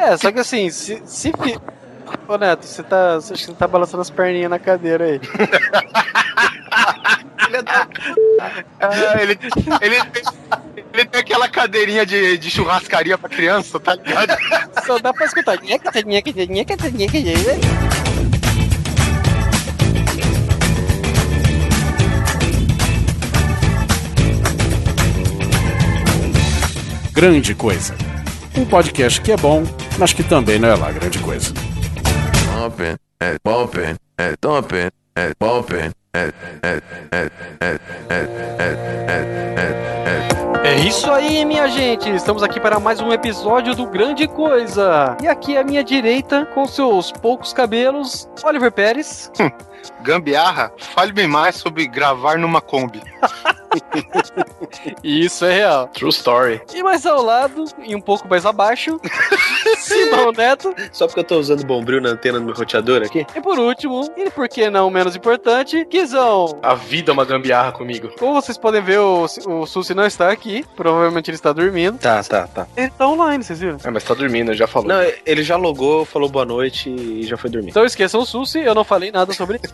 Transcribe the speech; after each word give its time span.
É, 0.00 0.16
só 0.16 0.32
que 0.32 0.40
assim, 0.40 0.70
se. 0.70 1.02
se 1.04 1.30
fi... 1.30 1.60
Ô 2.26 2.38
Neto, 2.38 2.64
você 2.64 2.82
tá. 2.82 3.16
Acho 3.16 3.32
que 3.34 3.38
você 3.38 3.52
tá 3.52 3.68
balançando 3.68 4.00
as 4.00 4.08
perninhas 4.08 4.50
na 4.50 4.58
cadeira 4.58 5.04
aí. 5.04 5.20
É, 8.78 9.22
ele, 9.22 9.38
ele, 9.80 10.04
tem, 10.04 10.22
ele 10.94 11.04
tem 11.04 11.20
aquela 11.20 11.48
cadeirinha 11.48 12.06
de, 12.06 12.38
de 12.38 12.48
churrascaria 12.48 13.18
pra 13.18 13.28
criança, 13.28 13.80
tá 13.80 13.96
ligado? 13.96 14.36
Só 14.86 14.98
dá 15.00 15.12
pra 15.12 15.26
escutar. 15.26 15.58
Grande 27.12 27.54
Coisa. 27.54 28.09
Um 28.56 28.64
podcast 28.64 29.20
que 29.20 29.32
é 29.32 29.36
bom, 29.36 29.62
mas 29.98 30.12
que 30.12 30.22
também 30.22 30.58
não 30.58 30.68
é 30.68 30.74
lá 30.74 30.90
grande 30.90 31.18
coisa. 31.20 31.52
É 40.64 40.74
isso 40.80 41.10
aí, 41.10 41.44
minha 41.44 41.68
gente! 41.68 42.08
Estamos 42.10 42.42
aqui 42.42 42.60
para 42.60 42.78
mais 42.78 43.00
um 43.00 43.12
episódio 43.12 43.74
do 43.74 43.86
Grande 43.86 44.26
Coisa. 44.26 45.16
E 45.22 45.28
aqui 45.28 45.56
à 45.56 45.64
minha 45.64 45.82
direita, 45.82 46.44
com 46.46 46.66
seus 46.66 47.12
poucos 47.12 47.52
cabelos, 47.52 48.28
Oliver 48.44 48.72
Pérez. 48.72 49.30
Gambiarra, 50.02 50.72
fale-me 50.78 51.26
mais 51.26 51.56
sobre 51.56 51.86
gravar 51.86 52.38
numa 52.38 52.60
Kombi. 52.60 53.02
Isso 55.02 55.44
é 55.44 55.52
real. 55.52 55.88
True 55.88 56.10
story. 56.10 56.60
E 56.74 56.82
mais 56.82 57.06
ao 57.06 57.22
lado, 57.22 57.64
e 57.78 57.94
um 57.94 58.00
pouco 58.00 58.28
mais 58.28 58.44
abaixo, 58.44 59.00
Simão 59.78 60.32
Neto. 60.32 60.74
Só 60.92 61.06
porque 61.06 61.20
eu 61.20 61.24
tô 61.24 61.38
usando 61.38 61.64
bombril 61.64 62.00
na 62.00 62.10
antena 62.10 62.38
do 62.38 62.46
meu 62.46 62.54
roteador 62.54 63.02
aqui? 63.02 63.26
E 63.34 63.40
por 63.40 63.58
último, 63.58 64.10
e 64.16 64.30
por 64.30 64.48
que 64.48 64.68
não 64.70 64.90
menos 64.90 65.14
importante, 65.14 65.84
Guizão. 65.84 66.58
A 66.62 66.74
vida 66.74 67.10
é 67.10 67.14
uma 67.14 67.24
gambiarra 67.24 67.72
comigo. 67.72 68.10
Como 68.18 68.34
vocês 68.34 68.58
podem 68.58 68.82
ver, 68.82 68.98
o, 68.98 69.24
o 69.46 69.66
Susi 69.66 69.94
não 69.94 70.06
está 70.06 70.30
aqui. 70.30 70.64
Provavelmente 70.76 71.30
ele 71.30 71.36
está 71.36 71.52
dormindo. 71.52 71.98
Tá, 71.98 72.22
tá, 72.22 72.46
tá. 72.46 72.66
Ele 72.76 72.90
tá 72.90 73.08
online, 73.08 73.44
vocês 73.44 73.60
viram? 73.60 73.78
É, 73.82 73.90
mas 73.90 74.04
tá 74.04 74.14
dormindo, 74.14 74.52
já 74.54 74.66
falou. 74.66 74.88
Não, 74.88 75.00
ele 75.24 75.42
já 75.42 75.56
logou, 75.56 76.04
falou 76.04 76.28
boa 76.28 76.44
noite 76.44 76.90
e 76.90 77.22
já 77.24 77.36
foi 77.36 77.50
dormir. 77.50 77.70
Então 77.70 77.84
esqueçam 77.84 78.20
o 78.20 78.26
Susi, 78.26 78.60
eu 78.60 78.74
não 78.74 78.84
falei 78.84 79.12
nada 79.12 79.32
sobre 79.32 79.60
isso. 79.62 79.69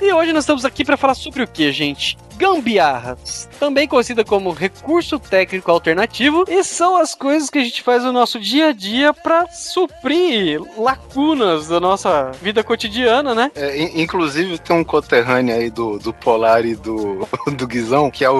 E 0.00 0.12
hoje 0.12 0.32
nós 0.32 0.44
estamos 0.44 0.64
aqui 0.64 0.84
para 0.84 0.96
falar 0.96 1.14
sobre 1.14 1.42
o 1.42 1.46
que, 1.48 1.70
gente? 1.72 2.16
Gambiarras, 2.36 3.48
também 3.60 3.86
conhecida 3.86 4.24
como 4.24 4.50
recurso 4.52 5.18
técnico 5.18 5.70
alternativo, 5.70 6.44
e 6.48 6.64
são 6.64 6.96
as 6.96 7.14
coisas 7.14 7.48
que 7.48 7.58
a 7.58 7.62
gente 7.62 7.82
faz 7.82 8.02
no 8.02 8.10
nosso 8.12 8.40
dia 8.40 8.68
a 8.68 8.72
dia 8.72 9.12
para 9.12 9.46
suprir 9.48 10.60
lacunas 10.76 11.68
da 11.68 11.78
nossa 11.78 12.32
vida 12.42 12.64
cotidiana, 12.64 13.34
né? 13.34 13.50
É, 13.54 13.78
in- 13.80 14.02
inclusive 14.02 14.58
tem 14.58 14.74
um 14.74 14.82
conterrâneo 14.82 15.54
aí 15.54 15.70
do, 15.70 15.98
do 15.98 16.12
Polar 16.12 16.64
e 16.64 16.74
do, 16.74 17.28
do 17.56 17.66
Guizão, 17.66 18.10
que 18.10 18.24
é 18.24 18.30
o, 18.30 18.34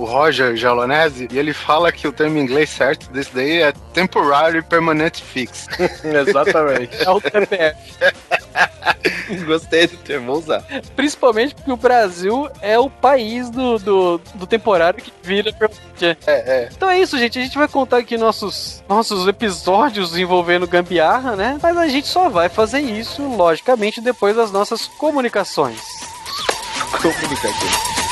o 0.00 0.04
Roger 0.04 0.54
Jalonese, 0.56 1.28
e 1.32 1.38
ele 1.38 1.54
fala 1.54 1.90
que 1.92 2.06
o 2.06 2.12
termo 2.12 2.36
em 2.36 2.42
inglês 2.42 2.68
certo 2.68 3.10
desse 3.10 3.34
daí 3.34 3.62
é 3.62 3.72
Temporary 3.94 4.60
Permanent 4.62 5.20
Fix. 5.20 5.66
Exatamente. 6.04 6.90
É 7.02 7.10
o 7.10 7.20
TPF. 7.20 7.76
Gostei 9.46 9.86
do 9.86 9.96
termo, 9.98 10.32
Principalmente 10.94 11.54
porque 11.54 11.72
o 11.72 11.76
Brasil 11.76 12.48
é 12.60 12.78
o 12.78 12.88
país 12.88 13.50
do, 13.50 13.78
do, 13.78 14.20
do 14.34 14.46
temporário 14.46 15.02
que 15.02 15.12
vira. 15.22 15.54
É, 16.00 16.16
é. 16.26 16.68
Então 16.72 16.88
é 16.88 17.00
isso, 17.00 17.18
gente. 17.18 17.38
A 17.38 17.42
gente 17.42 17.58
vai 17.58 17.68
contar 17.68 17.98
aqui 17.98 18.16
nossos, 18.16 18.82
nossos 18.88 19.26
episódios 19.26 20.16
envolvendo 20.16 20.66
gambiarra, 20.66 21.36
né? 21.36 21.58
Mas 21.62 21.76
a 21.76 21.88
gente 21.88 22.06
só 22.06 22.28
vai 22.28 22.48
fazer 22.48 22.80
isso, 22.80 23.22
logicamente, 23.22 24.00
depois 24.00 24.36
das 24.36 24.50
nossas 24.50 24.86
comunicações. 24.86 25.80
Comunicativo. 27.00 28.05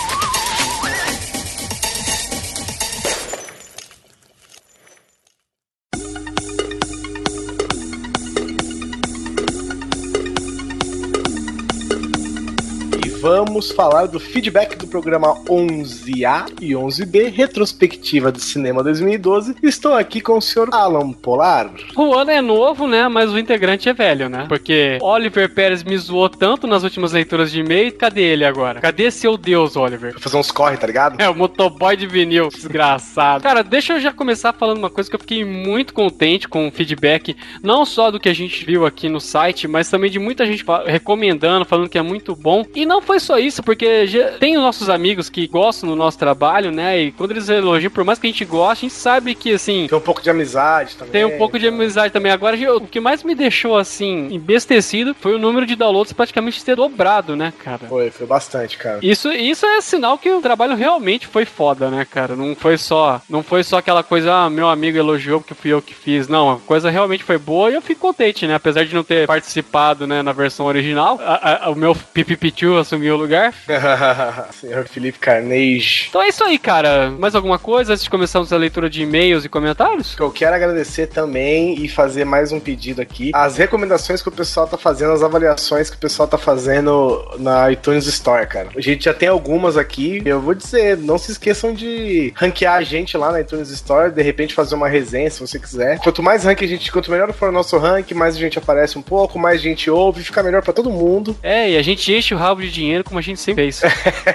Vamos 13.24 13.70
falar 13.70 14.04
do 14.04 14.20
feedback 14.20 14.76
do 14.76 14.86
programa 14.86 15.34
11A 15.46 16.44
e 16.60 16.72
11B, 16.72 17.32
retrospectiva 17.32 18.30
do 18.30 18.38
cinema 18.38 18.82
2012. 18.82 19.56
Estou 19.62 19.94
aqui 19.94 20.20
com 20.20 20.36
o 20.36 20.42
senhor 20.42 20.68
Alan 20.70 21.10
Polar. 21.10 21.70
O 21.96 22.12
ano 22.12 22.30
é 22.30 22.42
novo, 22.42 22.86
né? 22.86 23.08
Mas 23.08 23.32
o 23.32 23.38
integrante 23.38 23.88
é 23.88 23.94
velho, 23.94 24.28
né? 24.28 24.44
Porque 24.46 24.98
Oliver 25.00 25.48
Pérez 25.54 25.82
me 25.82 25.96
zoou 25.96 26.28
tanto 26.28 26.66
nas 26.66 26.82
últimas 26.82 27.12
leituras 27.12 27.50
de 27.50 27.60
e-mail. 27.60 27.96
Cadê 27.96 28.20
ele 28.24 28.44
agora? 28.44 28.82
Cadê 28.82 29.10
seu 29.10 29.38
Deus, 29.38 29.74
Oliver? 29.74 30.12
Vou 30.12 30.20
fazer 30.20 30.36
uns 30.36 30.50
corre, 30.50 30.76
tá 30.76 30.86
ligado? 30.86 31.18
É, 31.18 31.26
o 31.26 31.34
motoboy 31.34 31.96
de 31.96 32.06
vinil, 32.06 32.50
desgraçado. 32.50 33.42
Cara, 33.42 33.64
deixa 33.64 33.94
eu 33.94 34.00
já 34.00 34.12
começar 34.12 34.52
falando 34.52 34.76
uma 34.76 34.90
coisa 34.90 35.08
que 35.08 35.16
eu 35.16 35.20
fiquei 35.20 35.46
muito 35.46 35.94
contente 35.94 36.46
com 36.46 36.68
o 36.68 36.70
feedback, 36.70 37.34
não 37.62 37.86
só 37.86 38.10
do 38.10 38.20
que 38.20 38.28
a 38.28 38.34
gente 38.34 38.66
viu 38.66 38.84
aqui 38.84 39.08
no 39.08 39.18
site, 39.18 39.66
mas 39.66 39.88
também 39.88 40.10
de 40.10 40.18
muita 40.18 40.44
gente 40.44 40.62
recomendando, 40.84 41.64
falando 41.64 41.88
que 41.88 41.96
é 41.96 42.02
muito 42.02 42.36
bom. 42.36 42.66
E 42.74 42.84
não 42.84 43.00
foi 43.00 43.13
só 43.18 43.38
isso, 43.38 43.62
porque 43.62 44.06
já 44.06 44.32
tem 44.38 44.56
os 44.56 44.62
nossos 44.62 44.88
amigos 44.88 45.28
que 45.28 45.46
gostam 45.46 45.88
do 45.88 45.96
nosso 45.96 46.18
trabalho, 46.18 46.70
né? 46.70 47.00
E 47.00 47.12
quando 47.12 47.32
eles 47.32 47.48
elogiam, 47.48 47.90
por 47.90 48.04
mais 48.04 48.18
que 48.18 48.26
a 48.26 48.30
gente 48.30 48.44
goste, 48.44 48.86
a 48.86 48.88
gente 48.88 48.98
sabe 48.98 49.34
que, 49.34 49.52
assim, 49.52 49.86
Tem 49.88 49.98
um 49.98 50.00
pouco 50.00 50.22
de 50.22 50.30
amizade 50.30 50.96
também. 50.96 51.12
tem 51.12 51.24
um 51.24 51.38
pouco 51.38 51.58
de 51.58 51.66
amizade 51.68 52.12
também. 52.12 52.32
Agora, 52.32 52.56
o 52.76 52.86
que 52.86 53.00
mais 53.00 53.22
me 53.22 53.34
deixou, 53.34 53.76
assim, 53.76 54.28
embestecido 54.32 55.14
foi 55.18 55.34
o 55.34 55.38
número 55.38 55.66
de 55.66 55.74
downloads 55.76 56.12
praticamente 56.12 56.64
ter 56.64 56.76
dobrado, 56.76 57.34
né, 57.36 57.52
cara? 57.62 57.86
Foi, 57.88 58.10
foi 58.10 58.26
bastante, 58.26 58.78
cara. 58.78 58.98
Isso, 59.02 59.32
isso 59.32 59.66
é 59.66 59.80
sinal 59.80 60.16
que 60.18 60.30
o 60.30 60.40
trabalho 60.40 60.74
realmente 60.74 61.26
foi 61.26 61.44
foda, 61.44 61.90
né, 61.90 62.04
cara? 62.08 62.36
Não 62.36 62.54
foi 62.54 62.78
só, 62.78 63.20
não 63.28 63.42
foi 63.42 63.62
só 63.62 63.78
aquela 63.78 64.02
coisa, 64.02 64.32
ah, 64.32 64.50
meu 64.50 64.68
amigo 64.68 64.96
elogiou 64.96 65.40
porque 65.40 65.54
fui 65.54 65.72
eu 65.72 65.82
que 65.82 65.94
fiz. 65.94 66.28
Não, 66.28 66.50
a 66.52 66.58
coisa 66.60 66.90
realmente 66.90 67.24
foi 67.24 67.38
boa 67.38 67.70
e 67.70 67.74
eu 67.74 67.82
fico 67.82 68.00
contente, 68.00 68.46
né? 68.46 68.54
Apesar 68.54 68.84
de 68.84 68.94
não 68.94 69.02
ter 69.04 69.26
participado, 69.26 70.06
né, 70.06 70.22
na 70.22 70.32
versão 70.32 70.66
original, 70.66 71.18
a- 71.22 71.66
a- 71.66 71.70
o 71.70 71.74
meu 71.74 71.94
Pipipichu 71.94 72.76
assumiu 72.76 73.03
o 73.10 73.16
lugar. 73.16 73.52
Senhor 74.52 74.86
Felipe 74.86 75.18
Carnage. 75.18 76.06
Então 76.08 76.22
é 76.22 76.28
isso 76.28 76.44
aí, 76.44 76.58
cara. 76.58 77.10
Mais 77.10 77.34
alguma 77.34 77.58
coisa 77.58 77.92
antes 77.92 78.04
de 78.04 78.10
começarmos 78.10 78.52
a 78.52 78.56
leitura 78.56 78.88
de 78.88 79.02
e-mails 79.02 79.44
e 79.44 79.48
comentários? 79.48 80.16
Eu 80.18 80.30
quero 80.30 80.54
agradecer 80.54 81.06
também 81.08 81.82
e 81.82 81.88
fazer 81.88 82.24
mais 82.24 82.52
um 82.52 82.60
pedido 82.60 83.00
aqui. 83.02 83.30
As 83.34 83.56
recomendações 83.56 84.22
que 84.22 84.28
o 84.28 84.32
pessoal 84.32 84.66
tá 84.66 84.78
fazendo, 84.78 85.12
as 85.12 85.22
avaliações 85.22 85.90
que 85.90 85.96
o 85.96 86.00
pessoal 86.00 86.28
tá 86.28 86.38
fazendo 86.38 87.24
na 87.38 87.70
iTunes 87.72 88.06
Store, 88.06 88.46
cara. 88.46 88.68
A 88.76 88.80
gente 88.80 89.04
já 89.04 89.14
tem 89.14 89.28
algumas 89.28 89.76
aqui. 89.76 90.22
Eu 90.24 90.40
vou 90.40 90.54
dizer, 90.54 90.96
não 90.96 91.18
se 91.18 91.32
esqueçam 91.32 91.72
de 91.72 92.32
ranquear 92.36 92.76
a 92.76 92.82
gente 92.82 93.16
lá 93.16 93.32
na 93.32 93.40
iTunes 93.40 93.70
Store, 93.70 94.10
de 94.10 94.22
repente 94.22 94.54
fazer 94.54 94.74
uma 94.74 94.88
resenha 94.88 95.30
se 95.30 95.40
você 95.40 95.58
quiser. 95.58 95.98
Quanto 95.98 96.22
mais 96.22 96.44
rank 96.44 96.62
a 96.62 96.66
gente, 96.66 96.92
quanto 96.92 97.10
melhor 97.10 97.32
for 97.32 97.48
o 97.48 97.52
nosso 97.52 97.76
rank, 97.78 98.12
mais 98.12 98.36
a 98.36 98.38
gente 98.38 98.58
aparece 98.58 98.98
um 98.98 99.02
pouco, 99.02 99.38
mais 99.38 99.60
gente 99.60 99.90
ouve, 99.90 100.22
fica 100.22 100.42
melhor 100.42 100.62
pra 100.62 100.72
todo 100.72 100.90
mundo. 100.90 101.36
É, 101.42 101.70
e 101.70 101.76
a 101.76 101.82
gente 101.82 102.12
enche 102.12 102.34
o 102.34 102.38
rabo 102.38 102.60
de 102.60 102.70
dinheiro 102.70 102.93
como 103.02 103.18
a 103.18 103.22
gente 103.22 103.40
sempre 103.40 103.72
fez. 103.72 103.82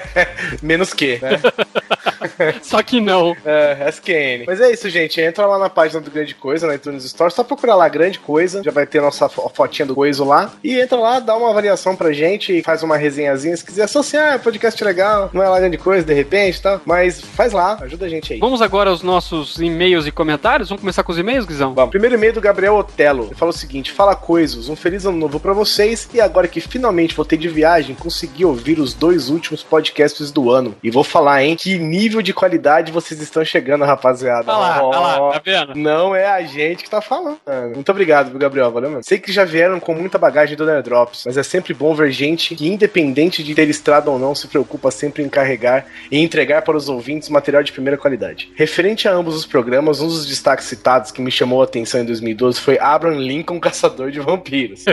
Menos 0.61 0.93
que, 0.93 1.19
né? 1.19 1.39
Só 2.61 2.81
que 2.83 2.99
não. 3.01 3.35
É, 3.45 3.87
SQN. 3.89 4.43
Mas 4.47 4.61
é 4.61 4.71
isso, 4.71 4.89
gente. 4.89 5.19
Entra 5.21 5.45
lá 5.45 5.57
na 5.57 5.69
página 5.69 5.99
do 6.01 6.11
Grande 6.11 6.35
Coisa, 6.35 6.67
na 6.67 6.75
iTunes 6.75 7.03
Store. 7.05 7.31
Só 7.31 7.43
procurar 7.43 7.75
lá 7.75 7.87
Grande 7.89 8.19
Coisa. 8.19 8.61
Já 8.63 8.71
vai 8.71 8.85
ter 8.85 9.01
nossa 9.01 9.27
fo- 9.29 9.49
fotinha 9.53 9.85
do 9.85 9.95
Coiso 9.95 10.23
lá. 10.23 10.51
E 10.63 10.79
entra 10.79 10.97
lá, 10.97 11.19
dá 11.19 11.35
uma 11.35 11.49
avaliação 11.49 11.95
pra 11.95 12.11
gente. 12.11 12.61
Faz 12.63 12.83
uma 12.83 12.97
resenhazinha. 12.97 13.55
Se 13.55 13.65
quiser 13.65 13.83
associar, 13.83 14.33
é 14.33 14.37
podcast 14.37 14.83
legal. 14.83 15.29
Não 15.33 15.43
é 15.43 15.49
lá 15.49 15.59
Grande 15.59 15.77
Coisa, 15.77 16.05
de 16.05 16.13
repente, 16.13 16.61
tá? 16.61 16.79
Mas 16.85 17.21
faz 17.21 17.53
lá, 17.53 17.77
ajuda 17.81 18.05
a 18.05 18.09
gente 18.09 18.33
aí. 18.33 18.39
Vamos 18.39 18.61
agora 18.61 18.89
aos 18.89 19.01
nossos 19.03 19.57
e-mails 19.59 20.07
e 20.07 20.11
comentários? 20.11 20.69
Vamos 20.69 20.81
começar 20.81 21.03
com 21.03 21.11
os 21.11 21.17
e-mails, 21.17 21.45
Guizão? 21.45 21.73
Vamos. 21.73 21.91
Primeiro 21.91 22.15
e-mail 22.15 22.33
do 22.33 22.41
Gabriel 22.41 22.75
Otelo. 22.75 23.25
Ele 23.25 23.35
fala 23.35 23.51
o 23.51 23.53
seguinte: 23.53 23.91
Fala 23.91 24.15
coisas, 24.15 24.69
um 24.69 24.75
feliz 24.75 25.05
ano 25.05 25.17
novo 25.17 25.39
pra 25.39 25.53
vocês. 25.53 26.09
E 26.13 26.21
agora 26.21 26.47
que 26.47 26.59
finalmente 26.61 27.15
voltei 27.15 27.37
de 27.37 27.47
viagem, 27.47 27.95
consegui 27.95 28.45
ouvir 28.45 28.79
os 28.79 28.93
dois 28.93 29.29
últimos 29.29 29.63
podcasts 29.63 30.31
do 30.31 30.51
ano. 30.51 30.75
E 30.83 30.89
vou 30.89 31.03
falar, 31.03 31.43
hein? 31.43 31.55
Que 31.55 31.77
nível 31.77 32.08
de 32.09 32.33
qualidade 32.33 32.91
vocês 32.91 33.21
estão 33.21 33.45
chegando, 33.45 33.85
rapaziada. 33.85 34.51
Olha 34.51 34.57
lá, 34.57 34.83
olha 34.83 34.99
lá, 34.99 35.31
tá 35.33 35.41
vendo? 35.43 35.75
Não 35.75 36.15
é 36.15 36.25
a 36.25 36.41
gente 36.43 36.83
que 36.83 36.89
tá 36.89 37.01
falando. 37.01 37.39
Muito 37.73 37.89
obrigado, 37.91 38.37
Gabriel? 38.37 38.71
Valeu, 38.71 38.89
mano. 38.89 39.03
Sei 39.03 39.19
que 39.19 39.31
já 39.31 39.45
vieram 39.45 39.79
com 39.79 39.93
muita 39.93 40.17
bagagem 40.17 40.57
do 40.57 40.65
Nerdrops, 40.65 41.23
mas 41.25 41.37
é 41.37 41.43
sempre 41.43 41.73
bom 41.73 41.93
ver 41.93 42.11
gente 42.11 42.55
que, 42.55 42.67
independente 42.67 43.43
de 43.43 43.53
ter 43.53 43.69
estrada 43.69 44.09
ou 44.09 44.17
não, 44.17 44.33
se 44.33 44.47
preocupa 44.47 44.91
sempre 44.91 45.23
em 45.23 45.29
carregar 45.29 45.85
e 46.11 46.17
entregar 46.17 46.61
para 46.63 46.75
os 46.75 46.89
ouvintes 46.89 47.29
material 47.29 47.63
de 47.63 47.71
primeira 47.71 47.97
qualidade. 47.97 48.51
Referente 48.55 49.07
a 49.07 49.11
ambos 49.11 49.35
os 49.35 49.45
programas, 49.45 50.01
um 50.01 50.07
dos 50.07 50.25
destaques 50.25 50.65
citados 50.65 51.11
que 51.11 51.21
me 51.21 51.31
chamou 51.31 51.61
a 51.61 51.65
atenção 51.65 52.01
em 52.01 52.05
2012 52.05 52.59
foi 52.59 52.79
Abraham 52.79 53.19
Lincoln, 53.19 53.59
Caçador 53.69 54.11
de 54.11 54.19
Vampiros. 54.19 54.85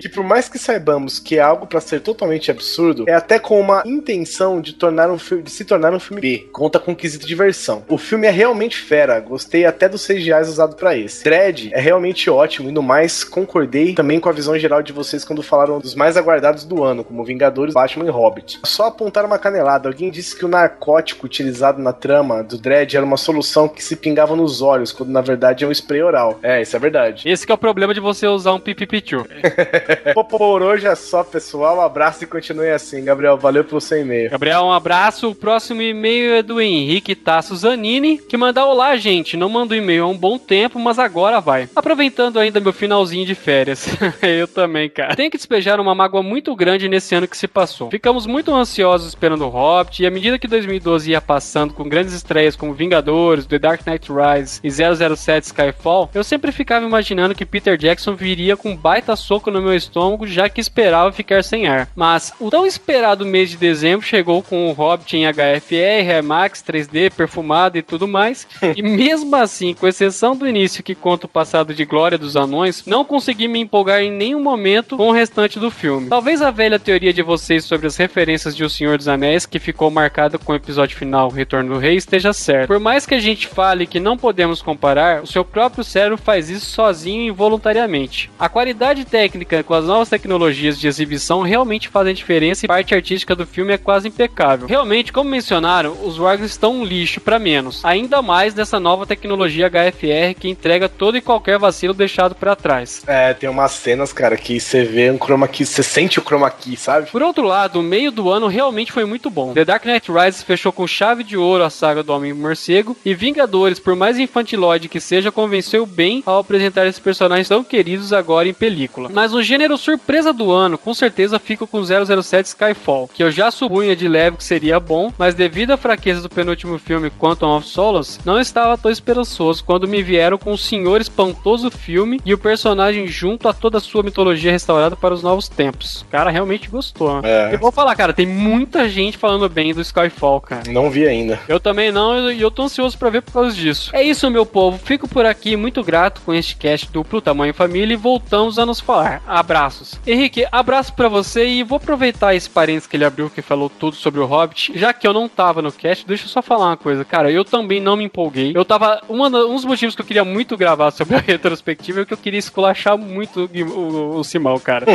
que 0.00 0.08
por 0.08 0.24
mais 0.24 0.48
que 0.48 0.58
saibamos 0.58 1.18
que 1.18 1.36
é 1.36 1.40
algo 1.40 1.66
para 1.66 1.80
ser 1.80 2.00
totalmente 2.00 2.50
absurdo, 2.50 3.04
é 3.08 3.14
até 3.14 3.38
com 3.38 3.60
uma 3.60 3.82
intenção 3.86 4.60
de 4.60 4.72
tornar 4.74 5.10
um 5.10 5.16
de 5.16 5.50
se 5.50 5.64
tornar 5.64 5.92
um 5.94 6.00
filme 6.00 6.19
B. 6.20 6.48
Conta 6.52 6.78
com 6.78 6.94
quesito 6.94 7.26
diversão. 7.26 7.84
O 7.88 7.98
filme 7.98 8.26
é 8.26 8.30
realmente 8.30 8.78
fera, 8.78 9.18
gostei 9.20 9.64
até 9.64 9.88
dos 9.88 10.06
CGIs 10.06 10.48
usados 10.48 10.76
para 10.76 10.96
esse. 10.96 11.24
Dread 11.24 11.70
é 11.72 11.80
realmente 11.80 12.28
ótimo 12.28 12.68
e 12.68 12.72
no 12.72 12.82
mais 12.82 13.24
concordei 13.24 13.94
também 13.94 14.20
com 14.20 14.28
a 14.28 14.32
visão 14.32 14.58
geral 14.58 14.82
de 14.82 14.92
vocês 14.92 15.24
quando 15.24 15.42
falaram 15.42 15.78
dos 15.78 15.94
mais 15.94 16.16
aguardados 16.16 16.64
do 16.64 16.82
ano, 16.82 17.04
como 17.04 17.24
Vingadores, 17.24 17.74
Batman 17.74 18.06
e 18.06 18.10
Hobbit. 18.10 18.60
Só 18.64 18.86
apontar 18.86 19.24
uma 19.24 19.38
canelada, 19.38 19.88
alguém 19.88 20.10
disse 20.10 20.36
que 20.36 20.44
o 20.44 20.48
narcótico 20.48 21.26
utilizado 21.26 21.80
na 21.80 21.92
trama 21.92 22.42
do 22.42 22.58
Dread 22.58 22.96
era 22.96 23.06
uma 23.06 23.16
solução 23.16 23.68
que 23.68 23.82
se 23.82 23.96
pingava 23.96 24.36
nos 24.36 24.62
olhos, 24.62 24.92
quando 24.92 25.10
na 25.10 25.20
verdade 25.20 25.64
é 25.64 25.66
um 25.66 25.72
spray 25.72 26.02
oral. 26.02 26.38
É, 26.42 26.60
isso 26.60 26.76
é 26.76 26.78
verdade. 26.78 27.28
Esse 27.28 27.46
que 27.46 27.52
é 27.52 27.54
o 27.54 27.58
problema 27.58 27.94
de 27.94 28.00
você 28.00 28.26
usar 28.26 28.52
um 28.52 28.60
pipipichu. 28.60 29.26
Por 30.30 30.62
hoje 30.62 30.86
é 30.86 30.94
só, 30.94 31.22
pessoal. 31.22 31.78
Um 31.78 31.80
abraço 31.80 32.24
e 32.24 32.26
continue 32.26 32.70
assim. 32.70 33.04
Gabriel, 33.04 33.36
valeu 33.36 33.64
pelo 33.64 33.80
seu 33.80 33.98
e-mail. 33.98 34.30
Gabriel, 34.30 34.62
um 34.62 34.72
abraço. 34.72 35.30
O 35.30 35.34
próximo 35.34 35.82
e-mail 35.82 36.09
é 36.10 36.42
do 36.42 36.60
Henrique 36.60 37.14
Tasso 37.14 37.54
Zanini, 37.56 38.18
que 38.18 38.36
manda 38.36 38.64
olá, 38.64 38.96
gente. 38.96 39.36
Não 39.36 39.48
manda 39.48 39.76
e-mail 39.76 40.04
há 40.04 40.08
um 40.08 40.16
bom 40.16 40.38
tempo, 40.38 40.78
mas 40.78 40.98
agora 40.98 41.40
vai. 41.40 41.68
Aproveitando 41.74 42.38
ainda 42.38 42.60
meu 42.60 42.72
finalzinho 42.72 43.26
de 43.26 43.34
férias. 43.34 43.86
Eu 44.22 44.48
também, 44.48 44.88
cara. 44.88 45.14
Tenho 45.14 45.30
que 45.30 45.36
despejar 45.36 45.80
uma 45.80 45.94
mágoa 45.94 46.22
muito 46.22 46.54
grande 46.56 46.88
nesse 46.88 47.14
ano 47.14 47.28
que 47.28 47.36
se 47.36 47.46
passou. 47.46 47.90
Ficamos 47.90 48.26
muito 48.26 48.54
ansiosos 48.54 49.08
esperando 49.08 49.44
o 49.44 49.48
Hobbit, 49.48 50.02
e 50.02 50.06
à 50.06 50.10
medida 50.10 50.38
que 50.38 50.48
2012 50.48 51.10
ia 51.10 51.20
passando 51.20 51.74
com 51.74 51.88
grandes 51.88 52.14
estreias 52.14 52.56
como 52.56 52.74
Vingadores, 52.74 53.46
The 53.46 53.58
Dark 53.58 53.86
Knight 53.86 54.08
Rise 54.10 54.60
e 54.62 54.70
007 54.70 55.46
Skyfall, 55.46 56.10
eu 56.14 56.24
sempre 56.24 56.52
ficava 56.52 56.84
imaginando 56.84 57.34
que 57.34 57.46
Peter 57.46 57.76
Jackson 57.76 58.14
viria 58.14 58.56
com 58.56 58.70
um 58.70 58.76
baita 58.76 59.14
soco 59.16 59.50
no 59.50 59.62
meu 59.62 59.74
estômago, 59.74 60.26
já 60.26 60.48
que 60.48 60.60
esperava 60.60 61.12
ficar 61.12 61.44
sem 61.44 61.66
ar. 61.66 61.88
Mas 61.94 62.32
o 62.40 62.50
tão 62.50 62.66
esperado 62.66 63.26
mês 63.26 63.50
de 63.50 63.56
dezembro 63.56 64.06
chegou 64.06 64.42
com 64.42 64.68
o 64.68 64.72
Hobbit 64.72 65.16
em 65.16 65.24
HFR, 65.26 65.99
IMAX, 66.00 66.62
3D, 66.62 67.12
perfumado 67.12 67.78
e 67.78 67.82
tudo 67.82 68.08
mais. 68.08 68.46
e 68.76 68.82
mesmo 68.82 69.34
assim, 69.36 69.74
com 69.74 69.86
exceção 69.86 70.36
do 70.36 70.46
início 70.46 70.82
que 70.82 70.94
conta 70.94 71.26
o 71.26 71.28
passado 71.28 71.74
de 71.74 71.84
glória 71.84 72.18
dos 72.18 72.36
anões, 72.36 72.84
não 72.86 73.04
consegui 73.04 73.48
me 73.48 73.60
empolgar 73.60 74.00
em 74.00 74.10
nenhum 74.10 74.42
momento 74.42 74.96
com 74.96 75.08
o 75.08 75.12
restante 75.12 75.58
do 75.58 75.70
filme. 75.70 76.08
Talvez 76.08 76.42
a 76.42 76.50
velha 76.50 76.78
teoria 76.78 77.12
de 77.12 77.22
vocês 77.22 77.64
sobre 77.64 77.86
as 77.86 77.96
referências 77.96 78.56
de 78.56 78.64
O 78.64 78.70
Senhor 78.70 78.96
dos 78.96 79.08
Anéis, 79.08 79.46
que 79.46 79.58
ficou 79.58 79.90
marcada 79.90 80.38
com 80.38 80.52
o 80.52 80.56
episódio 80.56 80.96
final 80.96 81.28
Retorno 81.28 81.74
do 81.74 81.80
Rei, 81.80 81.96
esteja 81.96 82.32
certa. 82.32 82.66
Por 82.66 82.80
mais 82.80 83.06
que 83.06 83.14
a 83.14 83.20
gente 83.20 83.46
fale 83.46 83.86
que 83.86 84.00
não 84.00 84.16
podemos 84.16 84.62
comparar, 84.62 85.22
o 85.22 85.26
seu 85.26 85.44
próprio 85.44 85.84
cérebro 85.84 86.18
faz 86.18 86.50
isso 86.50 86.66
sozinho 86.66 87.22
e 87.22 87.28
involuntariamente. 87.28 88.30
A 88.38 88.48
qualidade 88.48 89.04
técnica 89.04 89.62
com 89.62 89.74
as 89.74 89.84
novas 89.84 90.08
tecnologias 90.08 90.78
de 90.78 90.86
exibição 90.86 91.42
realmente 91.42 91.88
fazem 91.88 92.14
diferença 92.14 92.64
e 92.64 92.66
a 92.66 92.68
parte 92.68 92.94
artística 92.94 93.34
do 93.34 93.46
filme 93.46 93.72
é 93.72 93.78
quase 93.78 94.08
impecável. 94.08 94.66
Realmente, 94.66 95.12
como 95.12 95.30
mencionaram, 95.30 95.89
os 95.92 96.18
Wargs 96.18 96.50
estão 96.50 96.72
um 96.72 96.84
lixo 96.84 97.20
para 97.20 97.38
menos. 97.38 97.84
Ainda 97.84 98.22
mais 98.22 98.54
nessa 98.54 98.78
nova 98.80 99.06
tecnologia 99.06 99.68
HFR 99.68 100.38
que 100.38 100.48
entrega 100.48 100.88
todo 100.88 101.16
e 101.16 101.20
qualquer 101.20 101.58
vacilo 101.58 101.94
deixado 101.94 102.34
para 102.34 102.56
trás. 102.56 103.02
É, 103.06 103.34
tem 103.34 103.48
umas 103.48 103.72
cenas, 103.72 104.12
cara, 104.12 104.36
que 104.36 104.60
você 104.60 104.84
vê 104.84 105.10
um 105.10 105.18
chroma 105.18 105.48
key, 105.48 105.64
você 105.64 105.82
sente 105.82 106.18
o 106.18 106.22
chroma 106.22 106.50
key, 106.50 106.76
sabe? 106.76 107.10
Por 107.10 107.22
outro 107.22 107.44
lado, 107.44 107.80
o 107.80 107.82
meio 107.82 108.10
do 108.10 108.30
ano 108.30 108.46
realmente 108.46 108.92
foi 108.92 109.04
muito 109.04 109.30
bom. 109.30 109.52
The 109.52 109.64
Dark 109.64 109.84
Knight 109.84 110.10
Rises 110.10 110.42
fechou 110.42 110.72
com 110.72 110.86
chave 110.86 111.24
de 111.24 111.36
ouro 111.36 111.64
a 111.64 111.70
saga 111.70 112.02
do 112.02 112.12
Homem-Morcego 112.12 112.96
e 113.04 113.14
Vingadores, 113.14 113.78
por 113.78 113.96
mais 113.96 114.18
infantilóide 114.18 114.88
que 114.88 115.00
seja, 115.00 115.32
convenceu 115.32 115.86
bem 115.86 116.22
ao 116.26 116.38
apresentar 116.38 116.86
esses 116.86 117.00
personagens 117.00 117.48
tão 117.48 117.64
queridos 117.64 118.12
agora 118.12 118.48
em 118.48 118.54
película. 118.54 119.08
Mas 119.12 119.32
o 119.32 119.42
gênero 119.42 119.76
surpresa 119.76 120.32
do 120.32 120.50
ano, 120.50 120.78
com 120.78 120.94
certeza 120.94 121.38
fica 121.38 121.66
com 121.66 121.82
007 121.84 122.46
Skyfall, 122.46 123.08
que 123.12 123.22
eu 123.22 123.30
já 123.30 123.50
supunha 123.50 123.96
de 123.96 124.08
leve 124.08 124.36
que 124.36 124.44
seria 124.44 124.80
bom, 124.80 125.12
mas 125.18 125.34
devido 125.34 125.72
à 125.72 125.76
fraqueza 125.80 126.22
do 126.22 126.28
penúltimo 126.28 126.78
filme 126.78 127.10
Quantum 127.10 127.56
of 127.56 127.66
Solace, 127.66 128.20
não 128.24 128.38
estava 128.38 128.78
tão 128.78 128.90
esperançoso 128.90 129.64
quando 129.64 129.88
me 129.88 130.02
vieram 130.02 130.38
com 130.38 130.52
o 130.52 130.58
senhor 130.58 131.00
espantoso 131.00 131.70
filme 131.70 132.20
e 132.24 132.32
o 132.32 132.38
personagem 132.38 133.06
junto 133.08 133.48
a 133.48 133.52
toda 133.52 133.78
a 133.78 133.80
sua 133.80 134.02
mitologia 134.02 134.52
restaurada 134.52 134.94
para 134.94 135.14
os 135.14 135.22
novos 135.22 135.48
tempos. 135.48 136.02
O 136.02 136.06
cara 136.06 136.30
realmente 136.30 136.68
gostou. 136.68 137.20
É. 137.24 137.54
Eu 137.54 137.58
vou 137.58 137.72
falar, 137.72 137.96
cara, 137.96 138.12
tem 138.12 138.26
muita 138.26 138.88
gente 138.88 139.18
falando 139.18 139.48
bem 139.48 139.74
do 139.74 139.80
Skyfall, 139.80 140.40
cara. 140.40 140.70
Não 140.70 140.90
vi 140.90 141.06
ainda. 141.06 141.40
Eu 141.48 141.58
também 141.58 141.90
não, 141.90 142.30
e 142.30 142.40
eu 142.40 142.50
tô 142.50 142.62
ansioso 142.62 142.96
pra 142.98 143.10
ver 143.10 143.22
por 143.22 143.32
causa 143.32 143.54
disso. 143.54 143.90
É 143.94 144.02
isso, 144.02 144.30
meu 144.30 144.44
povo. 144.44 144.78
Fico 144.78 145.08
por 145.08 145.24
aqui, 145.24 145.56
muito 145.56 145.82
grato 145.82 146.20
com 146.24 146.34
este 146.34 146.56
cast 146.56 146.90
duplo 146.92 147.20
Tamanho 147.20 147.54
Família 147.54 147.94
e 147.94 147.96
voltamos 147.96 148.58
a 148.58 148.66
nos 148.66 148.80
falar. 148.80 149.22
Abraços. 149.26 149.98
Henrique, 150.06 150.46
abraço 150.52 150.92
pra 150.92 151.08
você 151.08 151.46
e 151.46 151.62
vou 151.62 151.76
aproveitar 151.76 152.34
esse 152.34 152.48
parênteses 152.48 152.86
que 152.86 152.96
ele 152.96 153.04
abriu 153.04 153.30
que 153.30 153.42
falou 153.42 153.70
tudo 153.70 153.96
sobre 153.96 154.20
o 154.20 154.26
Hobbit. 154.26 154.72
Já 154.74 154.92
que 154.92 155.06
eu 155.06 155.12
não 155.12 155.28
tava 155.28 155.59
no 155.62 155.72
cast, 155.72 156.06
deixa 156.06 156.24
eu 156.24 156.28
só 156.28 156.42
falar 156.42 156.66
uma 156.66 156.76
coisa. 156.76 157.04
Cara, 157.04 157.30
eu 157.30 157.44
também 157.44 157.80
não 157.80 157.96
me 157.96 158.04
empolguei. 158.04 158.52
Eu 158.54 158.64
tava. 158.64 159.00
Uma, 159.08 159.28
um 159.28 159.54
dos 159.54 159.64
motivos 159.64 159.94
que 159.94 160.00
eu 160.00 160.06
queria 160.06 160.24
muito 160.24 160.56
gravar 160.56 160.90
sobre 160.90 161.16
a 161.16 161.20
retrospectiva 161.24 162.00
é 162.00 162.04
que 162.04 162.12
eu 162.12 162.18
queria 162.18 162.38
esculachar 162.38 162.96
muito 162.96 163.50
o, 163.52 163.78
o, 163.78 164.18
o 164.18 164.24
Simão, 164.24 164.58
cara. 164.58 164.86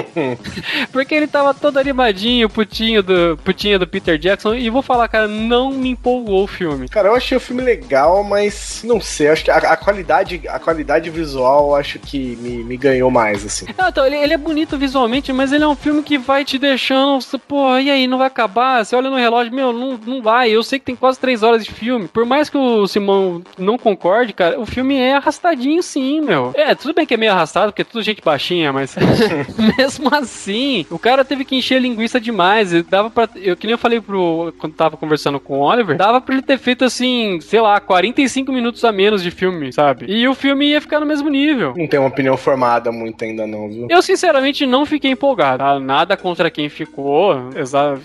Porque 0.91 1.13
ele 1.13 1.27
tava 1.27 1.53
todo 1.53 1.77
animadinho, 1.77 2.49
putinho 2.49 3.01
do, 3.01 3.37
putinha 3.43 3.79
do 3.79 3.87
Peter 3.87 4.17
Jackson. 4.17 4.55
E 4.55 4.69
vou 4.69 4.81
falar, 4.81 5.07
cara, 5.07 5.27
não 5.27 5.71
me 5.71 5.89
empolgou 5.89 6.43
o 6.43 6.47
filme. 6.47 6.87
Cara, 6.87 7.09
eu 7.09 7.15
achei 7.15 7.37
o 7.37 7.41
filme 7.41 7.61
legal, 7.61 8.23
mas 8.23 8.81
não 8.83 8.99
sei, 9.01 9.29
acho 9.29 9.43
que 9.43 9.51
a, 9.51 9.57
a 9.57 9.77
qualidade, 9.77 10.41
a 10.47 10.59
qualidade 10.59 11.09
visual 11.09 11.75
acho 11.75 11.99
que 11.99 12.35
me, 12.37 12.63
me 12.63 12.77
ganhou 12.77 13.09
mais, 13.09 13.45
assim. 13.45 13.65
Não, 13.77 13.89
então, 13.89 14.05
ele, 14.05 14.15
ele 14.15 14.33
é 14.33 14.37
bonito 14.37 14.77
visualmente, 14.77 15.31
mas 15.31 15.51
ele 15.51 15.63
é 15.63 15.67
um 15.67 15.75
filme 15.75 16.03
que 16.03 16.17
vai 16.17 16.43
te 16.43 16.57
deixando, 16.57 17.19
pô, 17.47 17.77
e 17.77 17.89
aí, 17.89 18.07
não 18.07 18.17
vai 18.17 18.27
acabar? 18.27 18.83
Você 18.83 18.95
olha 18.95 19.09
no 19.09 19.15
relógio, 19.15 19.53
meu, 19.53 19.71
não, 19.71 19.97
não 19.97 20.21
vai. 20.21 20.54
Eu 20.55 20.63
sei 20.63 20.79
que 20.79 20.85
tem 20.85 20.95
quase 20.95 21.19
três 21.19 21.43
horas 21.43 21.63
de 21.65 21.71
filme. 21.71 22.07
Por 22.07 22.25
mais 22.25 22.49
que 22.49 22.57
o 22.57 22.87
Simão 22.87 23.41
não 23.57 23.77
concorde, 23.77 24.33
cara, 24.33 24.59
o 24.59 24.65
filme 24.65 24.95
é 24.95 25.15
arrastadinho 25.15 25.81
sim, 25.83 26.21
meu. 26.21 26.51
É, 26.55 26.73
tudo 26.73 26.93
bem 26.93 27.05
que 27.05 27.13
é 27.13 27.17
meio 27.17 27.31
arrastado, 27.31 27.71
porque 27.71 27.81
é 27.81 27.85
tudo 27.85 28.01
gente 28.01 28.21
baixinha, 28.23 28.71
mas 28.71 28.95
mesmo 29.77 30.13
assim, 30.13 30.85
o 30.89 30.97
cara 30.97 31.25
teve 31.25 31.43
que 31.45 31.55
encher 31.55 31.81
linguiça 31.81 32.19
demais. 32.19 32.73
E 32.73 32.83
Dava 32.83 33.09
pra. 33.09 33.27
Eu 33.35 33.55
que 33.55 33.67
nem 33.67 33.73
eu 33.73 33.77
falei 33.77 33.99
pro. 33.99 34.53
Quando 34.57 34.73
tava 34.73 34.95
conversando 34.97 35.39
com 35.39 35.59
o 35.59 35.63
Oliver, 35.63 35.97
dava 35.97 36.21
pra 36.21 36.33
ele 36.35 36.41
ter 36.41 36.57
feito 36.57 36.85
assim, 36.85 37.39
sei 37.41 37.59
lá, 37.59 37.79
45 37.79 38.51
minutos 38.51 38.83
a 38.85 38.91
menos 38.91 39.21
de 39.21 39.31
filme, 39.31 39.73
sabe? 39.73 40.05
E 40.07 40.27
o 40.27 40.33
filme 40.33 40.67
ia 40.67 40.79
ficar 40.81 40.99
no 40.99 41.05
mesmo 41.05 41.29
nível. 41.29 41.73
Não 41.75 41.87
tenho 41.87 42.03
uma 42.03 42.09
opinião 42.09 42.37
formada 42.37 42.91
muito 42.91 43.23
ainda 43.23 43.45
não, 43.45 43.67
viu? 43.69 43.87
Eu, 43.89 44.01
sinceramente, 44.01 44.65
não 44.65 44.85
fiquei 44.85 45.11
empolgado. 45.11 45.57
tá? 45.59 45.79
Nada 45.79 46.15
contra 46.15 46.49
quem 46.49 46.69
ficou. 46.69 47.49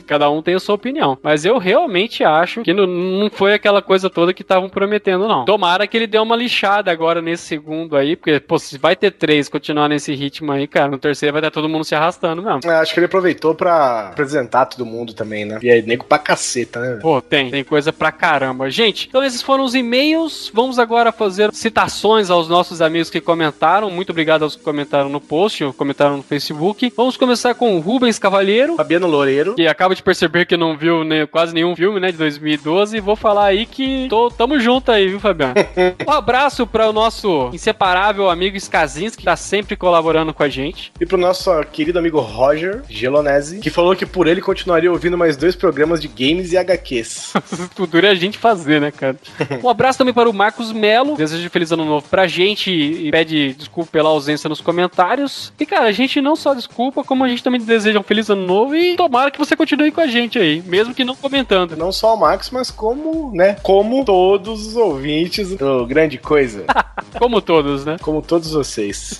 Cada 0.07 0.31
um 0.31 0.43
tem 0.43 0.55
a 0.55 0.61
sua 0.61 0.75
opinião. 0.75 1.19
Mas 1.23 1.45
eu 1.45 1.59
realmente 1.59 2.25
acho 2.25 2.40
que 2.47 2.73
não, 2.73 2.87
não 2.87 3.31
foi 3.31 3.55
aquela 3.55 3.83
coisa 3.83 4.09
toda 4.11 4.33
que 4.33 4.43
estavam 4.43 4.69
prometendo, 4.69 5.27
não. 5.29 5.45
Tomara 5.45 5.87
que 5.87 5.97
ele 5.97 6.07
dê 6.07 6.19
uma 6.19 6.37
lixada 6.37 6.91
agora 6.91 7.21
nesse 7.23 7.45
segundo 7.45 7.97
aí, 7.97 8.17
porque, 8.17 8.41
pô, 8.41 8.59
se 8.59 8.79
vai 8.79 8.97
ter 8.97 9.11
três 9.13 9.49
continuar 9.49 9.89
nesse 9.89 10.15
ritmo 10.15 10.53
aí, 10.53 10.67
cara, 10.67 10.89
no 10.89 10.99
terceiro 10.99 11.33
vai 11.33 11.41
estar 11.41 11.51
todo 11.51 11.69
mundo 11.69 11.85
se 11.85 11.95
arrastando 11.95 12.43
mesmo. 12.43 12.61
É, 12.65 12.77
acho 12.77 12.93
que 12.93 13.01
ele 13.01 13.07
aproveitou 13.07 13.55
pra 13.55 14.09
apresentar 14.09 14.67
todo 14.67 14.85
mundo 14.87 15.13
também, 15.13 15.45
né? 15.45 15.59
E 15.63 15.71
aí, 15.71 15.83
nego 15.83 16.05
pra 16.05 16.19
caceta, 16.19 16.81
né? 16.81 16.99
Pô, 17.01 17.21
tem, 17.21 17.51
tem 17.51 17.65
coisa 17.65 17.93
pra 17.93 18.13
caramba. 18.13 18.71
Gente, 18.71 19.09
então 19.09 19.23
esses 19.23 19.43
foram 19.43 19.65
os 19.65 19.75
e-mails. 19.75 20.51
Vamos 20.53 20.79
agora 20.79 21.13
fazer 21.13 21.53
citações 21.53 22.31
aos 22.31 22.49
nossos 22.49 22.81
amigos 22.81 23.11
que 23.11 23.21
comentaram. 23.21 23.91
Muito 23.91 24.11
obrigado 24.11 24.43
aos 24.43 24.57
que 24.57 24.63
comentaram 24.63 25.09
no 25.09 25.21
post, 25.21 25.65
ou 25.65 25.73
comentaram 25.73 26.17
no 26.17 26.23
Facebook. 26.23 26.93
Vamos 26.97 27.17
começar 27.17 27.55
com 27.55 27.77
o 27.77 27.81
Rubens 27.81 28.19
Cavalheiro. 28.19 28.77
Fabiano 28.77 29.07
Loureiro. 29.07 29.55
que 29.55 29.67
acaba 29.67 29.95
de 29.95 30.03
perceber 30.03 30.47
que 30.47 30.57
não 30.57 30.77
viu 30.77 31.05
né, 31.05 31.27
quase 31.27 31.55
nenhum 31.55 31.75
filme, 31.75 32.01
né, 32.01 32.11
de 32.11 32.19
2012, 32.39 32.97
e 32.97 33.01
vou 33.01 33.17
falar 33.17 33.47
aí 33.47 33.67
que 33.67 34.07
tô, 34.09 34.31
tamo 34.31 34.59
junto 34.61 34.91
aí, 34.91 35.09
viu, 35.09 35.21
Fabiano? 35.21 35.55
um 36.07 36.13
abraço 36.13 36.67
para 36.67 36.89
o 36.89 36.93
nosso 36.93 37.51
inseparável 37.53 38.31
amigo 38.31 38.57
Skazinski, 38.57 39.19
que 39.19 39.25
tá 39.25 39.37
sempre 39.37 39.77
colaborando 39.77 40.33
com 40.33 40.43
a 40.43 40.49
gente. 40.49 40.93
E 41.01 41.07
pro 41.07 41.19
nosso 41.19 41.51
querido 41.73 41.99
amigo 41.99 42.21
Roger 42.21 42.83
Gelonese, 42.89 43.61
que 43.61 43.71
falou 43.71 43.95
que 43.95 44.07
por 44.07 44.27
ele 44.27 44.41
continuaria 44.41 44.91
ouvindo 44.91 45.17
mais 45.17 45.37
dois 45.37 45.55
programas 45.55 46.01
de 46.01 46.09
games 46.09 46.53
e 46.53 46.59
HQs. 46.59 47.35
O 47.79 47.87
duro 47.87 48.07
é 48.07 48.11
a 48.11 48.15
gente 48.15 48.37
fazer, 48.37 48.81
né, 48.81 48.91
cara? 48.91 49.17
Um 49.63 49.69
abraço 49.69 49.99
também 49.99 50.13
para 50.13 50.29
o 50.29 50.33
Marcos 50.33 50.73
Melo, 50.73 51.17
deseja 51.17 51.49
feliz 51.49 51.73
ano 51.73 51.85
novo 51.85 52.07
pra 52.09 52.27
gente 52.27 52.71
e 52.71 53.11
pede 53.11 53.55
desculpa 53.55 53.91
pela 53.91 54.09
ausência 54.09 54.49
nos 54.49 54.61
comentários. 54.61 55.53
E, 55.59 55.67
cara, 55.67 55.87
a 55.87 55.93
gente 55.93 56.21
não 56.21 56.37
só 56.37 56.55
desculpa, 56.55 57.05
como 57.05 57.25
a 57.25 57.29
gente 57.29 57.43
também 57.43 57.61
deseja 57.61 57.99
um 57.99 58.03
feliz 58.03 58.29
ano 58.31 58.47
novo 58.47 58.75
e 58.75 58.97
tomara 58.97 59.31
que 59.31 59.39
você 59.39 59.57
continue 59.57 59.91
com 59.91 60.01
a 60.01 60.07
gente 60.07 60.39
aí, 60.39 60.63
mesmo 60.63 60.95
que 60.95 61.05
não 61.05 61.15
comentando. 61.15 61.77
Não 61.77 61.93
só 61.93 62.15
o 62.15 62.20
Max, 62.21 62.51
mas 62.51 62.71
como, 62.71 63.35
né? 63.35 63.57
Como 63.63 64.05
todos 64.05 64.69
os 64.69 64.77
ouvintes 64.77 65.57
do 65.57 65.87
Grande 65.87 66.19
Coisa. 66.19 66.65
Como 67.19 67.41
todos, 67.41 67.85
né? 67.85 67.97
Como 68.01 68.23
todos 68.23 68.53
vocês. 68.53 69.19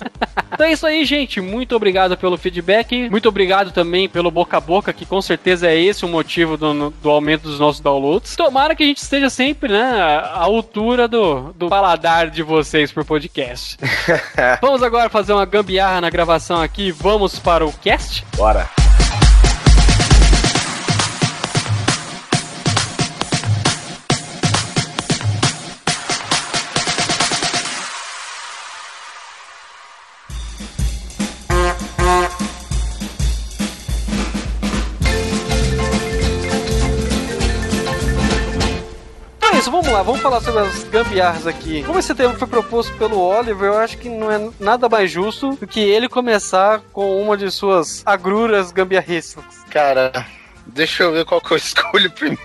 Então 0.53 0.65
é 0.65 0.71
isso 0.71 0.85
aí, 0.87 1.03
gente. 1.03 1.41
Muito 1.41 1.75
obrigado 1.75 2.15
pelo 2.15 2.37
feedback. 2.37 3.09
Muito 3.09 3.27
obrigado 3.27 3.71
também 3.71 4.07
pelo 4.07 4.31
boca 4.31 4.57
a 4.57 4.61
boca, 4.61 4.93
que 4.93 5.05
com 5.05 5.21
certeza 5.21 5.67
é 5.67 5.77
esse 5.77 6.05
o 6.05 6.07
motivo 6.07 6.55
do, 6.55 6.89
do 6.89 7.09
aumento 7.09 7.43
dos 7.43 7.59
nossos 7.59 7.81
downloads. 7.81 8.35
Tomara 8.35 8.75
que 8.75 8.83
a 8.83 8.85
gente 8.85 8.97
esteja 8.97 9.29
sempre, 9.29 9.73
né, 9.73 9.91
à 9.91 10.39
altura 10.39 11.07
do, 11.07 11.53
do 11.53 11.67
paladar 11.67 12.29
de 12.29 12.43
vocês 12.43 12.91
por 12.91 13.03
podcast. 13.03 13.77
Vamos 14.61 14.83
agora 14.83 15.09
fazer 15.09 15.33
uma 15.33 15.45
gambiarra 15.45 16.01
na 16.01 16.09
gravação 16.09 16.61
aqui. 16.61 16.91
Vamos 16.91 17.39
para 17.39 17.65
o 17.65 17.73
cast? 17.73 18.25
Bora. 18.37 18.69
Falar 40.31 40.41
sobre 40.41 40.61
as 40.61 40.83
gambiarras 40.85 41.45
aqui. 41.45 41.83
Como 41.83 41.99
esse 41.99 42.15
tema 42.15 42.33
foi 42.35 42.47
proposto 42.47 42.93
pelo 42.97 43.19
Oliver, 43.19 43.67
eu 43.67 43.77
acho 43.77 43.97
que 43.97 44.07
não 44.07 44.31
é 44.31 44.49
nada 44.59 44.87
mais 44.87 45.11
justo 45.11 45.55
do 45.55 45.67
que 45.67 45.81
ele 45.81 46.07
começar 46.07 46.81
com 46.93 47.21
uma 47.21 47.35
de 47.35 47.51
suas 47.51 48.01
agruras 48.05 48.71
gambiarristas. 48.71 49.43
Cara, 49.69 50.25
deixa 50.65 51.03
eu 51.03 51.11
ver 51.11 51.25
qual 51.25 51.41
que 51.41 51.51
eu 51.51 51.57
escolho 51.57 52.11
primeiro. 52.11 52.39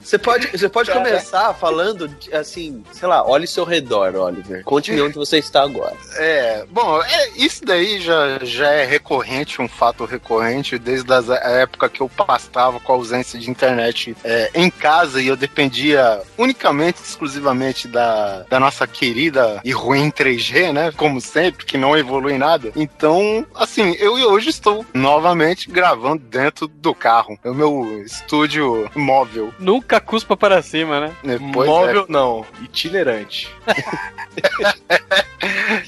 Você 0.00 0.18
pode, 0.18 0.46
você 0.48 0.68
pode 0.68 0.90
começar 0.90 1.52
falando, 1.54 2.10
assim, 2.32 2.82
sei 2.92 3.08
lá, 3.08 3.26
olhe 3.26 3.46
seu 3.46 3.64
redor, 3.64 4.14
Oliver. 4.14 4.62
Conte-me 4.64 5.00
onde 5.02 5.14
você 5.14 5.38
está 5.38 5.62
agora. 5.62 5.96
É, 6.16 6.64
bom, 6.70 7.02
é, 7.02 7.30
isso 7.36 7.64
daí 7.64 8.00
já, 8.00 8.38
já 8.42 8.70
é 8.70 8.84
recorrente, 8.84 9.60
um 9.60 9.68
fato 9.68 10.04
recorrente, 10.04 10.78
desde 10.78 11.12
a 11.12 11.50
época 11.50 11.88
que 11.88 12.00
eu 12.00 12.08
pastava 12.08 12.80
com 12.80 12.92
a 12.92 12.96
ausência 12.96 13.38
de 13.38 13.50
internet 13.50 14.16
é, 14.24 14.50
em 14.54 14.70
casa 14.70 15.20
e 15.20 15.28
eu 15.28 15.36
dependia 15.36 16.22
unicamente, 16.36 17.00
exclusivamente 17.02 17.88
da, 17.88 18.44
da 18.48 18.60
nossa 18.60 18.86
querida 18.86 19.60
e 19.64 19.72
ruim 19.72 20.10
3G, 20.10 20.72
né? 20.72 20.92
Como 20.92 21.20
sempre, 21.20 21.64
que 21.64 21.78
não 21.78 21.96
evolui 21.96 22.38
nada. 22.38 22.72
Então, 22.76 23.46
assim, 23.54 23.94
eu 23.98 24.14
hoje 24.30 24.50
estou 24.50 24.84
novamente 24.92 25.70
gravando 25.70 26.22
dentro 26.24 26.66
do 26.66 26.94
carro. 26.94 27.27
É 27.44 27.50
o 27.50 27.54
meu 27.54 28.02
estúdio 28.04 28.90
móvel. 28.94 29.52
Nunca 29.58 30.00
cuspa 30.00 30.36
para 30.36 30.62
cima, 30.62 31.00
né? 31.00 31.12
é. 31.24 31.38
Móvel, 31.38 32.06
não. 32.08 32.44
Itinerante. 32.62 33.48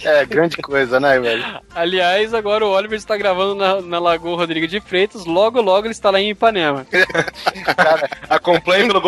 É, 0.05 0.25
grande 0.25 0.57
coisa, 0.59 1.01
né, 1.01 1.19
velho? 1.19 1.45
Aliás, 1.75 2.33
agora 2.35 2.65
o 2.65 2.71
Oliver 2.71 2.99
está 2.99 3.17
gravando 3.17 3.55
na, 3.55 3.81
na 3.81 3.99
Lagoa 3.99 4.37
Rodrigo 4.37 4.67
de 4.67 4.81
Freitas, 4.81 5.25
logo 5.25 5.61
logo 5.61 5.87
ele 5.87 5.93
está 5.93 6.11
lá 6.11 6.21
em 6.21 6.31
Ipanema. 6.31 6.87
Acompanhe 8.29 8.87
pelo 8.87 9.01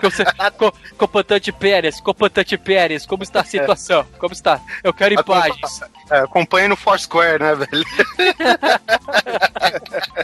você- 0.00 0.24
co- 0.58 0.72
Comandante 0.96 1.52
Pérez, 1.52 2.00
comandante 2.00 2.56
Pérez, 2.58 3.06
como 3.06 3.22
está 3.22 3.40
a 3.40 3.44
situação? 3.44 4.04
Como 4.18 4.32
está? 4.32 4.60
Eu 4.82 4.92
quero 4.92 5.14
imagens. 5.14 5.80
É, 6.10 6.18
acompanhe 6.18 6.68
no 6.68 6.76
Foursquare, 6.76 7.42
né, 7.42 7.54
velho? 7.54 7.84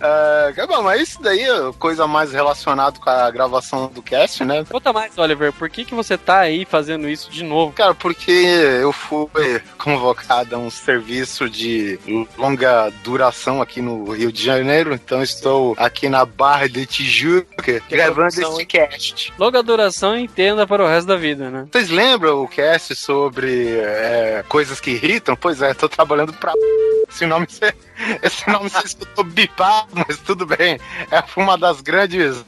é, 0.00 0.66
bom, 0.66 0.82
mas 0.82 1.00
isso 1.08 1.22
daí 1.22 1.40
é 1.42 1.72
coisa 1.78 2.06
mais 2.06 2.32
relacionada 2.32 2.98
com 2.98 3.08
a 3.10 3.30
gravação 3.30 3.88
do 3.88 4.02
cast, 4.02 4.44
né? 4.44 4.64
Conta 4.68 4.92
mais, 4.92 5.16
Oliver, 5.18 5.52
por 5.52 5.68
que, 5.68 5.84
que 5.84 5.94
você 5.94 6.16
tá 6.16 6.40
aí 6.40 6.64
fazendo 6.64 7.08
isso 7.08 7.30
de 7.30 7.42
novo? 7.44 7.72
Cara, 7.72 7.94
porque 7.94 8.30
eu 8.30 8.92
fui 8.92 9.60
convocado 9.78 10.54
a 10.56 10.58
um 10.58 10.70
serviço 10.70 11.48
de 11.48 11.98
longa 12.36 12.90
duração 13.04 13.60
aqui 13.60 13.80
no 13.80 14.12
Rio 14.12 14.32
de 14.32 14.42
Janeiro, 14.44 14.94
então 14.94 15.22
estou 15.22 15.74
aqui 15.78 16.08
na 16.08 16.24
Barra 16.24 16.68
de 16.68 16.86
Tijuca 16.86 17.80
gravando 17.88 18.30
produção, 18.32 18.52
esse 18.54 18.66
cast. 18.66 19.32
Longa 19.38 19.62
duração 19.62 20.16
e 20.16 20.22
entenda 20.22 20.66
para 20.66 20.82
o 20.84 20.86
resto 20.88 21.06
da 21.06 21.16
vida, 21.16 21.50
né? 21.50 21.66
Vocês 21.70 21.88
lembram 21.90 22.42
o 22.42 22.48
cast 22.48 22.94
sobre 22.94 23.78
é, 23.78 24.44
coisas 24.48 24.80
que 24.80 24.90
irritam? 24.92 25.36
Pois 25.36 25.60
é, 25.62 25.74
tô 25.74 25.88
trabalhando 25.88 26.32
pra. 26.32 26.52
Esse 27.10 27.26
nome, 27.26 27.44
você- 27.48 27.74
esse 28.22 28.48
nome 28.48 28.70
você 28.70 28.86
escutou 28.86 29.24
bipado, 29.24 29.89
mas 30.06 30.18
tudo 30.18 30.46
bem. 30.46 30.78
É 31.10 31.22
uma 31.36 31.56
das 31.56 31.80
grandes 31.80 32.44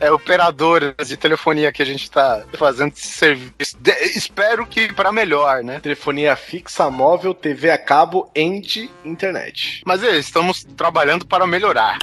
é, 0.00 0.10
operadoras 0.10 1.08
de 1.08 1.16
telefonia 1.16 1.72
que 1.72 1.82
a 1.82 1.86
gente 1.86 2.10
tá 2.10 2.44
fazendo 2.54 2.92
esse 2.92 3.06
serviço. 3.06 3.76
De- 3.78 3.92
espero 4.16 4.66
que 4.66 4.92
para 4.92 5.12
melhor, 5.12 5.62
né? 5.62 5.80
Telefonia 5.80 6.36
fixa, 6.36 6.90
móvel, 6.90 7.34
TV 7.34 7.70
a 7.70 7.78
cabo, 7.78 8.30
end, 8.34 8.90
internet. 9.04 9.82
Mas 9.84 10.02
é, 10.02 10.16
estamos 10.16 10.64
trabalhando 10.64 11.26
para 11.26 11.46
melhorar. 11.46 11.98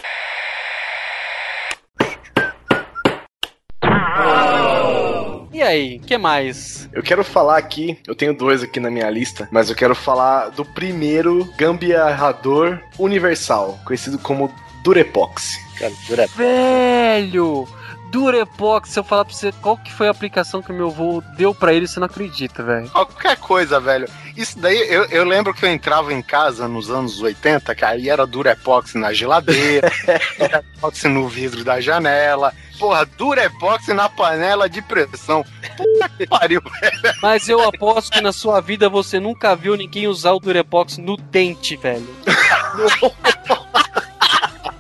E 5.54 5.62
aí, 5.62 6.00
que 6.00 6.18
mais? 6.18 6.90
Eu 6.92 7.02
quero 7.02 7.24
falar 7.24 7.58
aqui, 7.58 7.98
eu 8.06 8.14
tenho 8.14 8.36
dois 8.36 8.62
aqui 8.62 8.78
na 8.78 8.92
minha 8.92 9.10
lista, 9.10 9.48
mas 9.50 9.70
eu 9.70 9.76
quero 9.76 9.96
falar 9.96 10.50
do 10.50 10.66
primeiro 10.66 11.46
gambiarrador 11.58 12.78
universal, 13.00 13.80
conhecido 13.86 14.20
como 14.20 14.54
Durepox. 14.86 15.60
Cara, 15.80 16.28
Velho! 16.38 17.68
Durepox, 18.12 18.90
se 18.92 19.00
eu 19.00 19.04
falar 19.04 19.26
pra 19.26 19.34
você 19.34 19.52
qual 19.52 19.76
que 19.76 19.92
foi 19.92 20.08
a 20.08 20.12
aplicação 20.12 20.62
que 20.62 20.72
o 20.72 20.76
meu 20.76 20.88
avô 20.90 21.24
deu 21.36 21.56
pra 21.56 21.74
ele, 21.74 21.88
você 21.88 22.00
não 22.00 22.06
acredita, 22.06 22.64
velho. 22.64 22.88
Qualquer 22.90 23.36
coisa, 23.38 23.80
velho. 23.80 24.08
Isso 24.38 24.60
daí, 24.60 24.78
eu, 24.88 25.06
eu 25.06 25.26
lembro 25.26 25.56
que 25.56 25.66
eu 25.66 25.70
entrava 25.70 26.14
em 26.14 26.22
casa 26.22 26.68
nos 26.68 26.92
anos 26.92 27.20
80, 27.20 27.74
cara, 27.74 27.98
e 27.98 28.10
era 28.10 28.28
Durepox 28.28 28.94
na 28.94 29.12
geladeira, 29.12 29.92
Durepox 30.38 31.04
no 31.06 31.28
vidro 31.28 31.64
da 31.64 31.82
janela, 31.82 32.54
porra, 32.78 33.06
Durepox 33.06 33.88
na 33.88 34.08
panela 34.08 34.70
de 34.70 34.84
pressão. 34.84 35.44
Puta 35.76 36.10
que 36.10 36.28
pariu. 36.28 36.62
Mas 37.24 37.50
eu 37.50 37.60
aposto 37.68 38.12
que 38.12 38.22
na 38.22 38.32
sua 38.32 38.62
vida 38.62 38.88
você 38.88 39.20
nunca 39.20 39.56
viu 39.56 39.76
ninguém 39.76 40.08
usar 40.08 40.34
o 40.34 40.40
Durepox 40.40 40.98
no 41.00 41.18
dente, 41.18 41.76
velho. 41.76 42.08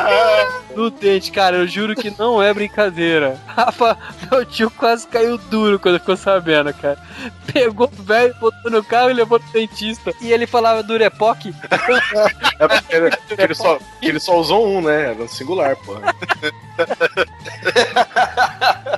No 0.74 0.88
dente, 0.88 1.32
cara, 1.32 1.56
eu 1.56 1.66
juro 1.66 1.96
que 1.96 2.14
não 2.16 2.40
é 2.40 2.54
brincadeira. 2.54 3.38
Rafa, 3.46 3.98
meu 4.30 4.44
tio 4.44 4.70
quase 4.70 5.06
caiu 5.06 5.36
duro 5.36 5.78
quando 5.80 5.98
ficou 5.98 6.16
sabendo, 6.16 6.72
cara. 6.72 6.96
Pegou 7.52 7.90
o 7.98 8.02
velho, 8.02 8.34
botou 8.40 8.70
no 8.70 8.82
carro 8.84 9.10
e 9.10 9.14
levou 9.14 9.40
pro 9.40 9.52
dentista. 9.52 10.14
E 10.20 10.32
ele 10.32 10.46
falava 10.46 10.82
Durepox. 10.82 11.46
É 12.60 12.68
porque 12.68 12.94
ele, 12.94 13.10
ele 13.38 13.54
só, 13.54 13.78
ele 14.02 14.20
só 14.20 14.38
usou 14.38 14.68
um, 14.68 14.82
né? 14.82 15.12
Era 15.12 15.22
um 15.22 15.28
singular, 15.28 15.74
porra. 15.76 16.14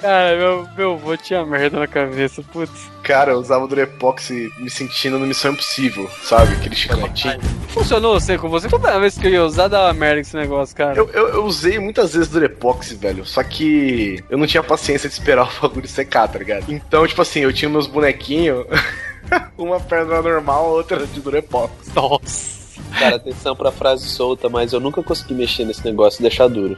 Cara, 0.01 0.37
meu, 0.37 0.69
meu 0.77 0.93
avô 0.95 1.17
tinha 1.17 1.47
merda 1.47 1.79
na 1.79 1.87
cabeça, 1.87 2.43
putz. 2.53 2.91
Cara, 3.05 3.33
eu 3.33 3.39
usava 3.39 3.65
o 3.65 3.69
Durepox 3.69 4.31
me 4.31 4.69
sentindo 4.69 5.19
no 5.19 5.27
Missão 5.27 5.53
Impossível, 5.53 6.11
sabe? 6.25 6.55
Aquele 6.55 6.75
chicletinho. 6.75 7.41
Funcionou 7.69 8.19
você 8.19 8.37
com 8.37 8.49
você? 8.49 8.69
Toda 8.69 8.99
vez 8.99 9.17
que 9.17 9.27
eu 9.27 9.31
ia 9.31 9.45
usar, 9.45 9.69
dava 9.69 9.93
merda 9.93 10.21
esse 10.21 10.37
negócio, 10.37 10.77
cara. 10.77 10.92
Eu, 10.97 11.09
eu, 11.11 11.29
eu 11.29 11.45
usei 11.45 11.79
muitas 11.79 12.15
vezes 12.15 12.29
Durepox, 12.29 12.93
velho. 12.93 13.25
Só 13.25 13.43
que 13.43 14.23
eu 14.31 14.39
não 14.39 14.47
tinha 14.47 14.63
paciência 14.63 15.09
de 15.09 15.15
esperar 15.15 15.49
o 15.59 15.63
bagulho 15.63 15.89
secar, 15.89 16.29
tá 16.29 16.39
ligado? 16.39 16.73
Então, 16.73 17.07
tipo 17.07 17.23
assim, 17.23 17.41
eu 17.41 17.53
tinha 17.53 17.69
meus 17.69 17.87
bonequinhos. 17.87 18.67
uma 19.57 19.81
perna 19.81 20.21
normal, 20.21 20.71
outra 20.71 21.07
de 21.07 21.21
Durepox. 21.21 21.73
Nossa. 21.95 22.62
Cara, 22.99 23.17
atenção 23.17 23.55
pra 23.57 23.71
frase 23.73 24.09
solta, 24.09 24.49
mas 24.49 24.73
eu 24.73 24.81
nunca 24.81 25.03
consegui 25.03 25.35
mexer 25.35 25.65
nesse 25.65 25.85
negócio 25.85 26.21
e 26.21 26.23
deixar 26.23 26.49
duro. 26.49 26.77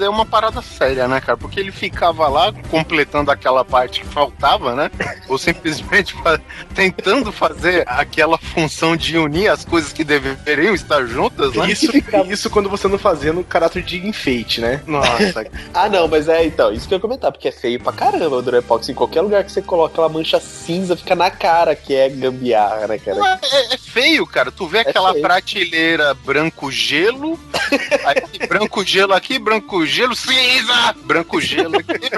É 0.00 0.08
uma 0.08 0.26
parada 0.26 0.60
séria, 0.60 1.06
né, 1.06 1.20
cara? 1.20 1.36
Porque 1.38 1.60
ele 1.60 1.70
ficava 1.70 2.26
lá 2.28 2.52
completando 2.68 3.30
aquela 3.30 3.64
parte 3.64 4.00
que 4.00 4.06
faltava, 4.06 4.74
né? 4.74 4.90
Ou 5.28 5.38
simplesmente 5.38 6.14
fa- 6.14 6.40
tentando 6.74 7.30
fazer 7.30 7.84
aquela 7.86 8.36
função 8.38 8.96
de 8.96 9.16
unir 9.16 9.48
as 9.48 9.64
coisas 9.64 9.92
que 9.92 10.02
deveriam 10.02 10.74
estar 10.74 11.04
juntas, 11.06 11.54
né? 11.54 11.70
Isso, 11.70 11.90
isso 12.28 12.50
quando 12.50 12.68
você 12.68 12.88
não 12.88 12.98
fazia 12.98 13.32
no 13.32 13.44
caráter 13.44 13.82
de 13.82 14.04
enfeite, 14.06 14.60
né? 14.60 14.82
Nossa, 14.86 15.46
Ah, 15.72 15.88
não, 15.88 16.08
mas 16.08 16.28
é 16.28 16.44
então, 16.44 16.72
isso 16.72 16.88
que 16.88 16.94
eu 16.94 16.96
ia 16.96 17.02
comentar, 17.02 17.30
porque 17.30 17.48
é 17.48 17.52
feio 17.52 17.80
pra 17.80 17.92
caramba 17.92 18.36
o 18.36 18.42
Durepox. 18.42 18.88
Em 18.88 18.94
qualquer 18.94 19.20
lugar 19.20 19.44
que 19.44 19.52
você 19.52 19.62
coloca 19.62 19.92
aquela 19.92 20.08
mancha 20.08 20.40
cinza, 20.40 20.96
fica 20.96 21.14
na 21.14 21.30
cara 21.30 21.76
que 21.76 21.94
é 21.94 22.08
gambiarra, 22.08 22.88
né, 22.88 22.98
cara? 22.98 23.38
É, 23.42 23.74
é 23.74 23.78
feio, 23.78 24.17
cara. 24.26 24.50
Tu 24.50 24.66
vê 24.66 24.80
aquela 24.80 25.12
feio. 25.12 25.22
prateleira 25.22 26.14
branco 26.14 26.70
gelo, 26.70 27.38
aí 28.04 28.46
branco 28.46 28.84
gelo 28.84 29.12
aqui, 29.12 29.38
branco 29.38 29.84
gelo 29.86 30.14
cinza, 30.14 30.94
branco 31.04 31.40
gelo 31.40 31.78
aqui. 31.78 32.08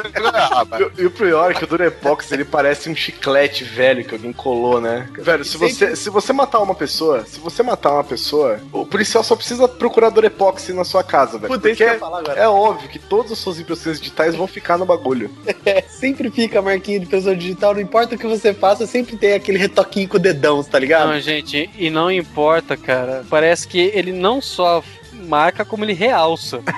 E, 0.98 1.02
e 1.02 1.06
o 1.06 1.10
pior 1.10 1.50
é 1.50 1.54
que 1.54 1.64
o 1.64 1.66
Durepox 1.66 2.30
ele 2.32 2.44
parece 2.44 2.88
um 2.88 2.94
chiclete 2.94 3.64
velho 3.64 4.04
que 4.04 4.14
alguém 4.14 4.32
colou, 4.32 4.80
né? 4.80 5.08
Velho, 5.18 5.44
se 5.44 5.56
você, 5.56 5.94
se 5.96 6.10
você 6.10 6.32
matar 6.32 6.60
uma 6.60 6.74
pessoa, 6.74 7.24
se 7.24 7.40
você 7.40 7.62
matar 7.62 7.92
uma 7.92 8.04
pessoa, 8.04 8.60
o 8.72 8.86
policial 8.86 9.22
só 9.22 9.36
precisa 9.36 9.68
procurar 9.68 10.10
Durepox 10.10 10.68
na 10.68 10.84
sua 10.84 11.02
casa, 11.02 11.38
velho. 11.38 11.52
Puta, 11.52 11.68
Porque 11.68 11.84
agora. 11.84 12.32
é 12.34 12.48
óbvio 12.48 12.88
que 12.88 12.98
todas 12.98 13.32
as 13.32 13.38
suas 13.38 13.58
impressões 13.58 13.98
digitais 13.98 14.34
vão 14.34 14.46
ficar 14.46 14.78
no 14.78 14.86
bagulho. 14.86 15.30
É, 15.62 15.82
sempre 15.82 16.30
fica 16.30 16.58
a 16.58 16.62
marquinha 16.62 16.98
de 16.98 17.06
pessoa 17.06 17.36
digital, 17.36 17.74
não 17.74 17.80
importa 17.80 18.14
o 18.14 18.18
que 18.18 18.26
você 18.26 18.54
faça, 18.54 18.86
sempre 18.86 19.16
tem 19.16 19.34
aquele 19.34 19.58
retoquinho 19.58 20.08
com 20.08 20.16
o 20.16 20.18
dedão, 20.18 20.64
tá 20.64 20.78
ligado? 20.78 21.08
Não, 21.08 21.20
gente, 21.20 21.68
e 21.76 21.89
não 21.90 22.10
importa, 22.10 22.76
cara. 22.76 23.24
Parece 23.28 23.66
que 23.68 23.78
ele 23.78 24.12
não 24.12 24.40
só 24.40 24.82
marca, 25.12 25.64
como 25.64 25.84
ele 25.84 25.92
realça. 25.92 26.62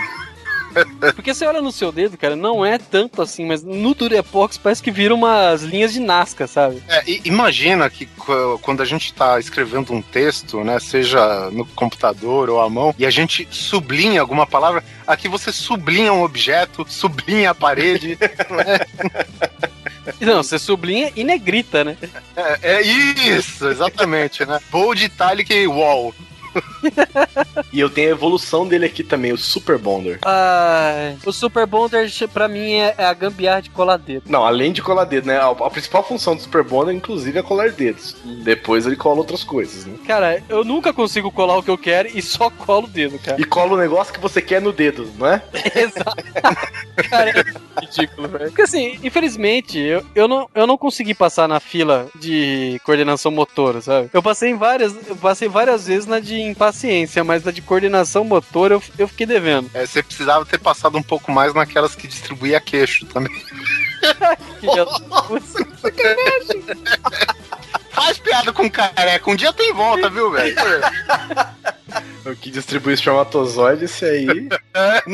Porque 1.15 1.35
você 1.35 1.45
olha 1.45 1.61
no 1.61 1.71
seu 1.71 1.93
dedo, 1.93 2.17
cara, 2.17 2.35
não 2.35 2.65
é 2.65 2.79
tanto 2.79 3.21
assim, 3.21 3.45
mas 3.45 3.63
no 3.63 3.95
Durepox 3.95 4.57
parece 4.57 4.83
que 4.83 4.91
vira 4.91 5.15
umas 5.15 5.63
linhas 5.63 5.93
de 5.93 6.01
Nazca, 6.01 6.47
sabe? 6.47 6.83
É, 6.89 7.03
imagina 7.27 7.91
que 7.91 8.07
qu- 8.07 8.59
quando 8.63 8.81
a 8.81 8.85
gente 8.87 9.05
está 9.05 9.39
escrevendo 9.39 9.93
um 9.93 10.01
texto, 10.01 10.65
né, 10.65 10.81
seja 10.81 11.51
no 11.51 11.67
computador 11.67 12.49
ou 12.49 12.59
à 12.59 12.71
mão, 12.71 12.95
e 12.99 13.05
a 13.05 13.11
gente 13.11 13.47
sublinha 13.51 14.23
alguma 14.23 14.47
palavra, 14.47 14.83
aqui 15.07 15.29
você 15.29 15.53
sublinha 15.53 16.11
um 16.11 16.23
objeto, 16.23 16.87
sublinha 16.89 17.51
a 17.51 17.55
parede. 17.55 18.17
Não, 20.21 20.43
você 20.43 20.59
sublinha 20.59 21.13
e 21.15 21.25
negrita, 21.25 21.85
né? 21.85 21.97
é, 22.37 22.75
é 22.75 22.83
isso, 22.83 23.69
exatamente, 23.69 24.45
né? 24.45 24.61
Bold, 24.71 25.05
italic 25.05 25.67
wall. 25.67 26.15
E 27.73 27.81
eu 27.81 27.89
tenho 27.89 28.09
a 28.09 28.13
evolução 28.13 28.67
dele 28.67 28.85
aqui 28.85 29.03
também, 29.03 29.33
o 29.33 29.39
Super 29.39 29.79
Bonder. 29.79 30.19
Ai, 30.23 31.17
o 31.25 31.33
Super 31.33 31.67
Bonder, 31.67 32.11
pra 32.33 32.47
mim, 32.47 32.75
é, 32.75 32.95
é 32.99 33.05
a 33.05 33.15
gambiarra 33.15 33.63
de 33.63 33.71
colar 33.71 33.97
dedo. 33.97 34.25
Não, 34.27 34.45
além 34.45 34.73
de 34.73 34.83
colar 34.83 35.05
dedo, 35.05 35.27
né? 35.27 35.39
A, 35.39 35.49
a 35.49 35.71
principal 35.71 36.05
função 36.05 36.37
do 36.37 36.43
Super 36.43 36.63
Bonder, 36.63 36.95
inclusive, 36.95 37.39
é 37.39 37.43
colar 37.43 37.71
dedos. 37.71 38.15
Depois 38.45 38.87
ele 38.87 38.97
cola 38.97 39.19
outras 39.19 39.43
coisas, 39.43 39.87
né? 39.87 39.97
Cara, 40.07 40.43
eu 40.49 40.65
nunca 40.65 40.93
consigo 40.93 41.31
colar 41.31 41.57
o 41.57 41.63
que 41.63 41.71
eu 41.71 41.79
quero 41.79 42.09
e 42.09 42.21
só 42.21 42.51
colo 42.51 42.87
o 42.87 42.91
dedo, 42.91 43.19
cara. 43.19 43.41
E 43.41 43.45
cola 43.45 43.73
o 43.73 43.79
negócio 43.79 44.13
que 44.13 44.21
você 44.21 44.43
quer 44.43 44.61
no 44.61 44.73
dedo, 44.73 45.11
não 45.19 45.27
é? 45.27 45.43
Exato. 45.75 46.25
Cara, 47.09 47.31
é 47.31 47.45
ridículo, 47.81 48.29
velho. 48.29 48.47
Porque 48.47 48.63
assim, 48.63 48.99
infelizmente, 49.03 49.79
eu, 49.79 50.05
eu, 50.15 50.29
não, 50.29 50.49
eu 50.55 50.67
não 50.67 50.77
consegui 50.77 51.15
passar 51.15 51.49
na 51.49 51.61
fila 51.61 52.09
de 52.19 52.81
coordenação 52.85 53.31
motora, 53.31 53.81
sabe? 53.81 54.11
Eu 54.13 54.23
passei 54.23 54.51
em 54.51 54.57
várias, 54.57 54.95
eu 55.09 55.17
passei 55.17 55.49
várias 55.49 55.87
vezes 55.87 56.07
na 56.07 56.21
de 56.21 56.42
impaciência, 56.51 57.23
mas 57.25 57.45
na 57.45 57.51
de 57.51 57.63
coordenação 57.63 58.25
motora 58.25 58.75
eu, 58.75 58.83
eu 58.99 59.09
fiquei 59.09 59.27
devendo. 59.27 59.71
É, 59.75 59.87
você 59.87 60.03
precisava 60.03 60.45
ter 60.47 60.59
passado 60.59 60.97
um 60.99 61.03
pouco 61.03 61.31
mais 61.33 61.55
naquelas 61.55 61.95
que 61.95 62.07
distribuía 62.09 62.61
queixo 62.61 63.07
também. 63.07 63.33
Filha 64.61 64.85
da- 64.85 65.01
Faz 67.91 68.19
piada 68.19 68.53
com 68.53 68.71
careca, 68.71 69.31
um 69.31 69.37
dia 69.37 69.53
tem 69.53 69.73
volta, 69.73 70.09
viu, 70.09 70.31
velho? 70.31 70.57
O 72.25 72.37
que 72.37 72.53
distribui 72.53 72.95
espermatozoide, 72.95 73.87
esse 73.87 74.05
aí. 74.05 74.49
É, 74.75 75.03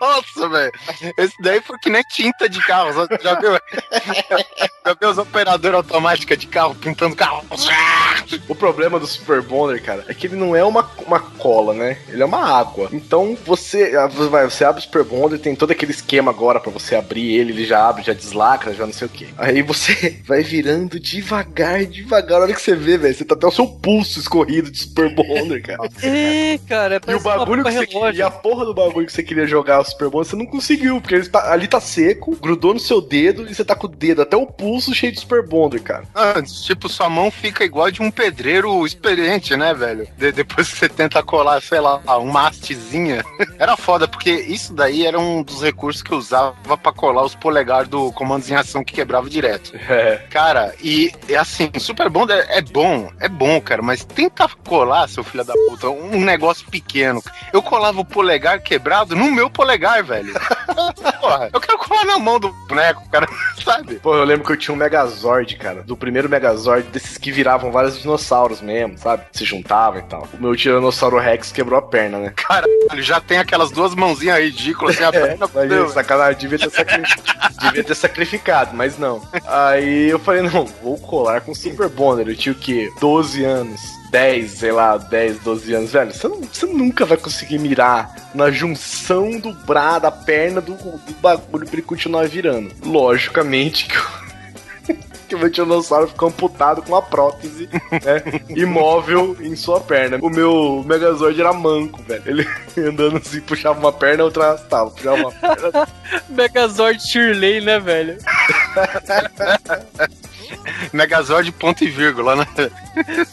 Nossa, 0.00 0.48
velho. 0.48 0.72
Esse 1.16 1.34
daí 1.42 1.62
foi 1.62 1.78
que 1.78 1.88
nem 1.88 2.02
tinta 2.02 2.46
de 2.46 2.60
carro. 2.66 3.08
Já 3.22 3.40
viu? 3.40 3.52
Já 4.84 4.94
viu 5.00 5.10
as 5.10 5.18
operadoras 5.18 5.76
automáticas 5.76 6.38
de 6.38 6.46
carro 6.46 6.74
pintando 6.74 7.16
carro? 7.16 7.44
O 8.48 8.54
problema 8.54 8.98
do 8.98 9.06
Super 9.06 9.40
Bonder, 9.40 9.82
cara, 9.82 10.04
é 10.08 10.14
que 10.14 10.26
ele 10.26 10.36
não 10.36 10.54
é 10.54 10.64
uma, 10.64 10.88
uma 11.06 11.20
cola, 11.20 11.72
né? 11.72 11.98
Ele 12.08 12.22
é 12.22 12.26
uma 12.26 12.44
água. 12.44 12.88
Então 12.92 13.36
você, 13.46 13.94
ah, 13.96 14.06
você 14.06 14.64
abre 14.64 14.80
o 14.80 14.84
Super 14.84 15.04
Bonder, 15.04 15.38
tem 15.38 15.54
todo 15.54 15.70
aquele 15.70 15.92
esquema 15.92 16.30
agora 16.30 16.60
pra 16.60 16.70
você 16.70 16.96
abrir 16.96 17.34
ele, 17.34 17.52
ele 17.52 17.64
já 17.64 17.88
abre, 17.88 18.02
já 18.02 18.12
deslacra, 18.12 18.74
já 18.74 18.84
não 18.84 18.92
sei 18.92 19.06
o 19.06 19.10
que. 19.10 19.28
Aí 19.38 19.62
você 19.62 20.20
vai 20.26 20.42
virando 20.42 20.98
devagar, 20.98 21.86
devagar. 21.86 22.40
A 22.40 22.42
hora 22.44 22.54
que 22.54 22.60
você 22.60 22.74
vê, 22.74 22.98
velho, 22.98 23.14
você 23.14 23.24
tá 23.24 23.34
até 23.34 23.46
o 23.46 23.52
seu 23.52 23.66
pulso 23.66 24.18
escorrido 24.18 24.70
de 24.70 24.78
Super 24.78 25.14
Bonder, 25.14 25.62
cara. 25.62 25.88
É, 26.16 26.58
cara, 26.68 27.00
E 27.06 27.14
o 27.14 27.20
bagulho 27.20 27.64
que 27.64 27.72
você 27.72 27.86
queria, 27.86 28.00
relógio. 28.00 28.18
e 28.18 28.22
a 28.22 28.30
porra 28.30 28.64
do 28.64 28.74
bagulho 28.74 29.06
que 29.06 29.12
você 29.12 29.22
queria 29.22 29.46
jogar 29.46 29.80
o 29.80 29.84
Super 29.84 30.08
Bonder, 30.08 30.28
você 30.28 30.36
não 30.36 30.46
conseguiu, 30.46 31.00
porque 31.00 31.14
ele 31.14 31.28
tá- 31.28 31.52
ali 31.52 31.66
tá 31.68 31.80
seco, 31.80 32.36
grudou 32.36 32.74
no 32.74 32.80
seu 32.80 33.00
dedo 33.00 33.46
e 33.48 33.54
você 33.54 33.64
tá 33.64 33.74
com 33.74 33.86
o 33.86 33.90
dedo 33.90 34.22
até 34.22 34.36
o 34.36 34.46
pulso 34.46 34.94
cheio 34.94 35.12
de 35.12 35.20
Super 35.20 35.46
Bonder, 35.46 35.82
cara. 35.82 36.04
Ah, 36.14 36.40
tipo, 36.42 36.88
sua 36.88 37.08
mão 37.08 37.30
fica 37.30 37.64
igual 37.64 37.90
de 37.90 38.02
um 38.02 38.10
pedreiro 38.10 38.84
experiente, 38.86 39.56
né, 39.56 39.72
velho? 39.74 40.06
De- 40.16 40.32
depois 40.32 40.68
que 40.70 40.76
você 40.78 40.88
tenta 40.88 41.22
colar, 41.22 41.60
sei 41.62 41.80
lá, 41.80 42.00
uma 42.18 42.48
hastezinha. 42.48 43.24
Era 43.58 43.76
foda, 43.76 44.06
porque 44.08 44.30
isso 44.30 44.72
daí 44.74 45.06
era 45.06 45.18
um 45.18 45.42
dos 45.42 45.62
recursos 45.62 46.02
que 46.02 46.12
eu 46.12 46.18
usava 46.18 46.76
pra 46.76 46.92
colar 46.92 47.22
os 47.24 47.34
polegares 47.34 47.88
do 47.88 48.10
comandos 48.12 48.50
em 48.50 48.54
ação 48.54 48.82
que 48.84 48.92
quebrava 48.94 49.28
direto. 49.28 49.72
É. 49.88 50.16
Cara, 50.30 50.74
e 50.82 51.12
é 51.28 51.36
assim, 51.36 51.70
Super 51.78 52.08
Bonder 52.08 52.44
é 52.48 52.60
bom, 52.60 53.10
é 53.20 53.28
bom, 53.28 53.60
cara, 53.60 53.82
mas 53.82 54.04
tenta 54.04 54.48
colar, 54.66 55.08
seu 55.08 55.22
filho 55.22 55.44
da 55.44 55.54
puta, 55.54 55.88
um 55.88 56.01
negócio 56.18 56.66
pequeno. 56.68 57.22
Eu 57.52 57.62
colava 57.62 58.00
o 58.00 58.04
polegar 58.04 58.60
quebrado 58.62 59.14
no 59.14 59.30
meu 59.30 59.50
polegar, 59.50 60.02
velho. 60.02 60.32
Porra, 61.22 61.50
eu 61.52 61.60
quero 61.60 61.78
colar 61.78 62.04
na 62.04 62.18
mão 62.18 62.40
do 62.40 62.48
boneco, 62.68 63.08
cara, 63.10 63.28
sabe? 63.64 63.94
Pô, 64.00 64.16
eu 64.16 64.24
lembro 64.24 64.44
que 64.44 64.52
eu 64.52 64.56
tinha 64.56 64.74
um 64.74 64.76
Megazord, 64.78 65.54
cara. 65.56 65.82
Do 65.84 65.96
primeiro 65.96 66.28
Megazord, 66.28 66.88
desses 66.88 67.16
que 67.16 67.30
viravam 67.30 67.70
vários 67.70 68.00
dinossauros 68.00 68.60
mesmo, 68.60 68.98
sabe? 68.98 69.22
Se 69.32 69.44
juntavam 69.44 70.00
e 70.00 70.02
tal. 70.02 70.26
O 70.34 70.42
meu 70.42 70.56
Tiranossauro 70.56 71.18
Rex 71.18 71.52
quebrou 71.52 71.78
a 71.78 71.82
perna, 71.82 72.18
né? 72.18 72.32
Caralho, 72.34 72.66
já 73.02 73.20
tem 73.20 73.38
aquelas 73.38 73.70
duas 73.70 73.94
mãozinhas 73.94 74.38
ridículas 74.40 74.96
assim, 74.96 75.04
a 75.04 75.12
perna 75.12 75.36
Mas 75.40 75.50
fudeu, 75.62 75.84
é, 75.84 75.88
sacanagem, 75.88 76.40
devia 76.40 76.58
ter, 76.58 76.70
sacri- 76.70 77.02
devia 77.62 77.84
ter 77.84 77.94
sacrificado, 77.94 78.74
mas 78.74 78.98
não. 78.98 79.22
Aí 79.46 80.08
eu 80.10 80.18
falei, 80.18 80.42
não, 80.42 80.66
vou 80.82 80.98
colar 80.98 81.40
com 81.42 81.54
Super 81.54 81.88
Bonder. 81.88 82.28
Eu 82.28 82.36
tinha 82.36 82.52
o 82.52 82.58
quê? 82.58 82.90
12 83.00 83.44
anos. 83.44 83.80
10, 84.10 84.50
sei 84.50 84.72
lá, 84.72 84.98
10, 84.98 85.38
12 85.38 85.72
anos, 85.72 85.90
velho, 85.90 86.12
você, 86.12 86.28
não- 86.28 86.40
você 86.42 86.66
nunca 86.66 87.06
vai 87.06 87.16
conseguir 87.16 87.58
mirar 87.58 88.14
na 88.34 88.50
junção 88.50 89.38
do 89.40 89.54
bra, 89.54 89.98
da 89.98 90.10
perna 90.10 90.60
do, 90.60 90.74
do 91.12 91.20
bagulho 91.20 91.66
pra 91.66 91.74
ele 91.74 91.82
continuar 91.82 92.26
virando. 92.26 92.72
Logicamente 92.84 93.86
que 93.86 93.96
o, 93.96 94.96
que 95.28 95.34
o 95.34 95.38
meu 95.38 95.50
tiranossauro 95.50 96.08
ficou 96.08 96.28
amputado 96.28 96.82
com 96.82 96.92
uma 96.92 97.02
prótese, 97.02 97.68
né, 97.90 98.40
imóvel 98.56 99.36
em 99.40 99.54
sua 99.54 99.80
perna. 99.80 100.18
O 100.20 100.30
meu 100.30 100.84
Megazord 100.86 101.40
era 101.40 101.52
manco, 101.52 102.02
velho. 102.02 102.22
Ele 102.26 102.48
andando 102.88 103.18
assim, 103.18 103.40
puxava 103.40 103.78
uma 103.78 103.92
perna, 103.92 104.24
outra 104.24 104.46
arrastava, 104.46 104.90
puxava 104.90 105.16
uma 105.16 105.32
perna, 105.32 105.88
Megazord 106.28 107.00
Shirley, 107.06 107.60
né, 107.60 107.78
velho? 107.78 108.18
Megazord 110.92 111.50
ponto 111.52 111.84
e 111.84 111.88
vírgula, 111.88 112.36
né? 112.36 112.46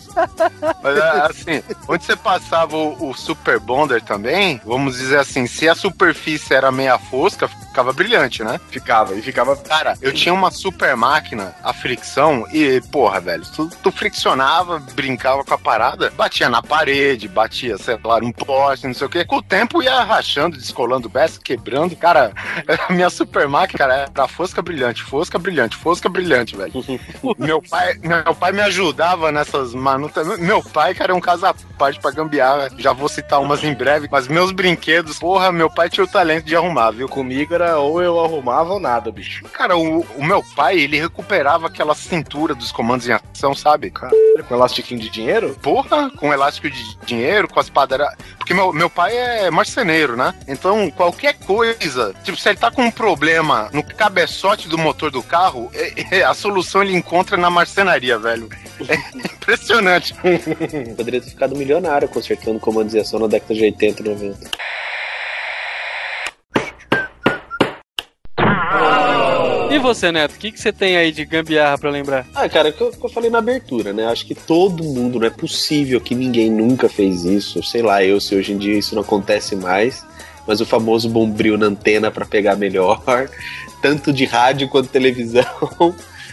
Mas 0.84 0.97
é, 0.97 1.21
assim, 1.21 1.63
onde 1.88 2.03
você 2.03 2.15
passava 2.15 2.75
o, 2.75 3.10
o 3.10 3.13
Super 3.13 3.60
Bonder 3.60 4.01
também, 4.01 4.60
vamos 4.65 4.97
dizer 4.97 5.19
assim, 5.19 5.47
se 5.47 5.67
a 5.67 5.75
superfície 5.75 6.53
era 6.53 6.71
meia 6.71 6.97
fosca, 6.97 7.47
ficava 7.47 7.93
brilhante, 7.93 8.43
né? 8.43 8.60
ficava, 8.69 9.15
e 9.15 9.21
ficava 9.21 9.55
Cara, 9.55 9.97
eu 10.01 10.13
tinha 10.13 10.34
uma 10.34 10.51
super 10.51 10.95
máquina, 10.95 11.55
a 11.63 11.73
fricção, 11.73 12.45
e, 12.51 12.82
porra, 12.91 13.19
velho, 13.19 13.43
tu, 13.55 13.69
tu 13.82 13.91
friccionava, 13.91 14.79
brincava 14.93 15.43
com 15.43 15.53
a 15.53 15.58
parada, 15.58 16.12
batia 16.12 16.49
na 16.49 16.62
parede, 16.62 17.27
batia, 17.27 17.77
sei 17.77 17.99
lá, 18.03 18.19
num 18.19 18.32
poste, 18.32 18.88
não 18.88 18.93
sei 18.93 19.08
o 19.08 19.10
quê. 19.10 19.25
Com 19.25 19.38
o 19.38 19.43
tempo 19.43 19.82
ia 19.84 20.03
rachando, 20.03 20.58
descolando 20.58 21.10
peça, 21.10 21.39
quebrando. 21.43 21.95
Cara, 21.95 22.34
a 22.88 22.93
minha 22.93 23.10
super 23.10 23.47
máquina, 23.47 23.77
cara, 23.77 24.10
era 24.13 24.27
fosca 24.27 24.62
brilhante, 24.62 25.03
fosca 25.03 25.38
brilhante, 25.38 25.75
fosca 25.75 26.10
brilhante, 26.10 26.55
velho. 26.55 26.71
meu, 27.38 27.62
pai, 27.62 27.95
meu 28.02 28.36
pai 28.36 28.52
me 28.52 28.62
ajudava 28.62 29.32
nessas 29.32 29.74
manutenções. 29.74 30.39
Meu 30.39 30.63
pai, 30.63 30.93
cara, 30.93 31.12
é 31.12 31.15
um 31.15 31.22
caso 31.22 31.45
à 31.45 31.54
parte 31.78 32.00
pra 32.00 32.12
gambiarra. 32.12 32.69
Já 32.78 32.93
vou 32.93 33.10
citar 33.10 33.41
umas 33.41 33.63
em 33.63 33.74
breve, 33.74 34.08
mas 34.12 34.28
meus 34.28 34.52
brinquedos, 34.52 35.19
porra, 35.19 35.52
meu 35.52 35.69
pai 35.69 35.89
tinha 35.89 36.04
o 36.04 36.08
talento 36.08 36.45
de 36.45 36.56
arrumar, 36.56 36.91
viu? 36.91 37.10
comigo 37.10 37.54
era 37.54 37.78
ou 37.80 38.02
eu 38.02 38.24
arrumava 38.24 38.74
ou 38.74 38.80
nada, 38.80 39.12
bicho. 39.12 39.43
Cara, 39.52 39.78
o, 39.78 40.02
o 40.15 40.24
meu 40.24 40.43
pai, 40.56 40.80
ele 40.80 41.00
recuperava 41.00 41.67
aquela 41.67 41.93
cintura 41.93 42.56
dos 42.56 42.72
comandos 42.72 43.08
em 43.08 43.13
ação, 43.13 43.54
sabe? 43.54 43.91
Com 43.91 44.56
elastiquinho 44.56 45.02
de 45.02 45.10
dinheiro? 45.10 45.58
Porra, 45.62 46.10
com 46.12 46.32
elástico 46.32 46.69
de 46.69 46.98
dinheiro, 47.06 47.48
com 47.48 47.60
as 47.60 47.69
padeiras. 47.69 48.10
Porque 48.38 48.54
meu, 48.54 48.72
meu 48.72 48.89
pai 48.89 49.15
é 49.15 49.52
marceneiro, 49.52 50.15
né? 50.15 50.34
Então, 50.48 50.89
qualquer 50.91 51.34
coisa, 51.34 52.13
tipo, 52.24 52.38
se 52.38 52.50
ele 52.50 52.58
tá 52.58 52.72
com 52.72 52.84
um 52.84 52.91
problema 52.91 53.69
no 53.74 53.84
cabeçote 53.84 54.67
do 54.67 54.78
motor 54.78 55.12
do 55.12 55.22
carro, 55.22 55.69
é- 55.74 56.19
é- 56.19 56.24
a 56.24 56.34
solução 56.34 56.82
ele 56.82 56.95
encontra 56.99 57.35
na 57.38 57.49
marcenaria, 57.49 58.17
velho. 58.19 58.49
É 58.88 58.95
impressionante. 59.33 60.13
Poderia 60.95 61.21
ter 61.21 61.29
ficado 61.29 61.55
milionário 61.55 62.07
consertando 62.07 62.59
comandos 62.59 62.93
de 62.93 62.99
ação 62.99 63.19
na 63.19 63.27
década 63.27 63.53
de 63.53 63.63
80 63.63 64.01
e 64.01 64.05
90. 64.05 64.49
E 69.71 69.77
você, 69.77 70.12
Neto, 70.12 70.35
o 70.35 70.39
que, 70.39 70.51
que 70.51 70.59
você 70.59 70.73
tem 70.73 70.97
aí 70.97 71.12
de 71.12 71.23
gambiarra 71.23 71.77
pra 71.77 71.89
lembrar? 71.89 72.27
Ah, 72.35 72.49
cara, 72.49 72.69
o 72.69 72.73
que 72.73 72.81
eu, 72.81 72.91
que 72.91 73.05
eu 73.05 73.09
falei 73.09 73.29
na 73.29 73.38
abertura, 73.38 73.93
né? 73.93 74.07
Acho 74.07 74.25
que 74.25 74.35
todo 74.35 74.83
mundo, 74.83 75.19
não 75.19 75.27
é 75.27 75.29
possível 75.29 76.01
que 76.01 76.13
ninguém 76.13 76.51
nunca 76.51 76.89
fez 76.89 77.23
isso. 77.23 77.63
Sei 77.63 77.81
lá, 77.81 78.03
eu, 78.03 78.19
se 78.19 78.35
hoje 78.35 78.51
em 78.51 78.57
dia 78.57 78.77
isso 78.77 78.95
não 78.95 79.03
acontece 79.03 79.55
mais. 79.55 80.03
Mas 80.45 80.59
o 80.59 80.65
famoso 80.65 81.07
bombril 81.07 81.57
na 81.57 81.67
antena 81.67 82.09
pra 82.09 82.25
pegar 82.25 82.55
melhor, 82.55 83.01
tanto 83.81 84.12
de 84.12 84.25
rádio 84.25 84.67
quanto 84.67 84.89
televisão. 84.89 85.45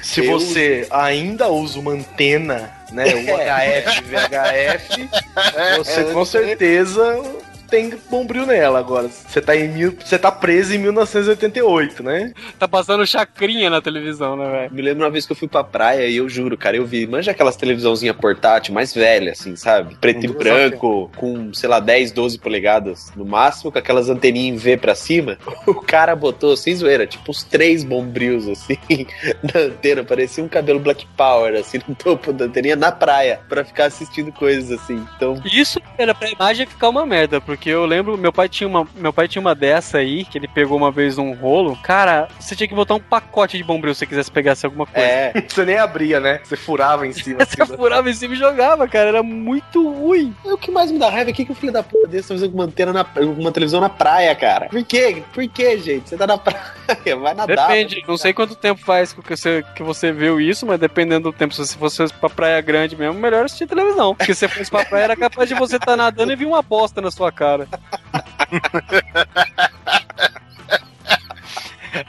Se 0.07 0.25
Eu- 0.25 0.39
você 0.39 0.87
ainda 0.89 1.49
usa 1.49 1.81
uma 1.81 1.91
antena, 1.91 2.71
né? 2.93 3.05
UHF, 3.27 4.03
VHF, 4.05 5.09
você 5.79 6.05
com 6.05 6.25
certeza 6.25 7.21
tem 7.69 7.93
bombril 8.11 8.47
nela 8.47 8.79
agora. 8.79 9.09
Você 9.09 9.41
tá 9.41 9.57
em 9.57 9.69
mil, 9.69 9.97
você 9.99 10.19
tá 10.19 10.31
preso 10.31 10.75
em 10.75 10.79
1988, 10.79 12.03
né? 12.03 12.33
Tá 12.59 12.69
passando 12.69 13.07
chacrinha 13.07 13.69
na 13.71 13.81
televisão, 13.81 14.37
né, 14.37 14.51
velho? 14.51 14.75
Me 14.75 14.83
lembro 14.83 15.05
uma 15.05 15.11
vez 15.11 15.27
que 15.27 15.33
eu 15.33 15.37
fui 15.37 15.49
pra 15.49 15.65
praia 15.65 16.07
e 16.07 16.17
eu 16.17 16.29
juro, 16.29 16.57
cara, 16.57 16.77
eu 16.77 16.87
vi, 16.87 17.07
manja 17.07 17.31
aquelas 17.31 17.57
televisãozinha 17.57 18.15
portátil 18.15 18.75
mais 18.75 18.95
velha, 18.95 19.33
assim, 19.33 19.57
sabe? 19.57 19.97
Preto 19.97 20.25
e 20.25 20.29
Duas 20.29 20.39
branco, 20.39 21.11
com, 21.17 21.53
sei 21.53 21.69
lá, 21.69 21.81
10, 21.81 22.13
12 22.13 22.39
polegadas 22.39 23.13
no 23.17 23.25
máximo, 23.25 23.73
com 23.73 23.79
aquelas 23.79 24.09
anteninhas 24.09 24.55
em 24.55 24.57
V 24.57 24.77
pra 24.77 24.95
cima. 24.95 25.39
O 25.67 25.75
cara 25.75 26.15
botou, 26.15 26.57
sem 26.57 26.75
zoeira, 26.77 27.07
tipo 27.07 27.31
uns 27.31 27.43
três 27.43 27.83
bombrios, 27.83 28.49
assim, 28.49 28.79
na 29.43 29.61
antena, 29.61 30.05
parecia 30.05 30.43
um 30.43 30.49
cabelo 30.49 30.79
Black 30.79 31.07
Power, 31.17 31.55
assim, 31.59 31.81
no 31.89 31.95
topo 31.95 32.33
da 32.33 32.45
anteninha, 32.45 32.77
na 32.77 32.93
praia, 32.93 33.41
pra 33.49 33.65
ficar 33.65 33.87
assistindo 33.87 34.31
coisas 34.33 34.71
assim. 34.71 35.05
Então, 35.17 35.43
Isso 35.45 35.81
era 35.99 36.15
pra 36.15 36.31
imagem 36.31 36.67
ficar 36.67 36.89
uma 36.89 37.05
merda, 37.05 37.41
porque 37.41 37.56
porque 37.57 37.71
eu 37.71 37.87
lembro, 37.87 38.19
meu 38.19 38.31
pai 38.31 38.51
tinha 38.51 38.69
uma, 38.69 38.87
meu 38.95 39.15
pai 39.15 39.27
tinha 39.27 39.41
uma 39.41 39.55
dessa 39.55 39.97
aí, 39.97 40.27
que 40.27 40.37
ele 40.37 40.47
pegou 40.47 40.77
uma 40.77 40.91
vez 40.91 41.17
num 41.17 41.33
rolo. 41.33 41.77
Cara, 41.83 42.29
você 42.39 42.55
tinha 42.55 42.69
que 42.69 42.75
botar 42.75 42.95
um 42.95 43.01
pacote 43.01 43.57
de 43.57 43.65
bombril 43.65 43.95
se 43.95 44.01
você 44.01 44.07
quisesse 44.07 44.31
pegasse 44.31 44.67
alguma 44.67 44.85
coisa. 44.85 45.09
É, 45.09 45.33
Você 45.49 45.65
nem 45.65 45.79
abria, 45.79 46.21
né? 46.21 46.41
Você 46.45 46.55
furava 46.55 47.07
em 47.07 47.13
cima. 47.13 47.43
assim, 47.43 47.57
Você 47.57 47.77
furava 47.77 48.11
em 48.11 48.13
cima 48.13 48.35
e 48.35 48.37
jogava, 48.37 48.87
cara. 48.87 49.09
Era 49.09 49.23
muito 49.23 49.91
ruim. 49.91 50.35
o 50.45 50.59
que 50.59 50.71
mais 50.71 50.93
me 50.93 50.99
dá 50.99 51.09
raiva 51.09 51.31
é 51.31 51.33
que, 51.33 51.47
que 51.47 51.53
o 51.53 51.55
filho 51.55 51.73
da 51.73 51.83
puta 51.83 52.07
desse 52.07 52.29
tá 52.29 52.35
fazendo 52.35 52.51
com 52.51 52.59
uma, 52.59 52.65
antena 52.65 52.93
na, 52.93 53.07
uma 53.23 53.51
televisão 53.51 53.81
na 53.81 53.89
praia, 53.89 54.35
cara. 54.35 54.69
Por 54.69 54.85
quê? 54.85 55.23
Por 55.33 55.49
quê, 55.49 55.79
gente? 55.79 56.11
Você 56.11 56.17
tá 56.17 56.27
na 56.27 56.37
praia, 56.37 57.17
vai 57.17 57.33
nadar. 57.33 57.69
Depende, 57.69 58.05
não 58.07 58.19
sei 58.19 58.35
quanto 58.35 58.55
tempo 58.55 58.83
faz 58.85 59.15
que 59.15 59.35
você, 59.35 59.65
que 59.75 59.83
você 59.83 60.13
viu 60.13 60.39
isso, 60.39 60.67
mas 60.67 60.79
dependendo 60.79 61.31
do 61.31 61.37
tempo, 61.37 61.55
se 61.55 61.61
você 61.79 61.79
fosse 61.79 62.15
pra 62.15 62.29
praia 62.29 62.61
grande 62.61 62.97
mesmo, 62.97 63.19
melhor 63.19 63.47
assistir 63.47 63.67
televisão. 63.67 64.15
Porque 64.15 64.35
se 64.35 64.41
você 64.41 64.49
fosse 64.49 64.71
pra 64.71 64.85
praia, 64.85 65.05
era 65.05 65.17
capaz 65.17 65.49
de 65.49 65.55
você 65.55 65.77
estar 65.77 65.97
nadando 65.97 66.33
e 66.33 66.37
vir 66.37 66.47
uma 66.47 66.61
bosta 66.61 67.01
na 67.01 67.11
sua 67.11 67.33
cara 67.33 67.46
cara. 67.47 67.69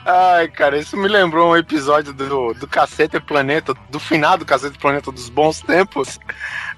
Ai, 0.09 0.47
cara, 0.47 0.77
isso 0.77 0.95
me 0.95 1.05
lembrou 1.05 1.51
um 1.51 1.57
episódio 1.57 2.13
do, 2.13 2.53
do 2.53 2.65
Cacete 2.65 3.19
Planeta, 3.19 3.73
do 3.89 3.99
finado 3.99 4.45
Cacete 4.45 4.77
Planeta 4.77 5.11
dos 5.11 5.27
bons 5.27 5.59
tempos. 5.59 6.17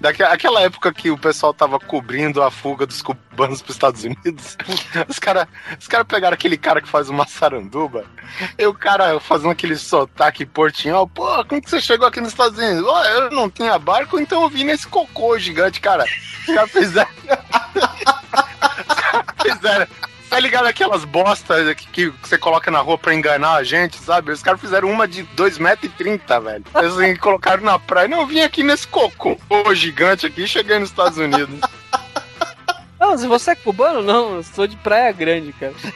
Daquela 0.02 0.34
aquela 0.34 0.62
época 0.62 0.92
que 0.92 1.12
o 1.12 1.18
pessoal 1.18 1.54
tava 1.54 1.80
cobrindo 1.80 2.42
a 2.42 2.50
fuga 2.50 2.88
dos 2.88 3.04
cubanos 3.04 3.62
pros 3.62 3.76
Estados 3.76 4.04
Unidos. 4.04 4.58
Os 5.08 5.20
caras 5.20 5.48
os 5.80 5.88
cara 5.88 6.04
pegaram 6.04 6.34
aquele 6.34 6.58
cara 6.58 6.82
que 6.82 6.90
faz 6.90 7.08
uma 7.08 7.28
saranduba, 7.28 8.04
e 8.58 8.66
o 8.66 8.74
cara 8.74 9.20
fazendo 9.20 9.52
aquele 9.52 9.76
sotaque 9.76 10.44
portinhol. 10.44 11.08
Pô, 11.08 11.46
como 11.46 11.62
que 11.62 11.70
você 11.70 11.80
chegou 11.80 12.08
aqui 12.08 12.20
nos 12.20 12.30
Estados 12.30 12.58
Unidos? 12.58 12.84
"Ó, 12.84 13.04
eu 13.04 13.30
não 13.30 13.48
tinha 13.48 13.78
barco, 13.78 14.20
então 14.20 14.42
eu 14.42 14.50
vim 14.50 14.64
nesse 14.64 14.88
cocô 14.88 15.38
gigante, 15.38 15.80
cara. 15.80 16.04
Os 16.48 16.56
caras 16.56 16.72
fizeram. 16.72 17.10
Os 18.90 18.96
caras 18.96 19.26
fizeram. 19.44 19.88
Tá 20.30 20.40
ligado 20.40 20.68
aquelas 20.68 21.04
bostas 21.06 21.74
que, 21.74 21.88
que 21.88 22.14
você 22.22 22.38
coloca 22.38 22.70
na 22.70 22.80
rua 22.80 22.98
pra 22.98 23.16
enganar 23.16 23.56
a 23.56 23.64
gente, 23.64 23.98
sabe? 23.98 24.32
Os 24.32 24.44
caras 24.44 24.62
fizeram 24.62 24.90
uma 24.90 25.08
de 25.08 25.24
2,30m, 25.36 26.44
velho. 26.44 26.64
Eles 26.76 26.98
assim, 26.98 27.16
colocaram 27.18 27.64
na 27.64 27.80
praia. 27.80 28.08
Não, 28.08 28.22
eu 28.22 28.28
vim 28.28 28.42
aqui 28.42 28.62
nesse 28.62 28.88
cocô 28.88 29.38
gigante 29.74 30.28
aqui 30.28 30.44
e 30.44 30.48
cheguei 30.48 30.78
nos 30.78 30.90
Estados 30.90 31.18
Unidos. 31.18 31.60
Não, 33.00 33.18
se 33.18 33.26
você 33.28 33.52
é 33.52 33.56
cubano, 33.56 34.04
não. 34.04 34.36
Eu 34.36 34.44
sou 34.44 34.68
de 34.68 34.76
Praia 34.76 35.10
Grande, 35.14 35.54
cara. 35.54 35.74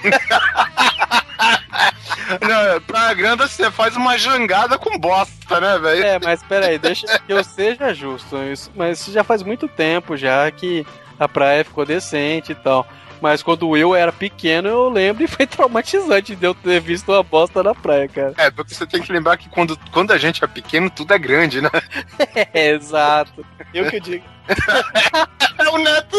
Não, 2.42 2.82
Praia 2.82 3.14
Grande 3.14 3.44
você 3.44 3.70
faz 3.70 3.98
uma 3.98 4.18
jangada 4.18 4.78
com 4.78 4.98
bosta, 4.98 5.60
né, 5.60 5.78
velho? 5.80 6.06
É, 6.06 6.18
mas 6.20 6.42
peraí, 6.44 6.80
deixa 6.80 7.06
que 7.20 7.34
eu 7.34 7.44
seja 7.44 7.94
justo. 7.94 8.38
Isso, 8.44 8.72
mas 8.74 9.02
isso 9.02 9.12
já 9.12 9.22
faz 9.22 9.44
muito 9.44 9.68
tempo 9.68 10.16
já 10.16 10.50
que 10.50 10.88
a 11.20 11.28
praia 11.28 11.66
ficou 11.66 11.86
decente 11.86 12.54
e 12.54 12.56
tal. 12.56 12.88
Mas 13.24 13.42
quando 13.42 13.78
eu 13.78 13.96
era 13.96 14.12
pequeno, 14.12 14.68
eu 14.68 14.90
lembro 14.90 15.24
e 15.24 15.28
foi 15.28 15.48
traumatizante 15.48 16.36
de 16.36 16.46
eu 16.46 16.54
ter 16.54 16.82
visto 16.82 17.10
uma 17.10 17.24
bosta 17.24 17.64
na 17.64 17.74
praia, 17.74 18.06
cara. 18.10 18.34
É, 18.36 18.52
porque 18.52 18.74
você 18.74 18.86
tem 18.86 19.02
que 19.02 19.14
lembrar 19.14 19.38
que 19.38 19.48
quando, 19.48 19.80
quando 19.94 20.12
a 20.12 20.18
gente 20.18 20.44
é 20.44 20.48
pequeno, 20.48 20.90
tudo 20.90 21.14
é 21.14 21.18
grande, 21.18 21.62
né? 21.62 21.70
É, 22.54 22.72
exato. 22.72 23.46
Eu 23.74 23.90
que 23.90 24.02
digo. 24.02 24.26
É 25.58 25.70
o 25.70 25.78
Neto. 25.78 26.18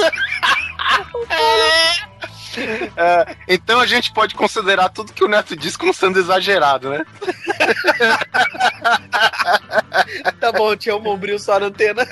É, 2.96 3.36
então 3.48 3.80
a 3.80 3.86
gente 3.86 4.12
pode 4.12 4.34
considerar 4.34 4.88
tudo 4.88 5.12
que 5.12 5.24
o 5.24 5.28
Neto 5.28 5.54
diz 5.56 5.76
como 5.76 5.92
sendo 5.92 6.18
exagerado, 6.18 6.88
né? 6.88 7.04
Tá 10.40 10.52
bom, 10.52 10.74
tinha 10.76 10.96
um 10.96 11.00
bombril 11.00 11.38
só 11.38 11.58
na 11.58 11.66
antena. 11.66 12.06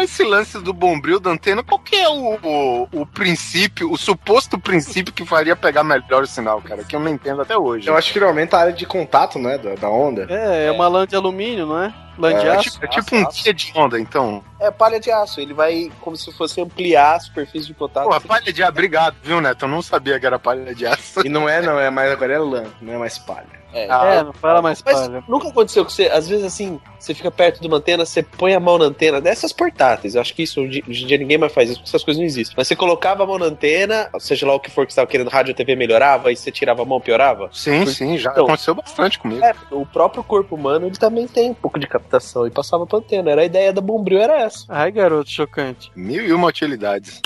Agora 0.00 0.04
esse 0.04 0.24
lance 0.24 0.58
do 0.58 0.72
bombril 0.72 1.20
da 1.20 1.30
antena, 1.30 1.62
qual 1.62 1.78
que 1.78 1.94
é 1.94 2.08
o, 2.08 2.38
o, 2.42 2.88
o 3.02 3.06
princípio, 3.06 3.92
o 3.92 3.98
suposto 3.98 4.58
princípio 4.58 5.12
que 5.12 5.26
faria 5.26 5.54
pegar 5.54 5.84
melhor 5.84 6.22
o 6.22 6.26
sinal, 6.26 6.62
cara? 6.62 6.82
Que 6.84 6.96
eu 6.96 7.00
não 7.00 7.10
entendo 7.10 7.42
até 7.42 7.56
hoje. 7.56 7.86
Eu 7.86 7.96
acho 7.96 8.10
que 8.12 8.18
ele 8.18 8.24
aumenta 8.24 8.56
a 8.56 8.60
área 8.60 8.72
de 8.72 8.86
contato, 8.86 9.38
né? 9.38 9.58
Da, 9.58 9.74
da 9.74 9.90
onda. 9.90 10.26
É, 10.30 10.66
é 10.66 10.72
uma 10.72 10.88
lã 10.88 11.06
de 11.06 11.14
alumínio, 11.14 11.66
não 11.66 11.82
é? 11.82 11.92
Lã 12.18 12.30
de 12.34 12.46
É, 12.46 12.50
aço. 12.56 12.70
tipo, 12.70 12.84
é 12.84 12.88
tipo 12.88 13.16
um 13.16 13.28
dia 13.28 13.52
de 13.52 13.72
onda, 13.74 14.00
então. 14.00 14.42
É 14.60 14.70
palha 14.70 15.00
de 15.00 15.10
aço. 15.10 15.40
Ele 15.40 15.54
vai 15.54 15.90
como 16.00 16.16
se 16.16 16.30
fosse 16.32 16.60
ampliar 16.60 17.16
a 17.16 17.20
superfície 17.20 17.66
de 17.68 17.74
contato. 17.74 18.04
Porra, 18.04 18.20
palha 18.20 18.52
de 18.52 18.62
aço, 18.62 18.72
obrigado, 18.72 19.16
viu, 19.22 19.40
Neto? 19.40 19.64
Eu 19.64 19.68
não 19.68 19.82
sabia 19.82 20.18
que 20.20 20.26
era 20.26 20.38
palha 20.38 20.74
de 20.74 20.86
aço. 20.86 21.20
E 21.24 21.28
não 21.28 21.48
é, 21.48 21.60
não 21.62 21.78
é 21.78 21.90
mais 21.90 22.10
agora 22.12 22.32
é 22.34 22.38
lã, 22.38 22.64
não 22.80 22.92
é 22.94 22.98
mais 22.98 23.18
palha. 23.18 23.60
É. 23.72 23.86
Ah, 23.88 24.04
É, 24.14 24.22
não 24.24 24.32
fala 24.32 24.60
mais 24.60 24.82
Mas 24.84 24.98
palha. 25.00 25.22
nunca 25.28 25.46
aconteceu 25.48 25.84
com 25.84 25.90
você, 25.90 26.06
às 26.08 26.28
vezes 26.28 26.44
assim, 26.44 26.80
você 26.98 27.14
fica 27.14 27.30
perto 27.30 27.60
de 27.60 27.68
uma 27.68 27.76
antena, 27.76 28.04
você 28.04 28.20
põe 28.20 28.52
a 28.52 28.58
mão 28.58 28.76
na 28.76 28.86
antena, 28.86 29.20
dessas 29.20 29.52
portáteis, 29.52 30.16
eu 30.16 30.20
acho 30.20 30.34
que 30.34 30.42
isso, 30.42 30.60
hoje 30.60 30.82
hoje 30.88 31.04
em 31.04 31.06
dia 31.06 31.16
ninguém 31.16 31.38
mais 31.38 31.52
faz 31.52 31.70
isso, 31.70 31.78
porque 31.78 31.88
essas 31.88 32.02
coisas 32.02 32.18
não 32.18 32.26
existem. 32.26 32.52
Mas 32.56 32.66
você 32.66 32.74
colocava 32.74 33.22
a 33.22 33.26
mão 33.28 33.38
na 33.38 33.46
antena, 33.46 34.10
seja 34.18 34.44
lá 34.44 34.54
o 34.56 34.58
que 34.58 34.68
for 34.72 34.84
que 34.86 34.92
você 34.92 34.94
estava 34.98 35.06
querendo, 35.08 35.28
rádio 35.30 35.52
ou 35.52 35.54
TV 35.56 35.76
melhorava, 35.76 36.32
e 36.32 36.36
você 36.36 36.50
tirava 36.50 36.82
a 36.82 36.84
mão, 36.84 37.00
piorava? 37.00 37.48
Sim, 37.52 37.86
sim, 37.86 38.18
já 38.18 38.32
Então- 38.32 38.42
aconteceu 38.42 38.74
bastante 38.74 39.20
comigo. 39.20 39.44
É, 39.44 39.54
o 39.70 39.86
próprio 39.86 40.24
corpo 40.24 40.56
humano, 40.56 40.86
ele 40.88 40.96
também 40.96 41.28
tem 41.28 41.50
um 41.50 41.54
pouco 41.54 41.78
de 41.78 41.86
captação, 41.86 42.48
e 42.48 42.50
passava 42.50 42.84
pra 42.84 42.98
antena, 42.98 43.30
era 43.30 43.42
a 43.42 43.44
ideia 43.44 43.72
da 43.72 43.80
Bombril, 43.80 44.18
era 44.20 44.36
essa. 44.40 44.49
Ai, 44.68 44.90
garoto, 44.90 45.30
chocante. 45.30 45.90
Mil 45.94 46.24
e 46.24 46.32
uma 46.32 46.48
utilidades. 46.48 47.20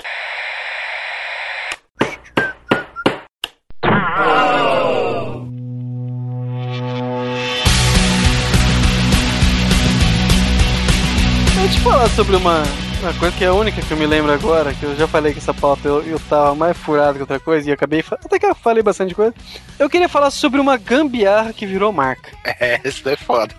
Vou 11.54 11.68
te 11.68 11.80
falar 11.80 12.08
sobre 12.10 12.36
uma, 12.36 12.62
uma 13.00 13.14
coisa 13.14 13.36
que 13.36 13.44
é 13.44 13.48
a 13.48 13.54
única 13.54 13.80
que 13.80 13.90
eu 13.90 13.96
me 13.96 14.06
lembro 14.06 14.32
agora, 14.32 14.74
que 14.74 14.82
eu 14.82 14.94
já 14.96 15.06
falei 15.06 15.32
que 15.32 15.38
essa 15.38 15.54
pauta 15.54 15.88
eu, 15.88 16.02
eu 16.02 16.20
tava 16.20 16.54
mais 16.54 16.76
furado 16.76 17.14
que 17.14 17.22
outra 17.22 17.40
coisa 17.40 17.68
e 17.68 17.72
acabei. 17.72 18.04
Até 18.10 18.38
que 18.38 18.46
eu 18.46 18.54
falei 18.54 18.82
bastante 18.82 19.14
coisa. 19.14 19.34
Eu 19.78 19.88
queria 19.88 20.08
falar 20.08 20.30
sobre 20.30 20.60
uma 20.60 20.76
gambiarra 20.76 21.52
que 21.52 21.66
virou 21.66 21.92
marca. 21.92 22.30
É, 22.60 22.80
isso 22.84 23.06
é 23.08 23.16
foda. 23.16 23.54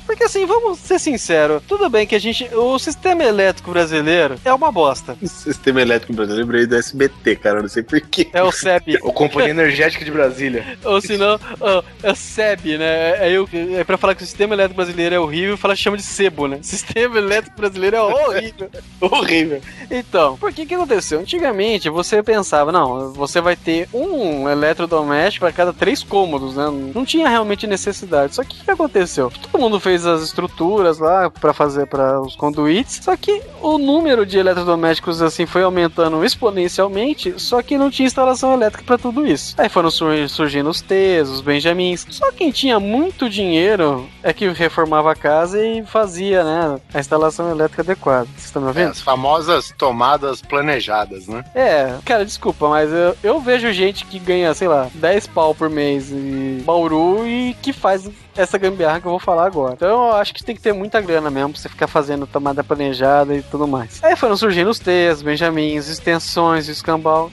Porque 0.00 0.24
assim, 0.24 0.46
vamos 0.46 0.78
ser 0.78 0.98
sinceros, 0.98 1.62
tudo 1.66 1.88
bem 1.88 2.06
que 2.06 2.14
a 2.14 2.18
gente. 2.18 2.48
O 2.54 2.78
sistema 2.78 3.24
elétrico 3.24 3.70
brasileiro 3.70 4.36
é 4.44 4.52
uma 4.52 4.70
bosta. 4.72 5.16
O 5.20 5.26
sistema 5.26 5.80
elétrico 5.80 6.12
brasileiro, 6.12 6.46
lembrei 6.46 6.66
do 6.66 6.76
SBT, 6.76 7.36
cara, 7.36 7.58
eu 7.58 7.62
não 7.62 7.68
sei 7.68 7.82
porquê. 7.82 8.28
É 8.32 8.42
o 8.42 8.50
SEB. 8.50 8.98
O 9.02 9.12
Companhia 9.12 9.50
Energética 9.50 10.04
de 10.04 10.10
Brasília. 10.10 10.78
Ou 10.84 11.00
senão, 11.00 11.38
ó, 11.60 11.82
é 12.02 12.12
o 12.12 12.14
SEB, 12.14 12.78
né? 12.78 13.26
É, 13.26 13.32
eu, 13.32 13.48
é 13.76 13.84
pra 13.84 13.96
falar 13.96 14.14
que 14.14 14.22
o 14.22 14.26
sistema 14.26 14.54
elétrico 14.54 14.76
brasileiro 14.76 15.14
é 15.14 15.18
horrível, 15.18 15.56
fala 15.56 15.74
chama 15.74 15.96
de 15.96 16.02
sebo, 16.02 16.46
né? 16.46 16.58
Sistema 16.62 17.18
elétrico 17.18 17.56
brasileiro 17.56 17.96
é 17.96 18.02
horrível. 18.02 18.70
Horrível. 19.00 19.60
Então, 19.90 20.36
por 20.36 20.52
que 20.52 20.64
que 20.64 20.74
aconteceu? 20.74 21.20
Antigamente 21.20 21.88
você 21.88 22.22
pensava, 22.22 22.70
não, 22.70 23.12
você 23.12 23.40
vai 23.40 23.56
ter 23.56 23.88
um 23.92 24.48
eletrodoméstico 24.48 25.44
para 25.44 25.52
cada 25.52 25.72
três 25.72 26.02
cômodos, 26.02 26.54
né? 26.54 26.64
Não 26.94 27.04
tinha 27.04 27.28
realmente 27.28 27.66
necessidade. 27.66 28.34
Só 28.34 28.44
que 28.44 28.60
o 28.60 28.64
que 28.64 28.70
aconteceu? 28.70 29.30
Todo 29.30 29.60
mundo 29.60 29.80
fez 29.82 30.06
as 30.06 30.22
estruturas 30.22 30.98
lá 30.98 31.28
para 31.28 31.52
fazer 31.52 31.86
para 31.86 32.20
os 32.20 32.36
conduítes, 32.36 33.00
só 33.02 33.16
que 33.16 33.42
o 33.60 33.78
número 33.78 34.24
de 34.24 34.38
eletrodomésticos 34.38 35.20
assim 35.20 35.44
foi 35.46 35.62
aumentando 35.62 36.24
exponencialmente, 36.24 37.34
só 37.38 37.60
que 37.62 37.76
não 37.76 37.90
tinha 37.90 38.06
instalação 38.06 38.52
elétrica 38.54 38.84
para 38.84 38.98
tudo 38.98 39.26
isso. 39.26 39.54
Aí 39.58 39.68
foram 39.68 39.90
sur- 39.90 40.28
surgindo 40.28 40.70
os 40.70 40.80
T's, 40.80 41.28
os 41.28 41.40
Benjamins. 41.40 42.06
Só 42.10 42.30
quem 42.32 42.50
tinha 42.50 42.78
muito 42.78 43.28
dinheiro 43.28 44.08
é 44.22 44.32
que 44.32 44.48
reformava 44.48 45.12
a 45.12 45.14
casa 45.16 45.64
e 45.64 45.84
fazia, 45.84 46.44
né, 46.44 46.80
a 46.94 46.98
instalação 47.00 47.50
elétrica 47.50 47.82
adequada. 47.82 48.26
Vocês 48.36 48.44
estão 48.46 48.62
me 48.62 48.68
É, 48.68 48.70
ouvindo? 48.70 48.90
as 48.90 49.00
famosas 49.00 49.74
tomadas 49.76 50.40
planejadas, 50.40 51.26
né? 51.26 51.44
É, 51.54 51.94
cara, 52.04 52.24
desculpa, 52.24 52.68
mas 52.68 52.90
eu, 52.92 53.16
eu 53.22 53.40
vejo 53.40 53.72
gente 53.72 54.04
que 54.06 54.18
ganha, 54.18 54.54
sei 54.54 54.68
lá, 54.68 54.88
10 54.94 55.26
pau 55.28 55.54
por 55.54 55.68
mês 55.68 56.10
em 56.12 56.62
Bauru 56.64 57.26
e 57.26 57.54
que 57.60 57.72
faz 57.72 58.08
essa 58.36 58.58
gambiarra 58.58 59.00
que 59.00 59.06
eu 59.06 59.10
vou 59.10 59.20
falar 59.20 59.46
agora. 59.46 59.74
Então 59.74 59.88
eu 59.88 60.12
acho 60.16 60.34
que 60.34 60.44
tem 60.44 60.54
que 60.54 60.62
ter 60.62 60.72
muita 60.72 61.00
grana 61.00 61.30
mesmo 61.30 61.52
pra 61.52 61.60
você 61.60 61.68
ficar 61.68 61.86
fazendo 61.86 62.26
tomada 62.26 62.64
planejada 62.64 63.34
e 63.34 63.42
tudo 63.42 63.66
mais. 63.66 64.02
Aí 64.02 64.16
foram 64.16 64.36
surgindo 64.36 64.70
os 64.70 64.78
T's, 64.78 65.22
Benjamins, 65.22 65.88
extensões, 65.88 66.68
escambau. 66.68 67.30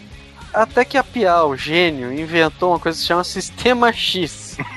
Até 0.54 0.84
que 0.84 0.98
a 0.98 1.04
Piau, 1.04 1.56
gênio, 1.56 2.12
inventou 2.12 2.72
uma 2.72 2.80
coisa 2.80 2.98
que 2.98 3.02
se 3.02 3.08
chama 3.08 3.24
Sistema 3.24 3.94
X. 3.94 4.58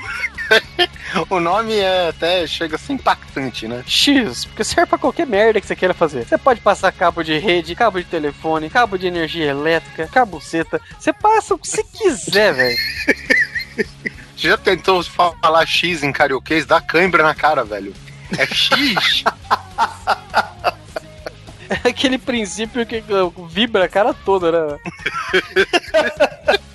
O 1.29 1.39
nome 1.39 1.73
é 1.75 2.09
até 2.09 2.45
chega 2.45 2.75
a 2.75 2.79
ser 2.79 2.93
impactante, 2.93 3.67
né? 3.67 3.83
X, 3.85 4.45
porque 4.45 4.63
serve 4.63 4.89
pra 4.89 4.97
qualquer 4.97 5.25
merda 5.25 5.59
que 5.59 5.65
você 5.65 5.75
queira 5.75 5.93
fazer. 5.93 6.25
Você 6.25 6.37
pode 6.37 6.59
passar 6.59 6.91
cabo 6.91 7.23
de 7.23 7.37
rede, 7.37 7.75
cabo 7.75 7.99
de 7.99 8.05
telefone, 8.05 8.69
cabo 8.69 8.97
de 8.97 9.07
energia 9.07 9.49
elétrica, 9.49 10.07
cabuceta. 10.07 10.81
Você 10.99 11.13
passa 11.13 11.53
o 11.53 11.57
que 11.57 11.67
você 11.67 11.83
quiser, 11.83 12.53
velho. 12.53 12.77
Você 14.43 14.49
já 14.49 14.57
tentou 14.57 15.01
falar 15.01 15.65
X 15.65 16.03
em 16.03 16.11
carioquês? 16.11 16.65
Dá 16.65 16.81
cãibra 16.81 17.23
na 17.23 17.33
cara, 17.33 17.63
velho. 17.63 17.93
É 18.37 18.45
X? 18.45 19.23
É 21.69 21.89
aquele 21.89 22.19
princípio 22.19 22.85
que 22.85 23.01
vibra 23.49 23.85
a 23.85 23.89
cara 23.89 24.13
toda, 24.13 24.51
né? 24.51 24.77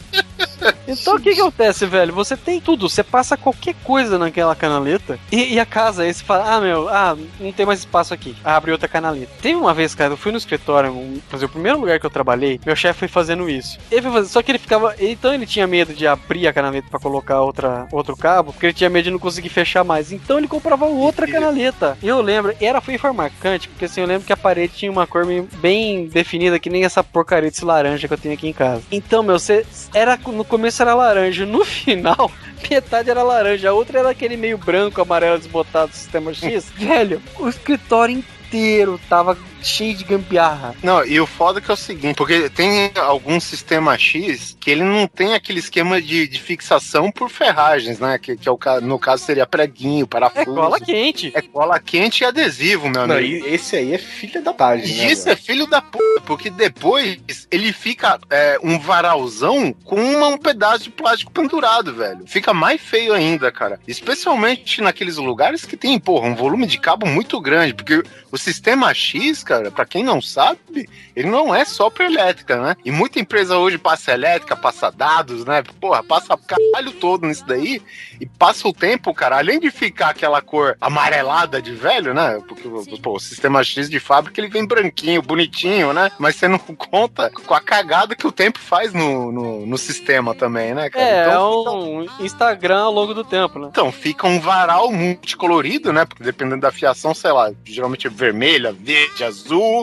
Então 0.89 1.17
o 1.17 1.21
que 1.21 1.35
que 1.35 1.41
acontece, 1.41 1.85
velho? 1.87 2.15
Você 2.15 2.37
tem 2.37 2.61
tudo, 2.61 2.89
você 2.89 3.03
passa 3.03 3.37
qualquer 3.37 3.75
coisa 3.85 4.19
naquela 4.19 4.57
canaleta 4.57 5.19
e, 5.31 5.55
e 5.55 5.61
a 5.61 5.67
casa, 5.67 6.03
aí 6.03 6.13
você 6.13 6.25
fala, 6.25 6.55
ah, 6.55 6.61
meu, 6.61 6.89
ah, 6.89 7.17
não 7.39 7.53
tem 7.53 7.67
mais 7.67 7.81
espaço 7.81 8.15
aqui. 8.15 8.35
Abre 8.43 8.73
outra 8.73 8.89
canaleta. 8.89 9.31
Teve 9.43 9.55
uma 9.57 9.75
vez, 9.75 9.95
cara, 9.95 10.15
eu 10.15 10.17
fui 10.17 10.33
no 10.33 10.39
escritório, 10.39 10.91
um, 10.91 11.21
fazer 11.29 11.45
o 11.45 11.49
primeiro 11.49 11.79
lugar 11.79 12.01
que 12.01 12.07
eu 12.07 12.11
trabalhei, 12.11 12.61
meu 12.65 12.75
chefe 12.75 13.01
foi 13.01 13.09
fazendo 13.09 13.49
isso. 13.51 13.79
Ele 13.91 14.03
foi 14.03 14.13
fazer, 14.13 14.29
só 14.29 14.43
que 14.43 14.51
ele 14.51 14.59
ficava, 14.59 14.95
então 14.99 15.35
ele 15.35 15.47
tinha 15.47 15.67
medo 15.67 15.93
de 15.93 16.07
abrir 16.07 16.47
a 16.47 16.53
canaleta 16.53 16.89
pra 16.91 17.01
colocar 17.01 17.41
outra, 17.41 17.87
outro 17.93 18.17
cabo, 18.17 18.53
porque 18.53 18.67
ele 18.67 18.73
tinha 18.73 18.91
medo 18.91 19.05
de 19.05 19.11
não 19.11 19.19
conseguir 19.19 19.51
fechar 19.51 19.85
mais. 19.85 20.13
Então 20.13 20.39
ele 20.39 20.49
comprava 20.49 20.87
outra 20.87 21.27
canaleta. 21.27 21.99
E 22.03 22.09
eu 22.09 22.21
lembro, 22.23 22.55
e 22.61 22.65
era 22.65 22.81
foi 22.81 22.99
marcante, 23.13 23.69
porque 23.69 23.85
assim, 23.85 24.01
eu 24.01 24.07
lembro 24.07 24.27
que 24.27 24.33
a 24.33 24.37
parede 24.37 24.75
tinha 24.75 24.91
uma 24.91 25.07
cor 25.07 25.27
bem 25.61 26.07
definida, 26.07 26.59
que 26.59 26.71
nem 26.71 26.85
essa 26.85 27.03
porcaria 27.03 27.51
desse 27.51 27.65
laranja 27.65 28.07
que 28.07 28.15
eu 28.15 28.19
tenho 28.19 28.35
aqui 28.35 28.49
em 28.49 28.53
casa. 28.53 28.83
Então, 28.91 29.23
meu, 29.23 29.39
você 29.39 29.67
era 29.95 30.17
no 30.17 30.45
começo 30.45 30.58
era 30.81 30.95
laranja, 30.95 31.47
no 31.47 31.65
final 31.67 32.31
metade 32.71 33.11
era 33.11 33.23
laranja, 33.23 33.71
a 33.71 33.73
outra 33.73 34.01
era 34.01 34.11
aquele 34.11 34.37
meio 34.37 34.59
branco, 34.59 35.01
amarelo 35.01 35.39
desbotado 35.39 35.91
do 35.91 35.97
sistema 35.97 36.35
X. 36.35 36.71
Velho, 36.77 37.23
o 37.39 37.49
escritório 37.49 38.17
inteiro 38.17 39.01
tava 39.09 39.37
cheio 39.63 39.95
de 39.95 40.05
gambiarra. 40.05 40.75
Não, 40.83 41.05
e 41.05 41.21
o 41.21 41.27
foda 41.27 41.59
é 41.59 41.63
que 41.63 41.71
é 41.71 41.75
o 41.75 41.77
seguinte, 41.77 42.17
porque 42.17 42.49
tem 42.51 42.91
algum 42.97 43.39
sistema 43.41 43.97
X 43.99 44.57
que 44.61 44.71
ele 44.71 44.85
não 44.85 45.07
tem 45.07 45.35
aquele 45.35 45.59
esquema 45.59 46.01
de, 46.01 46.27
de 46.27 46.41
fixação 46.41 47.11
por 47.11 47.29
ferragens, 47.31 47.99
né? 47.99 48.19
Que, 48.19 48.37
que 48.37 48.49
é 48.49 48.53
o, 48.53 48.59
no 48.83 48.99
caso 48.99 49.25
seria 49.25 49.47
preguinho, 49.47 50.07
parafuso. 50.07 50.41
É 50.41 50.45
cola 50.45 50.81
quente. 50.81 51.33
É 51.35 51.43
cola 51.43 51.79
quente 51.79 52.23
e 52.23 52.27
adesivo, 52.27 52.89
meu 52.89 53.03
amigo. 53.03 53.45
Não, 53.45 53.55
esse 53.55 53.77
aí 53.77 53.95
é 53.95 53.99
filho 53.99 54.43
da 54.43 54.53
página. 54.53 55.03
Né, 55.03 55.13
isso 55.13 55.29
é 55.29 55.37
filho 55.37 55.67
da 55.67 55.81
puta, 55.81 56.21
porque 56.25 56.51
depois 56.51 57.47
ele 57.51 57.73
fica 57.73 58.19
é, 58.31 58.59
um 58.63 58.79
varalzão 58.79 59.73
com 59.85 59.97
uma, 59.97 60.29
um 60.29 60.39
pedaço 60.39 60.85
de 60.85 60.91
plástico 60.91 61.33
pendurado, 61.33 61.95
velho. 61.95 62.21
Fica 62.27 62.53
mais 62.53 62.81
feio 62.81 63.13
ainda, 63.13 63.51
cara. 63.51 63.81
Especialmente 63.87 64.81
naqueles 64.81 65.17
lugares 65.17 65.65
que 65.65 65.77
tem, 65.77 65.99
porra, 65.99 66.29
um 66.29 66.35
volume 66.35 66.67
de 66.67 66.79
cabo 66.79 67.07
muito 67.07 67.41
grande, 67.41 67.75
porque 67.75 68.03
o 68.31 68.39
sistema 68.39 68.93
X, 68.93 69.43
cara, 69.49 69.71
para 69.71 69.87
quem 69.87 70.05
não 70.05 70.21
sabe, 70.21 70.87
ele 71.17 71.31
não 71.31 71.55
é 71.55 71.65
só 71.65 71.89
para 71.89 72.05
elétrica, 72.05 72.61
né? 72.61 72.77
E 72.85 72.91
muita 72.91 73.19
empresa 73.19 73.57
hoje 73.57 73.79
passa 73.79 74.13
elétrica, 74.13 74.55
passa 74.55 74.91
dados, 74.91 75.47
né? 75.47 75.63
Porra, 75.81 76.05
passa 76.05 76.37
caralho 76.37 76.93
todo 76.93 77.27
nisso 77.27 77.47
daí 77.47 77.81
e 78.21 78.27
passa 78.27 78.69
o 78.69 78.75
tempo, 78.75 79.15
cara, 79.15 79.39
além 79.39 79.59
de 79.59 79.71
ficar 79.71 80.11
aquela 80.11 80.43
cor 80.43 80.77
amarelada 80.79 81.63
de 81.63 81.73
velho, 81.73 82.13
né? 82.13 82.43
Porque 82.47 82.69
pô, 83.03 83.15
o 83.15 83.19
sistema 83.19 83.65
X 83.65 83.89
de 83.89 83.99
fábrica 83.99 84.39
ele 84.39 84.51
vem 84.51 84.67
branquinho, 84.67 85.23
bonitinho, 85.23 85.95
né? 85.95 86.13
Mas 86.19 86.37
você 86.37 86.47
não 86.47 86.59
conta 86.77 87.31
com 87.31 87.55
a 87.55 87.61
cagada 87.61 88.15
que 88.15 88.27
o 88.27 88.33
tempo 88.33 88.59
faz 88.59 88.93
no, 88.93 89.33
no, 89.33 89.65
no 89.65 89.79
sistema 89.79 90.35
também, 90.35 90.75
né, 90.75 90.91
cara? 90.91 91.05
É, 91.07 91.27
então, 91.27 91.65
é 91.67 91.71
um 91.71 92.03
fica... 92.03 92.23
Instagram 92.23 92.81
ao 92.81 92.93
longo 92.93 93.15
do 93.15 93.25
tempo, 93.25 93.59
né? 93.59 93.69
Então, 93.71 93.91
fica 93.91 94.27
um 94.27 94.41
varal 94.41 94.93
multicolorido, 94.93 95.91
né? 95.91 96.05
Porque 96.05 96.23
dependendo 96.23 96.61
da 96.61 96.71
fiação, 96.71 97.15
sei 97.15 97.33
lá, 97.33 97.51
geralmente 97.65 98.11
vermelha, 98.11 98.73
verde, 98.73 99.25
azul. 99.25 99.38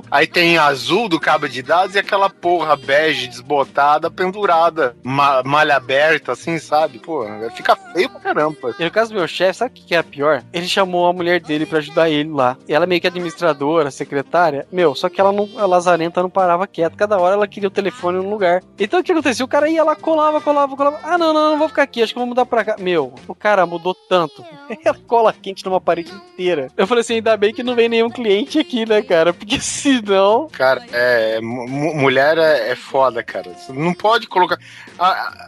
Aí 0.09 0.27
tem 0.27 0.57
azul 0.57 1.07
do 1.07 1.19
cabo 1.19 1.47
de 1.47 1.61
dados 1.61 1.95
e 1.95 1.99
aquela 1.99 2.29
porra 2.29 2.75
bege 2.75 3.27
desbotada 3.27 4.09
pendurada, 4.09 4.95
ma 5.03 5.43
malha 5.43 5.75
aberta, 5.75 6.31
assim, 6.31 6.57
sabe? 6.57 6.99
Pô, 6.99 7.25
fica 7.55 7.75
feio 7.75 8.09
pra 8.09 8.19
caramba. 8.19 8.75
E 8.79 8.83
no 8.83 8.91
caso 8.91 9.11
do 9.11 9.17
meu 9.17 9.27
chefe, 9.27 9.59
sabe 9.59 9.79
o 9.79 9.85
que 9.85 9.95
é 9.95 10.01
pior? 10.03 10.43
Ele 10.53 10.67
chamou 10.67 11.07
a 11.07 11.13
mulher 11.13 11.39
dele 11.39 11.65
para 11.65 11.79
ajudar 11.79 12.09
ele 12.09 12.29
lá. 12.31 12.57
E 12.67 12.73
ela 12.73 12.85
meio 12.85 13.01
que 13.01 13.07
administradora, 13.07 13.91
secretária. 13.91 14.67
Meu, 14.71 14.95
só 14.95 15.09
que 15.09 15.19
ela 15.19 15.31
não, 15.31 15.49
a 15.57 15.65
lazarenta 15.65 16.21
não 16.21 16.29
parava 16.29 16.67
quieta. 16.67 16.95
Cada 16.95 17.17
hora 17.17 17.35
ela 17.35 17.47
queria 17.47 17.67
o 17.67 17.71
telefone 17.71 18.17
no 18.17 18.29
lugar. 18.29 18.63
Então 18.79 18.99
o 18.99 19.03
que 19.03 19.11
acontecia? 19.11 19.45
O 19.45 19.49
cara 19.49 19.69
ia 19.69 19.83
lá, 19.83 19.95
colava, 19.95 20.41
colava, 20.41 20.75
colava. 20.75 20.99
Ah, 21.03 21.17
não, 21.17 21.33
não, 21.33 21.51
não 21.51 21.59
vou 21.59 21.67
ficar 21.67 21.83
aqui, 21.83 22.01
acho 22.01 22.13
que 22.13 22.19
vou 22.19 22.27
mudar 22.27 22.45
pra 22.45 22.63
cá. 22.63 22.75
Meu, 22.79 23.13
o 23.27 23.35
cara 23.35 23.65
mudou 23.65 23.95
tanto. 24.09 24.43
Ela 24.83 24.97
cola 25.07 25.33
quente 25.33 25.65
numa 25.65 25.81
parede 25.81 26.11
inteira. 26.11 26.67
Eu 26.75 26.87
falei 26.87 27.01
assim, 27.01 27.15
ainda 27.15 27.37
bem 27.37 27.53
que 27.53 27.63
não 27.63 27.75
vem 27.75 27.89
nenhum 27.89 28.09
cliente 28.09 28.59
aqui, 28.59 28.85
né, 28.85 29.01
cara? 29.01 29.33
Porque 29.45 29.62
senão. 29.62 30.49
Cara, 30.51 30.84
é. 30.91 31.39
mulher 31.39 32.38
é, 32.38 32.71
é 32.71 32.75
foda, 32.75 33.23
cara. 33.23 33.53
Você 33.53 33.71
não 33.71 33.93
pode 33.93 34.27
colocar. 34.27 34.58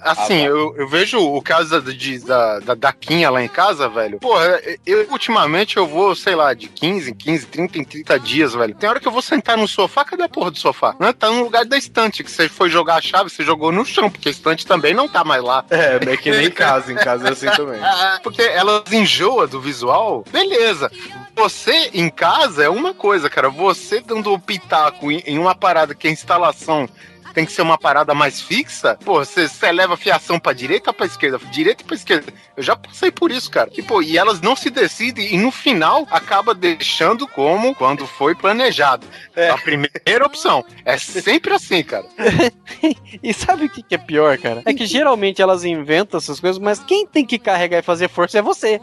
assim, 0.03 0.43
ah, 0.43 0.49
eu, 0.49 0.75
eu 0.77 0.87
vejo 0.87 1.19
o 1.19 1.41
caso 1.41 1.81
da, 1.81 1.91
de, 1.91 2.19
da, 2.19 2.59
da 2.59 2.75
Daquinha 2.75 3.29
lá 3.29 3.43
em 3.43 3.47
casa, 3.47 3.89
velho. 3.89 4.19
Porra, 4.19 4.61
eu 4.85 5.07
ultimamente 5.09 5.77
eu 5.77 5.87
vou, 5.87 6.15
sei 6.15 6.35
lá, 6.35 6.53
de 6.53 6.67
15 6.67 7.11
em 7.11 7.13
15, 7.13 7.45
30 7.47 7.77
em 7.79 7.83
30 7.83 8.19
dias, 8.19 8.53
velho. 8.53 8.75
Tem 8.75 8.89
hora 8.89 8.99
que 8.99 9.07
eu 9.07 9.11
vou 9.11 9.21
sentar 9.21 9.57
no 9.57 9.67
sofá, 9.67 10.05
cadê 10.05 10.23
a 10.23 10.29
porra 10.29 10.51
do 10.51 10.59
sofá? 10.59 10.95
Não, 10.99 11.11
tá 11.11 11.29
no 11.29 11.43
lugar 11.43 11.65
da 11.65 11.77
estante, 11.77 12.23
que 12.23 12.31
você 12.31 12.47
foi 12.47 12.69
jogar 12.69 12.95
a 12.95 13.01
chave, 13.01 13.29
você 13.29 13.43
jogou 13.43 13.71
no 13.71 13.85
chão, 13.85 14.09
porque 14.09 14.29
a 14.29 14.31
estante 14.31 14.65
também 14.65 14.93
não 14.93 15.07
tá 15.07 15.23
mais 15.23 15.43
lá. 15.43 15.65
É, 15.69 15.95
é 15.95 16.17
que 16.17 16.29
nem 16.29 16.47
em 16.47 16.51
casa, 16.51 16.91
em 16.91 16.95
casa 16.95 17.27
é 17.27 17.31
assim 17.31 17.49
também. 17.51 17.79
porque 18.21 18.41
elas 18.41 18.91
enjoa 18.91 19.47
do 19.47 19.59
visual, 19.59 20.23
beleza. 20.31 20.91
Você 21.37 21.91
em 21.93 22.09
casa 22.09 22.63
é 22.63 22.69
uma 22.69 22.95
coisa, 22.95 23.29
cara. 23.29 23.47
Você 23.47 24.01
dando 24.01 24.33
o 24.33 24.39
pitaco 24.39 25.11
em 25.11 25.37
uma 25.37 25.53
parada 25.53 25.93
que 25.93 26.07
é 26.07 26.11
instalação 26.11 26.89
tem 27.37 27.45
que 27.45 27.51
ser 27.51 27.61
uma 27.61 27.77
parada 27.77 28.15
mais 28.15 28.41
fixa, 28.41 28.97
pô, 29.05 29.23
você, 29.23 29.47
você 29.47 29.71
leva 29.71 29.95
fiação 29.95 30.39
pra 30.39 30.53
direita 30.53 30.89
ou 30.89 30.93
pra 30.95 31.05
esquerda? 31.05 31.37
Direita 31.51 31.83
pra 31.83 31.95
esquerda. 31.95 32.33
Eu 32.57 32.63
já 32.63 32.75
passei 32.75 33.11
por 33.11 33.31
isso, 33.31 33.51
cara. 33.51 33.69
E, 33.77 33.83
pô, 33.83 34.01
e 34.01 34.17
elas 34.17 34.41
não 34.41 34.55
se 34.55 34.71
decidem 34.71 35.35
e 35.35 35.37
no 35.37 35.51
final 35.51 36.07
acaba 36.09 36.55
deixando 36.55 37.27
como 37.27 37.75
quando 37.75 38.07
foi 38.07 38.33
planejado. 38.33 39.05
É. 39.35 39.51
A 39.51 39.57
primeira 39.59 40.25
opção. 40.25 40.65
É 40.83 40.97
sempre 40.97 41.53
assim, 41.53 41.83
cara. 41.83 42.07
e 43.21 43.31
sabe 43.35 43.65
o 43.65 43.69
que, 43.69 43.83
que 43.83 43.93
é 43.93 43.99
pior, 43.99 44.35
cara? 44.39 44.63
É 44.65 44.73
que 44.73 44.87
geralmente 44.87 45.39
elas 45.39 45.63
inventam 45.63 46.17
essas 46.17 46.39
coisas, 46.39 46.57
mas 46.57 46.79
quem 46.79 47.05
tem 47.05 47.23
que 47.23 47.37
carregar 47.37 47.77
e 47.77 47.83
fazer 47.83 48.09
força 48.09 48.39
é 48.39 48.41
você. 48.41 48.81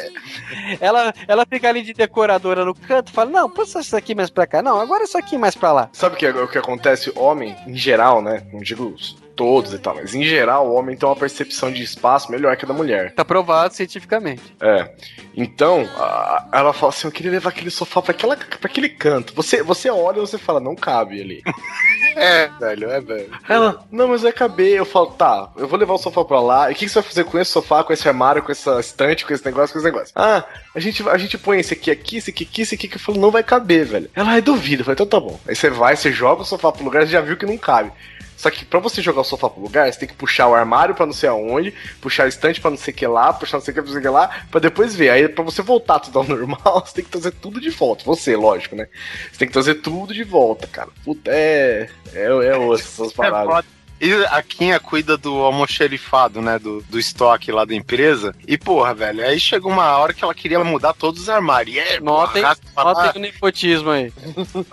ela, 0.80 1.12
ela 1.26 1.46
fica 1.46 1.68
ali 1.68 1.82
de 1.82 1.92
decoradora 1.92 2.64
no 2.64 2.74
canto, 2.74 3.12
fala: 3.12 3.30
Não, 3.30 3.50
passa 3.50 3.80
isso 3.80 3.96
aqui 3.96 4.14
mais 4.14 4.30
pra 4.30 4.46
cá. 4.46 4.62
Não, 4.62 4.80
agora 4.80 5.04
isso 5.04 5.18
aqui 5.18 5.36
mais 5.36 5.54
pra 5.54 5.72
lá. 5.72 5.88
Sabe 5.92 6.14
o 6.14 6.18
que, 6.18 6.28
o 6.28 6.48
que 6.48 6.58
acontece? 6.58 7.12
Homem, 7.16 7.56
em 7.66 7.76
geral, 7.76 8.22
né? 8.22 8.46
Não 8.52 8.60
digo 8.60 8.94
todos 9.38 9.72
e 9.72 9.78
tal, 9.78 9.94
mas 9.94 10.16
em 10.16 10.24
geral 10.24 10.68
o 10.68 10.74
homem 10.74 10.96
tem 10.96 11.08
uma 11.08 11.14
percepção 11.14 11.70
de 11.70 11.80
espaço 11.80 12.30
melhor 12.30 12.56
que 12.56 12.64
a 12.64 12.68
da 12.68 12.74
mulher. 12.74 13.14
Tá 13.14 13.24
provado 13.24 13.72
cientificamente. 13.72 14.42
É. 14.60 14.90
Então, 15.36 15.88
a, 15.96 16.48
ela 16.52 16.72
fala 16.72 16.90
assim: 16.90 17.06
eu 17.06 17.12
queria 17.12 17.30
levar 17.30 17.50
aquele 17.50 17.70
sofá 17.70 18.02
pra, 18.02 18.10
aquela, 18.10 18.36
pra 18.36 18.58
aquele 18.64 18.88
canto. 18.88 19.32
Você, 19.34 19.62
você 19.62 19.88
olha 19.88 20.18
e 20.18 20.20
você 20.20 20.36
fala, 20.36 20.58
não 20.58 20.74
cabe 20.74 21.20
ali. 21.20 21.42
É, 22.16 22.48
velho, 22.58 22.90
é, 22.90 23.00
velho. 23.00 23.30
Ela, 23.48 23.86
não, 23.92 24.08
mas 24.08 24.22
vai 24.22 24.32
caber. 24.32 24.76
Eu 24.76 24.84
falo, 24.84 25.06
tá, 25.12 25.52
eu 25.56 25.68
vou 25.68 25.78
levar 25.78 25.94
o 25.94 25.98
sofá 25.98 26.24
pra 26.24 26.40
lá. 26.40 26.68
E 26.68 26.72
o 26.72 26.74
que, 26.74 26.86
que 26.86 26.90
você 26.90 27.00
vai 27.00 27.08
fazer 27.08 27.22
com 27.22 27.38
esse 27.38 27.52
sofá, 27.52 27.84
com 27.84 27.92
esse 27.92 28.08
armário, 28.08 28.42
com 28.42 28.50
essa 28.50 28.80
estante, 28.80 29.24
com 29.24 29.32
esse 29.32 29.44
negócio, 29.44 29.72
com 29.72 29.78
esse 29.78 29.87
negócio? 29.92 30.12
Ah, 30.14 30.44
a 30.74 30.80
gente, 30.80 31.06
a 31.08 31.18
gente 31.18 31.36
põe 31.38 31.58
esse 31.58 31.72
aqui 31.72 31.90
aqui, 31.90 32.16
esse 32.16 32.30
aqui 32.30 32.44
aqui, 32.44 32.62
esse 32.62 32.74
aqui, 32.74 32.88
que 32.88 32.96
eu 32.96 33.00
falo, 33.00 33.20
não 33.20 33.30
vai 33.30 33.42
caber, 33.42 33.84
velho. 33.84 34.10
Ela, 34.14 34.30
ai, 34.32 34.42
duvido. 34.42 34.82
Eu 34.82 34.84
falei, 34.84 34.94
então 34.94 35.06
tá 35.06 35.20
bom. 35.20 35.38
Aí 35.46 35.54
você 35.54 35.70
vai, 35.70 35.96
você 35.96 36.12
joga 36.12 36.42
o 36.42 36.44
sofá 36.44 36.72
pro 36.72 36.84
lugar, 36.84 37.04
você 37.04 37.12
já 37.12 37.20
viu 37.20 37.36
que 37.36 37.46
não 37.46 37.58
cabe. 37.58 37.92
Só 38.38 38.50
que 38.50 38.64
pra 38.64 38.78
você 38.78 39.02
jogar 39.02 39.22
o 39.22 39.24
sofá 39.24 39.50
pro 39.50 39.60
lugar, 39.60 39.92
você 39.92 39.98
tem 39.98 40.08
que 40.08 40.14
puxar 40.14 40.46
o 40.46 40.54
armário 40.54 40.94
pra 40.94 41.04
não 41.04 41.12
sei 41.12 41.28
aonde, 41.28 41.74
puxar 42.00 42.22
a 42.22 42.28
estante 42.28 42.60
pra 42.60 42.70
não 42.70 42.76
sei 42.76 42.94
o 42.94 42.96
que 42.96 43.06
lá, 43.06 43.32
puxar 43.32 43.58
não 43.58 43.64
sei 43.64 43.72
o 43.72 43.74
que 43.74 43.82
pra 43.82 43.86
não 43.86 43.92
sei 43.92 43.98
o 43.98 44.02
que 44.02 44.16
lá, 44.16 44.46
pra 44.48 44.60
depois 44.60 44.94
ver. 44.94 45.10
Aí 45.10 45.28
pra 45.28 45.42
você 45.42 45.60
voltar 45.60 45.98
tudo 45.98 46.20
ao 46.20 46.24
normal, 46.28 46.84
você 46.86 46.94
tem 46.94 47.04
que 47.04 47.10
trazer 47.10 47.32
tudo 47.32 47.60
de 47.60 47.70
volta. 47.70 48.04
Você, 48.04 48.36
lógico, 48.36 48.76
né? 48.76 48.86
Você 49.32 49.40
tem 49.40 49.48
que 49.48 49.52
trazer 49.52 49.74
tudo 49.76 50.14
de 50.14 50.22
volta, 50.22 50.68
cara. 50.68 50.88
Puta, 51.04 51.32
é. 51.32 51.90
É, 52.14 52.26
é 52.26 52.56
osso 52.56 52.84
essas 52.84 53.12
é 53.12 53.16
paradas. 53.16 53.64
É 53.64 53.77
e 54.00 54.12
a 54.26 54.42
Kinha 54.42 54.78
cuida 54.78 55.16
do 55.16 55.34
almoxerifado, 55.42 56.40
né? 56.40 56.58
Do, 56.58 56.82
do 56.82 56.98
estoque 56.98 57.50
lá 57.50 57.64
da 57.64 57.74
empresa. 57.74 58.34
E, 58.46 58.56
porra, 58.56 58.94
velho, 58.94 59.24
aí 59.24 59.38
chegou 59.40 59.72
uma 59.72 59.96
hora 59.96 60.12
que 60.12 60.22
ela 60.22 60.34
queria 60.34 60.62
mudar 60.62 60.92
todos 60.92 61.22
os 61.22 61.28
armários. 61.28 61.76
E 61.76 61.78
é, 61.78 62.00
notem, 62.00 62.42
notem 62.76 63.10
o 63.16 63.18
nepotismo 63.18 63.90
aí. 63.90 64.12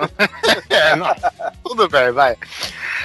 é, 0.69 0.95
não, 0.95 1.07
tudo 1.63 1.89
bem, 1.89 2.11
vai. 2.11 2.35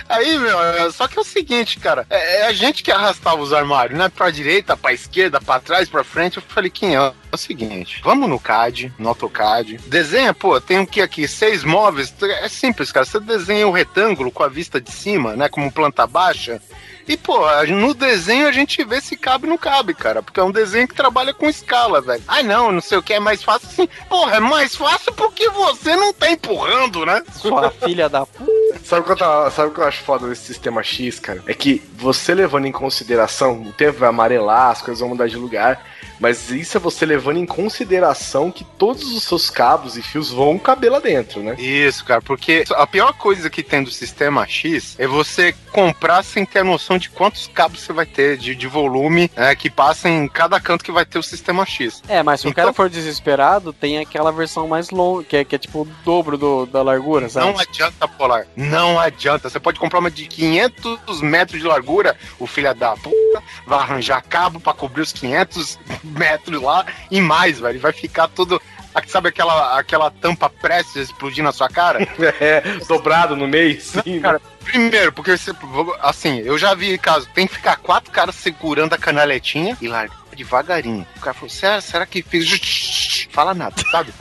Aí, 0.08 0.38
meu, 0.38 0.62
é, 0.62 0.90
só 0.90 1.06
que 1.06 1.18
é 1.18 1.22
o 1.22 1.24
seguinte, 1.24 1.78
cara, 1.78 2.06
é, 2.10 2.40
é, 2.40 2.46
a 2.46 2.52
gente 2.52 2.82
que 2.82 2.90
arrastava 2.90 3.40
os 3.40 3.52
armários, 3.52 3.98
né? 3.98 4.08
Pra 4.08 4.30
direita, 4.30 4.76
pra 4.76 4.92
esquerda, 4.92 5.40
pra 5.40 5.60
trás, 5.60 5.88
pra 5.88 6.04
frente. 6.04 6.36
Eu 6.36 6.42
falei, 6.48 6.70
quem 6.70 6.96
é? 7.30 7.34
O 7.34 7.38
seguinte, 7.38 8.00
vamos 8.02 8.28
no 8.28 8.38
CAD, 8.40 8.92
no 8.98 9.08
AutoCAD, 9.08 9.78
desenha, 9.86 10.34
pô, 10.34 10.60
tem 10.60 10.78
o 10.80 10.86
que 10.86 11.00
aqui? 11.00 11.26
Seis 11.28 11.62
móveis, 11.64 12.12
é 12.22 12.48
simples, 12.48 12.90
cara. 12.92 13.06
Você 13.06 13.20
desenha 13.20 13.66
o 13.68 13.72
retângulo 13.72 14.30
com 14.30 14.42
a 14.42 14.48
vista 14.48 14.80
de 14.80 14.90
cima, 14.90 15.34
né? 15.36 15.48
Como 15.48 15.70
planta 15.72 16.06
baixa. 16.06 16.60
E, 17.08 17.16
pô, 17.16 17.40
no 17.66 17.92
desenho 17.92 18.46
a 18.46 18.52
gente 18.52 18.84
vê 18.84 19.00
se 19.00 19.16
cabe 19.16 19.44
ou 19.46 19.50
não 19.50 19.58
cabe, 19.58 19.94
cara. 19.94 20.22
Porque 20.22 20.38
é 20.38 20.44
um 20.44 20.52
desenho 20.52 20.86
que 20.86 20.94
trabalha 20.94 21.34
com 21.34 21.48
escala, 21.48 22.00
velho. 22.00 22.22
Ah, 22.28 22.40
não, 22.42 22.70
não 22.70 22.80
sei 22.80 22.98
o 22.98 23.02
que, 23.02 23.14
é 23.14 23.18
mais 23.18 23.42
fácil 23.42 23.68
assim. 23.68 23.88
Porra, 24.08 24.36
é 24.36 24.40
mais 24.40 24.76
fácil 24.76 25.12
porque 25.14 25.48
você 25.50 25.96
não 25.96 26.12
tá 26.12 26.30
empurrando, 26.30 27.04
né? 27.04 27.22
Sua 27.34 27.70
filha 27.84 28.08
da 28.08 28.24
puta. 28.26 28.50
Sabe 28.84 29.02
o, 29.02 29.04
que 29.04 29.12
eu 29.12 29.16
tava- 29.16 29.50
sabe 29.50 29.70
o 29.70 29.74
que 29.74 29.80
eu 29.80 29.84
acho 29.88 30.02
foda 30.02 30.28
desse 30.28 30.44
sistema 30.44 30.82
X, 30.84 31.18
cara? 31.18 31.42
É 31.46 31.54
que 31.54 31.82
você 31.96 32.32
levando 32.32 32.66
em 32.66 32.72
consideração, 32.72 33.60
o 33.62 33.72
tempo 33.72 33.98
vai 33.98 34.08
amarelar, 34.08 34.70
as 34.70 34.80
coisas 34.82 35.00
vão 35.00 35.08
mudar 35.08 35.26
de 35.26 35.36
lugar, 35.36 35.84
mas 36.20 36.50
isso 36.50 36.76
é 36.76 36.80
você 36.80 37.04
levando 37.06 37.38
em 37.38 37.46
consideração 37.46 38.50
que 38.52 38.62
todos 38.78 39.12
os 39.12 39.24
seus 39.24 39.48
cabos 39.50 39.96
e 39.96 40.02
fios 40.02 40.30
vão 40.30 40.58
caber 40.58 40.92
lá 40.92 41.00
dentro, 41.00 41.42
né? 41.42 41.54
Isso, 41.58 42.04
cara, 42.04 42.20
porque 42.20 42.64
a 42.70 42.86
pior 42.86 43.12
coisa 43.14 43.48
que 43.50 43.62
tem 43.62 43.82
do 43.82 43.90
sistema 43.90 44.46
X 44.46 44.94
é 44.98 45.06
você 45.06 45.54
comprar 45.72 46.22
sem 46.22 46.44
ter 46.44 46.60
a 46.60 46.64
noção 46.64 46.98
de 46.98 47.08
quantos 47.10 47.46
cabos 47.48 47.80
você 47.80 47.92
vai 47.92 48.04
ter 48.06 48.36
de, 48.36 48.54
de 48.54 48.66
volume 48.66 49.30
é, 49.34 49.54
que 49.54 49.70
passa 49.70 50.08
em 50.08 50.28
cada 50.28 50.60
canto 50.60 50.84
que 50.84 50.92
vai 50.92 51.04
ter 51.06 51.18
o 51.18 51.22
sistema 51.22 51.64
X. 51.64 52.02
É, 52.08 52.22
mas 52.22 52.40
se 52.40 52.46
o 52.46 52.50
Então- 52.50 52.64
cara 52.64 52.74
for 52.74 52.90
desesperado, 52.90 53.72
tem 53.72 53.98
aquela 53.98 54.30
versão 54.30 54.68
mais 54.68 54.90
longa, 54.90 55.24
que 55.24 55.36
é, 55.36 55.44
que 55.44 55.54
é 55.54 55.58
tipo 55.58 55.82
o 55.82 55.88
dobro 56.04 56.36
do, 56.36 56.66
da 56.66 56.82
largura, 56.82 57.28
sabe? 57.28 57.46
Não 57.52 57.58
adianta, 57.58 58.06
Polar. 58.06 58.46
Não 58.54 58.98
adianta. 59.00 59.48
Você 59.48 59.58
pode 59.58 59.78
comprar 59.80 60.00
uma 60.00 60.10
de 60.10 60.26
500 60.26 61.20
metros 61.22 61.60
de 61.60 61.66
largura, 61.66 62.16
o 62.38 62.46
filho 62.46 62.74
da 62.74 62.96
puta 62.96 63.42
vai 63.66 63.78
arranjar 63.78 64.22
cabo 64.22 64.60
pra 64.60 64.72
cobrir 64.72 65.02
os 65.02 65.12
500 65.12 65.78
metros 66.10 66.62
lá 66.62 66.84
e 67.10 67.20
mais, 67.20 67.58
velho. 67.60 67.80
Vai 67.80 67.92
ficar 67.92 68.28
tudo. 68.28 68.60
Sabe 69.06 69.28
aquela, 69.28 69.78
aquela 69.78 70.10
tampa 70.10 70.50
prestes 70.50 70.96
a 70.96 71.00
explodir 71.02 71.44
na 71.44 71.52
sua 71.52 71.68
cara? 71.68 72.00
É, 72.40 72.60
dobrado 72.88 73.36
no 73.36 73.46
meio, 73.46 73.80
sim. 73.80 74.20
Cara, 74.20 74.40
primeiro, 74.64 75.12
porque 75.12 75.36
você. 75.36 75.52
Assim, 76.00 76.38
eu 76.38 76.58
já 76.58 76.74
vi 76.74 76.98
caso, 76.98 77.28
tem 77.34 77.46
que 77.46 77.54
ficar 77.54 77.76
quatro 77.76 78.10
caras 78.10 78.34
segurando 78.34 78.92
a 78.92 78.98
canaletinha 78.98 79.76
e 79.80 79.88
largar 79.88 80.20
devagarinho. 80.40 81.06
O 81.16 81.20
cara 81.20 81.34
falou, 81.34 81.50
será, 81.50 81.80
será 81.80 82.06
que 82.06 82.22
fez. 82.22 83.28
Fala 83.30 83.54
nada, 83.54 83.74
sabe? 83.90 84.12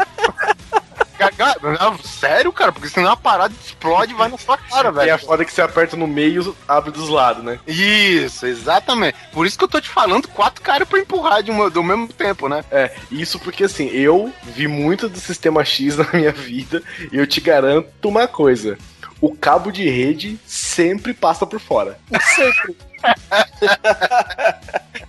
Sério, 2.04 2.52
cara, 2.52 2.72
porque 2.72 2.90
senão 2.90 3.12
a 3.12 3.18
parada 3.18 3.54
explode 3.64 4.14
e 4.14 4.16
vai 4.16 4.30
na 4.30 4.38
sua 4.38 4.58
cara, 4.58 4.90
E 4.90 4.94
velho. 4.94 5.16
a 5.16 5.18
foda 5.18 5.44
é 5.44 5.46
que 5.46 5.54
você 5.54 5.62
aperta 5.62 5.96
no 5.96 6.08
meio, 6.08 6.56
abre 6.68 6.92
dos 6.92 7.10
lados, 7.10 7.44
né? 7.44 7.60
Isso, 7.68 8.46
exatamente. 8.46 9.18
Por 9.32 9.46
isso 9.46 9.58
que 9.58 9.64
eu 9.64 9.68
tô 9.70 9.82
te 9.82 9.90
falando 9.90 10.28
quatro 10.28 10.62
caras 10.62 10.88
pra 10.88 11.00
empurrar 11.00 11.44
de 11.44 11.52
uma, 11.52 11.70
do 11.70 11.84
mesmo 11.84 12.08
tempo, 12.08 12.48
né? 12.48 12.64
É, 12.72 12.92
isso 13.12 13.40
porque 13.40 13.66
assim, 13.66 13.88
eu 13.90 14.34
vi 14.44 14.68
muito 14.68 15.10
do 15.10 15.20
sistema 15.20 15.64
X 15.64 15.96
na 15.98 16.08
minha 16.14 16.32
vida 16.32 16.82
e 17.12 17.18
eu 17.18 17.28
te 17.28 17.42
garanto 17.42 17.90
uma 18.08 18.28
coisa. 18.28 18.78
O 19.22 19.36
cabo 19.36 19.70
de 19.70 19.88
rede 19.90 20.40
sempre 20.46 21.14
passa 21.14 21.46
por 21.46 21.60
fora. 21.60 22.00
Sempre. 22.36 22.78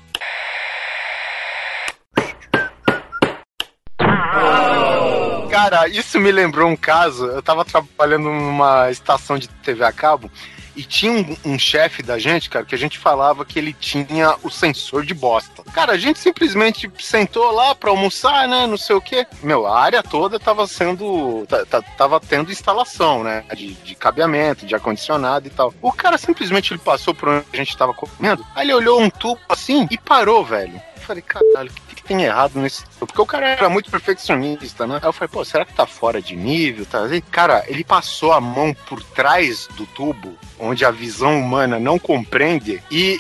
Cara, 5.61 5.89
isso 5.89 6.19
me 6.19 6.33
lembrou 6.33 6.69
um 6.71 6.77
caso. 6.77 7.27
Eu 7.27 7.43
tava 7.43 7.65
trabalhando 7.65 8.31
numa 8.31 8.91
estação 8.91 9.37
de 9.39 9.47
TV 9.49 9.85
a 9.85 9.93
cabo 9.93 10.31
e 10.75 10.83
tinha 10.85 11.13
um, 11.13 11.37
um 11.53 11.59
chefe 11.59 12.03
da 12.03 12.19
gente, 12.19 12.49
cara, 12.49 12.65
que 12.65 12.75
a 12.75 12.79
gente 12.79 12.97
falava 12.99 13.45
que 13.45 13.59
ele 13.59 13.75
tinha 13.75 14.37
o 14.43 14.49
sensor 14.49 15.05
de 15.05 15.13
bosta. 15.13 15.63
Cara, 15.75 15.93
a 15.93 15.99
gente 15.99 16.19
simplesmente 16.19 16.91
sentou 16.99 17.51
lá 17.51 17.75
pra 17.75 17.91
almoçar, 17.91 18.49
né? 18.49 18.67
Não 18.67 18.79
sei 18.79 18.97
o 18.97 19.01
quê. 19.03 19.27
Meu, 19.43 19.67
a 19.67 19.79
área 19.79 20.03
toda 20.03 20.41
tava 20.41 20.67
sendo. 20.67 21.45
ta- 21.47 21.67
ta- 21.67 21.83
Tava 21.83 22.19
tendo 22.21 22.51
instalação, 22.51 23.23
né? 23.23 23.45
De, 23.55 23.75
de 23.75 23.95
cabeamento, 23.95 24.65
de 24.65 24.75
ar-condicionado 24.75 25.47
e 25.47 25.51
tal. 25.51 25.75
O 25.83 25.93
cara 25.93 26.17
simplesmente 26.17 26.73
ele 26.73 26.81
passou 26.81 27.15
por 27.15 27.29
onde 27.29 27.45
a 27.53 27.57
gente 27.57 27.77
tava 27.77 27.93
comendo. 27.93 28.47
Aí 28.55 28.65
ele 28.65 28.73
olhou 28.75 28.99
um 29.01 29.11
tubo 29.11 29.41
assim 29.49 29.87
e 29.91 29.99
parou, 29.99 30.43
velho. 30.43 30.81
Eu 30.97 31.03
falei, 31.03 31.23
caralho, 31.23 31.71
que 31.71 31.90
tem 32.11 32.25
errado 32.25 32.59
nesse? 32.59 32.85
Porque 32.99 33.21
o 33.21 33.27
cara 33.27 33.51
era 33.51 33.69
muito 33.69 33.89
perfeccionista, 33.89 34.85
né? 34.85 34.99
Aí 35.01 35.09
eu 35.09 35.13
falei, 35.13 35.29
pô, 35.29 35.45
será 35.45 35.65
que 35.65 35.73
tá 35.73 35.87
fora 35.87 36.21
de 36.21 36.35
nível? 36.35 36.85
Tá? 36.85 37.07
E, 37.07 37.21
cara, 37.21 37.65
ele 37.69 37.85
passou 37.85 38.33
a 38.33 38.41
mão 38.41 38.75
por 38.75 39.01
trás 39.01 39.69
do 39.77 39.87
tubo, 39.87 40.37
onde 40.59 40.85
a 40.85 40.91
visão 40.91 41.39
humana 41.39 41.79
não 41.79 42.01
compreende, 42.01 42.83
e 42.91 43.17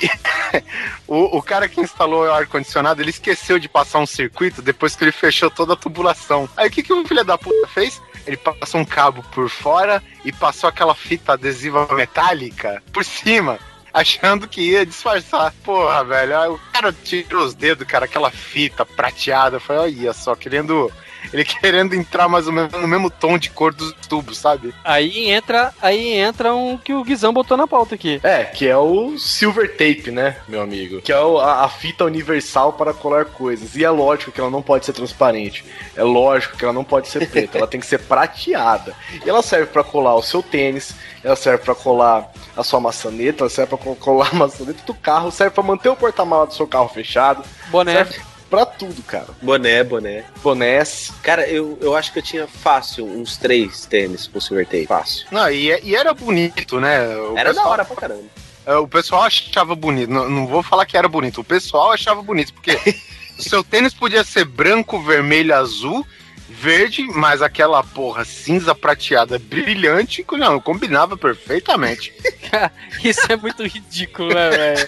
o, 1.06 1.38
o 1.38 1.40
cara 1.40 1.68
que 1.68 1.80
instalou 1.80 2.24
o 2.24 2.32
ar-condicionado, 2.32 3.00
ele 3.00 3.10
esqueceu 3.10 3.60
de 3.60 3.68
passar 3.68 4.00
um 4.00 4.06
circuito 4.06 4.60
depois 4.60 4.96
que 4.96 5.04
ele 5.04 5.12
fechou 5.12 5.48
toda 5.48 5.74
a 5.74 5.76
tubulação. 5.76 6.48
Aí 6.56 6.66
o 6.66 6.70
que, 6.70 6.82
que 6.82 6.92
o 6.92 7.06
filho 7.06 7.24
da 7.24 7.38
puta 7.38 7.68
fez? 7.68 8.02
Ele 8.26 8.36
passou 8.36 8.80
um 8.80 8.84
cabo 8.84 9.24
por 9.32 9.48
fora 9.48 10.02
e 10.24 10.32
passou 10.32 10.68
aquela 10.68 10.96
fita 10.96 11.34
adesiva 11.34 11.86
metálica 11.94 12.82
por 12.92 13.04
cima 13.04 13.56
achando 13.94 14.48
que 14.48 14.60
ia 14.60 14.86
disfarçar. 14.86 15.52
Porra, 15.64 16.04
velho. 16.04 16.38
Aí 16.38 16.48
o 16.48 16.60
cara 16.72 16.92
tirou 16.92 17.44
os 17.44 17.54
dedos, 17.54 17.86
cara, 17.86 18.04
aquela 18.04 18.30
fita 18.30 18.84
prateada. 18.84 19.60
Foi, 19.60 19.76
olha 19.76 20.12
só, 20.12 20.34
querendo. 20.34 20.90
Ele 21.32 21.44
querendo 21.44 21.94
entrar 21.94 22.28
mais 22.28 22.46
ou 22.46 22.52
menos 22.52 22.72
no 22.72 22.88
mesmo 22.88 23.10
tom 23.10 23.38
de 23.38 23.50
cor 23.50 23.72
dos 23.74 23.92
tubos, 24.08 24.38
sabe? 24.38 24.74
Aí 24.84 25.30
entra, 25.30 25.72
aí 25.80 26.12
entra 26.14 26.54
um 26.54 26.76
que 26.76 26.92
o 26.94 27.04
Guizão 27.04 27.32
botou 27.32 27.56
na 27.56 27.66
pauta 27.66 27.94
aqui. 27.94 28.20
É, 28.22 28.44
que 28.44 28.66
é 28.66 28.76
o 28.76 29.18
silver 29.18 29.70
tape, 29.76 30.10
né, 30.10 30.36
meu 30.48 30.60
amigo? 30.62 31.00
Que 31.00 31.12
é 31.12 31.20
o- 31.20 31.38
a, 31.38 31.64
a 31.64 31.68
fita 31.68 32.04
universal 32.04 32.72
para 32.72 32.92
colar 32.94 33.24
coisas. 33.26 33.76
E 33.76 33.84
é 33.84 33.90
lógico 33.90 34.32
que 34.32 34.40
ela 34.40 34.50
não 34.50 34.62
pode 34.62 34.84
ser 34.86 34.92
transparente. 34.92 35.64
É 35.96 36.02
lógico 36.02 36.56
que 36.56 36.64
ela 36.64 36.72
não 36.72 36.84
pode 36.84 37.08
ser 37.08 37.28
preta. 37.28 37.58
ela 37.58 37.66
tem 37.66 37.80
que 37.80 37.86
ser 37.86 37.98
prateada. 38.00 38.94
E 39.24 39.28
ela 39.28 39.42
serve 39.42 39.66
para 39.66 39.84
colar 39.84 40.14
o 40.14 40.22
seu 40.22 40.42
tênis, 40.42 40.94
ela 41.22 41.36
serve 41.36 41.64
para 41.64 41.74
colar 41.74 42.30
a 42.56 42.62
sua 42.64 42.80
maçaneta, 42.80 43.42
ela 43.44 43.50
serve 43.50 43.76
para 43.76 43.94
colar 43.96 44.30
a 44.32 44.34
maçaneta 44.36 44.82
do 44.86 44.94
carro, 44.94 45.30
serve 45.30 45.54
para 45.54 45.62
manter 45.62 45.88
o 45.88 45.96
porta-mala 45.96 46.46
do 46.46 46.54
seu 46.54 46.66
carro 46.66 46.88
fechado. 46.88 47.42
Boné. 47.68 47.92
Serve 48.04 48.20
pra 48.50 48.66
tudo, 48.66 49.02
cara. 49.04 49.28
Boné, 49.40 49.82
boné. 49.84 50.24
Bonés. 50.42 51.12
Cara, 51.22 51.48
eu, 51.48 51.78
eu 51.80 51.96
acho 51.96 52.12
que 52.12 52.18
eu 52.18 52.22
tinha 52.22 52.46
fácil 52.46 53.06
uns 53.06 53.36
três 53.36 53.86
tênis 53.86 54.26
com 54.26 54.40
silver 54.40 54.66
tape. 54.66 54.86
Fácil. 54.86 55.26
Não, 55.30 55.48
e, 55.50 55.66
e 55.84 55.94
era 55.94 56.12
bonito, 56.12 56.80
né? 56.80 57.06
O 57.16 57.38
Era 57.38 57.50
da 57.50 57.54
pessoal- 57.54 57.68
hora 57.72 57.84
pra 57.84 57.96
caramba. 57.96 58.24
É, 58.66 58.74
O 58.74 58.86
pessoal 58.88 59.22
achava 59.22 59.74
bonito. 59.74 60.10
Não, 60.10 60.28
não 60.28 60.46
vou 60.46 60.62
falar 60.62 60.84
que 60.84 60.96
era 60.96 61.08
bonito. 61.08 61.40
O 61.40 61.44
pessoal 61.44 61.92
achava 61.92 62.22
bonito, 62.22 62.52
porque 62.52 62.72
o 63.38 63.42
seu 63.42 63.62
tênis 63.64 63.94
podia 63.94 64.22
ser 64.24 64.44
branco, 64.44 65.00
vermelho, 65.02 65.54
azul, 65.54 66.06
verde, 66.48 67.02
mas 67.14 67.40
aquela 67.40 67.82
porra 67.82 68.24
cinza 68.24 68.74
prateada 68.74 69.38
brilhante, 69.38 70.26
não, 70.32 70.60
combinava 70.60 71.16
perfeitamente. 71.16 72.12
Isso 73.02 73.20
é 73.32 73.36
muito 73.36 73.64
ridículo, 73.66 74.34
né, 74.34 74.50
velho? 74.50 74.86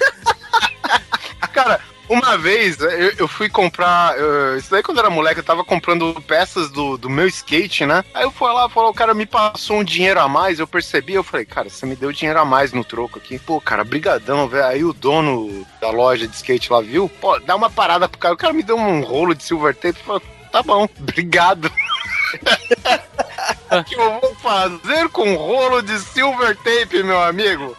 Cara, 1.52 1.80
uma 2.08 2.36
vez 2.36 2.80
eu, 2.80 3.12
eu 3.18 3.28
fui 3.28 3.48
comprar. 3.48 4.14
isso 4.58 4.70
daí 4.70 4.82
quando 4.82 4.98
eu 4.98 5.04
era 5.04 5.10
moleque, 5.10 5.40
eu 5.40 5.44
tava 5.44 5.64
comprando 5.64 6.14
peças 6.26 6.70
do, 6.70 6.96
do 6.96 7.08
meu 7.08 7.26
skate, 7.26 7.86
né? 7.86 8.04
Aí 8.14 8.24
eu 8.24 8.30
fui 8.30 8.50
lá, 8.52 8.68
falou, 8.68 8.90
o 8.90 8.94
cara 8.94 9.14
me 9.14 9.26
passou 9.26 9.78
um 9.78 9.84
dinheiro 9.84 10.20
a 10.20 10.28
mais, 10.28 10.58
eu 10.58 10.66
percebi, 10.66 11.14
eu 11.14 11.24
falei, 11.24 11.46
cara, 11.46 11.68
você 11.68 11.86
me 11.86 11.96
deu 11.96 12.12
dinheiro 12.12 12.40
a 12.40 12.44
mais 12.44 12.72
no 12.72 12.84
troco 12.84 13.18
aqui. 13.18 13.38
Pô, 13.38 13.60
cara, 13.60 13.84
brigadão, 13.84 14.48
velho. 14.48 14.66
Aí 14.66 14.84
o 14.84 14.92
dono 14.92 15.66
da 15.80 15.90
loja 15.90 16.26
de 16.26 16.36
skate 16.36 16.72
lá 16.72 16.80
viu, 16.80 17.08
pô, 17.08 17.38
dá 17.40 17.54
uma 17.56 17.70
parada 17.70 18.08
pro 18.08 18.18
cara. 18.18 18.34
O 18.34 18.38
cara 18.38 18.52
me 18.52 18.62
deu 18.62 18.76
um 18.76 19.02
rolo 19.02 19.34
de 19.34 19.42
silver 19.42 19.74
tape 19.74 19.98
e 20.00 20.04
falou, 20.04 20.22
tá 20.50 20.62
bom, 20.62 20.88
obrigado. 20.98 21.70
O 23.70 23.84
que 23.84 23.94
eu 23.94 24.20
vou 24.20 24.34
fazer 24.36 25.08
com 25.08 25.32
um 25.32 25.36
rolo 25.36 25.82
de 25.82 25.98
silver 25.98 26.56
tape, 26.58 27.02
meu 27.02 27.20
amigo? 27.22 27.74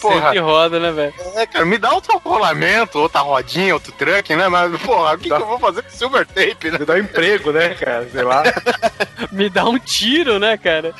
Porra. 0.00 0.20
Sempre 0.20 0.38
roda, 0.40 0.80
né, 0.80 0.92
velho? 0.92 1.14
É, 1.36 1.46
cara, 1.46 1.64
me 1.64 1.78
dá 1.78 1.92
outro 1.92 2.18
rolamento, 2.18 2.98
outra 2.98 3.20
rodinha, 3.20 3.74
outro 3.74 3.92
truck, 3.92 4.34
né? 4.34 4.48
Mas, 4.48 4.80
porra, 4.82 5.14
o 5.14 5.18
que, 5.18 5.28
que 5.28 5.34
eu 5.34 5.46
vou 5.46 5.58
fazer 5.58 5.82
com 5.82 5.90
silver 5.90 6.26
tape, 6.26 6.70
né? 6.70 6.78
Você 6.78 6.84
dá 6.84 6.94
um 6.94 6.98
emprego, 6.98 7.52
né, 7.52 7.74
cara? 7.74 8.08
Sei 8.10 8.22
lá. 8.22 8.42
Me 9.32 9.48
dá 9.48 9.64
um 9.64 9.78
tiro, 9.78 10.38
né, 10.38 10.56
cara? 10.56 10.94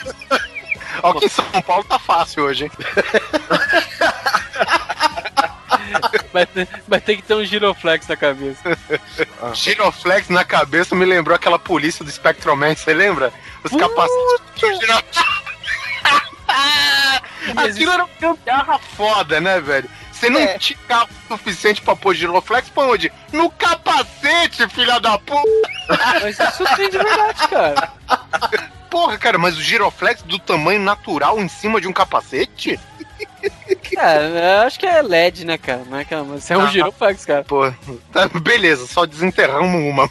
Ó, 1.03 1.11
Aqui 1.11 1.27
em 1.27 1.29
São 1.29 1.45
Paulo 1.67 1.85
tá 1.85 1.99
fácil 1.99 2.45
hoje, 2.45 2.65
hein? 2.65 2.71
Vai 6.33 6.47
ter, 6.47 6.69
vai 6.89 7.01
ter 7.01 7.17
que 7.17 7.23
ter 7.23 7.35
um 7.35 7.45
giroflex 7.45 8.09
na 8.09 8.17
cabeça. 8.17 8.79
Giroflex 9.53 10.29
na 10.29 10.45
cabeça 10.45 10.95
me 10.95 11.05
lembrou 11.05 11.37
aquela 11.37 11.59
polícia 11.59 12.05
do 12.05 12.11
Spectroman, 12.11 12.75
você 12.75 12.93
lembra? 12.93 13.33
Os 13.63 13.71
capacetes. 13.71 14.25
Giro- 17.47 17.61
Aquilo 17.61 17.93
era 17.93 18.05
uma 18.05 18.11
gambiarra 18.21 18.79
foda, 18.97 19.41
né, 19.41 19.61
velho? 19.61 19.89
Você 20.13 20.31
não 20.31 20.41
É. 20.41 20.59
tinha 20.59 20.79
carro 20.89 21.09
suficiente 21.29 21.83
pra 21.83 21.95
pôr 21.97 22.15
giroflex, 22.15 22.69
põe 22.71 22.87
onde? 22.89 23.13
No 23.33 23.51
capacete, 23.51 24.67
filha 24.69 24.99
da 25.01 25.19
puta! 25.19 25.45
Mas 26.23 26.39
isso 26.39 26.65
tem 26.77 26.89
de 26.89 26.99
verdade, 26.99 27.49
cara. 27.49 27.93
Porra, 28.89 29.19
cara, 29.19 29.37
mas 29.39 29.59
o 29.59 29.63
giroflex 29.63 30.23
do 30.23 30.39
tamanho 30.39 30.81
natural 30.81 31.39
em 31.41 31.49
cima 31.49 31.81
de 31.81 31.89
um 31.89 31.93
capacete? 31.93 32.79
Cara, 33.95 34.23
eu 34.23 34.67
acho 34.67 34.79
que 34.79 34.87
é 34.87 35.03
LED, 35.03 35.45
né, 35.45 35.59
cara? 35.59 35.83
Não 35.87 35.99
é 35.99 36.05
que 36.05 36.15
mas 36.17 36.51
é 36.51 36.57
um 36.57 36.63
Ah. 36.63 36.67
giroflex, 36.71 37.25
cara. 37.27 37.45
Pô, 37.45 37.71
tá, 38.13 38.29
beleza, 38.41 38.87
só 38.87 39.05
desenterramos 39.05 39.83
uma. 39.83 40.09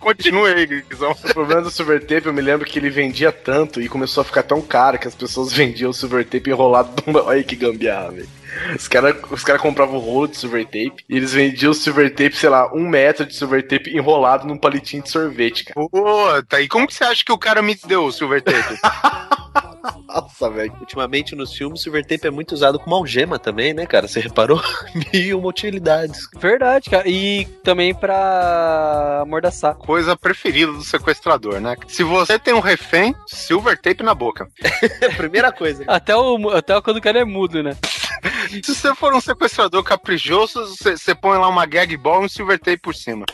Continue 0.00 0.52
aí, 0.52 0.66
Guizão. 0.66 1.10
O 1.12 1.34
problema 1.34 1.62
do 1.62 1.70
silver 1.70 2.00
tape, 2.00 2.26
eu 2.26 2.32
me 2.32 2.40
lembro 2.40 2.66
que 2.66 2.78
ele 2.78 2.88
vendia 2.90 3.30
tanto 3.32 3.80
e 3.80 3.88
começou 3.88 4.20
a 4.22 4.24
ficar 4.24 4.42
tão 4.42 4.60
caro 4.62 4.98
que 4.98 5.08
as 5.08 5.14
pessoas 5.14 5.52
vendiam 5.54 5.90
o 5.90 5.94
silver 5.94 6.24
tape 6.24 6.50
enrolado. 6.50 6.90
numa- 7.06 7.22
Olha 7.24 7.42
que 7.42 7.56
gambiarra, 7.56 8.10
velho. 8.12 8.28
Os 8.74 8.88
caras 8.88 9.14
os 9.30 9.44
cara 9.44 9.58
compravam 9.58 9.96
um 9.96 10.00
rolo 10.00 10.26
de 10.28 10.36
silver 10.38 10.64
tape 10.64 11.04
e 11.08 11.16
eles 11.16 11.32
vendiam 11.34 11.70
o 11.70 11.74
silver 11.74 12.10
tape, 12.10 12.34
sei 12.36 12.48
lá, 12.48 12.72
um 12.74 12.88
metro 12.88 13.26
de 13.26 13.34
silver 13.34 13.66
tape 13.66 13.94
enrolado 13.96 14.46
num 14.46 14.56
palitinho 14.56 15.02
de 15.02 15.10
sorvete, 15.10 15.64
cara. 15.64 15.86
Puta, 15.88 16.60
e 16.60 16.66
como 16.66 16.86
que 16.86 16.94
você 16.94 17.04
acha 17.04 17.22
que 17.24 17.30
o 17.32 17.38
cara 17.38 17.60
me 17.62 17.78
deu 17.86 18.04
o 18.04 18.12
silver 18.12 18.42
tape? 18.42 18.78
Nossa, 20.06 20.50
velho. 20.50 20.72
Ultimamente 20.80 21.34
nos 21.34 21.52
filmes, 21.54 21.82
silver 21.82 22.04
tape 22.04 22.26
é 22.26 22.30
muito 22.30 22.52
usado 22.52 22.78
como 22.78 22.96
algema 22.96 23.38
também, 23.38 23.72
né, 23.72 23.86
cara? 23.86 24.08
Você 24.08 24.20
reparou? 24.20 24.60
Mil 25.12 25.38
uma 25.38 25.48
utilidades. 25.48 26.28
Verdade, 26.36 26.90
cara. 26.90 27.08
E 27.08 27.44
também 27.62 27.94
pra 27.94 29.20
amordaçar. 29.22 29.74
Coisa 29.74 30.16
preferida 30.16 30.72
do 30.72 30.82
sequestrador, 30.82 31.60
né? 31.60 31.76
Se 31.86 32.02
você 32.02 32.38
tem 32.38 32.54
um 32.54 32.60
refém, 32.60 33.14
silver 33.26 33.80
tape 33.80 34.02
na 34.02 34.14
boca. 34.14 34.48
Primeira 35.16 35.52
coisa. 35.52 35.84
Até, 35.86 36.16
o, 36.16 36.50
até 36.50 36.80
quando 36.80 36.96
o 36.96 37.02
cara 37.02 37.20
é 37.20 37.24
mudo, 37.24 37.62
né? 37.62 37.76
Se 38.62 38.74
você 38.74 38.94
for 38.94 39.14
um 39.14 39.20
sequestrador 39.20 39.82
caprichoso, 39.82 40.66
você, 40.66 40.96
você 40.96 41.14
põe 41.14 41.38
lá 41.38 41.48
uma 41.48 41.66
gag 41.66 41.96
ball 41.96 42.22
e 42.22 42.26
um 42.26 42.28
silver 42.28 42.58
tape 42.58 42.78
por 42.78 42.94
cima. 42.94 43.24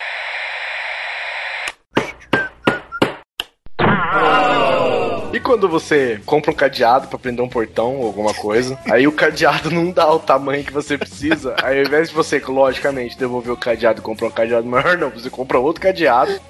E 5.35 5.41
quando 5.41 5.68
você 5.68 6.20
compra 6.24 6.53
um 6.53 6.55
cadeado 6.55 7.09
pra 7.09 7.18
prender 7.18 7.45
um 7.45 7.49
portão 7.49 7.97
ou 7.97 8.07
alguma 8.07 8.32
coisa, 8.32 8.78
aí 8.89 9.05
o 9.05 9.11
cadeado 9.11 9.68
não 9.68 9.91
dá 9.91 10.09
o 10.12 10.20
tamanho 10.20 10.62
que 10.62 10.72
você 10.72 10.97
precisa, 10.97 11.57
aí 11.61 11.80
ao 11.80 11.87
invés 11.87 12.09
de 12.09 12.14
você, 12.14 12.39
logicamente, 12.39 13.18
devolver 13.18 13.53
o 13.53 13.57
cadeado 13.57 13.99
e 13.99 14.03
comprar 14.03 14.28
um 14.28 14.30
cadeado 14.30 14.64
maior, 14.64 14.97
não, 14.97 15.11
você 15.11 15.28
compra 15.28 15.59
outro 15.59 15.82
cadeado. 15.82 16.41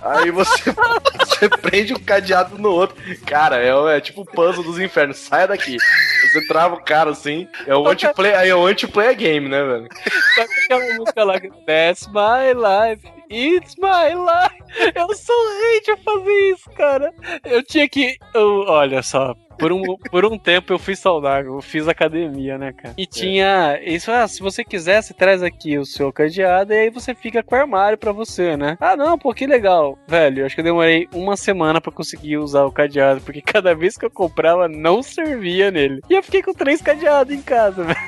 Aí 0.00 0.30
você, 0.30 0.74
você 1.18 1.48
prende 1.48 1.92
um 1.92 1.98
cadeado 1.98 2.56
no 2.56 2.70
outro. 2.70 2.96
Cara, 3.26 3.58
é, 3.62 3.98
é 3.98 4.00
tipo 4.00 4.22
o 4.22 4.24
puzzle 4.24 4.64
dos 4.64 4.78
infernos. 4.78 5.18
Saia 5.18 5.48
daqui. 5.48 5.76
Você 6.22 6.46
trava 6.46 6.76
o 6.76 6.82
cara 6.82 7.10
assim. 7.10 7.46
É 7.66 7.76
o 7.76 7.86
anti-play, 7.86 8.34
aí 8.34 8.48
é 8.48 8.54
o 8.54 8.66
anti-play 8.66 9.14
game, 9.14 9.48
né, 9.48 9.62
velho? 9.62 9.88
Sabe 10.34 10.48
aquela 10.64 10.94
música 10.94 11.24
lá? 11.24 11.40
That's 11.66 12.06
my 12.06 12.54
life. 12.54 13.15
It's 13.30 13.76
my 13.78 14.14
life. 14.14 14.92
Eu 14.94 15.14
sou 15.14 15.58
rei 15.60 15.80
de 15.80 15.96
fazer 16.02 16.50
isso, 16.52 16.70
cara. 16.70 17.12
Eu 17.44 17.62
tinha 17.62 17.88
que. 17.88 18.16
eu- 18.34 18.64
olha 18.68 19.02
só. 19.02 19.34
Por 19.58 19.72
um, 19.72 19.82
por 20.10 20.24
um 20.24 20.38
tempo 20.38 20.72
eu 20.72 20.78
fui 20.78 20.94
saudável, 20.94 21.54
eu 21.54 21.62
fiz 21.62 21.88
academia, 21.88 22.58
né, 22.58 22.72
cara? 22.72 22.94
E 22.96 23.06
tinha. 23.06 23.78
Isso, 23.82 24.10
ah, 24.12 24.26
se 24.28 24.40
você 24.40 24.64
quiser, 24.64 25.02
você 25.02 25.14
traz 25.14 25.42
aqui 25.42 25.78
o 25.78 25.84
seu 25.86 26.12
cadeado 26.12 26.72
e 26.72 26.76
aí 26.76 26.90
você 26.90 27.14
fica 27.14 27.42
com 27.42 27.54
o 27.54 27.58
armário 27.58 27.96
pra 27.98 28.12
você, 28.12 28.56
né? 28.56 28.76
Ah, 28.80 28.96
não, 28.96 29.18
pô, 29.18 29.32
que 29.32 29.46
legal. 29.46 29.98
Velho, 30.06 30.40
eu 30.42 30.46
acho 30.46 30.54
que 30.54 30.60
eu 30.60 30.64
demorei 30.64 31.08
uma 31.12 31.36
semana 31.36 31.80
pra 31.80 31.92
conseguir 31.92 32.36
usar 32.38 32.64
o 32.64 32.72
cadeado, 32.72 33.20
porque 33.22 33.40
cada 33.42 33.74
vez 33.74 33.96
que 33.96 34.04
eu 34.04 34.10
comprava 34.10 34.68
não 34.68 35.02
servia 35.02 35.70
nele. 35.70 36.00
E 36.08 36.14
eu 36.14 36.22
fiquei 36.22 36.42
com 36.42 36.52
três 36.52 36.80
cadeados 36.82 37.34
em 37.34 37.40
casa, 37.42 37.82
velho. 37.84 37.98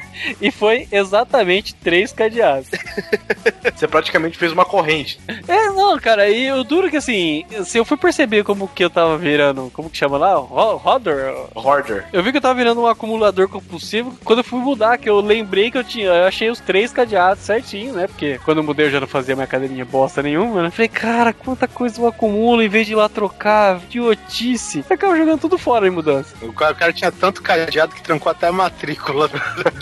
E 0.41 0.51
foi 0.51 0.87
exatamente 0.91 1.75
três 1.75 2.13
cadeados. 2.13 2.69
Você 3.75 3.87
praticamente 3.87 4.37
fez 4.39 4.53
uma 4.53 4.65
corrente. 4.65 5.21
É, 5.47 5.67
não, 5.71 5.99
cara, 5.99 6.29
e 6.29 6.51
o 6.53 6.65
duro 6.65 6.91
que 6.91 6.97
assim, 6.97 7.45
se 7.65 7.79
eu 7.79 7.85
fui 7.85 7.97
perceber 7.97 8.43
como 8.45 8.69
que 8.69 8.85
eu 8.85 8.91
tava 8.91 9.17
virando, 9.17 9.71
como 9.73 9.89
que 9.91 9.97
chama 9.97 10.19
lá? 10.19 10.35
Ro- 10.35 10.77
Rodder? 10.77 11.35
Hoarder. 11.55 12.07
Eu 12.13 12.23
vi 12.23 12.31
que 12.31 12.39
eu 12.39 12.43
tava 12.43 12.55
virando 12.55 12.81
um 12.81 12.87
acumulador 12.87 13.49
compulsivo 13.49 14.17
quando 14.25 14.41
eu 14.41 14.45
fui 14.45 14.59
mudar, 14.59 14.99
que 14.99 15.09
eu 15.09 15.21
lembrei 15.21 15.71
que 15.71 15.79
eu 15.79 15.85
tinha, 15.85 16.07
eu 16.07 16.27
achei 16.27 16.51
os 16.51 16.61
três 16.61 16.93
cadeados 16.93 17.43
certinho, 17.43 17.95
né? 17.95 18.07
Porque 18.07 18.39
quando 18.45 18.59
eu 18.59 18.65
mudei 18.65 18.87
eu 18.87 18.91
já 18.91 19.01
não 19.01 19.07
fazia 19.07 19.35
minha 19.35 19.45
academia 19.45 19.85
bosta 19.85 20.23
nenhuma, 20.23 20.63
né? 20.63 20.71
Falei, 20.71 20.89
cara, 20.89 21.33
quanta 21.33 21.67
coisa 21.67 22.01
eu 22.01 22.07
acumulo 22.07 22.63
em 22.63 22.69
vez 22.69 22.87
de 22.87 22.93
ir 22.93 22.97
lá 22.97 23.09
trocar, 23.09 23.81
idiotice. 23.85 24.85
Eu 24.89 24.95
acabo 24.95 25.17
jogando 25.17 25.41
tudo 25.41 25.59
fora 25.59 25.87
em 25.87 25.91
mudança. 25.91 26.35
O 26.43 26.53
cara, 26.53 26.73
o 26.73 26.77
cara 26.77 26.93
tinha 26.93 27.13
tanto 27.13 27.43
cadeado 27.43 27.95
que 27.95 28.03
trancou 28.03 28.31
até 28.31 28.49
a 28.49 28.53
matrícula 28.53 29.29
da 29.29 29.39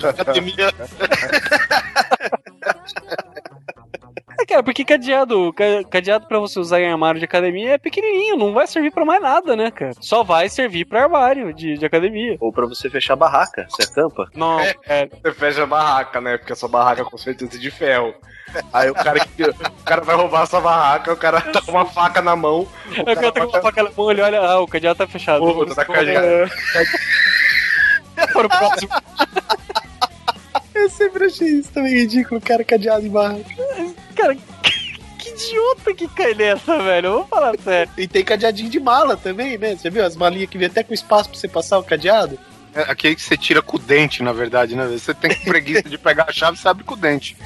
academia. 0.11 0.73
É, 4.57 4.59
cara, 4.59 4.63
porque 4.63 4.85
cadeado, 4.85 5.53
ca- 5.53 5.85
cadeado 5.91 6.27
pra 6.27 6.39
você 6.39 6.59
usar 6.59 6.81
em 6.81 6.91
armário 6.91 7.19
de 7.19 7.25
academia 7.27 7.73
é 7.73 7.79
pequenininho, 7.79 8.37
não 8.37 8.55
vai 8.55 8.67
servir 8.67 8.91
pra 8.91 9.05
mais 9.05 9.21
nada, 9.21 9.55
né, 9.55 9.71
cara? 9.71 9.93
Só 10.01 10.23
vai 10.25 10.49
servir 10.49 10.85
pra 10.87 11.03
armário 11.05 11.53
de, 11.53 11.77
de 11.77 11.85
academia. 11.85 12.37
Ou 12.41 12.51
pra 12.53 12.67
você 12.67 12.89
fechar 12.89 13.13
a 13.13 13.17
barraca, 13.17 13.67
você 13.69 13.83
acampa. 13.83 14.29
Não, 14.35 14.59
é, 14.87 15.09
Você 15.23 15.33
fecha 15.35 15.63
a 15.63 15.67
barraca, 15.67 16.21
né? 16.21 16.39
Porque 16.39 16.53
a 16.53 16.57
sua 16.57 16.69
barraca 16.71 17.05
com 17.05 17.19
certeza 17.19 17.57
é 17.57 17.59
de 17.59 17.71
ferro. 17.71 18.15
Aí 18.73 18.89
o 18.89 18.95
cara, 18.95 19.21
que, 19.21 19.43
o 19.43 19.55
cara 19.85 20.01
vai 20.03 20.17
roubar 20.17 20.43
a 20.43 20.47
sua 20.47 20.61
barraca, 20.61 21.13
o 21.13 21.17
cara 21.17 21.41
tá 21.43 21.61
com 21.61 21.73
uma 21.73 21.85
faca 21.85 22.23
na 22.23 22.35
mão. 22.35 22.61
O 22.61 22.69
Eu 22.97 23.05
cara 23.05 23.17
quero 23.21 23.33
ter 23.33 23.41
vai- 23.41 23.49
uma 23.49 23.61
faca 23.61 23.83
na 23.83 23.91
mão, 23.95 24.11
ele 24.11 24.23
olha, 24.23 24.41
ah, 24.41 24.61
o 24.61 24.67
cadeado 24.69 24.97
tá 24.99 25.07
fechado. 25.07 25.41
Puta, 25.45 25.75
tá 25.75 25.85
cadeado. 25.85 26.51
Para 28.33 28.47
o 28.47 28.49
próximo. 28.49 28.89
Eu 30.87 30.91
sempre 30.91 31.25
achei 31.25 31.49
isso 31.49 31.73
também 31.73 31.93
ridículo, 31.95 32.41
cara 32.41 32.63
cadeado 32.63 33.05
em 33.05 33.11
barraca. 33.11 33.45
Cara, 34.15 34.37
que 35.19 35.31
idiota 35.31 35.93
que 35.93 36.07
cai 36.07 36.33
nessa, 36.33 36.81
velho. 36.81 37.07
Eu 37.07 37.13
vou 37.15 37.27
falar 37.27 37.59
sério. 37.59 37.93
E 37.99 38.07
tem 38.07 38.25
cadeadinho 38.25 38.71
de 38.71 38.79
mala 38.79 39.17
também, 39.17 39.59
né? 39.59 39.75
Você 39.75 39.91
viu 39.91 40.05
as 40.05 40.15
malinhas 40.15 40.49
que 40.49 40.57
vem 40.57 40.69
até 40.69 40.85
com 40.85 40.95
espaço 40.95 41.29
pra 41.29 41.39
você 41.41 41.49
passar 41.49 41.81
o 41.81 41.83
cadeado? 41.83 42.39
É 42.73 42.83
aquele 42.83 43.17
que 43.17 43.23
você 43.23 43.37
tira 43.37 43.61
com 43.61 43.79
o 43.79 43.81
dente, 43.81 44.23
na 44.23 44.33
verdade, 44.33 44.77
né? 44.77 44.87
Você 44.87 45.13
tem 45.13 45.35
preguiça 45.43 45.89
de 45.89 45.99
pegar 45.99 46.27
a 46.29 46.33
chave, 46.33 46.57
você 46.57 46.69
abre 46.69 46.85
com 46.85 46.95
o 46.95 46.97
dente. 46.97 47.37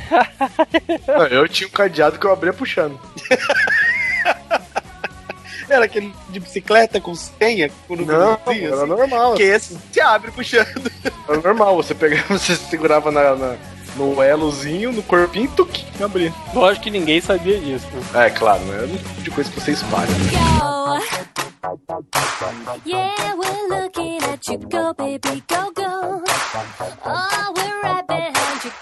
Não, 1.08 1.24
eu 1.32 1.48
tinha 1.48 1.66
um 1.66 1.72
cadeado 1.72 2.18
que 2.18 2.26
eu 2.26 2.32
abria 2.32 2.52
puxando. 2.52 3.00
Era 5.70 5.84
aquele 5.84 6.12
de 6.28 6.40
bicicleta 6.40 7.00
com 7.00 7.14
senha, 7.14 7.70
com 7.86 7.96
Não, 7.96 8.04
númerozinho, 8.04 8.66
era 8.66 8.76
assim. 8.76 8.86
normal. 8.86 9.30
Porque 9.30 9.42
esse 9.44 9.78
se 9.92 10.00
abre 10.00 10.30
puxando. 10.32 10.90
Era 11.28 11.40
normal. 11.40 11.76
Você 11.76 11.94
pegava, 11.94 12.24
você 12.38 12.56
segurava 12.56 13.10
na, 13.10 13.34
na- 13.36 13.56
no 13.96 14.22
elozinho, 14.22 14.92
no 14.92 15.02
corpinho, 15.02 15.50
tuc, 15.56 15.84
abria. 16.02 16.32
Lógico 16.54 16.84
que 16.84 16.90
ninguém 16.90 17.20
sabia 17.20 17.58
disso. 17.58 17.86
né? 18.12 18.26
É, 18.26 18.30
claro, 18.30 18.60
né? 18.64 18.82
É 18.82 18.86
um 18.86 18.96
tipo 18.96 19.22
de 19.22 19.30
coisa 19.32 19.50
que 19.50 19.60
você 19.60 19.72
espalha. 19.72 20.06
Yeah, 22.86 23.34
we're 23.36 23.68
looking 23.82 24.18
at 24.22 24.46
you. 24.48 24.58
Go, 24.58 24.94
baby, 24.94 25.42
go, 25.48 25.72
go. 25.74 26.22
Oh, 27.04 27.52
we're 27.56 27.82
right 27.82 28.06
behind 28.06 28.64
you. 28.64 28.72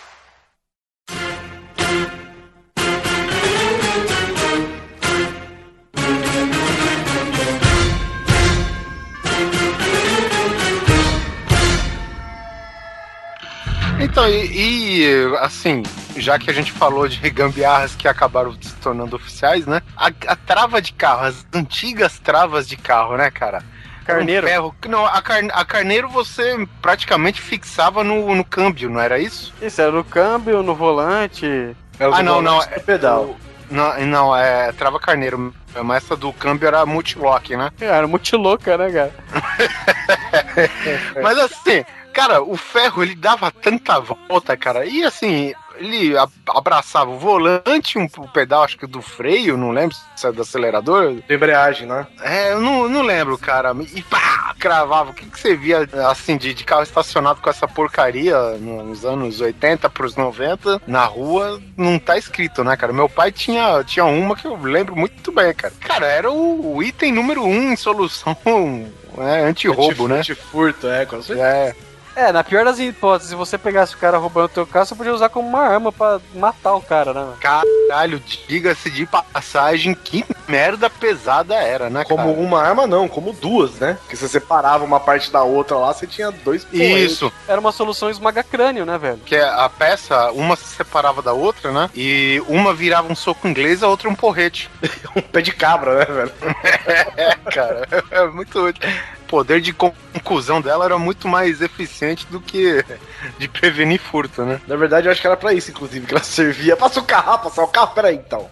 Então, 14.10 14.26
e, 14.28 15.04
e, 15.04 15.36
assim, 15.38 15.82
já 16.16 16.38
que 16.38 16.50
a 16.50 16.52
gente 16.52 16.72
falou 16.72 17.06
de 17.06 17.30
gambiarras 17.30 17.94
que 17.94 18.08
acabaram 18.08 18.56
se 18.60 18.74
tornando 18.76 19.14
oficiais, 19.14 19.66
né? 19.66 19.82
A, 19.96 20.06
a 20.06 20.36
trava 20.36 20.80
de 20.80 20.94
carro, 20.94 21.26
as 21.26 21.46
antigas 21.52 22.18
travas 22.18 22.66
de 22.66 22.76
carro, 22.76 23.16
né, 23.16 23.30
cara? 23.30 23.62
Carneiro. 24.06 24.46
Um 24.46 24.50
ferro. 24.50 24.74
Não, 24.88 25.04
a, 25.04 25.20
car, 25.20 25.44
a 25.52 25.64
carneiro 25.64 26.08
você 26.08 26.66
praticamente 26.80 27.40
fixava 27.40 28.02
no, 28.02 28.34
no 28.34 28.44
câmbio, 28.44 28.88
não 28.88 28.98
era 28.98 29.18
isso? 29.18 29.52
Isso, 29.60 29.80
era 29.80 29.92
no 29.92 30.02
câmbio, 30.02 30.62
no 30.62 30.74
volante. 30.74 31.76
Ah, 32.00 32.22
não, 32.22 32.40
não. 32.40 32.62
É 32.62 32.78
pedal. 32.78 33.36
Não, 33.70 34.06
não, 34.06 34.34
é 34.34 34.72
trava 34.72 34.98
carneiro. 34.98 35.54
Mas 35.84 36.04
essa 36.04 36.16
do 36.16 36.32
câmbio 36.32 36.66
era 36.66 36.86
multilock, 36.86 37.54
né? 37.54 37.70
Era 37.78 38.06
muito 38.08 38.36
louca, 38.38 38.78
né, 38.78 38.90
cara? 38.90 39.14
Mas 41.22 41.38
assim, 41.38 41.84
cara, 42.12 42.42
o 42.42 42.56
ferro 42.56 43.02
ele 43.02 43.14
dava 43.14 43.50
tanta 43.50 43.98
volta, 44.00 44.56
cara. 44.56 44.84
E 44.84 45.04
assim, 45.04 45.52
ele 45.78 46.14
abraçava 46.48 47.10
o 47.10 47.18
volante, 47.18 47.98
um 47.98 48.08
pedal, 48.08 48.64
acho 48.64 48.76
que 48.76 48.86
do 48.86 49.00
freio, 49.00 49.56
não 49.56 49.70
lembro 49.70 49.96
se 50.16 50.26
é 50.26 50.32
do 50.32 50.42
acelerador. 50.42 51.14
De 51.14 51.34
embreagem, 51.34 51.86
né? 51.86 52.06
É, 52.20 52.52
eu 52.52 52.60
não, 52.60 52.88
não 52.88 53.02
lembro, 53.02 53.38
cara. 53.38 53.74
E 53.94 54.02
pá, 54.02 54.54
cravava. 54.58 55.10
O 55.10 55.14
que, 55.14 55.26
que 55.26 55.38
você 55.38 55.56
via, 55.56 55.88
assim, 56.08 56.36
de, 56.36 56.52
de 56.52 56.64
carro 56.64 56.82
estacionado 56.82 57.40
com 57.40 57.48
essa 57.48 57.66
porcaria 57.68 58.36
nos 58.58 59.04
anos 59.04 59.40
80 59.40 59.88
pros 59.90 60.16
90 60.16 60.82
na 60.86 61.04
rua? 61.04 61.60
Não 61.76 61.98
tá 61.98 62.18
escrito, 62.18 62.64
né, 62.64 62.76
cara? 62.76 62.92
Meu 62.92 63.08
pai 63.08 63.30
tinha, 63.30 63.82
tinha 63.84 64.04
uma 64.04 64.36
que 64.36 64.46
eu 64.46 64.56
lembro 64.56 64.96
muito 64.96 65.30
bem, 65.32 65.54
cara. 65.54 65.72
Cara, 65.80 66.06
era 66.06 66.30
o, 66.30 66.76
o 66.76 66.82
item 66.82 67.12
número 67.12 67.44
um 67.44 67.72
em 67.72 67.76
solução 67.76 68.36
é, 69.18 69.44
anti-roubo, 69.44 70.08
né? 70.08 70.18
Antifurto, 70.18 70.88
é, 70.88 71.06
com 71.06 71.22
certeza. 71.22 71.48
É. 71.48 71.87
É, 72.18 72.32
na 72.32 72.42
pior 72.42 72.64
das 72.64 72.80
hipóteses, 72.80 73.30
se 73.30 73.36
você 73.36 73.56
pegasse 73.56 73.94
o 73.94 73.98
cara 73.98 74.18
roubando 74.18 74.46
o 74.46 74.48
teu 74.48 74.66
carro, 74.66 74.86
você 74.86 74.94
podia 74.96 75.14
usar 75.14 75.28
como 75.28 75.46
uma 75.46 75.60
arma 75.60 75.92
pra 75.92 76.20
matar 76.34 76.74
o 76.74 76.80
cara, 76.80 77.14
né? 77.14 77.34
Caralho, 77.40 78.20
diga-se 78.48 78.90
de 78.90 79.06
passagem, 79.06 79.94
que 79.94 80.24
merda 80.48 80.88
pesada 80.88 81.54
era, 81.54 81.90
né, 81.90 82.04
Como 82.04 82.16
cara? 82.34 82.40
uma 82.40 82.62
arma, 82.62 82.86
não, 82.86 83.06
como 83.08 83.32
duas, 83.32 83.72
né? 83.74 83.98
Porque 84.00 84.16
você 84.16 84.28
separava 84.28 84.84
uma 84.84 84.98
parte 84.98 85.30
da 85.30 85.42
outra 85.42 85.76
lá, 85.76 85.92
você 85.92 86.06
tinha 86.06 86.30
dois. 86.30 86.66
Isso, 86.72 87.32
Era 87.46 87.60
uma 87.60 87.72
solução 87.72 88.10
esmaga-crânio, 88.10 88.84
né, 88.86 88.96
velho? 88.98 89.18
que 89.24 89.36
é 89.36 89.44
a 89.44 89.68
peça, 89.68 90.30
uma 90.32 90.56
se 90.56 90.64
separava 90.64 91.20
da 91.22 91.32
outra, 91.32 91.70
né? 91.70 91.90
E 91.94 92.42
uma 92.48 92.72
virava 92.74 93.12
um 93.12 93.16
soco 93.16 93.46
inglês, 93.46 93.82
a 93.82 93.88
outra 93.88 94.08
um 94.08 94.14
porrete. 94.14 94.70
Um 95.16 95.22
pé 95.22 95.40
de 95.40 95.52
cabra, 95.52 95.98
né, 96.00 96.04
velho? 96.04 96.32
É, 97.16 97.34
cara, 97.50 97.88
é 98.10 98.26
muito 98.28 98.58
útil. 98.60 98.88
O 99.22 99.28
poder 99.28 99.60
de 99.60 99.72
conclusão 99.72 100.60
dela 100.60 100.84
era 100.84 100.98
muito 100.98 101.26
mais 101.28 101.60
eficiente 101.60 102.26
do 102.26 102.40
que 102.40 102.84
de 103.38 103.48
prevenir 103.48 104.00
furto, 104.00 104.42
né? 104.44 104.60
Na 104.66 104.76
verdade, 104.76 105.06
eu 105.06 105.12
acho 105.12 105.20
que 105.20 105.26
era 105.26 105.36
pra 105.36 105.52
isso, 105.52 105.70
inclusive, 105.70 106.06
que 106.06 106.14
ela 106.14 106.22
servia. 106.22 106.76
Passa 106.76 107.00
o 107.00 107.04
carro, 107.04 107.38
passar 107.38 107.62
o 107.62 107.68
carro, 107.68 107.94
peraí, 107.94 108.14
então. 108.16 108.48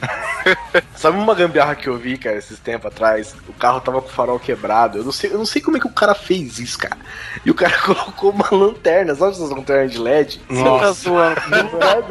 Sabe 0.96 1.18
uma 1.18 1.34
gambiarra 1.34 1.74
que 1.74 1.88
eu 1.88 1.96
vi, 1.96 2.16
cara, 2.16 2.36
esses 2.36 2.58
tempos 2.58 2.86
atrás? 2.86 3.34
O 3.48 3.52
carro 3.52 3.80
tava 3.80 4.00
com 4.00 4.08
o 4.08 4.12
farol 4.12 4.38
quebrado. 4.38 4.98
Eu 4.98 5.04
não 5.04 5.12
sei, 5.12 5.32
eu 5.32 5.38
não 5.38 5.46
sei 5.46 5.60
como 5.60 5.76
é 5.76 5.80
que 5.80 5.86
o 5.86 5.92
cara 5.92 6.14
fez 6.14 6.58
isso, 6.58 6.78
cara. 6.78 6.96
E 7.44 7.50
o 7.50 7.54
cara 7.54 7.76
colocou 7.82 8.30
uma 8.30 8.48
lanterna, 8.50 9.14
sabe 9.14 9.32
essas 9.32 9.50
lanternas 9.50 9.92
de 9.92 9.98
LED? 9.98 10.40
Você 10.48 10.62
tá 10.62 10.92
zoando. 10.92 11.40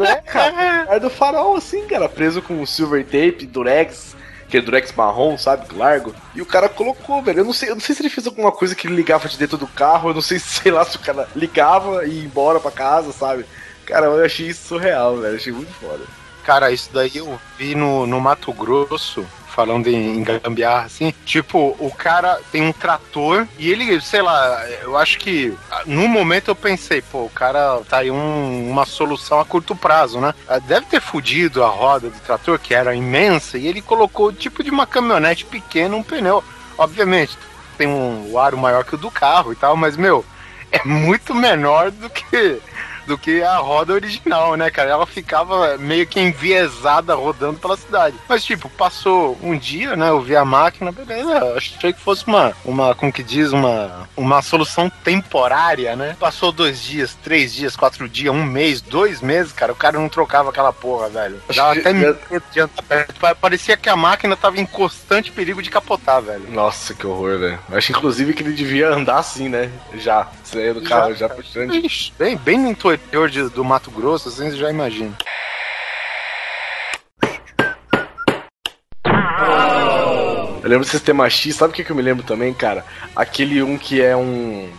É, 0.04 0.12
é, 0.12 0.16
cara. 0.22 0.96
É 0.96 1.00
do 1.00 1.10
farol, 1.10 1.56
assim, 1.56 1.86
cara, 1.88 2.10
preso 2.10 2.42
com 2.42 2.66
silver 2.66 3.04
tape, 3.06 3.46
durex. 3.46 4.16
Aquele 4.48 4.66
durex 4.66 4.94
marrom, 4.94 5.38
sabe? 5.38 5.66
Largo. 5.76 6.14
E 6.36 6.42
o 6.42 6.46
cara 6.46 6.70
colocou, 6.70 7.22
velho. 7.22 7.40
Eu 7.40 7.46
não 7.46 7.54
sei, 7.54 7.70
eu 7.70 7.76
não 7.76 7.82
sei 7.82 7.96
se 7.96 8.02
ele 8.02 8.10
fez 8.10 8.28
alguma 8.28 8.52
coisa 8.52 8.76
que 8.76 8.88
ele 8.88 8.96
ligava 8.96 9.28
de 9.28 9.38
dentro 9.38 9.58
do 9.58 9.68
carro. 9.68 10.10
Eu 10.10 10.14
não 10.14 10.22
sei, 10.22 10.38
sei 10.40 10.72
lá, 10.72 10.86
se 10.86 10.98
o 10.98 11.00
cara 11.00 11.28
ligava 11.36 12.06
e 12.06 12.20
ia 12.20 12.26
embora 12.26 12.60
pra 12.60 12.72
casa, 12.72 13.12
sabe? 13.12 13.46
Cara, 13.86 14.06
eu 14.06 14.24
achei 14.24 14.48
isso 14.48 14.68
surreal, 14.68 15.18
velho. 15.18 15.36
Achei 15.36 15.52
muito 15.52 15.74
foda. 15.74 16.06
Cara, 16.46 16.72
isso 16.72 16.90
daí 16.94 17.12
eu 17.16 17.40
vi 17.58 17.74
no, 17.76 18.06
no 18.06 18.22
Mato 18.22 18.54
Grosso, 18.54 19.26
falando 19.48 19.88
em, 19.88 20.22
gambiarra, 20.24 20.86
assim. 20.86 21.14
Tipo, 21.26 21.76
o 21.80 21.92
cara 21.98 22.40
tem 22.52 22.62
um 22.62 22.72
trator 22.72 23.48
e 23.58 23.72
ele, 23.72 24.00
sei 24.02 24.22
lá, 24.22 24.64
eu 24.84 24.96
acho 24.98 25.18
que 25.18 25.54
no 25.88 26.08
momento 26.08 26.50
eu 26.50 26.56
pensei, 26.56 27.02
pô, 27.02 27.24
o 27.24 27.30
cara 27.30 27.82
tá 27.90 28.00
aí 28.00 28.12
um- 28.12 28.70
uma 28.70 28.86
solução 28.86 29.40
a 29.40 29.46
curto 29.46 29.76
prazo, 29.76 30.20
né? 30.20 30.36
Ah, 30.48 30.60
Deve 30.60 30.86
ter 30.86 31.02
fudido 31.02 31.64
a 31.64 31.68
roda 31.68 32.10
do 32.10 32.20
trator, 32.20 32.60
que 32.60 32.76
era 32.76 32.94
imensa, 32.94 33.58
e 33.58 33.66
ele 33.66 33.82
colocou 33.82 34.32
tipo 34.32 34.64
de 34.64 34.70
uma 34.70 34.86
caminhonete 34.86 35.46
pequena, 35.46 35.96
um 35.96 36.04
pneu. 36.04 36.44
Obviamente, 36.78 37.38
tem 37.78 37.88
um 37.88 38.38
aro 38.38 38.58
maior 38.58 38.84
que 38.84 38.96
o 38.96 38.98
do 38.98 39.10
carro 39.10 39.52
e 39.54 39.56
tal, 39.56 39.76
mas, 39.78 39.96
meu, 39.98 40.24
é 40.72 40.84
muito 40.86 41.34
menor 41.34 41.90
do 41.92 42.10
que 42.10 42.60
do 43.06 43.18
que 43.18 43.42
a 43.44 43.58
roda 43.58 43.94
original, 43.94 44.56
né, 44.56 44.70
cara? 44.70 44.90
Ela 44.92 45.06
ficava 45.06 45.78
meio 45.78 46.06
que 46.08 46.20
enviesada 46.20 47.14
rodando 47.16 47.60
pela 47.60 47.78
cidade. 47.78 48.16
Mas, 48.28 48.44
tipo, 48.44 48.70
passou 48.70 49.38
um 49.42 49.58
dia, 49.58 49.96
né? 49.96 50.10
Eu 50.10 50.22
vi 50.22 50.36
a 50.36 50.46
máquina, 50.46 50.92
beleza. 50.92 51.54
Achei 51.56 51.94
que 51.94 52.00
fosse 52.02 52.26
uma, 52.28 52.54
uma 52.64 52.96
como 52.96 53.12
que 53.12 53.24
diz, 53.24 53.52
uma, 53.52 54.08
uma 54.16 54.42
solução 54.42 54.90
temporária, 55.04 55.96
né? 55.96 56.16
Passou 56.20 56.52
dois 56.52 56.82
dias, 56.82 57.18
três 57.24 57.54
dias, 57.54 57.76
quatro 57.76 58.08
dias, 58.08 58.34
um 58.34 58.44
mês, 58.44 58.82
dois 58.82 59.22
meses, 59.22 59.52
cara. 59.52 59.72
O 59.72 59.76
cara 59.76 60.00
não 60.00 60.10
trocava 60.10 60.50
aquela 60.50 60.72
porra, 60.74 61.10
velho. 61.10 61.42
Dava 61.56 61.74
até 61.74 61.94
medo 61.94 62.20
de 62.52 62.60
andar 62.60 62.82
perto. 62.84 63.16
Pa- 63.20 63.36
Parecia 63.36 63.78
que 63.78 63.90
a 63.90 63.96
máquina 63.96 64.36
tava 64.36 64.60
em 64.60 64.66
constante 64.66 65.32
perigo 65.32 65.62
de 65.62 65.70
capotar, 65.70 66.22
velho. 66.22 66.50
Nossa, 66.52 66.94
que 66.94 67.06
horror, 67.06 67.38
velho. 67.40 67.60
Acho 67.72 67.92
inclusive 67.92 68.34
que 68.34 68.44
ele 68.44 68.54
devia 68.54 68.90
andar 68.90 69.18
assim, 69.20 69.50
né? 69.50 69.70
Já. 69.96 70.28
Saindo 70.46 70.80
do 70.80 70.88
carro, 70.88 71.14
já, 71.16 71.28
puxando. 71.28 71.74
Ixi, 71.74 72.14
Bem, 72.18 72.38
bem 72.38 72.58
no 72.60 72.70
interior 72.70 73.30
de- 73.30 73.50
do 73.50 73.64
Mato 73.66 73.90
Grosso, 73.92 74.30
assim, 74.30 74.50
você 74.52 74.58
já 74.58 74.70
imagina. 74.70 75.16
Eu 80.64 80.70
lembro 80.70 80.86
do 80.86 80.90
sistema 80.90 81.30
X, 81.30 81.56
sabe 81.56 81.72
o 81.72 81.76
que, 81.76 81.84
que 81.84 81.92
eu 81.92 81.96
me 81.96 82.02
lembro 82.02 82.24
também, 82.24 82.54
cara? 82.54 82.84
Aquele 83.16 83.62
um 83.62 83.78
que 83.78 84.02
é 84.02 84.16
um. 84.16 84.72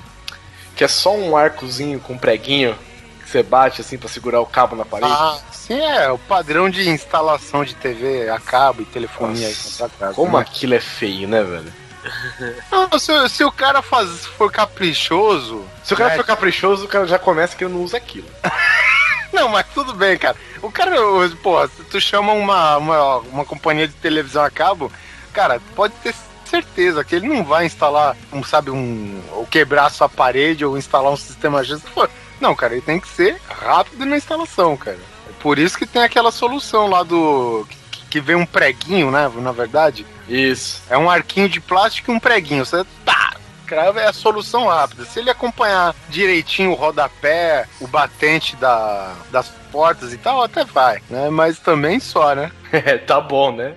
que 0.75 0.83
é 0.83 0.89
só 0.89 1.15
um 1.15 1.37
arcozinho 1.37 2.01
com 2.01 2.15
um 2.15 2.19
preguinho 2.19 2.77
que 3.23 3.31
você 3.31 3.43
bate 3.43 3.81
assim 3.81 3.97
pra 3.97 4.09
segurar 4.09 4.41
o 4.41 4.47
cabo 4.47 4.75
na 4.75 4.85
parede. 4.85 5.13
Ah, 5.13 5.39
sim, 5.53 5.81
é 5.81 6.11
o 6.11 6.19
padrão 6.19 6.69
de 6.69 6.89
instalação 6.89 7.65
de 7.65 7.75
TV 7.75 8.29
a 8.29 8.39
cabo 8.41 8.83
e 8.83 8.85
telefonia 8.85 9.47
Nossa, 9.49 9.85
aí 9.85 9.91
casa, 9.99 10.15
Como 10.15 10.37
né? 10.37 10.43
aquilo 10.43 10.75
é 10.75 10.81
feio, 10.81 11.29
né, 11.29 11.43
velho? 11.43 11.73
Não, 12.71 12.99
se, 12.99 13.29
se 13.29 13.45
o 13.45 13.53
cara 13.53 13.83
faz, 13.83 14.27
for 14.27 14.51
caprichoso. 14.51 15.65
Se 15.83 15.95
o 15.95 15.97
cara 15.97 16.11
né, 16.11 16.17
for 16.17 16.25
caprichoso, 16.25 16.85
o 16.85 16.89
cara 16.89 17.07
já 17.07 17.19
começa 17.19 17.57
que 17.57 17.65
ele 17.65 17.73
não 17.75 17.83
usa 17.83 17.97
aquilo. 17.97 18.29
Não, 19.33 19.49
mas 19.49 19.67
tudo 19.75 19.93
bem, 19.93 20.17
cara. 20.17 20.37
O 20.63 20.71
cara, 20.71 20.97
pô, 21.43 21.67
se 21.69 21.83
tu 21.85 22.01
chama 22.01 22.33
uma, 22.33 22.77
uma, 22.77 23.17
uma 23.19 23.45
companhia 23.45 23.87
de 23.87 23.95
televisão 23.95 24.43
a 24.43 24.51
cabo, 24.51 24.91
cara, 25.33 25.61
pode 25.75 25.95
ter 26.03 26.15
certeza 26.47 27.05
que 27.05 27.17
ele 27.17 27.29
não 27.29 27.45
vai 27.45 27.67
instalar, 27.67 28.17
um, 28.33 28.43
sabe, 28.43 28.71
um. 28.71 29.21
ou 29.33 29.47
quebrar 29.47 29.91
sua 29.91 30.09
parede 30.09 30.65
ou 30.65 30.79
instalar 30.79 31.13
um 31.13 31.17
sistema 31.17 31.63
G. 31.63 31.77
Pô, 31.93 32.09
Não, 32.41 32.55
cara, 32.55 32.75
ele 32.75 32.83
tem 32.83 33.01
que 33.01 33.09
ser 33.09 33.37
rápido 33.49 34.07
na 34.07 34.17
instalação, 34.17 34.77
cara. 34.77 34.99
É 35.29 35.33
por 35.43 35.59
isso 35.59 35.77
que 35.77 35.87
tem 35.87 36.03
aquela 36.03 36.31
solução 36.31 36.89
lá 36.89 37.03
do. 37.03 37.67
que, 37.91 38.07
que 38.07 38.21
vem 38.21 38.37
um 38.37 38.47
preguinho, 38.47 39.11
né? 39.11 39.31
Na 39.37 39.53
verdade. 39.53 40.07
Isso. 40.29 40.83
É 40.89 40.97
um 40.99 41.11
arquinho 41.11 41.49
de 41.49 41.61
plástico 41.61 42.11
e 42.11 42.15
um 42.15 42.21
preguinho. 42.21 42.65
Você 42.65 42.85
tá. 43.05 43.35
Crava 43.67 44.01
é 44.01 44.07
a 44.07 44.13
solução 44.13 44.69
rápida. 44.69 45.05
Se 45.05 45.19
ele 45.19 45.29
acompanhar 45.29 45.95
direitinho 46.09 46.71
o 46.71 46.75
rodapé, 46.75 47.67
o 47.81 47.87
batente 47.89 48.55
da, 48.57 49.13
das 49.33 49.49
portas 49.73 50.13
e 50.13 50.17
tal, 50.17 50.41
até 50.41 50.65
vai, 50.65 51.03
né? 51.11 51.29
Mas 51.31 51.59
também 51.59 51.99
só, 51.99 52.35
né? 52.35 52.51
É, 52.73 52.97
tá 52.97 53.21
bom, 53.21 53.51
né? 53.53 53.75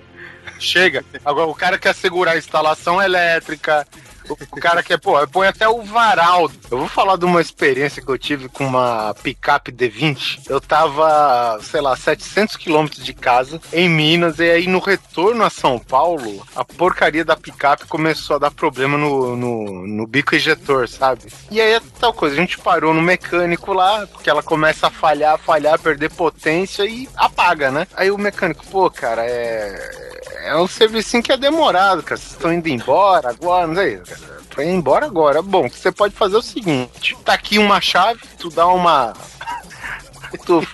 Chega. 0.60 1.04
Agora, 1.24 1.48
o 1.48 1.54
cara 1.54 1.78
quer 1.78 1.94
segurar 1.94 2.32
a 2.32 2.38
instalação 2.38 3.02
elétrica. 3.02 3.86
O 4.52 4.60
cara 4.60 4.82
quer, 4.82 4.98
pô, 4.98 5.14
põe 5.28 5.48
até 5.48 5.68
o 5.68 5.82
varal. 5.82 6.50
Eu 6.70 6.78
vou 6.78 6.88
falar 6.88 7.16
de 7.16 7.24
uma 7.24 7.40
experiência 7.40 8.02
que 8.02 8.08
eu 8.08 8.18
tive 8.18 8.48
com 8.48 8.64
uma 8.66 9.14
picape 9.22 9.72
D20. 9.72 10.42
Eu 10.48 10.60
tava, 10.60 11.58
sei 11.62 11.80
lá, 11.80 11.96
700 11.96 12.56
quilômetros 12.56 13.04
de 13.04 13.14
casa, 13.14 13.60
em 13.72 13.88
Minas, 13.88 14.38
e 14.38 14.50
aí 14.50 14.66
no 14.66 14.78
retorno 14.78 15.44
a 15.44 15.50
São 15.50 15.78
Paulo, 15.78 16.46
a 16.54 16.64
porcaria 16.64 17.24
da 17.24 17.36
picape 17.36 17.86
começou 17.86 18.36
a 18.36 18.38
dar 18.38 18.50
problema 18.50 18.96
no, 18.96 19.36
no, 19.36 19.86
no 19.86 20.06
bico 20.06 20.34
ejetor, 20.34 20.88
sabe? 20.88 21.32
E 21.50 21.60
aí 21.60 21.74
é 21.74 21.80
tal 21.98 22.12
coisa, 22.12 22.36
a 22.36 22.38
gente 22.38 22.58
parou 22.58 22.94
no 22.94 23.02
mecânico 23.02 23.72
lá, 23.72 24.06
porque 24.06 24.30
ela 24.30 24.42
começa 24.42 24.86
a 24.86 24.90
falhar, 24.90 25.38
falhar, 25.38 25.78
perder 25.78 26.10
potência 26.10 26.84
e 26.84 27.08
apaga, 27.16 27.70
né? 27.70 27.86
Aí 27.94 28.10
o 28.10 28.18
mecânico, 28.18 28.64
pô, 28.66 28.90
cara, 28.90 29.24
é. 29.24 30.09
É 30.44 30.56
um 30.56 30.66
serviço 30.66 31.22
que 31.22 31.32
é 31.32 31.36
demorado, 31.36 32.02
cara. 32.02 32.20
Vocês 32.20 32.32
estão 32.32 32.52
indo 32.52 32.68
embora 32.68 33.30
agora, 33.30 33.66
não 33.66 33.74
sei. 33.74 33.98
Cara. 33.98 34.40
Pra 34.48 34.64
ir 34.64 34.70
embora 34.70 35.06
agora. 35.06 35.42
Bom, 35.42 35.68
você 35.68 35.92
pode 35.92 36.14
fazer 36.14 36.36
o 36.36 36.42
seguinte: 36.42 37.16
tá 37.24 37.34
aqui 37.34 37.58
uma 37.58 37.80
chave, 37.80 38.20
tu 38.38 38.50
dá 38.50 38.66
uma. 38.66 39.14
tu 40.44 40.66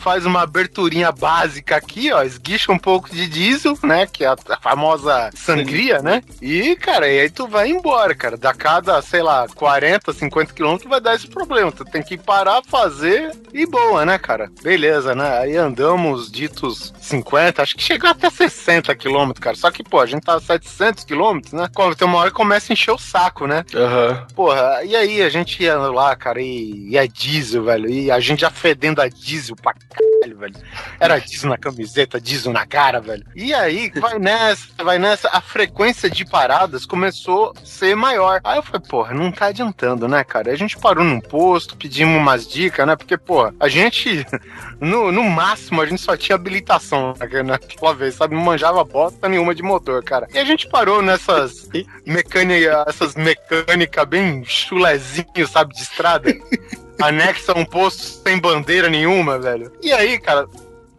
faz 0.00 0.26
uma 0.26 0.42
aberturinha 0.42 1.12
básica 1.12 1.76
aqui, 1.76 2.12
ó, 2.12 2.22
esguicha 2.22 2.72
um 2.72 2.78
pouco 2.78 3.10
de 3.10 3.28
diesel, 3.28 3.78
né, 3.82 4.06
que 4.06 4.24
é 4.24 4.28
a, 4.28 4.36
a 4.48 4.60
famosa 4.60 5.30
sangria, 5.34 6.00
né? 6.00 6.22
E, 6.40 6.74
cara, 6.76 7.08
e 7.08 7.20
aí 7.20 7.30
tu 7.30 7.46
vai 7.46 7.70
embora, 7.70 8.14
cara. 8.14 8.36
Da 8.36 8.54
cada, 8.54 9.00
sei 9.02 9.22
lá, 9.22 9.46
40, 9.54 10.12
50 10.12 10.54
quilômetros 10.54 10.88
vai 10.88 11.00
dar 11.00 11.14
esse 11.14 11.26
problema. 11.26 11.70
Tu 11.70 11.84
tem 11.84 12.02
que 12.02 12.16
parar, 12.16 12.62
fazer 12.66 13.32
e 13.52 13.66
boa, 13.66 14.04
né, 14.04 14.18
cara? 14.18 14.50
Beleza, 14.62 15.14
né? 15.14 15.38
Aí 15.38 15.56
andamos 15.56 16.30
ditos 16.30 16.92
50, 17.00 17.62
acho 17.62 17.76
que 17.76 17.82
chegou 17.82 18.08
até 18.08 18.30
60 18.30 18.94
quilômetros, 18.94 19.42
cara. 19.42 19.56
Só 19.56 19.70
que, 19.70 19.82
pô, 19.82 20.00
a 20.00 20.06
gente 20.06 20.22
tá 20.22 20.34
a 20.34 20.40
700 20.40 21.04
quilômetros, 21.04 21.52
né? 21.52 21.68
Quando 21.74 21.94
Tem 21.94 22.06
uma 22.06 22.18
hora 22.18 22.30
que 22.30 22.36
começa 22.36 22.72
a 22.72 22.74
encher 22.74 22.92
o 22.92 22.98
saco, 22.98 23.46
né? 23.46 23.64
Aham. 23.74 24.26
Porra, 24.34 24.82
e 24.84 24.96
aí 24.96 25.22
a 25.22 25.28
gente 25.28 25.62
ia 25.62 25.76
lá, 25.76 26.14
cara, 26.16 26.40
e, 26.40 26.90
e 26.90 26.98
a 26.98 27.06
diesel, 27.06 27.64
velho, 27.64 27.90
e 27.90 28.10
a 28.10 28.20
gente 28.20 28.40
já 28.40 28.50
fedendo 28.50 29.00
a 29.00 29.08
diesel 29.08 29.56
pra 29.56 29.74
caralho, 29.90 30.38
velho. 30.38 30.54
Era 30.98 31.18
diesel 31.18 31.50
na 31.50 31.58
camiseta, 31.58 32.20
diesel 32.20 32.52
na 32.52 32.66
cara, 32.66 33.00
velho. 33.00 33.24
E 33.34 33.52
aí, 33.52 33.90
vai 33.94 34.18
nessa, 34.18 34.84
vai 34.84 34.98
nessa, 34.98 35.28
a 35.32 35.40
frequência 35.40 36.08
de 36.08 36.24
paradas 36.24 36.86
começou 36.86 37.52
a 37.56 37.64
ser 37.64 37.94
maior. 37.94 38.40
Aí 38.44 38.58
eu 38.58 38.62
falei, 38.62 38.80
porra, 38.86 39.14
não 39.14 39.32
tá 39.32 39.46
adiantando, 39.46 40.08
né, 40.08 40.22
cara? 40.24 40.52
A 40.52 40.56
gente 40.56 40.78
parou 40.78 41.04
num 41.04 41.20
posto, 41.20 41.76
pedimos 41.76 42.16
umas 42.16 42.46
dicas, 42.46 42.86
né? 42.86 42.96
Porque, 42.96 43.16
porra, 43.16 43.54
a 43.58 43.68
gente, 43.68 44.26
no, 44.80 45.10
no 45.10 45.24
máximo, 45.24 45.80
a 45.80 45.86
gente 45.86 46.00
só 46.00 46.16
tinha 46.16 46.36
habilitação 46.36 47.14
naquela 47.18 47.42
naquela 47.42 47.94
vez, 47.94 48.14
sabe? 48.14 48.34
Não 48.34 48.42
manjava 48.42 48.84
bosta 48.84 49.28
nenhuma 49.28 49.54
de 49.54 49.62
motor, 49.62 50.02
cara. 50.02 50.26
E 50.32 50.38
a 50.38 50.44
gente 50.44 50.68
parou 50.68 51.02
nessas 51.02 51.68
mecânica, 52.06 52.84
essas 52.86 53.14
mecânicas 53.14 54.08
bem 54.08 54.44
chulezinho, 54.44 55.46
sabe, 55.46 55.74
de 55.74 55.82
estrada. 55.82 56.30
Anexa 57.02 57.56
um 57.56 57.64
posto 57.64 58.02
sem 58.02 58.38
bandeira 58.38 58.88
nenhuma, 58.88 59.38
velho. 59.38 59.72
E 59.82 59.92
aí, 59.92 60.18
cara, 60.18 60.48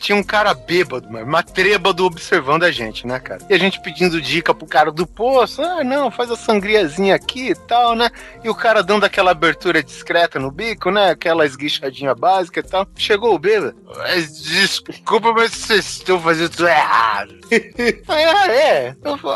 tinha 0.02 0.16
um 0.16 0.24
cara 0.24 0.54
bêbado, 0.54 1.08
mas 1.10 1.46
trêbado 1.46 2.06
observando 2.06 2.64
a 2.64 2.72
gente, 2.72 3.06
né, 3.06 3.20
cara? 3.20 3.42
E 3.50 3.54
a 3.54 3.58
gente 3.58 3.80
pedindo 3.82 4.22
dica 4.22 4.54
pro 4.54 4.68
cara 4.68 4.92
do 4.92 5.06
poço, 5.06 5.62
ah, 5.62 5.84
não, 5.84 6.10
faz 6.12 6.32
a 6.32 6.36
sangriazinha 6.36 7.16
aqui 7.16 7.50
e 7.50 7.56
tal, 7.56 7.96
né? 7.96 8.10
E 8.44 8.50
o 8.50 8.56
cara 8.56 8.84
dando 8.84 9.06
aquela 9.06 9.32
abertura 9.32 9.84
discreta 9.84 10.40
no 10.40 10.52
bico, 10.52 10.90
né? 10.92 11.12
Aquela 11.12 11.46
esguichadinha 11.46 12.16
básica 12.16 12.60
e 12.60 12.64
tal. 12.64 12.88
Chegou 12.96 13.36
o 13.36 13.40
bêbado. 13.40 13.76
"Mas 13.98 14.42
Desculpa, 14.42 15.32
mas 15.34 15.52
vocês 15.52 15.86
estão 15.86 16.20
fazendo 16.20 16.50
tudo 16.50 16.68
errado. 16.68 17.40
Aí, 17.52 18.24
ah, 18.26 18.48
é. 18.52 18.96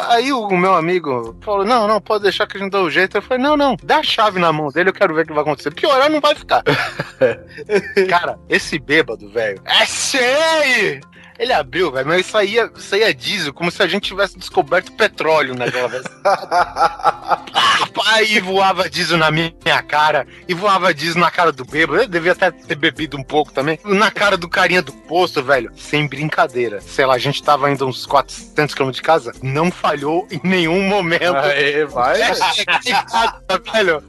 Aí 0.09 0.31
o 0.31 0.49
meu 0.49 0.73
amigo 0.73 1.37
falou: 1.41 1.65
não, 1.65 1.87
não, 1.87 2.01
pode 2.01 2.23
deixar 2.23 2.47
que 2.47 2.57
a 2.57 2.59
gente 2.59 2.71
dá 2.71 2.81
o 2.81 2.89
jeito. 2.89 3.17
Eu 3.17 3.21
falei, 3.21 3.43
não, 3.43 3.57
não, 3.57 3.77
dá 3.83 3.97
a 3.97 4.03
chave 4.03 4.39
na 4.39 4.51
mão 4.51 4.71
dele, 4.71 4.89
eu 4.89 4.93
quero 4.93 5.13
ver 5.13 5.23
o 5.23 5.27
que 5.27 5.33
vai 5.33 5.41
acontecer. 5.41 5.73
Piorar 5.73 6.09
não 6.09 6.21
vai 6.21 6.35
ficar. 6.35 6.63
Cara, 8.09 8.39
esse 8.49 8.79
bêbado, 8.79 9.29
velho, 9.29 9.61
é 9.65 9.85
cheio! 10.63 11.14
Ele 11.37 11.51
abriu, 11.51 11.91
velho, 11.91 12.07
mas 12.07 12.33
aí, 12.33 12.57
é- 12.57 12.69
aí 12.93 13.03
é 13.03 13.13
diesel, 13.13 13.53
como 13.53 13.69
se 13.69 13.81
a 13.83 13.87
gente 13.87 14.07
tivesse 14.07 14.37
descoberto 14.37 14.91
petróleo 14.93 15.53
naquela 15.55 15.87
vez. 15.89 16.03
E 18.27 18.39
voava 18.39 18.89
diesel 18.89 19.17
na 19.17 19.29
minha 19.31 19.51
cara, 19.87 20.25
e 20.47 20.53
voava 20.53 20.93
diesel 20.93 21.19
na 21.21 21.29
cara 21.31 21.51
do 21.51 21.65
bêbado. 21.65 22.01
Eu 22.01 22.07
devia 22.07 22.31
até 22.31 22.51
ter 22.51 22.75
bebido 22.75 23.17
um 23.17 23.23
pouco 23.23 23.51
também. 23.51 23.79
Na 23.83 24.09
cara 24.11 24.37
do 24.37 24.47
carinha 24.49 24.81
do 24.81 24.91
posto, 24.93 25.41
velho, 25.43 25.71
sem 25.75 26.07
brincadeira. 26.07 26.79
Sei 26.81 27.05
lá, 27.05 27.15
a 27.15 27.19
gente 27.19 27.41
tava 27.43 27.69
indo 27.69 27.85
uns 27.87 28.05
400 28.05 28.73
km 28.75 28.91
de 28.91 29.01
casa, 29.01 29.31
não 29.41 29.71
falhou 29.71 30.27
em 30.31 30.39
nenhum 30.43 30.81
momento. 30.83 31.35
Aê, 31.35 31.85
vai. 31.85 32.17
velho. 32.17 34.03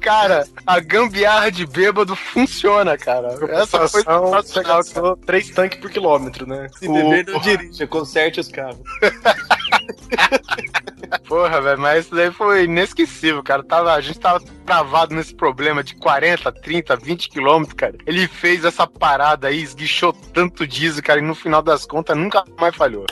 Cara, 0.00 0.46
a 0.66 0.80
gambiarra 0.80 1.50
de 1.50 1.66
bêbado 1.66 2.16
funciona, 2.16 2.96
cara. 2.96 3.28
Essa 3.50 3.86
foi 3.88 4.02
sensacional. 4.02 5.16
3 5.16 5.50
tanques 5.50 5.78
por 5.78 5.90
quilômetro, 5.90 6.46
né? 6.46 6.59
Se 6.68 6.88
beber, 6.88 7.26
não 7.26 7.40
dirija, 7.40 7.86
conserte 7.86 8.40
os 8.40 8.48
carros. 8.48 8.80
Porra, 11.26 11.60
velho, 11.60 11.78
mas 11.78 12.06
isso 12.06 12.14
daí 12.14 12.30
foi 12.32 12.64
inesquecível, 12.64 13.42
cara. 13.42 13.62
Tava, 13.62 13.94
a 13.94 14.00
gente 14.00 14.18
tava 14.18 14.40
travado 14.66 15.14
nesse 15.14 15.34
problema 15.34 15.82
de 15.82 15.94
40, 15.96 16.52
30, 16.52 16.96
20 16.96 17.28
quilômetros, 17.28 17.74
cara. 17.74 17.96
Ele 18.06 18.26
fez 18.26 18.64
essa 18.64 18.86
parada 18.86 19.48
aí, 19.48 19.62
esguichou 19.62 20.12
tanto 20.12 20.66
diesel, 20.66 21.02
cara, 21.02 21.20
e 21.20 21.22
no 21.22 21.34
final 21.34 21.62
das 21.62 21.86
contas 21.86 22.16
nunca 22.16 22.44
mais 22.58 22.74
falhou. 22.74 23.06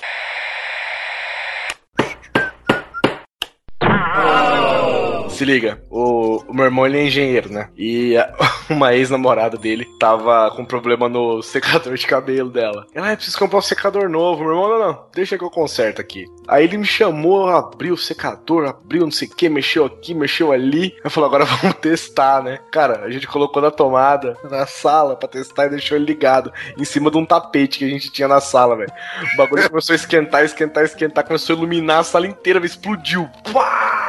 Se 5.38 5.44
liga, 5.44 5.80
o, 5.88 6.42
o 6.48 6.52
meu 6.52 6.64
irmão 6.64 6.84
ele 6.84 6.98
é 6.98 7.04
engenheiro, 7.04 7.48
né? 7.52 7.68
E 7.76 8.16
a- 8.16 8.34
uma 8.68 8.92
ex-namorada 8.92 9.56
dele 9.56 9.86
tava 10.00 10.50
com 10.50 10.64
problema 10.64 11.08
no 11.08 11.40
secador 11.44 11.94
de 11.94 12.04
cabelo 12.08 12.50
dela. 12.50 12.84
Ela, 12.92 13.12
ah, 13.12 13.16
preciso 13.16 13.38
comprar 13.38 13.60
um 13.60 13.62
secador 13.62 14.08
novo. 14.08 14.42
Meu 14.42 14.50
irmão, 14.54 14.68
não, 14.68 14.78
não, 14.88 15.04
deixa 15.14 15.38
que 15.38 15.44
eu 15.44 15.48
conserto 15.48 16.00
aqui. 16.00 16.24
Aí 16.48 16.64
ele 16.64 16.78
me 16.78 16.84
chamou, 16.84 17.48
abriu 17.48 17.94
o 17.94 17.96
secador, 17.96 18.68
abriu 18.68 19.02
não 19.02 19.12
sei 19.12 19.28
o 19.28 19.30
que, 19.30 19.48
mexeu 19.48 19.84
aqui, 19.84 20.12
mexeu 20.12 20.50
ali. 20.50 20.92
Eu 21.04 21.08
falei, 21.08 21.28
agora 21.28 21.44
vamos 21.62 21.76
testar, 21.76 22.42
né? 22.42 22.58
Cara, 22.72 23.04
a 23.04 23.10
gente 23.10 23.28
colocou 23.28 23.62
na 23.62 23.70
tomada, 23.70 24.36
na 24.50 24.66
sala, 24.66 25.14
pra 25.14 25.28
testar 25.28 25.66
e 25.66 25.70
deixou 25.70 25.96
ele 25.96 26.06
ligado, 26.06 26.52
em 26.76 26.84
cima 26.84 27.12
de 27.12 27.16
um 27.16 27.24
tapete 27.24 27.78
que 27.78 27.84
a 27.84 27.88
gente 27.88 28.10
tinha 28.10 28.26
na 28.26 28.40
sala, 28.40 28.74
velho. 28.74 28.90
O 29.34 29.36
bagulho 29.36 29.70
começou 29.70 29.92
a 29.92 29.96
esquentar, 29.96 30.44
esquentar, 30.44 30.82
esquentar, 30.82 31.24
começou 31.24 31.54
a 31.54 31.58
iluminar 31.60 32.00
a 32.00 32.02
sala 32.02 32.26
inteira, 32.26 32.58
velho, 32.58 32.68
explodiu. 32.68 33.28
Pá! 33.52 34.08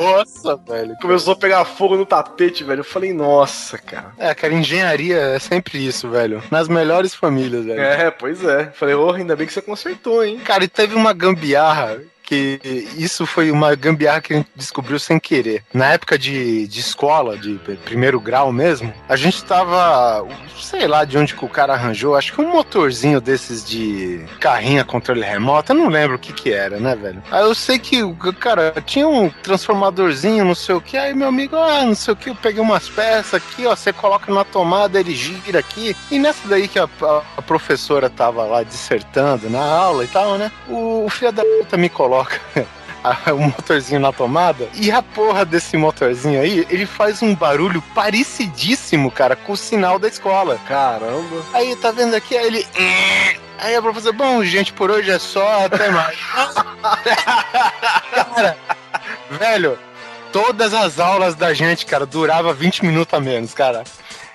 Nossa, 0.00 0.53
velho. 0.56 0.96
Começou 1.00 1.32
a 1.32 1.36
pegar 1.36 1.64
fogo 1.64 1.96
no 1.96 2.06
tapete, 2.06 2.64
velho. 2.64 2.80
Eu 2.80 2.84
falei, 2.84 3.12
nossa, 3.12 3.78
cara. 3.78 4.12
É, 4.18 4.34
cara, 4.34 4.54
engenharia 4.54 5.16
é 5.16 5.38
sempre 5.38 5.84
isso, 5.84 6.08
velho. 6.08 6.42
Nas 6.50 6.68
melhores 6.68 7.14
famílias, 7.14 7.64
velho. 7.64 7.80
É, 7.80 8.10
pois 8.10 8.44
é. 8.44 8.66
Falei, 8.66 8.94
ô, 8.94 9.10
ainda 9.10 9.36
bem 9.36 9.46
que 9.46 9.52
você 9.52 9.62
consertou, 9.62 10.24
hein? 10.24 10.40
Cara, 10.44 10.64
e 10.64 10.68
teve 10.68 10.94
uma 10.94 11.12
gambiarra 11.12 12.00
que 12.24 12.58
isso 12.96 13.26
foi 13.26 13.50
uma 13.50 13.74
gambiarra 13.74 14.20
que 14.20 14.32
a 14.32 14.36
gente 14.36 14.48
descobriu 14.56 14.98
sem 14.98 15.18
querer. 15.18 15.62
Na 15.72 15.92
época 15.92 16.18
de, 16.18 16.66
de 16.66 16.80
escola, 16.80 17.36
de 17.36 17.60
primeiro 17.84 18.18
grau 18.18 18.50
mesmo, 18.50 18.92
a 19.08 19.16
gente 19.16 19.44
tava, 19.44 20.26
sei 20.60 20.86
lá 20.86 21.04
de 21.04 21.18
onde 21.18 21.34
que 21.34 21.44
o 21.44 21.48
cara 21.48 21.74
arranjou, 21.74 22.14
acho 22.16 22.32
que 22.32 22.40
um 22.40 22.48
motorzinho 22.50 23.20
desses 23.20 23.64
de 23.64 24.24
carrinha 24.40 24.84
controle 24.84 25.22
remoto, 25.22 25.72
eu 25.72 25.76
não 25.76 25.88
lembro 25.88 26.16
o 26.16 26.18
que 26.18 26.32
que 26.32 26.52
era, 26.52 26.78
né, 26.78 26.96
velho? 26.96 27.22
Aí 27.30 27.42
eu 27.42 27.54
sei 27.54 27.78
que, 27.78 28.00
cara, 28.40 28.72
tinha 28.86 29.06
um 29.06 29.28
transformadorzinho, 29.42 30.44
não 30.44 30.54
sei 30.54 30.74
o 30.74 30.80
que, 30.80 30.96
aí 30.96 31.14
meu 31.14 31.28
amigo, 31.28 31.56
ah, 31.56 31.84
não 31.84 31.94
sei 31.94 32.14
o 32.14 32.16
que, 32.16 32.30
eu 32.30 32.34
peguei 32.36 32.60
umas 32.62 32.88
peças 32.88 33.34
aqui, 33.34 33.66
ó, 33.66 33.74
você 33.76 33.92
coloca 33.92 34.32
na 34.32 34.44
tomada, 34.44 34.98
ele 34.98 35.14
gira 35.14 35.58
aqui, 35.58 35.94
e 36.10 36.18
nessa 36.18 36.46
daí 36.48 36.68
que 36.68 36.78
a, 36.78 36.84
a- 36.84 37.22
a 37.36 37.42
professora 37.42 38.08
tava 38.08 38.44
lá 38.44 38.62
dissertando 38.62 39.50
na 39.50 39.62
aula 39.62 40.04
e 40.04 40.08
tal, 40.08 40.38
né, 40.38 40.50
o, 40.68 41.04
o 41.04 41.10
filho 41.10 41.32
da 41.32 41.42
puta 41.42 41.76
me 41.76 41.88
coloca 41.88 42.13
a- 43.02 43.32
o 43.32 43.38
motorzinho 43.40 44.00
na 44.00 44.12
tomada. 44.12 44.68
E 44.74 44.90
a 44.90 45.02
porra 45.02 45.44
desse 45.44 45.76
motorzinho 45.76 46.40
aí, 46.40 46.66
ele 46.70 46.86
faz 46.86 47.22
um 47.22 47.34
barulho 47.34 47.82
parecidíssimo, 47.94 49.10
cara, 49.10 49.36
com 49.36 49.52
o 49.52 49.56
sinal 49.56 49.98
da 49.98 50.08
escola. 50.08 50.58
Caramba. 50.66 51.42
Aí, 51.52 51.76
tá 51.76 51.90
vendo 51.90 52.14
aqui? 52.14 52.36
Aí 52.36 52.46
ele. 52.46 52.66
Aí 53.58 53.74
a 53.76 53.82
professora, 53.82 54.12
bom, 54.12 54.42
gente, 54.44 54.72
por 54.72 54.90
hoje 54.90 55.10
é 55.10 55.18
só, 55.18 55.64
até 55.66 55.88
mais. 55.90 56.16
cara, 58.34 58.56
velho, 59.30 59.78
todas 60.32 60.74
as 60.74 60.98
aulas 60.98 61.34
da 61.34 61.54
gente, 61.54 61.86
cara, 61.86 62.04
durava 62.04 62.52
20 62.52 62.84
minutos 62.84 63.14
a 63.14 63.20
menos, 63.20 63.54
cara. 63.54 63.84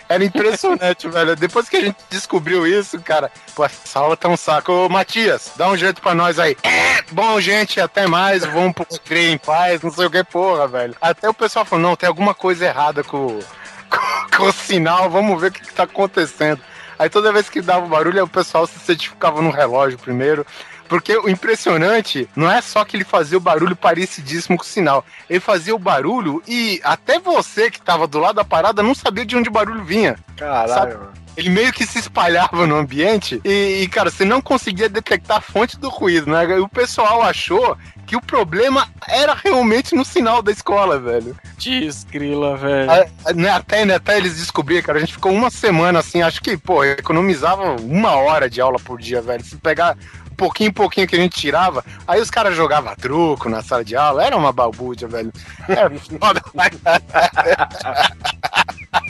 Era 0.09 0.25
impressionante, 0.25 1.07
velho. 1.07 1.35
Depois 1.35 1.69
que 1.69 1.77
a 1.77 1.81
gente 1.81 1.97
descobriu 2.09 2.65
isso, 2.65 2.99
cara, 2.99 3.31
pô, 3.55 3.63
essa 3.63 3.99
aula 3.99 4.17
tá 4.17 4.27
um 4.27 4.35
saco. 4.35 4.71
Ô, 4.71 4.89
Matias, 4.89 5.51
dá 5.55 5.69
um 5.69 5.77
jeito 5.77 6.01
pra 6.01 6.15
nós 6.15 6.39
aí. 6.39 6.57
É, 6.63 7.03
bom, 7.11 7.39
gente, 7.39 7.79
até 7.79 8.07
mais. 8.07 8.43
Vamos 8.43 8.73
pro 8.73 8.87
em 9.15 9.37
paz, 9.37 9.83
não 9.83 9.91
sei 9.91 10.07
o 10.07 10.09
que, 10.09 10.23
porra, 10.23 10.67
velho. 10.67 10.95
Até 10.99 11.29
o 11.29 11.33
pessoal 11.33 11.63
falou, 11.63 11.83
não, 11.83 11.95
tem 11.95 12.07
alguma 12.07 12.33
coisa 12.33 12.65
errada 12.65 13.03
com, 13.03 13.39
com, 13.87 14.37
com 14.37 14.43
o 14.45 14.51
sinal, 14.51 15.09
vamos 15.11 15.39
ver 15.39 15.47
o 15.47 15.51
que, 15.51 15.61
que 15.61 15.73
tá 15.73 15.83
acontecendo. 15.83 16.59
Aí 16.97 17.09
toda 17.09 17.31
vez 17.31 17.47
que 17.47 17.61
dava 17.61 17.85
barulho, 17.85 18.25
o 18.25 18.27
pessoal 18.27 18.67
se 18.67 18.77
certificava 18.79 19.41
no 19.41 19.51
relógio 19.51 19.97
primeiro. 19.97 20.45
Porque 20.89 21.15
o 21.17 21.29
impressionante 21.29 22.27
não 22.35 22.51
é 22.51 22.61
só 22.61 22.83
que 22.83 22.97
ele 22.97 23.03
fazia 23.05 23.37
o 23.37 23.41
barulho 23.41 23.75
parecidíssimo 23.75 24.57
com 24.57 24.63
o 24.63 24.67
sinal. 24.67 25.05
Ele 25.29 25.39
fazia 25.39 25.73
o 25.75 25.79
barulho 25.79 26.41
e 26.47 26.81
até 26.83 27.19
você 27.19 27.69
que 27.69 27.79
tava 27.79 28.07
do 28.07 28.19
lado 28.19 28.35
da 28.37 28.43
parada 28.43 28.81
não 28.83 28.95
sabia 28.95 29.25
de 29.25 29.37
onde 29.37 29.49
o 29.49 29.51
barulho 29.51 29.83
vinha. 29.83 30.17
Caralho, 30.35 30.69
Sabe? 30.73 30.93
mano. 30.95 31.19
Ele 31.37 31.49
meio 31.51 31.71
que 31.71 31.85
se 31.85 31.99
espalhava 31.99 32.67
no 32.67 32.75
ambiente 32.75 33.39
e, 33.45 33.83
e, 33.83 33.87
cara, 33.87 34.09
você 34.11 34.25
não 34.25 34.41
conseguia 34.41 34.89
detectar 34.89 35.37
a 35.37 35.41
fonte 35.41 35.79
do 35.79 35.87
ruído, 35.87 36.29
né? 36.29 36.43
E 36.43 36.59
o 36.59 36.67
pessoal 36.67 37.21
achou 37.21 37.77
que 38.05 38.15
o 38.15 38.21
problema 38.21 38.89
era 39.07 39.33
realmente 39.35 39.95
no 39.95 40.03
sinal 40.03 40.41
da 40.41 40.51
escola, 40.51 40.99
velho. 40.99 41.37
Desgrila, 41.57 42.57
velho. 42.57 42.91
A- 42.91 43.33
né, 43.33 43.49
Até, 43.51 43.85
né, 43.85 43.95
até 43.95 44.17
eles 44.17 44.37
descobriram, 44.37 44.81
cara, 44.83 44.97
a 44.97 45.01
gente 45.01 45.13
ficou 45.13 45.31
uma 45.31 45.49
semana 45.49 45.99
assim, 45.99 46.21
acho 46.21 46.41
que, 46.41 46.57
pô, 46.57 46.83
economizava 46.83 47.75
uma 47.79 48.15
hora 48.15 48.49
de 48.49 48.59
aula 48.59 48.79
por 48.79 48.99
dia, 48.99 49.21
velho. 49.21 49.43
Se 49.45 49.55
pegar 49.57 49.95
pouquinho 50.39 50.69
em 50.69 50.73
pouquinho 50.73 51.07
que 51.07 51.15
a 51.15 51.19
gente 51.19 51.39
tirava, 51.39 51.83
aí 52.07 52.21
os 52.21 52.31
caras 52.31 52.55
jogavam 52.55 52.95
truco 52.95 53.49
na 53.49 53.61
sala 53.61 53.83
de 53.83 53.95
aula, 53.95 54.23
era 54.23 54.37
uma 54.37 54.53
balbúrdia, 54.53 55.07
velho. 55.07 55.31
Era 55.67 55.91
foda. 56.19 56.41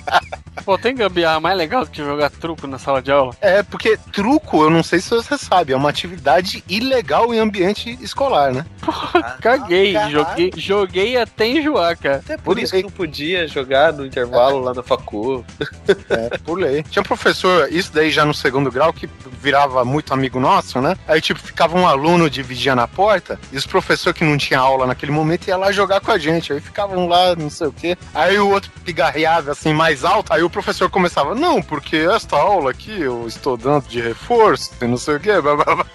Pô, 0.66 0.78
tem 0.78 0.93
gambiarra 0.93 1.39
mais 1.39 1.58
legal 1.58 1.86
do 1.86 1.91
que 1.91 2.04
jogar 2.04 2.30
truco 2.30 2.68
na 2.68 2.78
sala 2.78 3.02
de 3.02 3.12
aula? 3.12 3.34
É, 3.41 3.64
porque 3.64 3.97
truco, 4.12 4.64
eu 4.64 4.70
não 4.70 4.84
sei 4.84 5.00
se 5.00 5.10
você 5.10 5.38
sabe, 5.38 5.74
é 5.74 5.76
uma 5.76 5.89
atividade 5.89 6.64
ilegal 6.68 7.34
em 7.34 7.39
ambiente 7.39 7.97
escolar, 8.02 8.54
né? 8.54 8.66
Caguei, 9.41 9.93
caralho. 9.93 10.12
joguei, 10.12 10.52
joguei 10.56 11.18
até 11.18 11.47
enjoar, 11.47 11.97
cara. 11.97 12.18
Até 12.18 12.38
por 12.38 12.60
isso 12.60 12.76
que 12.76 12.84
não 12.84 12.89
podia 12.89 13.47
jogar 13.47 13.93
no 13.93 14.06
intervalo 14.06 14.60
lá 14.60 14.74
na 14.74 14.84
facu. 14.84 15.43
É, 16.10 16.38
por 16.39 16.58
lei. 16.58 16.84
Tinha 16.84 17.02
um 17.02 17.06
professor, 17.06 17.72
isso 17.72 17.91
daí 17.93 18.10
já 18.10 18.26
no 18.26 18.34
segundo 18.34 18.72
grau, 18.72 18.91
que 18.91 19.08
virava 19.41 19.84
muito 19.86 20.14
amigo 20.14 20.39
nosso, 20.39 20.82
né? 20.82 20.95
Aí, 21.08 21.22
tipo, 21.22 21.39
ficava 21.39 21.78
um 21.78 21.88
aluno 21.88 22.30
de 22.30 22.41
vigia 22.41 22.76
na 22.76 22.88
porta, 22.88 23.39
e 23.52 23.58
os 23.58 23.66
professores 23.66 24.18
que 24.18 24.24
não 24.24 24.38
tinha 24.38 24.60
aula 24.60 24.88
naquele 24.88 25.12
momento 25.12 25.47
ia 25.47 25.58
lá 25.58 25.72
jogar 25.72 26.02
com 26.02 26.12
a 26.12 26.18
gente. 26.18 26.54
Aí 26.54 26.60
ficavam 26.60 27.08
lá, 27.08 27.36
não 27.36 27.50
sei 27.50 27.68
o 27.68 27.72
quê. 27.72 27.97
Aí 28.14 28.38
o 28.39 28.50
outro 28.50 28.72
pigarreava 28.84 29.52
assim 29.52 29.74
mais 29.74 29.89
alto, 30.06 30.34
aí 30.34 30.44
o 30.44 30.50
professor 30.50 30.90
começava, 30.90 31.34
não, 31.36 31.62
porque 31.62 31.98
esta 31.98 32.36
aula 32.38 32.72
aqui 32.72 33.02
eu 33.02 33.28
estou 33.28 33.58
dando 33.58 33.88
de 33.88 34.00
reforço, 34.02 34.72
e 34.82 34.86
não 34.86 34.98
sei 34.98 35.16
o 35.16 35.20
quê. 35.20 35.40
blá, 35.42 35.56
blá, 35.56 35.76
blá. 35.76 35.86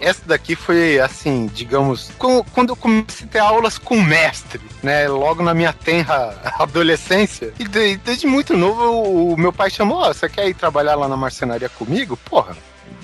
Essa 0.00 0.22
daqui 0.26 0.54
foi 0.54 0.98
assim, 1.00 1.46
digamos, 1.52 2.10
quando 2.18 2.70
eu 2.70 2.76
comecei 2.76 3.26
a 3.26 3.30
ter 3.30 3.38
aulas 3.40 3.76
com 3.76 4.00
mestre, 4.00 4.60
né? 4.82 5.06
Logo 5.08 5.42
na 5.42 5.52
minha 5.52 5.72
tenra 5.72 6.34
adolescência. 6.58 7.52
E 7.58 7.64
de- 7.64 7.96
desde 7.98 8.26
muito 8.26 8.56
novo 8.56 9.32
o, 9.32 9.36
meu 9.36 9.52
pai 9.52 9.68
chamou: 9.70 9.98
"Ó, 9.98 10.08
você 10.08 10.28
quer 10.28 10.48
ir 10.48 10.54
trabalhar 10.54 10.94
lá 10.94 11.08
na 11.08 11.16
marcenaria 11.16 11.68
comigo? 11.68 12.16
Porra, 12.16 12.56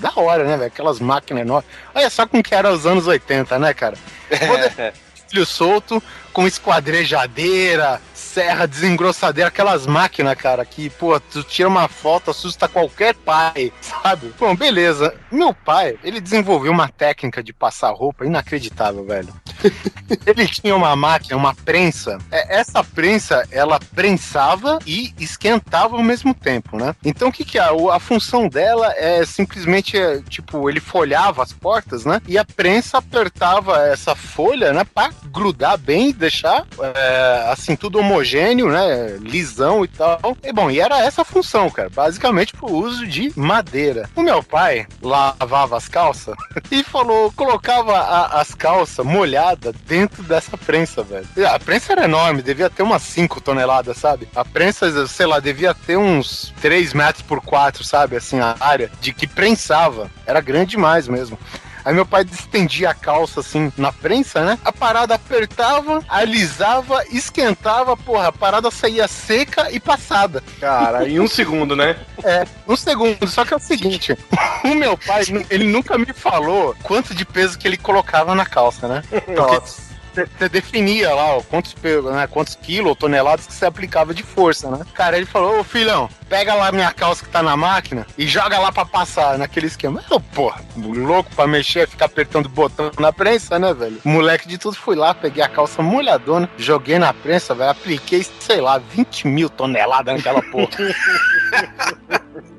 da 0.05 0.21
hora, 0.21 0.43
né, 0.43 0.55
velho? 0.55 0.67
Aquelas 0.67 0.99
máquinas 0.99 1.41
enormes. 1.41 1.69
Olha 1.93 2.09
só 2.09 2.27
como 2.27 2.43
que 2.43 2.53
era 2.53 2.71
os 2.71 2.85
anos 2.85 3.07
80, 3.07 3.57
né, 3.57 3.73
cara? 3.73 3.97
Filho 5.27 5.45
solto, 5.45 6.01
com 6.31 6.45
esquadrejadeira, 6.45 7.99
serra 8.13 8.67
desengrossadeira, 8.67 9.47
aquelas 9.47 9.87
máquinas, 9.87 10.35
cara, 10.35 10.63
que, 10.63 10.89
pô, 10.91 11.19
tu 11.19 11.41
tira 11.41 11.67
uma 11.67 11.87
foto, 11.87 12.29
assusta 12.29 12.67
qualquer 12.67 13.15
pai, 13.15 13.73
sabe? 13.81 14.31
Bom, 14.39 14.55
beleza. 14.55 15.15
Meu 15.31 15.53
pai, 15.53 15.97
ele 16.03 16.21
desenvolveu 16.21 16.71
uma 16.71 16.87
técnica 16.87 17.41
de 17.41 17.51
passar 17.51 17.89
roupa 17.91 18.25
inacreditável, 18.25 19.03
velho. 19.03 19.33
Ele 20.25 20.47
tinha 20.47 20.75
uma 20.75 20.95
máquina, 20.95 21.35
uma 21.35 21.53
prensa. 21.55 22.17
É, 22.31 22.59
Essa 22.59 22.83
prensa, 22.83 23.43
ela 23.51 23.79
prensava 23.93 24.79
e 24.85 25.13
esquentava 25.19 25.95
ao 25.95 26.03
mesmo 26.03 26.33
tempo, 26.33 26.77
né? 26.77 26.95
Então, 27.03 27.29
o 27.29 27.31
que 27.31 27.43
que 27.43 27.57
é? 27.57 27.63
A 27.91 27.99
função 27.99 28.47
dela 28.47 28.93
é 28.95 29.25
simplesmente, 29.25 29.97
é, 29.97 30.21
tipo, 30.29 30.69
ele 30.69 30.79
folhava 30.79 31.41
as 31.43 31.51
portas, 31.53 32.05
né? 32.05 32.21
E 32.27 32.37
a 32.37 32.45
prensa 32.45 32.97
apertava 32.99 33.77
essa 33.87 34.15
folha, 34.15 34.73
né? 34.73 34.83
Pra 34.93 35.09
grudar 35.25 35.77
bem, 35.77 36.11
deixar, 36.11 36.65
é, 36.79 37.45
assim, 37.51 37.75
tudo 37.75 37.99
homogêneo, 37.99 38.69
né? 38.69 39.17
Lisão 39.19 39.83
e 39.83 39.87
tal. 39.87 40.37
E, 40.43 40.53
bom, 40.53 40.69
e 40.69 40.79
era 40.79 40.99
essa 40.99 41.21
a 41.23 41.25
função, 41.25 41.69
cara. 41.69 41.89
Basicamente 41.89 42.53
pro 42.53 42.71
uso 42.71 43.07
de 43.07 43.31
madeira. 43.35 44.09
O 44.15 44.21
meu 44.21 44.43
pai 44.43 44.85
lavava 45.01 45.77
as 45.77 45.87
calças 45.87 46.35
e 46.69 46.83
falou, 46.83 47.31
colocava 47.31 47.97
a- 47.97 48.41
as 48.41 48.53
calças 48.53 49.05
molhadas 49.05 49.44
dentro 49.85 50.23
dessa 50.23 50.57
prensa, 50.57 51.03
velho. 51.03 51.27
A 51.53 51.59
prensa 51.59 51.91
era 51.91 52.05
enorme, 52.05 52.41
devia 52.41 52.69
ter 52.69 52.83
umas 52.83 53.03
5 53.03 53.41
toneladas, 53.41 53.97
sabe? 53.97 54.27
A 54.35 54.43
prensa, 54.43 55.05
sei 55.07 55.25
lá, 55.25 55.39
devia 55.39 55.73
ter 55.73 55.97
uns 55.97 56.53
3 56.61 56.93
metros 56.93 57.21
por 57.21 57.41
4, 57.41 57.83
sabe? 57.83 58.15
Assim, 58.15 58.39
a 58.39 58.55
área 58.59 58.89
de 58.99 59.13
que 59.13 59.27
prensava. 59.27 60.09
Era 60.25 60.41
grande 60.41 60.71
demais 60.71 61.07
mesmo. 61.07 61.37
Aí 61.85 61.93
meu 61.93 62.05
pai 62.05 62.25
estendia 62.29 62.89
a 62.89 62.93
calça 62.95 63.41
assim 63.41 63.71
na 63.77 63.93
prensa, 63.93 64.43
né? 64.43 64.57
A 64.65 64.71
parada 64.71 65.13
apertava, 65.13 66.03
alisava, 66.09 67.03
esquentava, 67.11 67.95
porra, 67.95 68.29
a 68.29 68.31
parada 68.31 68.71
saía 68.71 69.07
seca 69.07 69.71
e 69.71 69.79
passada. 69.79 70.43
Cara, 70.59 71.07
em 71.07 71.19
um 71.19 71.27
segundo, 71.27 71.75
né? 71.75 71.95
É, 72.23 72.43
um 72.67 72.75
segundo, 72.75 73.27
só 73.27 73.45
que 73.45 73.53
é 73.53 73.57
o 73.57 73.59
seguinte: 73.59 74.17
o 74.65 74.73
meu 74.73 74.97
pai, 74.97 75.23
ele 75.51 75.65
nunca 75.65 75.95
me 75.95 76.11
falou 76.11 76.75
quanto 76.81 77.13
de 77.13 77.23
peso 77.23 77.57
que 77.57 77.67
ele 77.67 77.77
colocava 77.77 78.33
na 78.33 78.47
calça, 78.47 78.87
né? 78.87 79.03
Nossa. 79.27 79.94
Você 80.37 80.49
definia 80.49 81.13
lá 81.13 81.35
ó, 81.37 81.41
quantos, 81.41 81.75
né, 82.13 82.27
quantos 82.27 82.55
quilos 82.55 82.89
ou 82.89 82.95
toneladas 82.95 83.45
que 83.47 83.53
você 83.53 83.65
aplicava 83.65 84.13
de 84.13 84.23
força, 84.23 84.69
né? 84.69 84.85
Cara, 84.93 85.17
ele 85.17 85.25
falou: 85.25 85.59
Ô 85.59 85.63
filhão, 85.63 86.09
pega 86.29 86.53
lá 86.53 86.71
minha 86.71 86.91
calça 86.91 87.23
que 87.25 87.29
tá 87.31 87.43
na 87.43 87.57
máquina 87.57 88.05
e 88.17 88.25
joga 88.27 88.57
lá 88.59 88.71
pra 88.71 88.85
passar 88.85 89.37
naquele 89.37 89.67
esquema. 89.67 90.03
Eu, 90.09 90.19
porra, 90.19 90.61
louco 90.77 91.29
pra 91.35 91.45
mexer, 91.47 91.87
ficar 91.87 92.05
apertando 92.05 92.45
o 92.45 92.49
botão 92.49 92.91
na 92.99 93.11
prensa, 93.11 93.59
né, 93.59 93.73
velho? 93.73 93.99
Moleque 94.05 94.47
de 94.47 94.57
tudo, 94.57 94.75
fui 94.75 94.95
lá, 94.95 95.13
peguei 95.13 95.43
a 95.43 95.49
calça 95.49 95.81
molhadona, 95.81 96.49
joguei 96.57 96.97
na 96.99 97.13
prensa, 97.13 97.53
velho, 97.53 97.71
apliquei, 97.71 98.25
sei 98.39 98.61
lá, 98.61 98.77
20 98.77 99.27
mil 99.27 99.49
toneladas 99.49 100.15
naquela 100.15 100.41
porra. 100.41 100.69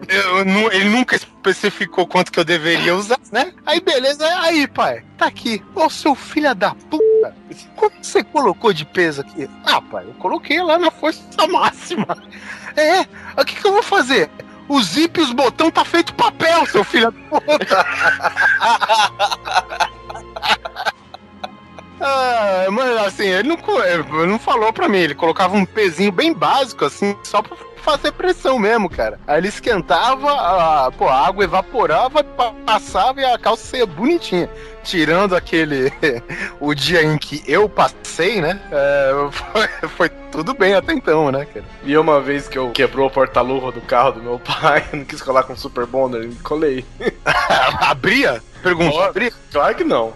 Eu 0.08 0.44
nu- 0.44 0.70
ele 0.72 0.88
nunca 0.88 1.16
especificou 1.16 2.06
quanto 2.06 2.30
que 2.30 2.38
eu 2.38 2.44
deveria 2.44 2.94
usar, 2.94 3.18
né? 3.32 3.52
Aí 3.64 3.80
beleza, 3.80 4.24
aí 4.40 4.66
pai, 4.68 5.02
tá 5.18 5.26
aqui. 5.26 5.60
Ô 5.74 5.90
seu 5.90 6.14
filho 6.14 6.54
da 6.54 6.74
puta, 6.74 7.02
quanto 7.74 7.96
você 8.02 8.22
colocou 8.24 8.72
de 8.72 8.84
peso 8.84 9.20
aqui? 9.20 9.48
Ah 9.64 9.80
pai, 9.80 10.04
eu 10.06 10.14
coloquei 10.14 10.62
lá 10.62 10.78
na 10.78 10.90
força 10.90 11.46
máxima. 11.48 12.06
É, 12.76 13.00
o 13.40 13.44
que 13.44 13.54
que 13.56 13.66
eu 13.66 13.72
vou 13.72 13.82
fazer? 13.82 14.30
O 14.68 14.82
zip 14.82 15.18
e 15.18 15.22
os 15.22 15.32
botão 15.32 15.70
tá 15.70 15.84
feito 15.84 16.14
papel, 16.14 16.66
seu 16.66 16.82
filho 16.82 17.12
da 17.12 17.40
puta. 17.40 17.86
Ah, 22.00 22.66
mas 22.70 22.96
assim, 23.06 23.26
ele 23.26 23.48
não, 23.48 23.58
ele 23.84 24.26
não 24.26 24.38
falou 24.38 24.72
pra 24.72 24.88
mim, 24.88 24.98
ele 24.98 25.14
colocava 25.14 25.56
um 25.56 25.64
pezinho 25.64 26.12
bem 26.12 26.32
básico, 26.32 26.84
assim, 26.84 27.16
só 27.24 27.40
pra 27.42 27.56
fazer 27.76 28.12
pressão 28.12 28.58
mesmo, 28.58 28.90
cara. 28.90 29.18
Aí 29.26 29.38
ele 29.38 29.48
esquentava, 29.48 30.30
a, 30.32 30.90
pô, 30.90 31.08
a 31.08 31.26
água 31.26 31.44
evaporava, 31.44 32.22
pa- 32.24 32.52
passava 32.66 33.20
e 33.20 33.24
a 33.24 33.38
calça 33.38 33.64
saía 33.64 33.86
bonitinha. 33.86 34.50
Tirando 34.82 35.34
aquele. 35.34 35.92
o 36.60 36.72
dia 36.74 37.02
em 37.02 37.16
que 37.18 37.42
eu 37.46 37.68
passei, 37.68 38.40
né? 38.40 38.60
é, 38.70 39.10
foi, 39.32 39.88
foi 39.88 40.08
tudo 40.30 40.52
bem 40.54 40.74
até 40.74 40.92
então, 40.92 41.30
né, 41.32 41.44
cara? 41.44 41.64
E 41.82 41.96
uma 41.96 42.20
vez 42.20 42.46
que 42.48 42.58
eu 42.58 42.70
quebrou 42.70 43.06
o 43.06 43.10
porta-luva 43.10 43.72
do 43.72 43.80
carro 43.80 44.12
do 44.12 44.22
meu 44.22 44.38
pai, 44.38 44.84
não 44.92 45.04
quis 45.04 45.20
colar 45.22 45.42
com 45.44 45.56
super 45.56 45.86
bonder, 45.86 46.28
colei. 46.42 46.84
Abria? 47.80 48.42
Perguntou, 48.62 49.02
abria? 49.02 49.32
Claro 49.52 49.74
que 49.74 49.84
não. 49.84 50.12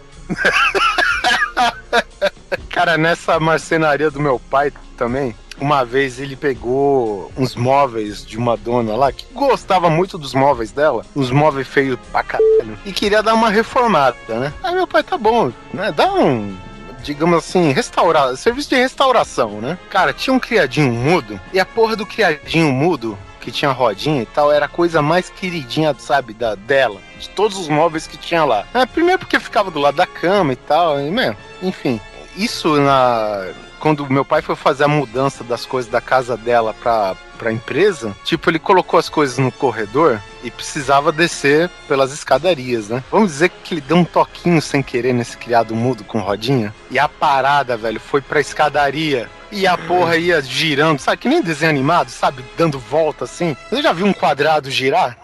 Cara, 2.70 2.96
nessa 2.96 3.38
marcenaria 3.38 4.10
do 4.10 4.20
meu 4.20 4.38
pai 4.38 4.72
também, 4.96 5.34
uma 5.60 5.84
vez 5.84 6.18
ele 6.18 6.34
pegou 6.34 7.30
uns 7.36 7.54
móveis 7.54 8.24
de 8.24 8.38
uma 8.38 8.56
dona 8.56 8.96
lá 8.96 9.12
que 9.12 9.26
gostava 9.32 9.90
muito 9.90 10.16
dos 10.16 10.34
móveis 10.34 10.72
dela, 10.72 11.04
uns 11.14 11.30
móveis 11.30 11.68
feios 11.68 11.98
pra 12.10 12.22
caralho, 12.22 12.78
e 12.84 12.92
queria 12.92 13.22
dar 13.22 13.34
uma 13.34 13.50
reformada, 13.50 14.16
né? 14.28 14.52
Aí 14.62 14.74
meu 14.74 14.86
pai, 14.86 15.02
tá 15.02 15.18
bom, 15.18 15.52
né? 15.72 15.92
Dá 15.92 16.12
um. 16.12 16.56
Digamos 17.02 17.38
assim, 17.38 17.72
restaurar, 17.72 18.36
serviço 18.36 18.68
de 18.68 18.76
restauração, 18.76 19.60
né? 19.60 19.78
Cara, 19.88 20.12
tinha 20.12 20.34
um 20.34 20.40
criadinho 20.40 20.92
mudo, 20.92 21.40
e 21.52 21.58
a 21.58 21.64
porra 21.64 21.96
do 21.96 22.04
criadinho 22.04 22.70
mudo, 22.70 23.18
que 23.40 23.50
tinha 23.50 23.70
rodinha 23.70 24.22
e 24.22 24.26
tal, 24.26 24.52
era 24.52 24.66
a 24.66 24.68
coisa 24.68 25.00
mais 25.00 25.30
queridinha, 25.30 25.94
sabe, 25.98 26.34
da, 26.34 26.54
dela, 26.54 27.00
de 27.20 27.28
todos 27.28 27.58
os 27.58 27.68
móveis 27.68 28.06
que 28.06 28.16
tinha 28.16 28.44
lá. 28.44 28.64
É, 28.74 28.84
primeiro 28.86 29.20
porque 29.20 29.38
ficava 29.38 29.70
do 29.70 29.78
lado 29.78 29.96
da 29.96 30.06
cama 30.06 30.52
e 30.52 30.56
tal, 30.56 31.00
e, 31.00 31.10
meu, 31.10 31.36
enfim. 31.62 32.00
Isso 32.36 32.80
na. 32.80 33.48
Quando 33.78 34.10
meu 34.10 34.26
pai 34.26 34.42
foi 34.42 34.54
fazer 34.54 34.84
a 34.84 34.88
mudança 34.88 35.42
das 35.42 35.64
coisas 35.64 35.90
da 35.90 36.02
casa 36.02 36.36
dela 36.36 36.74
pra, 36.74 37.16
pra 37.38 37.50
empresa, 37.50 38.14
tipo, 38.24 38.50
ele 38.50 38.58
colocou 38.58 39.00
as 39.00 39.08
coisas 39.08 39.38
no 39.38 39.50
corredor 39.50 40.20
e 40.44 40.50
precisava 40.50 41.10
descer 41.10 41.70
pelas 41.88 42.12
escadarias, 42.12 42.90
né? 42.90 43.02
Vamos 43.10 43.32
dizer 43.32 43.48
que 43.64 43.72
ele 43.72 43.80
deu 43.80 43.96
um 43.96 44.04
toquinho 44.04 44.60
sem 44.60 44.82
querer 44.82 45.14
nesse 45.14 45.34
criado 45.34 45.74
mudo 45.74 46.04
com 46.04 46.20
rodinha. 46.20 46.74
E 46.90 46.98
a 46.98 47.08
parada, 47.08 47.74
velho, 47.74 47.98
foi 47.98 48.20
pra 48.20 48.38
escadaria. 48.38 49.30
E 49.50 49.66
a 49.66 49.76
porra 49.76 50.16
ia 50.16 50.40
girando, 50.42 51.00
sabe? 51.00 51.16
Que 51.16 51.28
nem 51.28 51.42
desenho 51.42 51.70
animado, 51.70 52.10
sabe? 52.10 52.44
Dando 52.58 52.78
volta 52.78 53.24
assim. 53.24 53.56
Você 53.68 53.82
já 53.82 53.92
viu 53.92 54.06
um 54.06 54.12
quadrado 54.12 54.70
girar? 54.70 55.16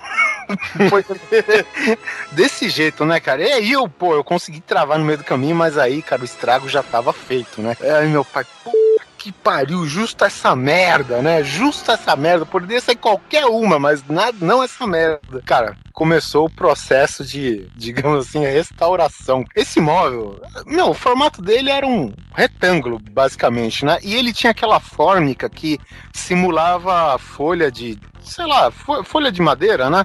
Desse 2.33 2.69
jeito, 2.69 3.05
né, 3.05 3.21
cara? 3.21 3.43
E 3.43 3.53
aí 3.53 3.73
eu, 3.73 3.89
pô, 3.89 4.15
eu 4.15 4.25
consegui 4.25 4.61
travar 4.61 4.99
no 4.99 5.05
meio 5.05 5.19
do 5.19 5.25
caminho, 5.25 5.57
mas 5.57 5.77
aí, 5.79 6.03
cara, 6.03 6.23
o 6.23 6.25
estrago 6.25 6.69
já 6.69 6.83
tava 6.83 7.13
feito, 7.13 7.61
né? 7.61 7.77
Aí 7.81 8.09
meu 8.09 8.25
pai, 8.25 8.45
puta 8.65 8.77
que 9.19 9.33
pariu, 9.33 9.85
justo 9.87 10.25
essa 10.25 10.55
merda, 10.55 11.21
né? 11.21 11.43
Justo 11.43 11.91
essa 11.91 12.15
merda. 12.15 12.47
Poderia 12.47 12.81
ser 12.81 12.95
qualquer 12.95 13.47
uma, 13.47 13.77
mas 13.79 14.07
nada, 14.07 14.37
não 14.41 14.63
essa 14.63 14.87
merda. 14.87 15.43
Cara, 15.45 15.77
começou 15.93 16.47
o 16.47 16.51
processo 16.51 17.25
de, 17.25 17.67
digamos 17.75 18.29
assim, 18.29 18.41
restauração. 18.45 19.45
Esse 19.57 19.81
móvel, 19.81 20.41
meu, 20.65 20.91
o 20.91 20.95
formato 20.95 21.43
dele 21.43 21.71
era 21.71 21.85
um 21.87 22.13
retângulo, 22.35 23.01
basicamente, 23.11 23.85
né? 23.85 23.99
E 24.03 24.15
ele 24.15 24.33
tinha 24.33 24.53
aquela 24.53 24.79
fórmica 24.79 25.49
que 25.51 25.81
simulava 26.13 27.19
folha 27.19 27.71
de, 27.73 27.99
sei 28.23 28.47
lá, 28.47 28.71
fo- 28.71 29.03
folha 29.03 29.33
de 29.33 29.43
madeira, 29.43 29.91
né? 29.91 30.05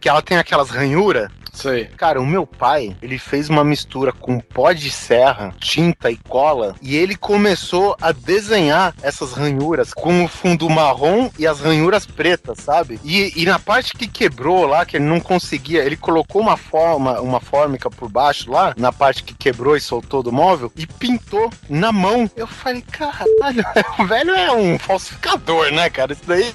Que 0.00 0.08
ela 0.08 0.22
tem 0.22 0.38
aquelas 0.38 0.70
ranhuras. 0.70 1.30
Sei. 1.58 1.86
Cara, 1.96 2.20
o 2.20 2.26
meu 2.26 2.46
pai, 2.46 2.96
ele 3.02 3.18
fez 3.18 3.48
uma 3.48 3.64
mistura 3.64 4.12
com 4.12 4.38
pó 4.38 4.70
de 4.70 4.92
serra, 4.92 5.52
tinta 5.58 6.08
e 6.08 6.16
cola, 6.16 6.76
e 6.80 6.96
ele 6.96 7.16
começou 7.16 7.96
a 8.00 8.12
desenhar 8.12 8.94
essas 9.02 9.32
ranhuras 9.32 9.92
com 9.92 10.24
o 10.24 10.28
fundo 10.28 10.70
marrom 10.70 11.28
e 11.36 11.48
as 11.48 11.58
ranhuras 11.58 12.06
pretas, 12.06 12.58
sabe? 12.58 13.00
E, 13.02 13.32
e 13.34 13.44
na 13.44 13.58
parte 13.58 13.94
que 13.94 14.06
quebrou 14.06 14.66
lá, 14.66 14.86
que 14.86 14.98
ele 14.98 15.04
não 15.04 15.18
conseguia, 15.18 15.82
ele 15.82 15.96
colocou 15.96 16.40
uma 16.40 16.56
forma, 16.56 17.20
uma 17.20 17.40
fórmica 17.40 17.90
por 17.90 18.08
baixo 18.08 18.52
lá, 18.52 18.72
na 18.76 18.92
parte 18.92 19.24
que 19.24 19.34
quebrou 19.34 19.76
e 19.76 19.80
soltou 19.80 20.22
do 20.22 20.30
móvel, 20.30 20.72
e 20.76 20.86
pintou 20.86 21.52
na 21.68 21.90
mão. 21.90 22.30
Eu 22.36 22.46
falei, 22.46 22.82
caralho, 22.82 23.64
o 23.98 24.06
velho 24.06 24.30
é 24.30 24.52
um 24.52 24.78
falsificador, 24.78 25.72
né, 25.72 25.90
cara? 25.90 26.12
Isso 26.12 26.22
daí 26.24 26.54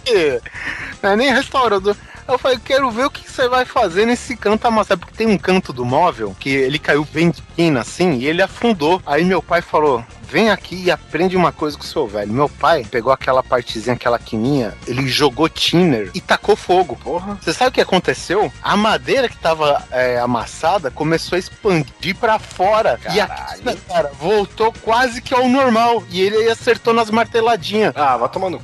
não 1.02 1.10
é 1.10 1.16
nem 1.18 1.34
restaurador. 1.34 1.98
Eu 2.28 2.38
falei, 2.38 2.59
quero 2.63 2.89
ver 2.91 3.05
o 3.05 3.11
que 3.11 3.30
você 3.30 3.47
vai 3.47 3.65
fazer 3.65 4.05
nesse 4.05 4.36
canto 4.36 4.65
amassado. 4.67 5.01
Porque 5.01 5.17
tem 5.17 5.28
um 5.28 5.38
canto 5.38 5.74
do 5.74 5.86
móvel 5.86 6.36
que 6.39 6.49
ele 6.49 6.80
caiu 6.80 7.05
bem 7.11 7.30
de 7.32 7.41
quina 7.55 7.82
assim 7.82 8.13
e 8.13 8.26
ele 8.26 8.41
afundou. 8.41 9.01
Aí 9.05 9.24
meu 9.24 9.41
pai 9.41 9.61
falou: 9.61 10.03
vem 10.34 10.49
aqui 10.49 10.86
e 10.86 10.91
aprende 10.91 11.38
uma 11.38 11.51
coisa 11.51 11.78
com 11.78 11.84
o 11.84 11.88
seu 11.88 12.07
velho. 12.07 12.34
Meu 12.34 12.49
pai 12.49 12.84
pegou 12.89 13.13
aquela 13.13 13.43
partezinha, 13.43 13.93
aquela 13.93 14.17
quininha, 14.17 14.74
ele 14.88 15.07
jogou 15.07 15.47
thinner 15.47 16.09
e 16.13 16.19
tacou 16.19 16.55
fogo. 16.55 16.95
Porra. 16.95 17.38
Você 17.39 17.53
sabe 17.53 17.69
o 17.69 17.71
que 17.71 17.82
aconteceu? 17.82 18.51
A 18.63 18.76
madeira 18.76 19.30
que 19.30 19.38
tava 19.38 19.84
é, 19.91 20.19
amassada 20.19 20.89
começou 20.89 21.36
a 21.36 21.39
expandir 21.39 22.15
pra 22.15 22.39
fora. 22.39 22.99
E 23.13 23.19
a 23.19 23.28
quina, 23.28 23.76
cara, 23.88 24.11
voltou 24.19 24.74
quase 24.82 25.21
que 25.21 25.36
ao 25.36 25.47
normal. 25.47 26.03
E 26.09 26.21
ele 26.21 26.49
acertou 26.49 26.93
nas 26.93 27.11
marteladinhas. 27.11 27.93
Ah, 27.95 28.17
vai 28.17 28.30
tomando. 28.30 28.59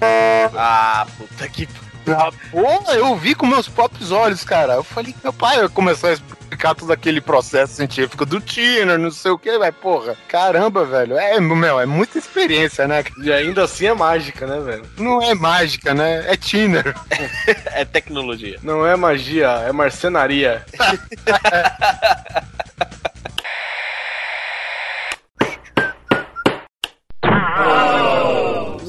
Ah, 0.56 1.06
puta 1.18 1.48
que. 1.48 1.68
Ah, 2.08 2.32
pô, 2.52 2.92
eu 2.94 3.16
vi 3.16 3.36
com 3.36 3.46
meus 3.46 3.68
próprios 3.68 4.12
olhos, 4.12 4.44
cara. 4.44 4.74
Eu 4.74 4.84
falei, 4.84 5.14
meu 5.24 5.34
pai 5.34 5.68
começou 5.70 6.10
a 6.10 6.14
explicar 6.14 6.76
todo 6.76 6.92
aquele 6.92 7.22
processo 7.22 7.74
científico 7.74 8.26
do 8.26 8.42
Tiner, 8.42 8.98
não 8.98 9.12
sei 9.12 9.32
o 9.32 9.38
que, 9.38 9.58
vai, 9.58 9.72
porra. 9.72 10.18
Caramba, 10.28 10.86
velho. 10.86 11.18
É, 11.18 11.40
meu, 11.40 11.80
é 11.80 11.86
muita 11.86 12.18
experiência, 12.18 12.88
né? 12.88 13.04
E 13.24 13.32
ainda 13.32 13.64
assim 13.64 13.86
é 13.86 13.94
mágica, 13.94 14.48
né, 14.48 14.60
velho? 14.60 14.86
Não 14.98 15.22
é 15.22 15.34
mágica, 15.34 15.94
né? 15.94 16.26
É 16.28 16.36
Tiner. 16.36 16.96
É 17.72 17.86
tecnologia. 17.86 18.58
Não 18.64 18.86
é 18.86 18.96
magia, 18.96 19.48
é 19.48 19.72
marcenaria. 19.72 20.66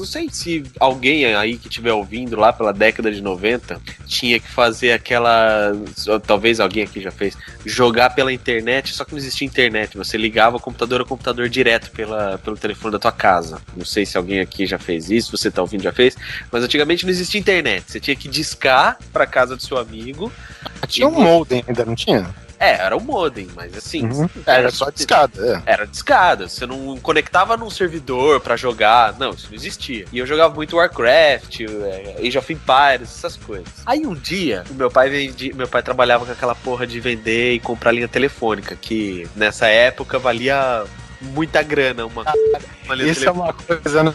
sei 0.11 0.27
se 0.29 0.63
alguém 0.77 1.25
aí 1.33 1.57
que 1.57 1.69
estiver 1.69 1.93
ouvindo 1.93 2.35
lá 2.35 2.51
pela 2.51 2.73
década 2.73 3.09
de 3.09 3.21
90 3.21 3.81
tinha 4.05 4.39
que 4.39 4.47
fazer 4.49 4.91
aquela. 4.91 5.71
Talvez 6.27 6.59
alguém 6.59 6.83
aqui 6.83 6.99
já 6.99 7.11
fez. 7.11 7.37
Jogar 7.65 8.09
pela 8.09 8.33
internet, 8.33 8.93
só 8.93 9.05
que 9.05 9.11
não 9.11 9.19
existia 9.19 9.47
internet. 9.47 9.97
Você 9.97 10.17
ligava 10.17 10.57
o 10.57 10.59
computador 10.59 11.01
a 11.01 11.05
computador 11.05 11.47
direto 11.47 11.91
pela, 11.91 12.37
pelo 12.39 12.57
telefone 12.57 12.91
da 12.91 12.99
tua 12.99 13.11
casa. 13.11 13.61
Não 13.75 13.85
sei 13.85 14.05
se 14.05 14.17
alguém 14.17 14.41
aqui 14.41 14.65
já 14.65 14.77
fez 14.77 15.09
isso, 15.09 15.37
você 15.37 15.49
tá 15.49 15.61
ouvindo 15.61 15.83
já 15.83 15.93
fez. 15.93 16.17
Mas 16.51 16.63
antigamente 16.63 17.05
não 17.05 17.11
existia 17.11 17.39
internet. 17.39 17.89
Você 17.89 17.99
tinha 17.99 18.15
que 18.15 18.27
discar 18.27 18.97
pra 19.13 19.25
casa 19.25 19.55
do 19.55 19.63
seu 19.63 19.77
amigo. 19.77 20.31
Tinha 20.87 21.07
um 21.07 21.21
modem 21.21 21.63
ainda, 21.65 21.85
não 21.85 21.95
tinha? 21.95 22.29
É, 22.61 22.73
era 22.73 22.95
o 22.95 23.01
modem, 23.01 23.47
mas 23.55 23.75
assim. 23.75 24.05
Uhum. 24.05 24.29
Era 24.45 24.69
só 24.69 24.91
discada, 24.91 25.63
é. 25.65 25.73
Era 25.73 25.87
discada, 25.87 26.47
você 26.47 26.67
não 26.67 26.95
conectava 26.97 27.57
num 27.57 27.71
servidor 27.71 28.39
pra 28.39 28.55
jogar, 28.55 29.17
não, 29.17 29.31
isso 29.31 29.47
não 29.49 29.55
existia. 29.55 30.05
E 30.13 30.19
eu 30.19 30.27
jogava 30.27 30.53
muito 30.53 30.77
Warcraft, 30.77 31.61
é, 31.61 32.17
Age 32.19 32.37
of 32.37 32.53
Empires, 32.53 33.09
essas 33.17 33.35
coisas. 33.35 33.67
Aí 33.83 34.05
um 34.05 34.13
dia, 34.13 34.63
o 34.69 34.75
meu 34.75 34.91
pai 34.91 35.09
vendia, 35.09 35.55
meu 35.55 35.67
pai 35.67 35.81
trabalhava 35.81 36.23
com 36.23 36.31
aquela 36.31 36.53
porra 36.53 36.85
de 36.85 36.99
vender 36.99 37.53
e 37.53 37.59
comprar 37.59 37.91
linha 37.91 38.07
telefônica, 38.07 38.77
que 38.79 39.27
nessa 39.35 39.65
época 39.65 40.19
valia 40.19 40.85
muita 41.21 41.61
grana 41.63 42.05
uma, 42.05 42.23
uma 42.85 42.95
linha 42.95 43.11
Isso 43.11 43.27
é 43.27 43.31
uma 43.31 43.53
coisa. 43.53 44.03
né? 44.03 44.13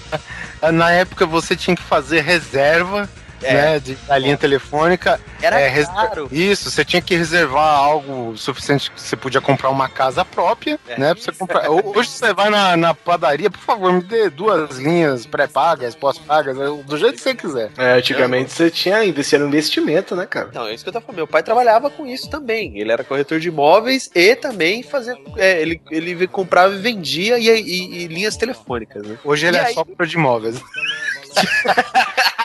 Na 0.72 0.92
época 0.92 1.26
você 1.26 1.56
tinha 1.56 1.74
que 1.74 1.82
fazer 1.82 2.20
reserva. 2.20 3.08
É. 3.42 3.52
Né, 3.54 3.80
de, 3.80 3.94
da 3.94 4.16
linha 4.18 4.36
telefônica. 4.36 5.20
Era 5.42 5.60
É, 5.60 5.84
caro. 5.84 6.28
Isso, 6.32 6.70
você 6.70 6.84
tinha 6.84 7.02
que 7.02 7.14
reservar 7.14 7.76
algo 7.78 8.36
suficiente 8.36 8.90
que 8.90 9.00
você 9.00 9.16
podia 9.16 9.40
comprar 9.40 9.68
uma 9.70 9.88
casa 9.88 10.24
própria, 10.24 10.78
É. 10.88 10.98
né? 10.98 11.14
Pra 11.14 11.22
você 11.22 11.32
comprar. 11.32 11.70
Ho- 11.70 11.92
Hoje 11.96 12.08
você 12.10 12.32
vai 12.32 12.48
na, 12.50 12.76
na 12.76 12.94
padaria, 12.94 13.50
por 13.50 13.60
favor, 13.60 13.92
me 13.92 14.02
dê 14.02 14.30
duas 14.30 14.78
linhas 14.78 15.26
pré-pagas, 15.26 15.94
pós-pagas, 15.94 16.56
do 16.56 16.96
jeito 16.96 17.14
que 17.16 17.20
você 17.22 17.34
quiser. 17.34 17.70
É, 17.76 17.92
antigamente 17.92 18.52
você 18.52 18.70
tinha 18.70 18.96
ainda, 18.96 19.20
esse 19.20 19.34
era 19.34 19.44
um 19.44 19.48
investimento, 19.48 20.14
né, 20.16 20.26
cara? 20.26 20.50
Não, 20.54 20.66
é 20.66 20.74
isso 20.74 20.82
que 20.84 20.88
eu 20.88 20.92
tô 20.94 21.00
falando. 21.00 21.16
Meu 21.16 21.26
pai 21.26 21.42
trabalhava 21.42 21.90
com 21.90 22.06
isso 22.06 22.28
também. 22.30 22.78
Ele 22.78 22.90
era 22.92 23.04
corretor 23.04 23.38
de 23.40 23.48
imóveis 23.48 24.10
e 24.14 24.34
também 24.36 24.82
fazia. 24.82 25.16
é, 25.36 25.60
ele, 25.60 25.80
ele 25.90 26.26
comprava 26.26 26.74
e 26.74 26.78
vendia 26.78 27.38
e, 27.38 27.48
e- 27.48 28.04
e 28.04 28.06
linhas 28.08 28.36
telefônicas, 28.36 29.06
né? 29.06 29.16
Hoje 29.24 29.46
ele 29.46 29.56
E 29.56 29.60
é 29.60 29.64
aí? 29.66 29.74
só 29.74 29.84
para 29.84 30.06
de 30.06 30.16
imóveis. 30.16 30.56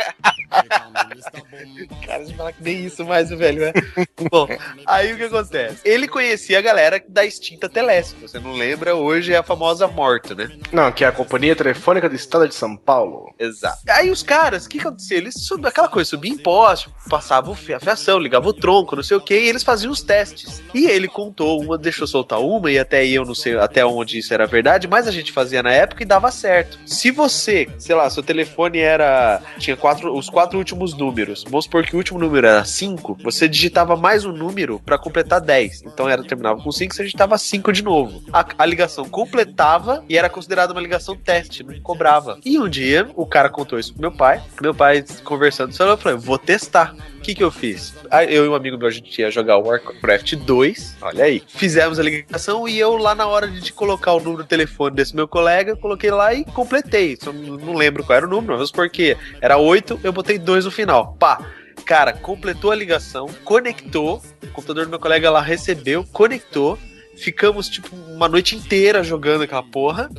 Cara, 2.06 2.26
de 2.26 2.34
falar 2.36 2.54
que 2.54 2.64
nem 2.64 2.86
isso 2.86 3.06
mais, 3.06 3.30
velho, 3.30 3.66
né? 3.66 3.74
Bom, 4.30 4.48
aí 4.86 5.14
o 5.14 5.18
que 5.18 5.24
acontece? 5.24 5.82
Ele 5.84 6.08
conhecia 6.08 6.60
a 6.60 6.62
galera 6.62 7.02
da 7.08 7.26
extinta 7.26 7.70
Telesp. 7.70 8.18
Você 8.22 8.40
não 8.40 8.54
lembra? 8.54 8.96
Hoje 8.96 9.34
é 9.34 9.38
a 9.38 9.44
famosa 9.44 9.88
morta, 9.88 10.36
né? 10.36 10.50
Não, 10.72 10.92
que 10.92 11.04
é 11.04 11.08
a 11.08 11.12
Companhia 11.12 11.56
Telefônica 11.56 12.10
do 12.10 12.16
Estado 12.16 12.48
de 12.48 12.56
São 12.56 12.76
Paulo. 12.76 13.34
Exato. 13.40 13.80
Aí 13.90 14.10
os 14.10 14.24
caras, 14.24 14.66
o 14.66 14.70
que 14.70 14.80
acontecia? 14.80 15.18
Eles 15.18 15.36
subiam 15.46 15.70
aquela 15.70 15.88
coisa, 15.88 16.10
subiam 16.10 16.36
imposto, 16.36 16.92
passavam 17.10 17.54
a 17.54 17.80
fiação, 17.80 18.20
ligavam 18.20 18.50
o 18.50 18.54
tronco, 18.54 18.96
não 18.96 19.04
sei 19.04 19.18
o 19.18 19.22
que, 19.22 19.38
e 19.38 19.48
eles 19.48 19.64
faziam 19.64 19.92
os 19.92 20.02
testes. 20.02 20.62
E 20.74 20.86
ele 20.86 21.08
contou 21.08 21.62
uma, 21.62 21.78
deixou 21.78 22.08
soltar 22.08 22.40
uma, 22.40 22.72
e 22.72 22.80
até 22.80 23.00
aí 23.00 23.14
eu 23.14 23.26
não 23.26 23.36
sei 23.36 23.58
até 23.58 23.86
onde 23.86 24.20
isso 24.20 24.34
era 24.34 24.46
verdade, 24.46 24.88
mas 24.88 25.08
a 25.08 25.12
gente 25.12 25.32
fazia 25.32 25.62
na 25.62 25.72
época 25.72 26.04
e 26.04 26.06
dava 26.06 26.32
certo. 26.32 26.80
Se 26.86 27.12
você, 27.12 27.68
sei 27.78 27.96
lá, 27.96 28.10
seu 28.10 28.24
telefone 28.24 28.80
era. 28.80 29.42
tinha 29.58 29.76
quatro, 29.76 30.16
os 30.16 30.30
quatro 30.30 30.58
últimos 30.58 30.94
números, 30.94 31.11
vamos 31.45 31.66
supor 31.66 31.86
que 31.86 31.95
o 31.95 31.97
último 31.97 32.20
número 32.20 32.47
era 32.47 32.64
5, 32.64 33.18
você 33.24 33.47
digitava 33.47 33.95
mais 33.95 34.26
um 34.26 34.32
número 34.32 34.80
pra 34.80 34.97
completar 34.97 35.41
10. 35.41 35.84
Então 35.84 36.09
era 36.09 36.24
terminava 36.24 36.62
com 36.62 36.72
5, 36.72 36.93
você 36.93 37.03
digitava 37.03 37.38
5 37.38 37.72
de 37.72 37.84
novo. 37.84 38.24
A, 38.32 38.45
a 38.57 38.66
ligação 38.66 39.07
completava 39.07 40.03
e 40.07 40.18
era 40.18 40.30
considerada 40.30 40.74
uma 40.74 40.82
ligação 40.82 41.16
teste, 41.16 41.64
não 41.64 41.80
cobrava. 41.82 42.39
E 42.45 42.57
um 42.59 42.70
dia 42.70 43.09
o 43.16 43.26
cara 43.26 43.49
contou 43.49 43.80
isso 43.80 43.93
pro 43.93 44.01
meu 44.01 44.12
pai. 44.12 44.41
Meu 44.62 44.74
pai 44.74 45.03
conversando, 45.24 45.74
só 45.74 45.86
eu 45.86 45.97
falei, 45.97 46.18
vou 46.18 46.38
testar. 46.38 46.95
O 47.22 47.24
que, 47.24 47.36
que 47.36 47.44
eu 47.44 47.52
fiz? 47.52 47.94
Aí 48.10 48.34
Eu 48.34 48.46
e 48.46 48.50
um 48.50 48.56
amigo 48.56 48.80
meu, 48.80 48.88
a 48.88 48.92
gente 48.92 49.22
ia 49.22 49.30
jogar 49.30 49.60
Warcraft 49.60 50.38
2. 50.38 50.98
Olha 51.04 51.26
aí. 51.26 51.44
Fizemos 51.48 52.00
a 52.00 52.04
ligação 52.04 52.68
e 52.68 52.80
eu, 52.80 52.98
lá 52.98 53.14
na 53.14 53.28
hora 53.28 53.48
de 53.48 53.72
colocar 53.72 54.14
o 54.14 54.20
número 54.20 54.42
do 54.42 54.48
telefone 54.48 54.96
desse 54.96 55.16
meu 55.16 55.28
colega, 55.28 55.76
coloquei 55.76 56.10
lá 56.10 56.34
e 56.34 56.44
completei. 56.44 57.16
Só 57.22 57.32
não 57.32 57.58
não 57.58 57.74
lembro 57.76 58.04
qual 58.04 58.18
era 58.18 58.26
o 58.26 58.30
número, 58.30 58.58
mas 58.58 58.72
porque 58.72 59.16
era 59.40 59.56
8, 59.56 60.00
eu 60.04 60.12
botei 60.12 60.40
2 60.40 60.66
no 60.66 60.72
final. 60.72 61.14
Pá! 61.20 61.48
Cara, 61.86 62.12
completou 62.12 62.72
a 62.72 62.76
ligação, 62.76 63.30
conectou. 63.44 64.20
O 64.44 64.48
computador 64.48 64.86
do 64.86 64.90
meu 64.90 65.00
colega 65.00 65.30
lá 65.30 65.42
recebeu, 65.42 66.04
conectou. 66.12 66.80
Ficamos, 67.18 67.70
tipo, 67.70 67.96
uma 67.96 68.28
noite 68.28 68.56
inteira 68.56 69.04
jogando 69.04 69.44
aquela 69.44 69.62
porra. 69.62 70.10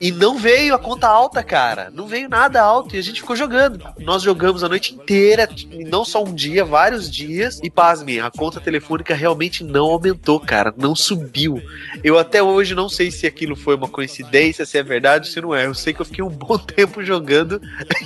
E 0.00 0.10
não 0.10 0.38
veio 0.38 0.74
a 0.74 0.78
conta 0.78 1.06
alta, 1.08 1.42
cara. 1.42 1.90
Não 1.92 2.06
veio 2.06 2.28
nada 2.28 2.60
alto. 2.62 2.94
E 2.94 2.98
a 2.98 3.02
gente 3.02 3.20
ficou 3.20 3.36
jogando. 3.36 3.84
Nós 3.98 4.22
jogamos 4.22 4.62
a 4.64 4.68
noite 4.68 4.94
inteira, 4.94 5.48
não 5.88 6.04
só 6.04 6.22
um 6.22 6.34
dia, 6.34 6.64
vários 6.64 7.10
dias. 7.10 7.60
E 7.62 7.70
pasmem, 7.70 8.20
a 8.20 8.30
conta 8.30 8.60
telefônica 8.60 9.14
realmente 9.14 9.62
não 9.64 9.86
aumentou, 9.86 10.38
cara. 10.40 10.72
Não 10.76 10.94
subiu. 10.94 11.60
Eu 12.02 12.18
até 12.18 12.42
hoje 12.42 12.74
não 12.74 12.88
sei 12.88 13.10
se 13.10 13.26
aquilo 13.26 13.56
foi 13.56 13.74
uma 13.76 13.88
coincidência, 13.88 14.66
se 14.66 14.78
é 14.78 14.82
verdade, 14.82 15.28
se 15.28 15.40
não 15.40 15.54
é. 15.54 15.66
Eu 15.66 15.74
sei 15.74 15.92
que 15.92 16.00
eu 16.00 16.06
fiquei 16.06 16.24
um 16.24 16.28
bom 16.28 16.56
tempo 16.58 17.02
jogando 17.02 17.60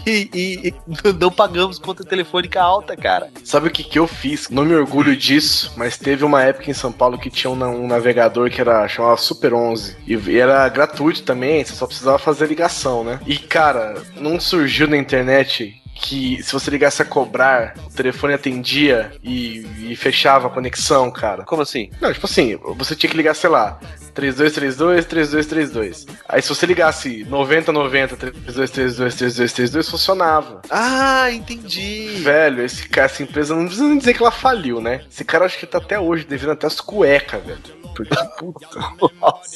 e, 0.07 0.29
e- 0.35 0.69
e 0.69 0.75
não 1.19 1.31
pagamos 1.31 1.79
conta 1.79 2.05
telefônica 2.05 2.61
alta, 2.61 2.97
cara. 2.97 3.29
Sabe 3.45 3.69
o 3.69 3.71
que, 3.71 3.83
que 3.85 3.99
eu 3.99 4.07
fiz? 4.07 4.49
Não 4.51 4.65
me 4.65 4.75
orgulho 4.75 5.17
disso, 5.17 5.73
mas 5.77 5.97
teve 5.97 6.25
uma 6.25 6.43
época 6.43 6.71
em 6.71 6.75
São 6.75 6.93
Paulo 6.93 7.19
que 7.19 7.31
tinha 7.31 7.51
um, 7.51 7.85
um 7.85 7.87
navegador 7.87 8.51
que 8.51 8.61
era 8.61 8.87
chamava 8.89 9.17
Super 9.17 9.55
11 9.55 9.97
e, 10.07 10.15
e 10.15 10.39
era 10.39 10.69
gratuito 10.69 11.23
também, 11.23 11.65
você 11.69 11.75
só 11.75 11.87
precisava 11.87 12.19
fazer 12.19 12.47
ligação, 12.47 13.05
né? 13.05 13.21
E 13.27 13.39
cara, 13.39 13.95
não 14.17 14.39
surgiu 14.41 14.89
na 14.89 14.97
internet 14.97 15.81
que 16.01 16.43
se 16.43 16.53
você 16.53 16.71
ligasse 16.71 17.03
a 17.03 17.05
cobrar, 17.05 17.75
o 17.87 17.91
telefone 17.91 18.35
atendia 18.35 19.13
e, 19.23 19.91
e 19.91 19.97
fechava 19.97 20.47
a 20.47 20.51
conexão, 20.51 21.11
cara. 21.11 21.45
Como 21.45 21.63
assim? 21.63 21.91
Não, 22.01 22.13
tipo 22.13 22.27
assim, 22.27 22.57
você 22.77 22.95
tinha 22.95 23.11
que 23.11 23.17
ligar, 23.17 23.35
sei 23.35 23.51
lá, 23.51 23.79
3232, 24.15 25.07
3232. 25.07 26.07
Aí 26.29 26.41
se 26.41 26.49
você 26.49 26.67
ligasse 26.67 27.25
9090, 27.25 28.17
3232, 28.17 29.15
3232, 29.15 29.89
funcionava. 29.89 30.63
Ah, 30.71 31.31
entendi. 31.31 32.21
Velho, 32.23 32.65
esse 32.65 32.89
cara, 32.89 33.07
essa 33.07 33.23
empresa, 33.23 33.55
não 33.55 33.65
precisa 33.65 33.87
nem 33.87 33.99
dizer 33.99 34.15
que 34.15 34.23
ela 34.23 34.31
faliu, 34.31 34.81
né? 34.81 35.05
Esse 35.11 35.25
cara 35.25 35.45
acho 35.45 35.59
que 35.59 35.67
tá 35.67 35.79
até 35.79 35.99
hoje 35.99 36.25
devendo 36.25 36.53
até 36.53 36.67
as 36.67 36.81
cuecas, 36.81 37.45
velho. 37.45 37.78
Porque, 37.95 38.15
puta. 38.39 38.69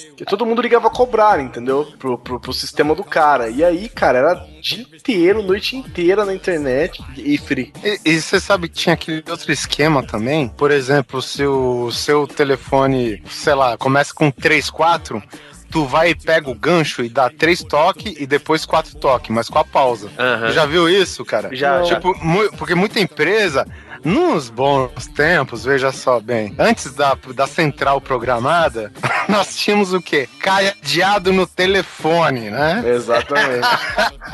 Porque 0.09 0.25
todo 0.25 0.45
mundo 0.47 0.61
ligava 0.63 0.89
a 0.89 0.91
cobrar, 0.91 1.41
entendeu? 1.41 1.87
Pro, 1.99 2.19
pro, 2.19 2.41
pro 2.41 2.53
sistema 2.53 2.95
do 2.95 3.05
cara. 3.05 3.49
E 3.49 3.65
aí, 3.65 3.89
cara, 3.89 4.19
era 4.19 4.47
dia 4.61 4.83
inteiro, 4.83 5.43
noite 5.43 5.77
inteira 5.77 6.25
na 6.25 6.35
internet. 6.35 7.03
E 7.17 7.39
free. 7.39 7.73
E, 8.05 8.21
você 8.21 8.41
sabe 8.41 8.69
que 8.69 8.75
tinha 8.75 8.95
aquele 8.95 9.23
outro 9.31 9.51
esquema 9.53 10.03
também? 10.03 10.49
Por 10.49 10.71
exemplo, 10.71 11.21
se 11.23 11.45
o 11.47 11.91
seu 11.91 12.27
telefone, 12.27 13.23
sei 13.31 13.55
lá, 13.55 13.77
começa 13.77 14.13
com 14.15 14.31
3, 14.31 14.71
4, 14.71 15.23
tu 15.71 15.85
vai 15.87 16.11
e 16.11 16.15
pega 16.15 16.51
o 16.51 16.55
gancho 16.55 17.03
e 17.03 17.09
dá 17.09 17.31
três 17.31 17.63
toques 17.63 18.15
e 18.19 18.27
depois 18.27 18.67
quatro 18.67 18.95
toques, 18.97 19.31
mas 19.31 19.49
com 19.49 19.59
a 19.59 19.65
pausa. 19.65 20.11
Aham. 20.19 20.53
Já 20.53 20.67
viu 20.67 20.89
isso, 20.89 21.25
cara? 21.25 21.55
Já, 21.55 21.83
já. 21.83 21.95
Tipo, 21.97 22.15
mu- 22.23 22.51
porque 22.59 22.75
muita 22.75 23.01
empresa, 23.01 23.67
nos 24.05 24.51
bons 24.51 25.07
tempos, 25.09 25.65
veja 25.65 25.93
só 25.93 26.21
bem, 26.21 26.55
antes 26.59 26.93
da, 26.95 27.17
da 27.35 27.47
central 27.47 28.01
programada, 28.01 28.93
nós 29.29 29.57
tínhamos 29.57 29.93
o 29.93 30.01
quê? 30.01 30.29
Cadeado 30.41 31.33
no 31.33 31.47
telefone, 31.47 32.51
né? 32.51 32.83
Exatamente. 32.87 33.67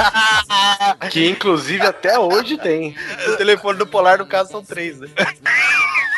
que 1.11 1.29
inclusive 1.29 1.87
até 1.87 2.19
hoje 2.19 2.57
tem. 2.57 2.95
O 3.29 3.37
telefone 3.37 3.79
do 3.79 3.87
Polar, 3.87 4.19
no 4.19 4.27
caso, 4.27 4.51
são 4.51 4.65
três, 4.65 4.99
né? 4.99 5.09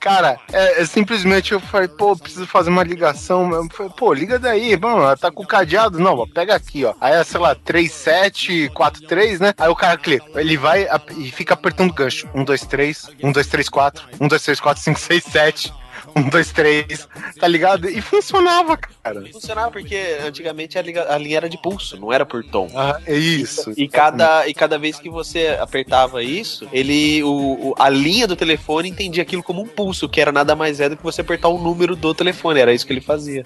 Cara, 0.00 0.38
é, 0.52 0.82
é 0.82 0.86
simplesmente 0.86 1.52
eu 1.52 1.60
falei, 1.60 1.88
pô, 1.88 2.16
preciso 2.16 2.46
fazer 2.46 2.70
uma 2.70 2.82
ligação. 2.82 3.52
Eu 3.52 3.68
falei, 3.70 3.92
pô, 3.96 4.12
liga 4.12 4.38
daí, 4.38 4.78
mano, 4.78 5.02
ela 5.02 5.16
tá 5.16 5.30
com 5.30 5.42
o 5.42 5.46
cadeado. 5.46 5.98
Não, 5.98 6.18
ó, 6.18 6.26
pega 6.26 6.54
aqui, 6.54 6.84
ó. 6.84 6.94
Aí 7.00 7.14
é, 7.14 7.24
sei 7.24 7.40
lá, 7.40 7.54
3743, 7.54 9.40
né? 9.40 9.54
Aí 9.58 9.68
o 9.68 9.76
cara 9.76 9.96
clica, 9.96 10.24
ele 10.40 10.56
vai 10.56 10.86
e 11.16 11.30
fica 11.30 11.54
apertando 11.54 11.90
o 11.90 11.94
gancho. 11.94 12.28
1, 12.34 12.44
2, 12.44 12.66
3, 12.66 13.10
1, 13.22 13.32
2, 13.32 13.46
3, 13.46 13.68
4, 13.68 14.08
1, 14.20 14.28
2, 14.28 14.42
3, 14.42 14.60
4, 14.60 14.82
5, 14.82 15.00
6, 15.00 15.24
7. 15.24 15.74
1, 16.16 16.28
2, 16.28 16.52
3, 16.52 17.08
tá 17.38 17.46
ligado? 17.48 17.88
E 17.88 18.00
funcionava, 18.00 18.76
cara. 18.76 19.24
Funcionava 19.32 19.70
porque 19.70 20.16
antigamente 20.26 20.78
a, 20.78 20.82
liga- 20.82 21.12
a 21.12 21.18
linha 21.18 21.36
era 21.38 21.48
de 21.48 21.56
pulso, 21.60 21.96
não 21.98 22.12
era 22.12 22.24
por 22.26 22.44
tom. 22.44 22.68
Ah, 22.74 23.00
é 23.06 23.16
isso. 23.16 23.72
E 23.76 23.88
cada, 23.88 24.46
e 24.48 24.54
cada 24.54 24.78
vez 24.78 24.98
que 24.98 25.08
você 25.08 25.56
apertava 25.60 26.22
isso, 26.22 26.68
ele. 26.72 27.22
O, 27.22 27.70
o- 27.70 27.74
a 27.78 27.88
linha 27.88 28.26
do 28.26 28.36
telefone 28.36 28.88
entendia 28.88 29.22
aquilo 29.22 29.42
como 29.42 29.62
um 29.62 29.66
pulso, 29.66 30.08
que 30.08 30.20
era 30.20 30.32
nada 30.32 30.54
mais 30.56 30.80
é 30.80 30.88
do 30.88 30.96
que 30.96 31.02
você 31.02 31.20
apertar 31.20 31.48
o 31.48 31.58
número 31.58 31.94
do 31.96 32.14
telefone. 32.14 32.60
Era 32.60 32.72
isso 32.72 32.86
que 32.86 32.92
ele 32.92 33.00
fazia. 33.00 33.44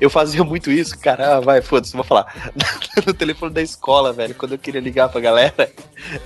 Eu 0.00 0.08
fazia 0.10 0.44
muito 0.44 0.70
isso, 0.70 0.98
cara. 0.98 1.36
Ah, 1.36 1.40
vai, 1.40 1.60
foda-se, 1.60 1.94
vou 1.94 2.04
falar. 2.04 2.52
no 3.06 3.12
telefone 3.14 3.52
da 3.52 3.62
escola, 3.62 4.12
velho. 4.12 4.34
Quando 4.34 4.52
eu 4.52 4.58
queria 4.58 4.80
ligar 4.80 5.08
pra 5.08 5.20
galera, 5.20 5.70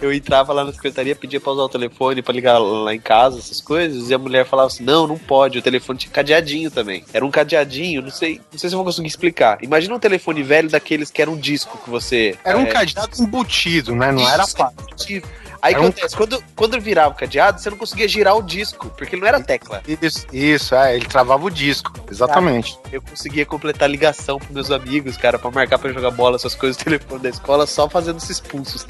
eu 0.01 0.13
entrava 0.13 0.53
lá 0.53 0.65
na 0.65 0.73
secretaria, 0.73 1.17
pedia 1.17 1.41
pra 1.41 1.53
usar 1.53 1.63
o 1.63 1.69
telefone 1.69 2.23
pra 2.23 2.33
ligar 2.35 2.59
lá 2.59 2.95
em 2.95 3.01
casa, 3.01 3.39
essas 3.39 3.61
coisas, 3.61 4.11
e 4.11 4.15
a 4.15 4.19
mulher 4.19 4.45
falava 4.47 4.67
assim: 4.69 4.83
não, 4.85 5.07
não 5.07 5.19
pode, 5.19 5.62
o 5.63 5.65
telefone 5.65 5.99
tinha 5.99 6.13
cadeadinho 6.13 6.71
também. 6.71 7.05
Era 7.13 7.25
um 7.25 7.31
cadeadinho, 7.31 8.03
não 8.03 8.11
sei, 8.11 8.41
não 8.51 8.59
sei 8.59 8.69
se 8.69 8.75
eu 8.75 8.79
vou 8.79 8.85
conseguir 8.85 9.09
explicar. 9.09 9.59
Imagina 9.63 9.95
um 9.95 9.99
telefone 9.99 10.43
velho 10.43 10.69
daqueles 10.69 11.11
que 11.11 11.23
era 11.23 11.31
um 11.31 11.37
disco 11.37 11.79
que 11.79 11.89
você. 11.89 12.37
Era 12.45 12.59
um 12.59 12.63
é, 12.63 12.67
cadeado 12.67 13.23
embutido, 13.23 13.95
né? 13.95 14.11
Não 14.13 14.29
era 14.29 14.47
fácil. 14.47 15.23
Aí 15.63 15.75
Era 15.75 15.81
que 15.81 15.87
um- 15.87 15.91
acontece? 15.91 16.17
Quando, 16.17 16.45
quando 16.57 16.81
virava 16.81 17.11
o 17.11 17.15
cadeado, 17.17 17.61
você 17.61 17.71
não 17.71 17.77
conseguia 17.77 18.09
girar 18.09 18.37
o 18.37 18.43
disco, 18.43 18.91
porque 18.99 19.15
ele 19.15 19.23
não 19.23 19.29
era 19.29 19.41
tecla. 19.41 19.81
Isso, 20.03 20.27
isso, 20.33 20.75
é, 20.75 20.97
ele 20.97 21.07
travava 21.07 21.45
o 21.45 21.51
disco, 21.51 21.93
exatamente. 22.11 22.77
Eu 22.91 23.01
conseguia 23.01 23.47
completar 23.47 23.89
ligação 23.89 24.39
pros 24.39 24.51
meus 24.51 24.71
amigos, 24.73 25.17
cara, 25.17 25.39
pra 25.39 25.51
marcar 25.53 25.79
pra 25.79 25.93
jogar 25.93 26.11
bola, 26.11 26.35
essas 26.35 26.57
coisas, 26.57 26.81
o 26.81 26.85
telefone 26.85 27.23
da 27.23 27.29
escola, 27.29 27.65
só 27.67 27.89
fazendo 27.89 28.19
esses 28.19 28.41
pulsos. 28.41 28.85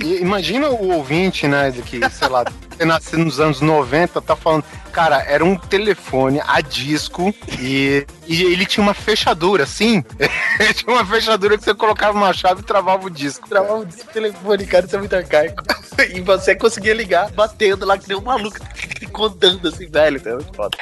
Imagina 0.00 0.70
o 0.70 0.92
ouvinte, 0.94 1.46
né, 1.46 1.72
que, 1.84 2.00
sei 2.10 2.28
lá, 2.28 2.44
nascido 2.84 3.18
nos 3.24 3.38
anos 3.40 3.60
90, 3.60 4.20
tá 4.20 4.34
falando, 4.36 4.64
cara, 4.92 5.22
era 5.22 5.44
um 5.44 5.56
telefone 5.56 6.40
a 6.46 6.60
disco 6.60 7.34
e, 7.60 8.04
e 8.26 8.42
ele 8.42 8.66
tinha 8.66 8.82
uma 8.82 8.94
fechadura, 8.94 9.66
sim. 9.66 10.04
Ele 10.58 10.72
tinha 10.72 10.90
uma 10.90 11.04
fechadura 11.04 11.58
que 11.58 11.64
você 11.64 11.74
colocava 11.74 12.16
uma 12.16 12.32
chave 12.32 12.62
e 12.62 12.64
travava 12.64 13.06
o 13.06 13.10
disco. 13.10 13.46
Travava 13.46 13.80
o 13.80 13.84
disco 13.84 14.10
telefone, 14.10 14.64
cara, 14.66 14.86
isso 14.86 14.96
é 14.96 14.98
muito 14.98 15.14
arcaico. 15.14 15.62
E 16.14 16.20
você 16.20 16.54
conseguia 16.54 16.94
ligar 16.94 17.30
batendo 17.32 17.86
lá 17.86 17.98
que 17.98 18.08
nem 18.08 18.16
um 18.16 18.22
maluco, 18.22 18.58
contando 19.12 19.68
assim, 19.68 19.88
velho, 19.88 20.16
então 20.16 20.32
é 20.32 20.34
muito 20.36 20.54
foda. 20.54 20.76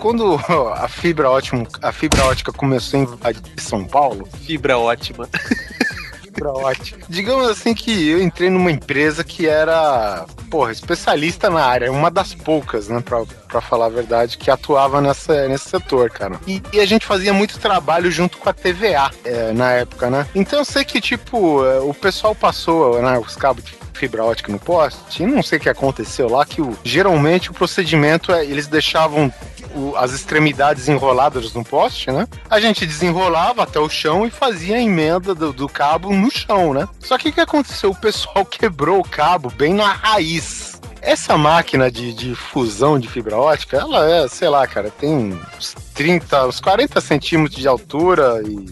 Quando 0.00 0.34
a 0.34 0.88
fibra 0.88 1.30
ótima, 1.30 1.64
a 1.80 1.92
fibra 1.92 2.24
ótica 2.24 2.52
começou 2.52 2.98
a 2.98 3.02
invadir 3.04 3.42
São 3.58 3.84
Paulo, 3.84 4.26
Fibra 4.44 4.76
ótima. 4.76 5.28
fibra 6.32 6.50
ótica. 6.50 7.04
Digamos 7.08 7.48
assim 7.48 7.74
que 7.74 8.08
eu 8.08 8.22
entrei 8.22 8.48
numa 8.48 8.70
empresa 8.70 9.22
que 9.22 9.46
era, 9.46 10.24
porra, 10.50 10.72
especialista 10.72 11.50
na 11.50 11.64
área, 11.64 11.92
uma 11.92 12.10
das 12.10 12.34
poucas, 12.34 12.88
né, 12.88 13.00
pra, 13.00 13.24
pra 13.48 13.60
falar 13.60 13.86
a 13.86 13.90
verdade, 13.90 14.38
que 14.38 14.50
atuava 14.50 15.00
nessa, 15.00 15.46
nesse 15.48 15.68
setor, 15.68 16.10
cara. 16.10 16.40
E, 16.46 16.62
e 16.72 16.80
a 16.80 16.86
gente 16.86 17.06
fazia 17.06 17.32
muito 17.32 17.58
trabalho 17.58 18.10
junto 18.10 18.38
com 18.38 18.48
a 18.48 18.52
TVA 18.52 19.10
é, 19.24 19.52
na 19.52 19.72
época, 19.72 20.10
né? 20.10 20.26
Então 20.34 20.58
eu 20.58 20.64
sei 20.64 20.84
que, 20.84 21.00
tipo, 21.00 21.64
é, 21.64 21.80
o 21.80 21.94
pessoal 21.94 22.34
passou, 22.34 23.00
né, 23.02 23.18
os 23.18 23.36
cabos 23.36 23.64
fibra 23.92 24.24
ótica 24.24 24.50
no 24.50 24.58
poste, 24.58 25.22
e 25.22 25.26
não 25.26 25.42
sei 25.42 25.58
o 25.58 25.60
que 25.60 25.68
aconteceu 25.68 26.28
lá, 26.28 26.44
que 26.44 26.60
o, 26.60 26.76
geralmente 26.82 27.50
o 27.50 27.54
procedimento 27.54 28.32
é, 28.32 28.44
eles 28.44 28.66
deixavam 28.66 29.32
o- 29.74 29.94
as 29.96 30.12
extremidades 30.12 30.88
enroladas 30.88 31.52
no 31.54 31.64
poste, 31.64 32.10
né? 32.10 32.26
A 32.50 32.60
gente 32.60 32.84
desenrolava 32.86 33.62
até 33.62 33.78
o 33.78 33.88
chão 33.88 34.26
e 34.26 34.30
fazia 34.30 34.76
a 34.76 34.80
emenda 34.80 35.34
do, 35.34 35.52
do 35.52 35.68
cabo 35.68 36.12
no 36.12 36.30
chão, 36.30 36.74
né? 36.74 36.88
Só 37.00 37.16
que 37.18 37.28
o 37.28 37.32
que 37.32 37.40
aconteceu? 37.40 37.90
O 37.90 37.94
pessoal 37.96 38.44
quebrou 38.46 39.00
o 39.00 39.08
cabo 39.08 39.50
bem 39.56 39.72
na 39.74 39.92
raiz. 39.92 40.72
Essa 41.00 41.36
máquina 41.36 41.90
de, 41.90 42.12
de 42.14 42.32
fusão 42.34 42.96
de 42.96 43.08
fibra 43.08 43.36
ótica, 43.36 43.76
ela 43.78 44.08
é, 44.08 44.28
sei 44.28 44.48
lá, 44.48 44.64
cara, 44.68 44.88
tem 44.88 45.32
uns 45.58 45.74
30, 45.94 46.46
uns 46.46 46.60
40 46.60 47.00
centímetros 47.00 47.60
de 47.60 47.66
altura 47.66 48.40
e 48.46 48.66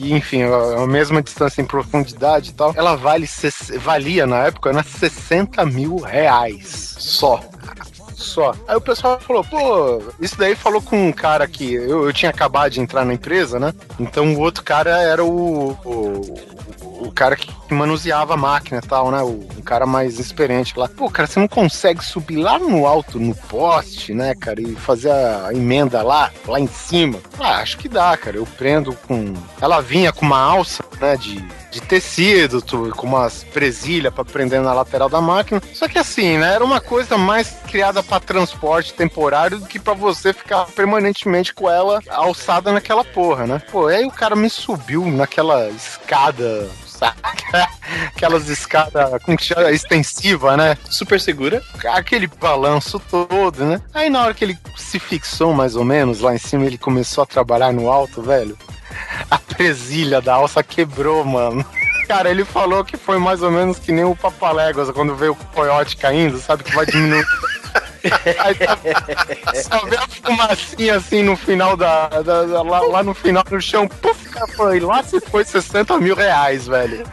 e, 0.00 0.14
enfim, 0.14 0.42
a, 0.42 0.86
mesma 0.86 1.22
distância 1.22 1.60
em 1.60 1.66
profundidade 1.66 2.50
e 2.50 2.52
tal, 2.54 2.72
ela 2.74 2.96
vale, 2.96 3.28
valia 3.78 4.26
na 4.26 4.38
época, 4.46 4.72
né, 4.72 4.82
60 4.82 5.64
mil 5.66 5.98
reais 5.98 6.94
só. 6.98 7.40
Só. 8.14 8.54
Aí 8.68 8.76
o 8.76 8.80
pessoal 8.80 9.18
falou, 9.18 9.42
pô, 9.42 10.02
isso 10.20 10.36
daí 10.38 10.54
falou 10.54 10.82
com 10.82 11.08
um 11.08 11.12
cara 11.12 11.46
que 11.46 11.72
eu, 11.72 12.04
eu 12.04 12.12
tinha 12.12 12.30
acabado 12.30 12.72
de 12.72 12.80
entrar 12.80 13.04
na 13.04 13.14
empresa, 13.14 13.58
né? 13.58 13.72
Então 13.98 14.34
o 14.34 14.40
outro 14.40 14.62
cara 14.62 14.90
era 15.00 15.24
o, 15.24 15.70
o, 15.84 17.06
o 17.06 17.12
cara 17.12 17.34
que 17.34 17.50
manuseava 17.74 18.34
a 18.34 18.36
máquina 18.36 18.80
e 18.84 18.86
tal, 18.86 19.10
né? 19.10 19.22
O, 19.22 19.48
cara 19.64 19.86
mais 19.86 20.18
experiente 20.18 20.76
lá. 20.76 20.88
Pô, 20.88 21.08
cara, 21.10 21.28
você 21.28 21.38
não 21.38 21.46
consegue 21.46 22.04
subir 22.04 22.36
lá 22.38 22.58
no 22.58 22.86
alto, 22.86 23.20
no 23.20 23.34
poste, 23.34 24.12
né, 24.12 24.34
cara, 24.34 24.60
e 24.60 24.74
fazer 24.74 25.10
a 25.12 25.50
emenda 25.52 26.02
lá, 26.02 26.30
lá 26.46 26.58
em 26.58 26.66
cima? 26.66 27.18
Ah, 27.38 27.58
acho 27.58 27.78
que 27.78 27.88
dá, 27.88 28.16
cara. 28.16 28.36
Eu 28.36 28.46
prendo 28.46 28.92
com. 29.06 29.34
Ela 29.60 29.80
vinha 29.80 30.12
com 30.12 30.26
uma 30.26 30.40
alça, 30.40 30.82
né, 31.00 31.16
de, 31.16 31.40
de 31.70 31.80
tecido, 31.82 32.60
tu- 32.60 32.90
com 32.96 33.06
umas 33.06 33.44
presilhas 33.44 34.12
pra 34.12 34.24
prender 34.24 34.60
na 34.60 34.72
lateral 34.72 35.08
da 35.08 35.20
máquina. 35.20 35.62
Só 35.72 35.86
que 35.86 35.98
assim, 35.98 36.38
né, 36.38 36.54
era 36.54 36.64
uma 36.64 36.80
coisa 36.80 37.16
mais 37.16 37.54
criada 37.68 38.02
pra 38.02 38.18
transporte 38.18 38.92
temporário 38.94 39.60
do 39.60 39.66
que 39.66 39.78
pra 39.78 39.94
você 39.94 40.32
ficar 40.32 40.64
permanentemente 40.66 41.54
com 41.54 41.70
ela 41.70 42.00
alçada 42.08 42.72
naquela 42.72 43.04
porra, 43.04 43.46
né? 43.46 43.62
Pô, 43.70 43.86
aí 43.86 44.04
o 44.04 44.10
cara 44.10 44.34
me 44.34 44.50
subiu 44.50 45.04
naquela 45.06 45.68
escada. 45.70 46.68
sabe? 46.86 47.16
Aquelas 48.14 48.48
escadas, 48.48 49.10
chama? 49.40 49.70
Extensiva, 49.70 50.56
né? 50.56 50.76
Super 50.88 51.20
segura. 51.20 51.62
aquele 51.92 52.26
balanço 52.26 53.00
todo, 53.00 53.64
né? 53.64 53.80
Aí 53.94 54.08
na 54.10 54.22
hora 54.24 54.34
que 54.34 54.44
ele 54.44 54.58
se 54.76 54.98
fixou 54.98 55.52
mais 55.52 55.76
ou 55.76 55.84
menos 55.84 56.20
lá 56.20 56.34
em 56.34 56.38
cima, 56.38 56.64
ele 56.66 56.78
começou 56.78 57.22
a 57.24 57.26
trabalhar 57.26 57.72
no 57.72 57.90
alto, 57.90 58.22
velho. 58.22 58.56
A 59.30 59.38
presilha 59.38 60.20
da 60.20 60.34
alça 60.34 60.62
quebrou, 60.62 61.24
mano. 61.24 61.64
Cara, 62.06 62.28
ele 62.30 62.44
falou 62.44 62.84
que 62.84 62.96
foi 62.96 63.18
mais 63.18 63.40
ou 63.42 63.50
menos 63.50 63.78
que 63.78 63.92
nem 63.92 64.04
o 64.04 64.16
Papaléguas 64.16 64.90
quando 64.90 65.14
veio 65.14 65.32
o 65.32 65.36
coiote 65.54 65.96
caindo, 65.96 66.38
sabe? 66.38 66.64
Que 66.64 66.74
vai 66.74 66.84
diminuir. 66.86 67.24
Aí 68.40 68.54
tá, 68.54 68.78
só 69.62 69.84
vê 69.86 69.96
a 69.96 70.08
fumacinha 70.08 70.96
assim 70.96 71.22
no 71.22 71.36
final 71.36 71.76
da. 71.76 72.08
da- 72.08 72.44
da- 72.44 72.62
lá, 72.62 72.80
lá 72.80 73.02
no 73.02 73.12
final 73.14 73.44
do 73.44 73.60
chão. 73.60 73.86
Puf, 73.86 74.28
cara, 74.30 74.46
foi 74.48 74.80
lá 74.80 75.02
se 75.02 75.20
foi 75.20 75.44
60 75.44 75.98
mil 75.98 76.16
reais, 76.16 76.66
velho. 76.66 77.04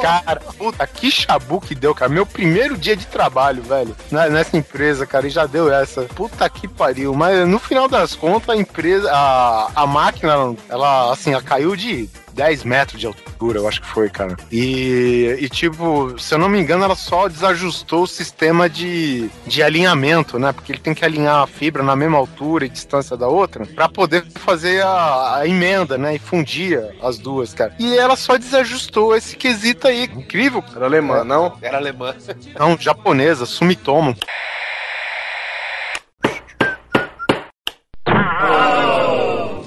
Cara, 0.00 0.40
puta, 0.58 0.86
que 0.86 1.10
chabu 1.10 1.60
que 1.60 1.74
deu, 1.74 1.94
cara. 1.94 2.10
Meu 2.10 2.26
primeiro 2.26 2.76
dia 2.76 2.96
de 2.96 3.06
trabalho, 3.06 3.62
velho, 3.62 3.96
nessa 4.10 4.56
empresa, 4.56 5.06
cara, 5.06 5.26
e 5.26 5.30
já 5.30 5.46
deu 5.46 5.72
essa. 5.72 6.02
Puta 6.02 6.48
que 6.48 6.68
pariu. 6.68 7.14
Mas 7.14 7.46
no 7.46 7.58
final 7.58 7.88
das 7.88 8.14
contas, 8.14 8.50
a 8.50 8.56
empresa, 8.56 9.10
a, 9.12 9.70
a 9.74 9.86
máquina, 9.86 10.54
ela, 10.68 11.12
assim, 11.12 11.32
ela 11.32 11.42
caiu 11.42 11.76
de 11.76 12.08
10 12.34 12.64
metros 12.64 13.00
de 13.00 13.06
altura, 13.06 13.60
eu 13.60 13.68
acho 13.68 13.80
que 13.80 13.86
foi, 13.86 14.10
cara. 14.10 14.36
E, 14.50 15.36
e, 15.40 15.48
tipo, 15.48 16.18
se 16.18 16.34
eu 16.34 16.38
não 16.38 16.48
me 16.48 16.58
engano, 16.58 16.84
ela 16.84 16.96
só 16.96 17.28
desajustou 17.28 18.02
o 18.02 18.06
sistema 18.06 18.68
de, 18.68 19.30
de 19.46 19.62
alinhamento, 19.62 20.38
né? 20.38 20.52
Porque 20.52 20.72
ele 20.72 20.80
tem 20.80 20.94
que 20.94 21.04
alinhar 21.04 21.42
a 21.42 21.46
fibra 21.46 21.82
na 21.82 21.94
mesma 21.94 22.18
altura 22.18 22.66
e 22.66 22.68
distância 22.68 23.16
da 23.16 23.28
outra 23.28 23.64
pra 23.64 23.88
poder 23.88 24.24
fazer 24.34 24.82
a, 24.82 25.36
a 25.38 25.46
emenda, 25.46 25.96
né? 25.96 26.16
E 26.16 26.18
fundir 26.18 26.80
as 27.00 27.18
duas, 27.18 27.54
cara. 27.54 27.74
E 27.78 27.96
ela 27.96 28.16
só 28.16 28.36
desajustou 28.36 29.14
esse 29.14 29.36
quesito 29.36 29.86
aí. 29.86 30.04
Incrível. 30.04 30.62
Era 30.74 30.86
alemã, 30.86 31.22
não? 31.22 31.56
Era 31.62 31.78
alemã. 31.78 32.14
Não, 32.58 32.76
japonesa, 32.76 33.46
Sumitomo. 33.46 34.16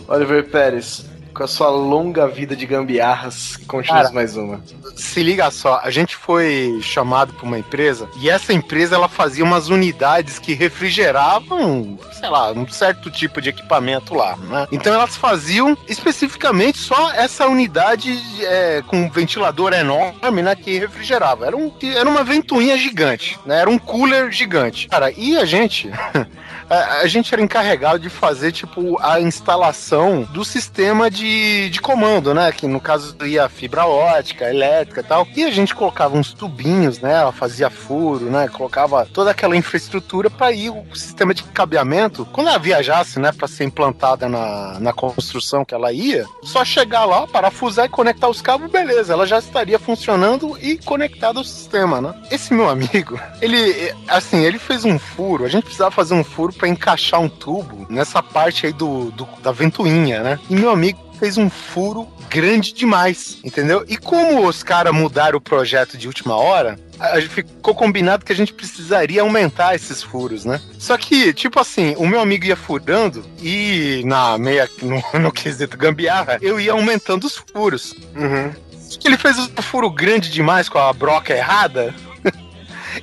Oliver 0.08 0.50
Pérez, 0.50 1.06
com 1.38 1.44
a 1.44 1.48
sua 1.48 1.70
longa 1.70 2.28
vida 2.28 2.56
de 2.56 2.66
gambiarras, 2.66 3.58
conte-nos 3.68 4.02
Cara. 4.02 4.12
mais 4.12 4.36
uma. 4.36 4.60
Se 4.96 5.22
liga 5.22 5.52
só, 5.52 5.80
a 5.84 5.92
gente 5.92 6.16
foi 6.16 6.80
chamado 6.82 7.32
pra 7.32 7.46
uma 7.46 7.60
empresa 7.60 8.10
e 8.20 8.28
essa 8.28 8.52
empresa 8.52 8.96
ela 8.96 9.08
fazia 9.08 9.44
umas 9.44 9.70
unidades 9.70 10.40
que 10.40 10.56
refrigeravam, 10.56 12.00
sei 12.12 12.28
lá, 12.28 12.52
um 12.52 12.68
certo 12.68 13.12
tipo 13.12 13.40
de 13.40 13.50
equipamento 13.50 14.16
lá, 14.16 14.36
né? 14.36 14.68
Então 14.72 14.92
elas 14.92 15.16
faziam 15.16 15.78
especificamente 15.88 16.80
só 16.80 17.12
essa 17.12 17.46
unidade 17.46 18.20
é, 18.42 18.82
com 18.88 18.98
um 18.98 19.10
ventilador 19.10 19.74
enorme, 19.74 20.42
né, 20.42 20.56
que 20.56 20.80
refrigerava. 20.80 21.46
Era, 21.46 21.56
um, 21.56 21.72
era 21.84 22.10
uma 22.10 22.24
ventoinha 22.24 22.76
gigante, 22.78 23.40
né? 23.46 23.60
Era 23.60 23.70
um 23.70 23.78
cooler 23.78 24.32
gigante. 24.32 24.88
Cara, 24.88 25.12
e 25.12 25.38
a 25.38 25.46
gente 25.46 25.92
a, 26.70 27.02
a 27.02 27.08
gente 27.08 27.34
era 27.34 27.42
encarregado 27.42 28.00
de 28.00 28.10
fazer, 28.10 28.52
tipo, 28.52 28.98
a 29.02 29.20
instalação 29.20 30.24
do 30.32 30.44
sistema 30.44 31.10
de, 31.10 31.27
de 31.72 31.80
comando, 31.82 32.34
né? 32.34 32.52
Que 32.52 32.68
no 32.68 32.80
caso 32.80 33.16
ia 33.26 33.48
fibra 33.50 33.86
ótica, 33.86 34.50
elétrica 34.50 35.02
e 35.02 35.04
tal. 35.04 35.28
E 35.36 35.44
a 35.44 35.52
gente 35.52 35.74
colocava 35.76 36.18
uns 36.18 36.34
tubinhos, 36.34 37.00
né? 37.00 37.14
Ela 37.14 37.32
fazia 37.32 37.70
furo, 37.70 38.26
né? 38.26 38.48
Colocava 38.48 39.06
toda 39.06 39.32
aquela 39.32 39.56
infraestrutura 39.56 40.30
para 40.30 40.52
ir 40.52 40.70
o 40.70 40.86
sistema 40.96 41.34
de 41.34 41.44
cabeamento. 41.44 42.26
Quando 42.32 42.48
ela 42.48 42.58
viajasse, 42.60 43.20
né, 43.20 43.32
para 43.32 43.48
ser 43.48 43.64
implantada 43.66 44.28
na, 44.30 44.80
na 44.80 44.94
construção 44.94 45.66
que 45.66 45.74
ela 45.74 45.92
ia, 45.92 46.26
só 46.44 46.64
chegar 46.64 47.06
lá, 47.06 47.28
parafusar 47.28 47.86
e 47.86 47.90
conectar 47.90 48.28
os 48.30 48.42
cabos, 48.42 48.70
beleza. 48.72 49.14
Ela 49.14 49.26
já 49.28 49.40
estaria 49.40 49.80
funcionando 49.80 50.58
e 50.62 50.78
conectada 50.78 51.40
ao 51.40 51.44
sistema, 51.46 52.02
né? 52.02 52.14
Esse 52.32 52.54
meu 52.54 52.70
amigo, 52.70 53.20
ele, 53.42 53.94
assim, 54.08 54.44
ele 54.44 54.60
fez 54.60 54.86
um 54.86 54.98
furo. 55.00 55.46
A 55.46 55.50
gente 55.50 55.64
precisava 55.66 55.92
fazer 55.92 56.14
um 56.14 56.24
furo 56.24 56.54
para 56.54 56.68
encaixar 56.68 57.20
um 57.20 57.30
tubo 57.30 57.86
nessa 57.90 58.22
parte 58.24 58.66
aí 58.66 58.74
do, 58.74 59.12
do- 59.12 59.28
da 59.42 59.52
ventoinha, 59.52 60.22
né? 60.22 60.40
E 60.50 60.56
meu 60.56 60.70
amigo 60.70 61.00
fez 61.18 61.38
um 61.38 61.50
furo 61.50 62.08
grande 62.30 62.74
demais, 62.74 63.40
entendeu? 63.44 63.84
E 63.88 63.98
como 63.98 64.48
os 64.48 64.64
caras 64.64 64.94
mudaram 64.94 65.38
o 65.38 65.42
projeto 65.42 65.98
de 65.98 66.08
última 66.08 66.36
hora, 66.36 66.80
a 67.00 67.20
gente 67.20 67.34
ficou 67.34 67.76
combinado 67.76 68.26
que 68.26 68.32
a 68.32 68.36
gente 68.36 68.54
precisaria 68.54 69.22
aumentar 69.22 69.76
esses 69.76 70.02
furos, 70.02 70.46
né? 70.46 70.60
Só 70.80 70.98
que, 70.98 71.34
tipo 71.34 71.60
assim, 71.60 71.96
o 71.98 72.08
meu 72.08 72.20
amigo 72.20 72.46
ia 72.46 72.56
furando 72.56 73.24
e 73.42 74.02
na 74.06 74.38
meia, 74.38 74.70
no, 74.82 75.02
no 75.20 75.32
quesito 75.32 75.78
gambiarra, 75.78 76.38
eu 76.42 76.60
ia 76.60 76.72
aumentando 76.72 77.26
os 77.26 77.36
furos. 77.36 77.94
Uhum. 78.16 78.52
Que 79.00 79.08
ele 79.08 79.18
fez 79.18 79.38
o 79.38 79.62
furo 79.62 79.90
grande 79.90 80.32
demais 80.32 80.70
com 80.70 80.80
a 80.80 80.92
broca 80.94 81.34
errada. 81.34 81.94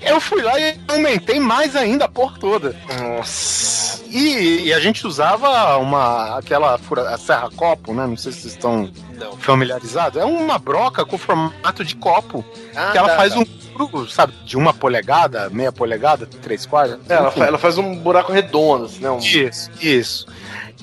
Eu 0.03 0.21
fui 0.21 0.43
lá 0.43 0.59
e 0.59 0.75
aumentei 0.89 1.39
mais 1.41 1.77
ainda 1.77 2.05
a 2.07 2.09
porra 2.09 2.39
toda. 2.39 2.77
Nossa. 3.01 4.03
E, 4.11 4.67
e 4.67 4.73
a 4.73 4.79
gente 4.81 5.07
usava 5.07 5.77
uma 5.79 6.39
aquela 6.39 6.79
fura, 6.79 7.09
a 7.11 7.19
serra 7.19 7.51
copo, 7.57 7.93
né? 7.93 8.07
Não 8.07 8.17
sei 8.17 8.31
se 8.33 8.43
vocês 8.43 8.53
estão 8.55 8.91
Não. 9.19 9.37
familiarizados. 9.37 10.21
É 10.21 10.25
uma 10.25 10.59
broca 10.59 11.05
com 11.05 11.19
formato 11.19 11.85
de 11.85 11.97
copo. 11.97 12.45
Ah, 12.77 12.91
que 12.93 12.99
ela 12.99 13.09
tá, 13.09 13.17
faz 13.17 13.35
tá. 13.35 13.41
um 13.41 13.45
furo, 13.45 14.09
sabe, 14.09 14.33
de 14.45 14.57
uma 14.57 14.73
polegada, 14.73 15.51
meia 15.51 15.73
polegada, 15.73 16.27
três 16.27 16.65
quartos. 16.65 16.99
É, 17.09 17.15
ela, 17.15 17.29
enfim. 17.29 17.41
fa- 17.41 17.47
ela 17.47 17.59
faz 17.59 17.77
um 17.77 17.97
buraco 17.97 18.31
redondo, 18.33 18.85
assim, 18.85 19.01
né? 19.01 19.11
Um... 19.11 19.19
Isso, 19.19 19.71
isso. 19.81 20.27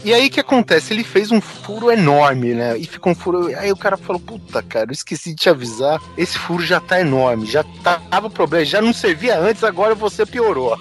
E 0.03 0.13
aí 0.13 0.27
o 0.27 0.31
que 0.31 0.39
acontece? 0.39 0.93
Ele 0.93 1.03
fez 1.03 1.31
um 1.31 1.39
furo 1.39 1.91
enorme, 1.91 2.55
né? 2.55 2.75
E 2.77 2.87
ficou 2.87 3.11
um 3.11 3.15
furo. 3.15 3.55
Aí 3.57 3.71
o 3.71 3.77
cara 3.77 3.95
falou: 3.97 4.19
Puta, 4.19 4.63
cara, 4.63 4.89
eu 4.89 4.93
esqueci 4.93 5.29
de 5.29 5.35
te 5.35 5.49
avisar. 5.49 6.01
Esse 6.17 6.39
furo 6.39 6.63
já 6.63 6.79
tá 6.79 6.99
enorme, 6.99 7.45
já 7.45 7.63
tava 7.83 8.29
problema, 8.29 8.65
já 8.65 8.81
não 8.81 8.93
servia 8.93 9.37
antes, 9.37 9.63
agora 9.63 9.93
você 9.93 10.25
piorou. 10.25 10.73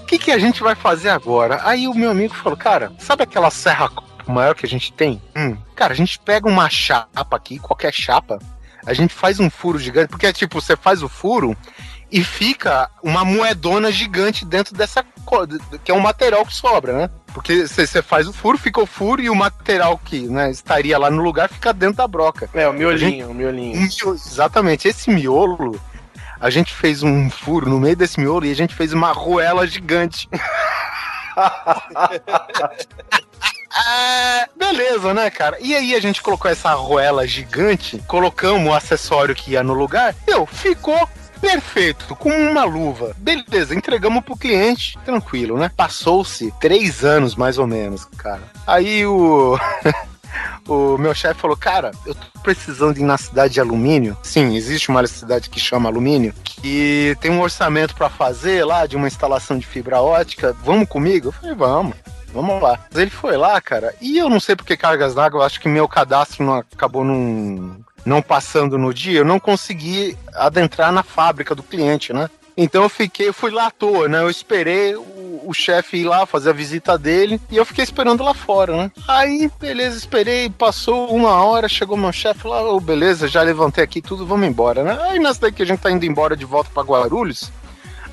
O 0.00 0.04
que, 0.06 0.18
que 0.18 0.30
a 0.30 0.38
gente 0.38 0.62
vai 0.62 0.74
fazer 0.74 1.10
agora? 1.10 1.60
Aí 1.62 1.86
o 1.86 1.94
meu 1.94 2.10
amigo 2.10 2.34
falou: 2.34 2.56
Cara, 2.56 2.90
sabe 2.98 3.24
aquela 3.24 3.50
serra 3.50 3.90
maior 4.26 4.54
que 4.54 4.64
a 4.64 4.68
gente 4.68 4.92
tem? 4.94 5.20
Hum, 5.36 5.56
cara, 5.74 5.92
a 5.92 5.96
gente 5.96 6.18
pega 6.18 6.48
uma 6.48 6.70
chapa 6.70 7.36
aqui, 7.36 7.58
qualquer 7.58 7.92
chapa, 7.92 8.38
a 8.86 8.94
gente 8.94 9.12
faz 9.12 9.38
um 9.38 9.50
furo 9.50 9.78
gigante, 9.78 10.08
porque 10.08 10.26
é 10.26 10.32
tipo, 10.32 10.60
você 10.60 10.76
faz 10.76 11.02
o 11.02 11.08
furo 11.08 11.56
e 12.12 12.22
fica 12.22 12.90
uma 13.02 13.24
moedona 13.24 13.90
gigante 13.90 14.44
dentro 14.44 14.76
dessa 14.76 15.02
que 15.82 15.90
é 15.90 15.94
um 15.94 16.00
material 16.00 16.44
que 16.44 16.54
sobra, 16.54 16.92
né? 16.92 17.10
Porque 17.32 17.66
você 17.66 18.02
faz 18.02 18.28
o 18.28 18.34
furo, 18.34 18.58
fica 18.58 18.82
o 18.82 18.86
furo 18.86 19.22
e 19.22 19.30
o 19.30 19.34
material 19.34 19.96
que 19.96 20.20
né, 20.28 20.50
estaria 20.50 20.98
lá 20.98 21.10
no 21.10 21.22
lugar 21.22 21.48
fica 21.48 21.72
dentro 21.72 21.96
da 21.96 22.06
broca. 22.06 22.50
É, 22.52 22.68
o 22.68 22.72
miolinho, 22.74 23.30
o 23.30 23.34
miolinho. 23.34 23.80
Miolo- 23.80 24.14
exatamente, 24.14 24.86
esse 24.86 25.10
miolo, 25.10 25.80
a 26.38 26.50
gente 26.50 26.74
fez 26.74 27.02
um 27.02 27.30
furo 27.30 27.70
no 27.70 27.80
meio 27.80 27.96
desse 27.96 28.20
miolo 28.20 28.44
e 28.44 28.50
a 28.50 28.54
gente 28.54 28.74
fez 28.74 28.92
uma 28.92 29.08
arruela 29.08 29.66
gigante. 29.66 30.28
Ah, 33.74 34.46
beleza, 34.54 35.14
né, 35.14 35.30
cara? 35.30 35.56
E 35.60 35.74
aí 35.74 35.94
a 35.94 36.00
gente 36.00 36.20
colocou 36.20 36.50
essa 36.50 36.68
arruela 36.68 37.26
gigante, 37.26 38.02
colocamos 38.06 38.70
o 38.70 38.74
acessório 38.74 39.34
que 39.34 39.52
ia 39.52 39.62
no 39.62 39.72
lugar, 39.72 40.14
deu, 40.26 40.44
ficou 40.44 41.08
perfeito, 41.42 42.14
com 42.14 42.30
uma 42.30 42.64
luva. 42.64 43.14
Beleza, 43.18 43.74
entregamos 43.74 44.24
pro 44.24 44.36
cliente, 44.36 44.96
tranquilo, 45.04 45.58
né? 45.58 45.70
Passou-se 45.76 46.54
três 46.60 47.04
anos, 47.04 47.34
mais 47.34 47.58
ou 47.58 47.66
menos, 47.66 48.04
cara. 48.16 48.42
Aí 48.66 49.04
o... 49.04 49.58
O 50.66 50.96
meu 50.96 51.14
chefe 51.14 51.40
falou, 51.40 51.56
cara, 51.56 51.90
eu 52.06 52.14
tô 52.14 52.40
precisando 52.42 52.96
ir 52.96 53.02
na 53.02 53.18
cidade 53.18 53.54
de 53.54 53.60
alumínio. 53.60 54.16
Sim, 54.22 54.56
existe 54.56 54.88
uma 54.88 55.06
cidade 55.06 55.50
que 55.50 55.60
chama 55.60 55.88
alumínio, 55.88 56.32
que 56.42 57.16
tem 57.20 57.30
um 57.30 57.42
orçamento 57.42 57.94
pra 57.94 58.08
fazer 58.08 58.64
lá 58.64 58.86
de 58.86 58.96
uma 58.96 59.08
instalação 59.08 59.58
de 59.58 59.66
fibra 59.66 60.00
ótica. 60.00 60.56
Vamos 60.64 60.88
comigo? 60.88 61.28
Eu 61.28 61.32
falei, 61.32 61.54
vamos. 61.54 61.96
Vamos 62.32 62.62
lá. 62.62 62.78
Ele 62.94 63.10
foi 63.10 63.36
lá, 63.36 63.60
cara, 63.60 63.94
e 64.00 64.16
eu 64.16 64.30
não 64.30 64.40
sei 64.40 64.56
porque 64.56 64.76
cargas 64.76 65.14
d'água, 65.14 65.44
acho 65.44 65.60
que 65.60 65.68
meu 65.68 65.86
cadastro 65.86 66.44
não 66.44 66.54
acabou 66.54 67.04
não, 67.04 67.76
não 68.04 68.22
passando 68.22 68.78
no 68.78 68.92
dia, 68.92 69.20
eu 69.20 69.24
não 69.24 69.38
consegui 69.38 70.16
adentrar 70.34 70.92
na 70.92 71.02
fábrica 71.02 71.54
do 71.54 71.62
cliente, 71.62 72.12
né? 72.12 72.28
Então 72.56 72.82
eu 72.82 72.88
fiquei, 72.88 73.28
eu 73.28 73.34
fui 73.34 73.50
lá 73.50 73.66
à 73.66 73.70
toa, 73.70 74.08
né? 74.08 74.20
Eu 74.20 74.28
esperei 74.28 74.94
o, 74.94 75.42
o 75.44 75.54
chefe 75.54 75.98
ir 75.98 76.04
lá 76.04 76.26
fazer 76.26 76.50
a 76.50 76.52
visita 76.52 76.98
dele 76.98 77.40
e 77.50 77.56
eu 77.56 77.64
fiquei 77.64 77.82
esperando 77.82 78.22
lá 78.22 78.34
fora, 78.34 78.76
né? 78.76 78.92
Aí, 79.08 79.50
beleza, 79.58 79.96
esperei, 79.96 80.50
passou 80.50 81.14
uma 81.14 81.42
hora, 81.42 81.68
chegou 81.68 81.96
meu 81.96 82.12
chefe 82.12 82.46
lá, 82.46 82.62
ô, 82.62 82.78
beleza, 82.78 83.26
já 83.26 83.42
levantei 83.42 83.82
aqui 83.82 84.02
tudo, 84.02 84.26
vamos 84.26 84.46
embora, 84.46 84.82
né? 84.82 84.98
Aí 85.02 85.18
nessa 85.18 85.40
daí 85.42 85.52
que 85.52 85.62
a 85.62 85.66
gente 85.66 85.80
tá 85.80 85.90
indo 85.90 86.04
embora 86.04 86.36
de 86.36 86.44
volta 86.44 86.70
pra 86.72 86.82
Guarulhos, 86.82 87.50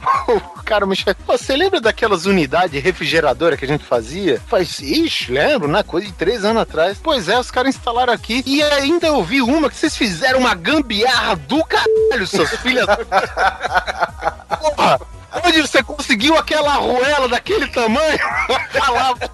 o 0.27 0.63
cara 0.63 0.85
me 0.85 0.95
chama, 0.95 1.15
"Pô, 1.25 1.37
você 1.37 1.55
lembra 1.55 1.81
daquelas 1.81 2.25
unidades 2.25 2.81
refrigeradoras 2.81 3.57
que 3.59 3.65
a 3.65 3.67
gente 3.67 3.83
fazia? 3.83 4.41
Faz, 4.47 4.79
ixi, 4.79 5.31
lembro, 5.31 5.67
né? 5.67 5.83
Coisa 5.83 6.07
de 6.07 6.13
três 6.13 6.45
anos 6.45 6.61
atrás. 6.61 6.97
Pois 7.01 7.27
é, 7.27 7.37
os 7.39 7.51
caras 7.51 7.75
instalaram 7.75 8.13
aqui 8.13 8.43
e 8.45 8.61
ainda 8.63 9.07
eu 9.07 9.23
vi 9.23 9.41
uma 9.41 9.69
que 9.69 9.75
vocês 9.75 9.95
fizeram 9.97 10.39
uma 10.39 10.53
gambiarra 10.55 11.35
do 11.35 11.63
caralho, 11.65 12.25
seus 12.27 12.49
filhos. 12.57 12.85
Porra, 14.75 14.99
onde 15.43 15.61
você 15.61 15.81
conseguiu 15.83 16.37
aquela 16.37 16.73
arruela 16.73 17.27
daquele 17.27 17.67
tamanho? 17.67 18.19
Falava. 18.71 19.29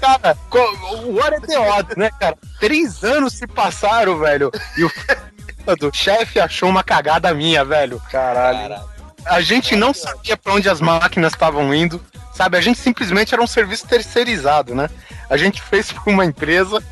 cara, 0.00 0.36
co- 0.50 0.76
what 1.12 1.34
é 1.34 1.40
the 1.40 1.58
odds, 1.58 1.96
né, 1.96 2.10
cara? 2.18 2.36
Três 2.60 3.02
anos 3.04 3.34
se 3.34 3.46
passaram, 3.46 4.18
velho, 4.18 4.50
e 4.76 4.84
o 4.84 4.90
do 5.78 5.90
chefe 5.94 6.40
achou 6.40 6.68
uma 6.68 6.82
cagada 6.82 7.32
minha, 7.32 7.64
velho. 7.64 8.00
Caralho. 8.10 8.80
A 9.24 9.40
gente 9.40 9.76
não 9.76 9.94
sabia 9.94 10.36
pra 10.36 10.54
onde 10.54 10.68
as 10.68 10.80
máquinas 10.80 11.32
estavam 11.32 11.72
indo, 11.72 12.00
sabe? 12.34 12.56
A 12.56 12.60
gente 12.60 12.78
simplesmente 12.78 13.32
era 13.32 13.42
um 13.42 13.46
serviço 13.46 13.86
terceirizado, 13.86 14.74
né? 14.74 14.90
A 15.30 15.36
gente 15.36 15.62
fez 15.62 15.92
pra 15.92 16.12
uma 16.12 16.24
empresa, 16.24 16.82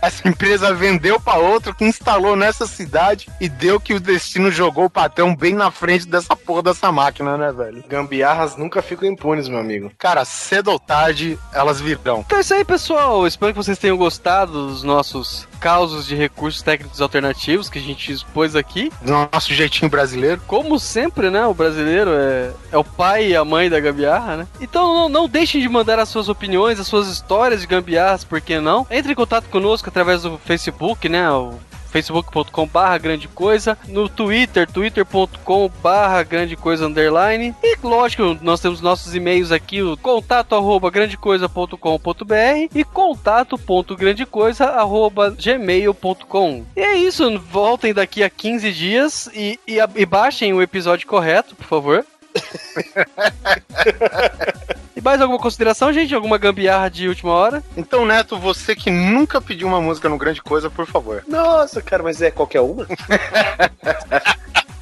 essa 0.00 0.28
empresa 0.28 0.72
vendeu 0.72 1.20
pra 1.20 1.34
outra 1.34 1.74
que 1.74 1.84
instalou 1.84 2.36
nessa 2.36 2.66
cidade 2.66 3.28
e 3.40 3.48
deu 3.48 3.80
que 3.80 3.92
o 3.92 4.00
destino 4.00 4.50
jogou 4.50 4.84
o 4.84 4.90
patrão 4.90 5.34
bem 5.34 5.52
na 5.52 5.70
frente 5.70 6.06
dessa 6.06 6.36
porra 6.36 6.62
dessa 6.62 6.92
máquina, 6.92 7.36
né, 7.36 7.52
velho? 7.52 7.84
Gambiarras 7.88 8.56
nunca 8.56 8.80
ficam 8.80 9.08
impunes, 9.08 9.48
meu 9.48 9.58
amigo. 9.58 9.90
Cara, 9.98 10.24
cedo 10.24 10.70
ou 10.70 10.78
tarde 10.78 11.36
elas 11.52 11.80
virão. 11.80 12.20
Então 12.24 12.38
é 12.38 12.40
isso 12.40 12.54
aí, 12.54 12.64
pessoal. 12.64 13.26
Espero 13.26 13.52
que 13.52 13.58
vocês 13.58 13.78
tenham 13.78 13.96
gostado 13.96 14.68
dos 14.68 14.84
nossos 14.84 15.49
causos 15.60 16.06
de 16.06 16.14
recursos 16.14 16.62
técnicos 16.62 17.00
alternativos 17.00 17.68
que 17.68 17.78
a 17.78 17.82
gente 17.82 18.10
expôs 18.10 18.56
aqui. 18.56 18.90
Do 19.02 19.12
nosso 19.30 19.52
jeitinho 19.52 19.90
brasileiro. 19.90 20.40
Como 20.46 20.78
sempre, 20.78 21.30
né? 21.30 21.44
O 21.44 21.54
brasileiro 21.54 22.10
é, 22.12 22.50
é 22.72 22.78
o 22.78 22.82
pai 22.82 23.28
e 23.28 23.36
a 23.36 23.44
mãe 23.44 23.68
da 23.68 23.78
gambiarra, 23.78 24.38
né? 24.38 24.48
Então 24.60 24.94
não, 24.94 25.08
não 25.08 25.28
deixem 25.28 25.60
de 25.60 25.68
mandar 25.68 25.98
as 25.98 26.08
suas 26.08 26.28
opiniões, 26.28 26.80
as 26.80 26.86
suas 26.86 27.08
histórias 27.08 27.60
de 27.60 27.66
gambiarras, 27.66 28.24
por 28.24 28.40
que 28.40 28.58
não? 28.58 28.86
Entre 28.90 29.12
em 29.12 29.14
contato 29.14 29.48
conosco 29.50 29.88
através 29.88 30.22
do 30.22 30.38
Facebook, 30.38 31.08
né? 31.08 31.30
O 31.30 31.54
facebook.com 31.90 32.66
barra 32.66 32.98
grande 32.98 33.28
coisa, 33.28 33.76
no 33.88 34.08
Twitter, 34.08 34.70
twitter.com 34.70 35.70
barra 35.82 36.22
grande 36.22 36.56
coisa 36.56 36.86
underline, 36.86 37.54
e 37.62 37.76
lógico, 37.82 38.38
nós 38.40 38.60
temos 38.60 38.80
nossos 38.80 39.14
e-mails 39.14 39.52
aqui, 39.52 39.82
o 39.82 39.96
contato 39.96 40.54
arroba 40.54 40.90
grandecoisa.com.br 40.90 42.68
e 42.74 42.84
contato.grandecoisa 42.84 44.66
arroba 44.66 45.30
gmail.com. 45.30 46.64
E 46.76 46.80
é 46.80 46.96
isso, 46.96 47.38
voltem 47.38 47.92
daqui 47.92 48.22
a 48.22 48.30
15 48.30 48.72
dias 48.72 49.28
e, 49.34 49.58
e, 49.66 49.78
e 49.96 50.06
baixem 50.06 50.52
o 50.52 50.62
episódio 50.62 51.06
correto, 51.06 51.56
por 51.56 51.66
favor. 51.66 52.06
e 55.00 55.02
mais 55.02 55.20
alguma 55.20 55.40
consideração, 55.40 55.92
gente? 55.92 56.14
Alguma 56.14 56.36
gambiarra 56.36 56.90
de 56.90 57.08
última 57.08 57.32
hora? 57.32 57.64
Então, 57.74 58.04
Neto, 58.04 58.38
você 58.38 58.76
que 58.76 58.90
nunca 58.90 59.40
pediu 59.40 59.66
uma 59.66 59.80
música 59.80 60.10
no 60.10 60.18
Grande 60.18 60.42
Coisa, 60.42 60.68
por 60.68 60.86
favor. 60.86 61.24
Nossa, 61.26 61.80
cara, 61.80 62.02
mas 62.02 62.20
é 62.20 62.30
qualquer 62.30 62.60
uma? 62.60 62.86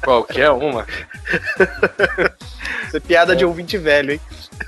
Qualquer 0.01 0.49
uma. 0.51 0.87
Isso 2.87 2.97
é 2.97 2.99
piada 3.01 3.35
de 3.35 3.43
ouvinte 3.43 3.77
velho, 3.77 4.13
hein? 4.13 4.21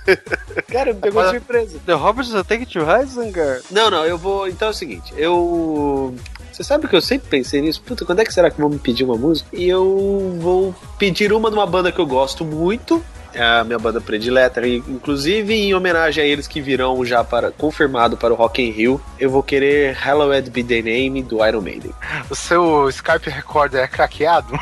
Cara, 0.68 0.94
me 0.94 1.00
pegou 1.00 1.24
de 1.24 1.30
surpresa. 1.32 1.80
The 1.86 1.94
Roberts 1.94 2.36
Attack 2.36 2.66
to 2.66 2.80
Heisenberg? 2.80 3.64
Não, 3.72 3.90
não, 3.90 4.06
eu 4.06 4.18
vou. 4.18 4.48
Então 4.50 4.68
é 4.68 4.72
o 4.72 4.74
seguinte, 4.74 5.14
eu. 5.16 6.14
Você 6.52 6.66
sabe 6.66 6.88
que 6.88 6.96
eu 6.96 7.02
sempre 7.02 7.30
pensei 7.30 7.62
nisso? 7.62 7.82
Puta, 7.82 8.04
quando 8.04 8.20
é 8.20 8.26
que 8.26 8.34
será 8.34 8.52
que 8.52 8.60
vão 8.60 8.70
me 8.70 8.78
pedir 8.78 9.06
uma 9.06 9.16
música? 9.16 9.50
E 9.54 9.70
eu 9.70 10.38
vou 10.40 10.76
pedir 11.00 11.32
uma 11.32 11.50
de 11.50 11.56
uma 11.56 11.66
banda 11.66 11.94
que 11.94 12.00
eu 12.00 12.06
gosto 12.06 12.44
muito. 12.44 13.02
É 13.34 13.42
a 13.42 13.64
minha 13.64 13.80
banda 13.80 14.02
predileta, 14.02 14.66
e, 14.68 14.78
inclusive 14.78 15.54
em 15.54 15.74
homenagem 15.74 16.22
a 16.24 16.28
eles 16.28 16.48
que 16.48 16.60
virão 16.62 17.04
já 17.06 17.24
para 17.24 17.50
confirmado 17.52 18.18
para 18.18 18.34
o 18.34 18.36
Rock 18.36 18.62
in 18.62 18.72
Rio, 18.72 19.02
eu 19.18 19.30
vou 19.30 19.42
querer 19.42 19.94
Hallowed 19.96 20.50
Be 20.50 20.64
The 20.64 20.82
Name 20.82 21.24
do 21.24 21.46
Iron 21.46 21.62
Maiden. 21.62 21.92
O 22.30 22.36
seu 22.36 22.90
Skype 22.90 23.30
Recorder 23.30 23.84
é 23.84 23.88
craqueado? 23.88 24.54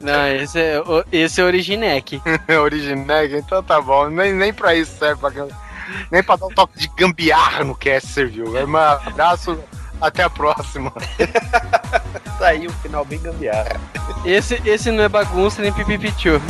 Não, 0.00 0.26
esse 0.28 0.58
é, 0.60 0.80
o- 0.80 1.04
esse 1.12 1.40
é 1.40 1.44
Originec. 1.44 2.20
É 2.48 2.58
Origineg, 2.58 3.36
então 3.36 3.62
tá 3.62 3.80
bom. 3.80 4.08
Nem, 4.08 4.32
nem 4.32 4.52
pra 4.52 4.74
isso 4.74 4.98
serve. 4.98 5.20
Pra, 5.20 5.30
nem 6.10 6.22
pra 6.22 6.36
dar 6.36 6.46
um 6.46 6.54
toque 6.54 6.78
de 6.78 6.88
gambiarra 6.96 7.62
no 7.64 7.74
cast 7.74 8.08
serviu. 8.08 8.56
É 8.56 8.64
um 8.64 8.76
abraço, 8.76 9.58
até 10.00 10.22
a 10.24 10.30
próxima. 10.30 10.92
Aí 12.42 12.66
um 12.66 12.72
final 12.72 13.04
bem 13.04 13.20
gambiarra. 13.20 13.80
Esse, 14.24 14.60
esse 14.64 14.90
não 14.90 15.04
é 15.04 15.08
bagunça 15.08 15.62
nem 15.62 15.72
pipipichu. 15.72 16.40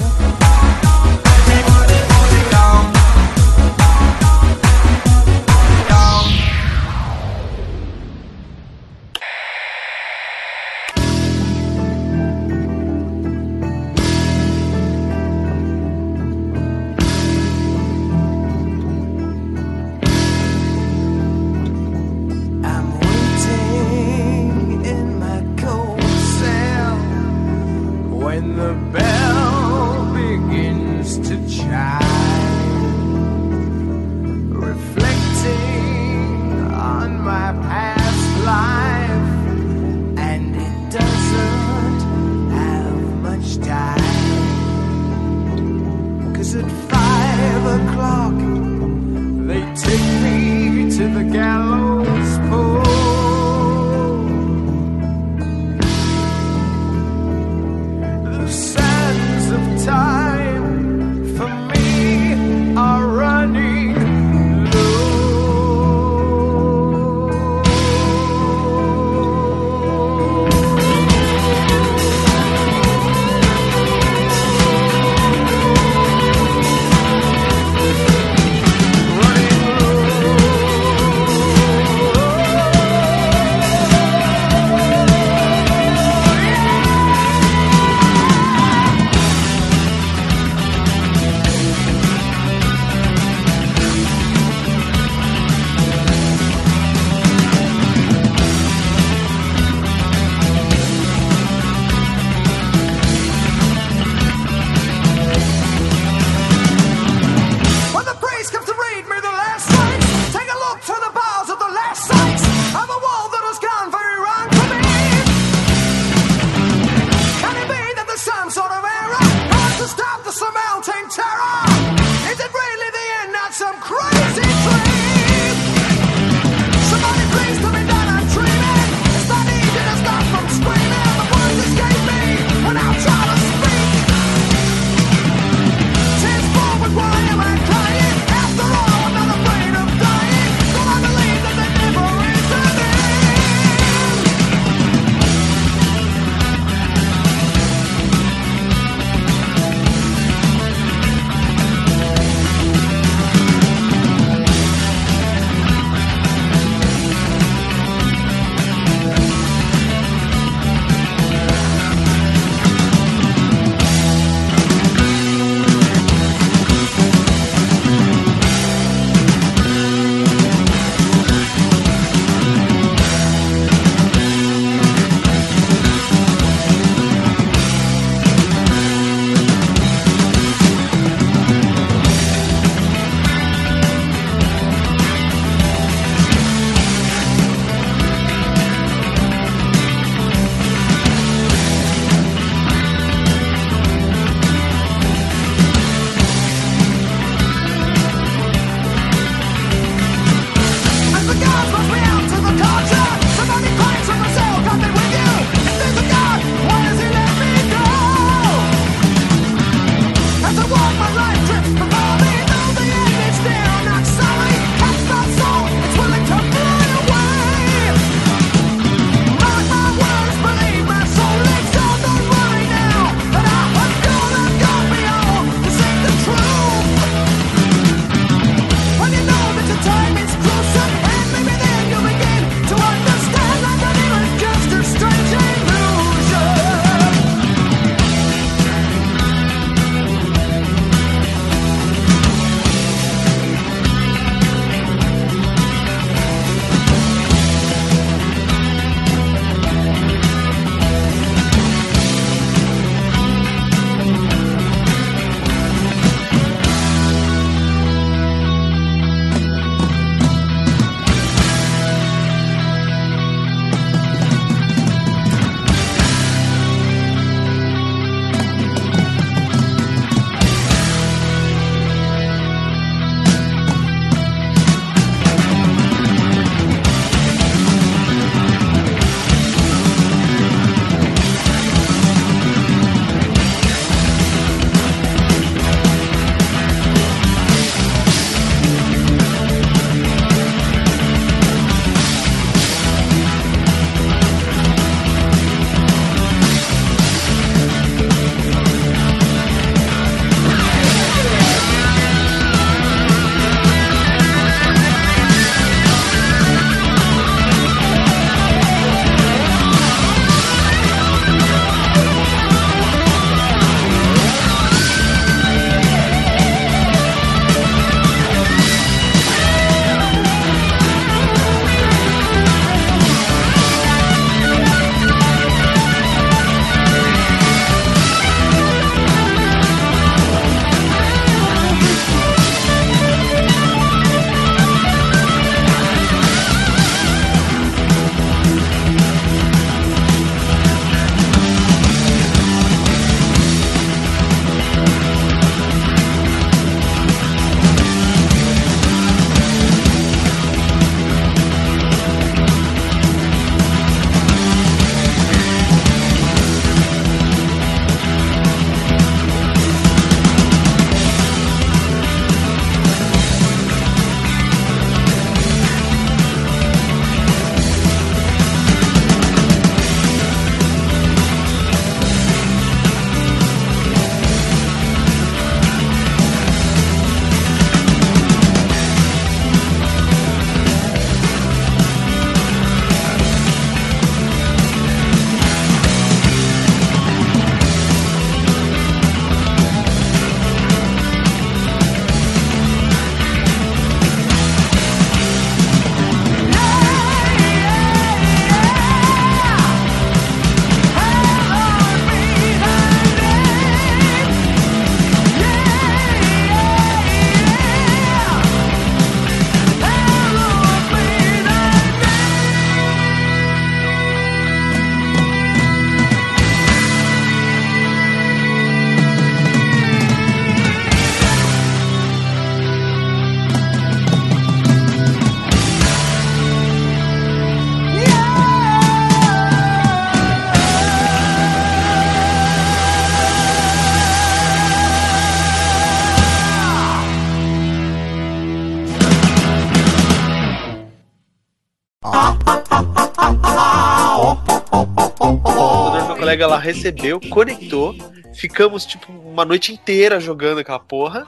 Colega 446.32 446.46
lá 446.46 446.58
recebeu, 446.58 447.20
conectou, 447.28 447.94
ficamos 448.34 448.86
tipo 448.86 449.12
uma 449.12 449.44
noite 449.44 449.70
inteira 449.70 450.18
jogando 450.18 450.60
aquela 450.60 450.78
porra 450.78 451.26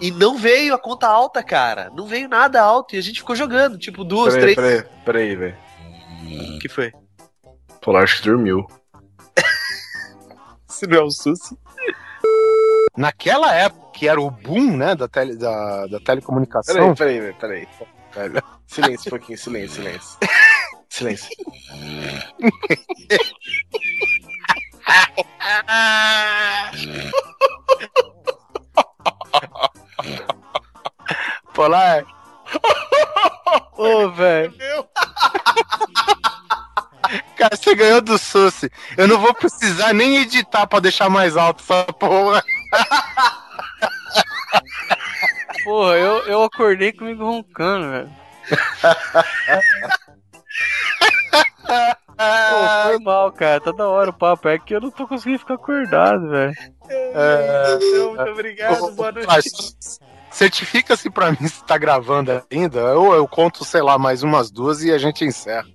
e 0.00 0.10
não 0.10 0.38
veio 0.38 0.74
a 0.74 0.78
conta 0.78 1.06
alta, 1.06 1.42
cara. 1.42 1.90
Não 1.94 2.06
veio 2.06 2.30
nada 2.30 2.62
alto 2.62 2.94
e 2.94 2.98
a 2.98 3.02
gente 3.02 3.20
ficou 3.20 3.36
jogando, 3.36 3.76
tipo 3.76 4.02
duas, 4.04 4.32
Peraí, 4.34 4.54
três. 4.54 4.82
peraí, 4.82 4.90
peraí, 5.04 5.36
velho. 5.36 5.56
O 6.56 6.58
que 6.60 6.68
foi? 6.68 6.92
Polar 7.82 8.04
acho 8.04 8.22
que 8.22 8.28
dormiu. 8.28 8.66
Se 10.66 10.86
não 10.86 10.96
é 10.96 11.02
o 11.02 11.10
Susi. 11.10 11.54
Naquela 12.96 13.54
época, 13.54 13.90
que 13.92 14.08
era 14.08 14.18
o 14.20 14.30
boom, 14.30 14.78
né, 14.78 14.94
da, 14.94 15.08
tele, 15.08 15.36
da, 15.36 15.86
da 15.88 16.00
telecomunicação. 16.00 16.94
Peraí, 16.94 17.34
peraí, 17.34 17.34
peraí. 17.34 17.68
Velho. 18.14 18.42
Silêncio 18.66 19.08
um 19.08 19.10
pouquinho, 19.10 19.36
silêncio, 19.36 19.76
silêncio. 19.76 20.18
Silêncio. 20.88 21.28
Polar. 31.54 32.04
Ô, 33.76 34.10
velho. 34.10 34.54
Cara, 37.36 37.56
você 37.56 37.74
ganhou 37.74 38.00
do 38.00 38.16
Susi. 38.18 38.70
Eu 38.96 39.08
não 39.08 39.18
vou 39.18 39.34
precisar 39.34 39.92
nem 39.92 40.18
editar 40.18 40.66
pra 40.66 40.80
deixar 40.80 41.08
mais 41.08 41.36
alto 41.36 41.62
essa 41.62 41.84
porra. 41.92 42.42
Porra, 45.64 45.94
eu, 45.94 46.24
eu 46.26 46.44
acordei 46.44 46.92
comigo 46.92 47.24
roncando, 47.24 47.90
velho. 47.90 48.10
Pô, 52.18 52.88
foi 52.88 52.98
mal, 52.98 53.32
cara. 53.32 53.60
Tá 53.60 53.72
da 53.72 53.86
hora 53.86 54.10
o 54.10 54.12
papo. 54.12 54.48
É 54.48 54.58
que 54.58 54.74
eu 54.74 54.80
não 54.80 54.90
tô 54.90 55.06
conseguindo 55.06 55.38
ficar 55.38 55.54
acordado, 55.54 56.28
velho. 56.28 56.54
Muito 58.06 58.30
obrigado, 58.32 58.90
boa 58.92 59.12
noite. 59.12 59.26
Mas, 59.26 60.00
Certifica-se 60.30 61.10
pra 61.10 61.32
mim 61.32 61.48
se 61.48 61.64
tá 61.64 61.78
gravando 61.78 62.42
ainda, 62.52 62.96
ou 62.98 63.14
eu 63.14 63.26
conto, 63.26 63.64
sei 63.64 63.82
lá, 63.82 63.98
mais 63.98 64.22
umas 64.22 64.50
duas 64.50 64.84
e 64.84 64.92
a 64.92 64.98
gente 64.98 65.24
encerra. 65.24 65.66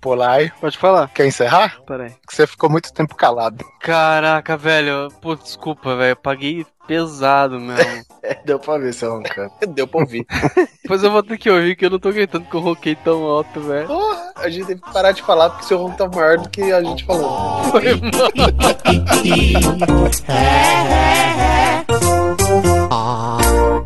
Polai, 0.00 0.52
pode 0.60 0.78
falar. 0.78 1.08
Quer 1.08 1.26
encerrar? 1.26 1.80
Peraí. 1.86 2.12
Você 2.30 2.46
ficou 2.46 2.70
muito 2.70 2.92
tempo 2.92 3.14
calado. 3.16 3.64
Caraca, 3.80 4.56
velho. 4.56 5.08
Pô, 5.20 5.34
desculpa, 5.34 5.96
velho. 5.96 6.12
Eu 6.12 6.16
paguei 6.16 6.64
pesado 6.86 7.58
mesmo. 7.60 8.04
Deu 8.46 8.58
pra 8.58 8.78
ver, 8.78 8.94
seu 8.94 9.10
é 9.10 9.12
roncando. 9.16 9.52
Deu 9.74 9.86
pra 9.86 10.00
ouvir. 10.00 10.24
Pois 10.86 11.02
eu 11.02 11.10
vou 11.10 11.22
ter 11.22 11.36
que 11.36 11.50
ouvir 11.50 11.76
que 11.76 11.84
eu 11.84 11.90
não 11.90 11.98
tô 11.98 12.12
gritando 12.12 12.46
que 12.46 12.54
eu 12.54 12.60
ronquei 12.60 12.94
tão 12.94 13.24
alto, 13.24 13.60
velho. 13.60 13.86
Porra, 13.88 14.32
a 14.36 14.48
gente 14.48 14.66
tem 14.66 14.78
que 14.78 14.92
parar 14.92 15.12
de 15.12 15.22
falar 15.22 15.50
porque 15.50 15.66
seu 15.66 15.78
ronco 15.78 15.96
tá 15.96 16.08
maior 16.08 16.38
do 16.38 16.48
que 16.48 16.72
a 16.72 16.82
gente 16.82 17.04
falou. 17.04 17.64
Foi, 17.64 17.94
mano. 17.94 18.12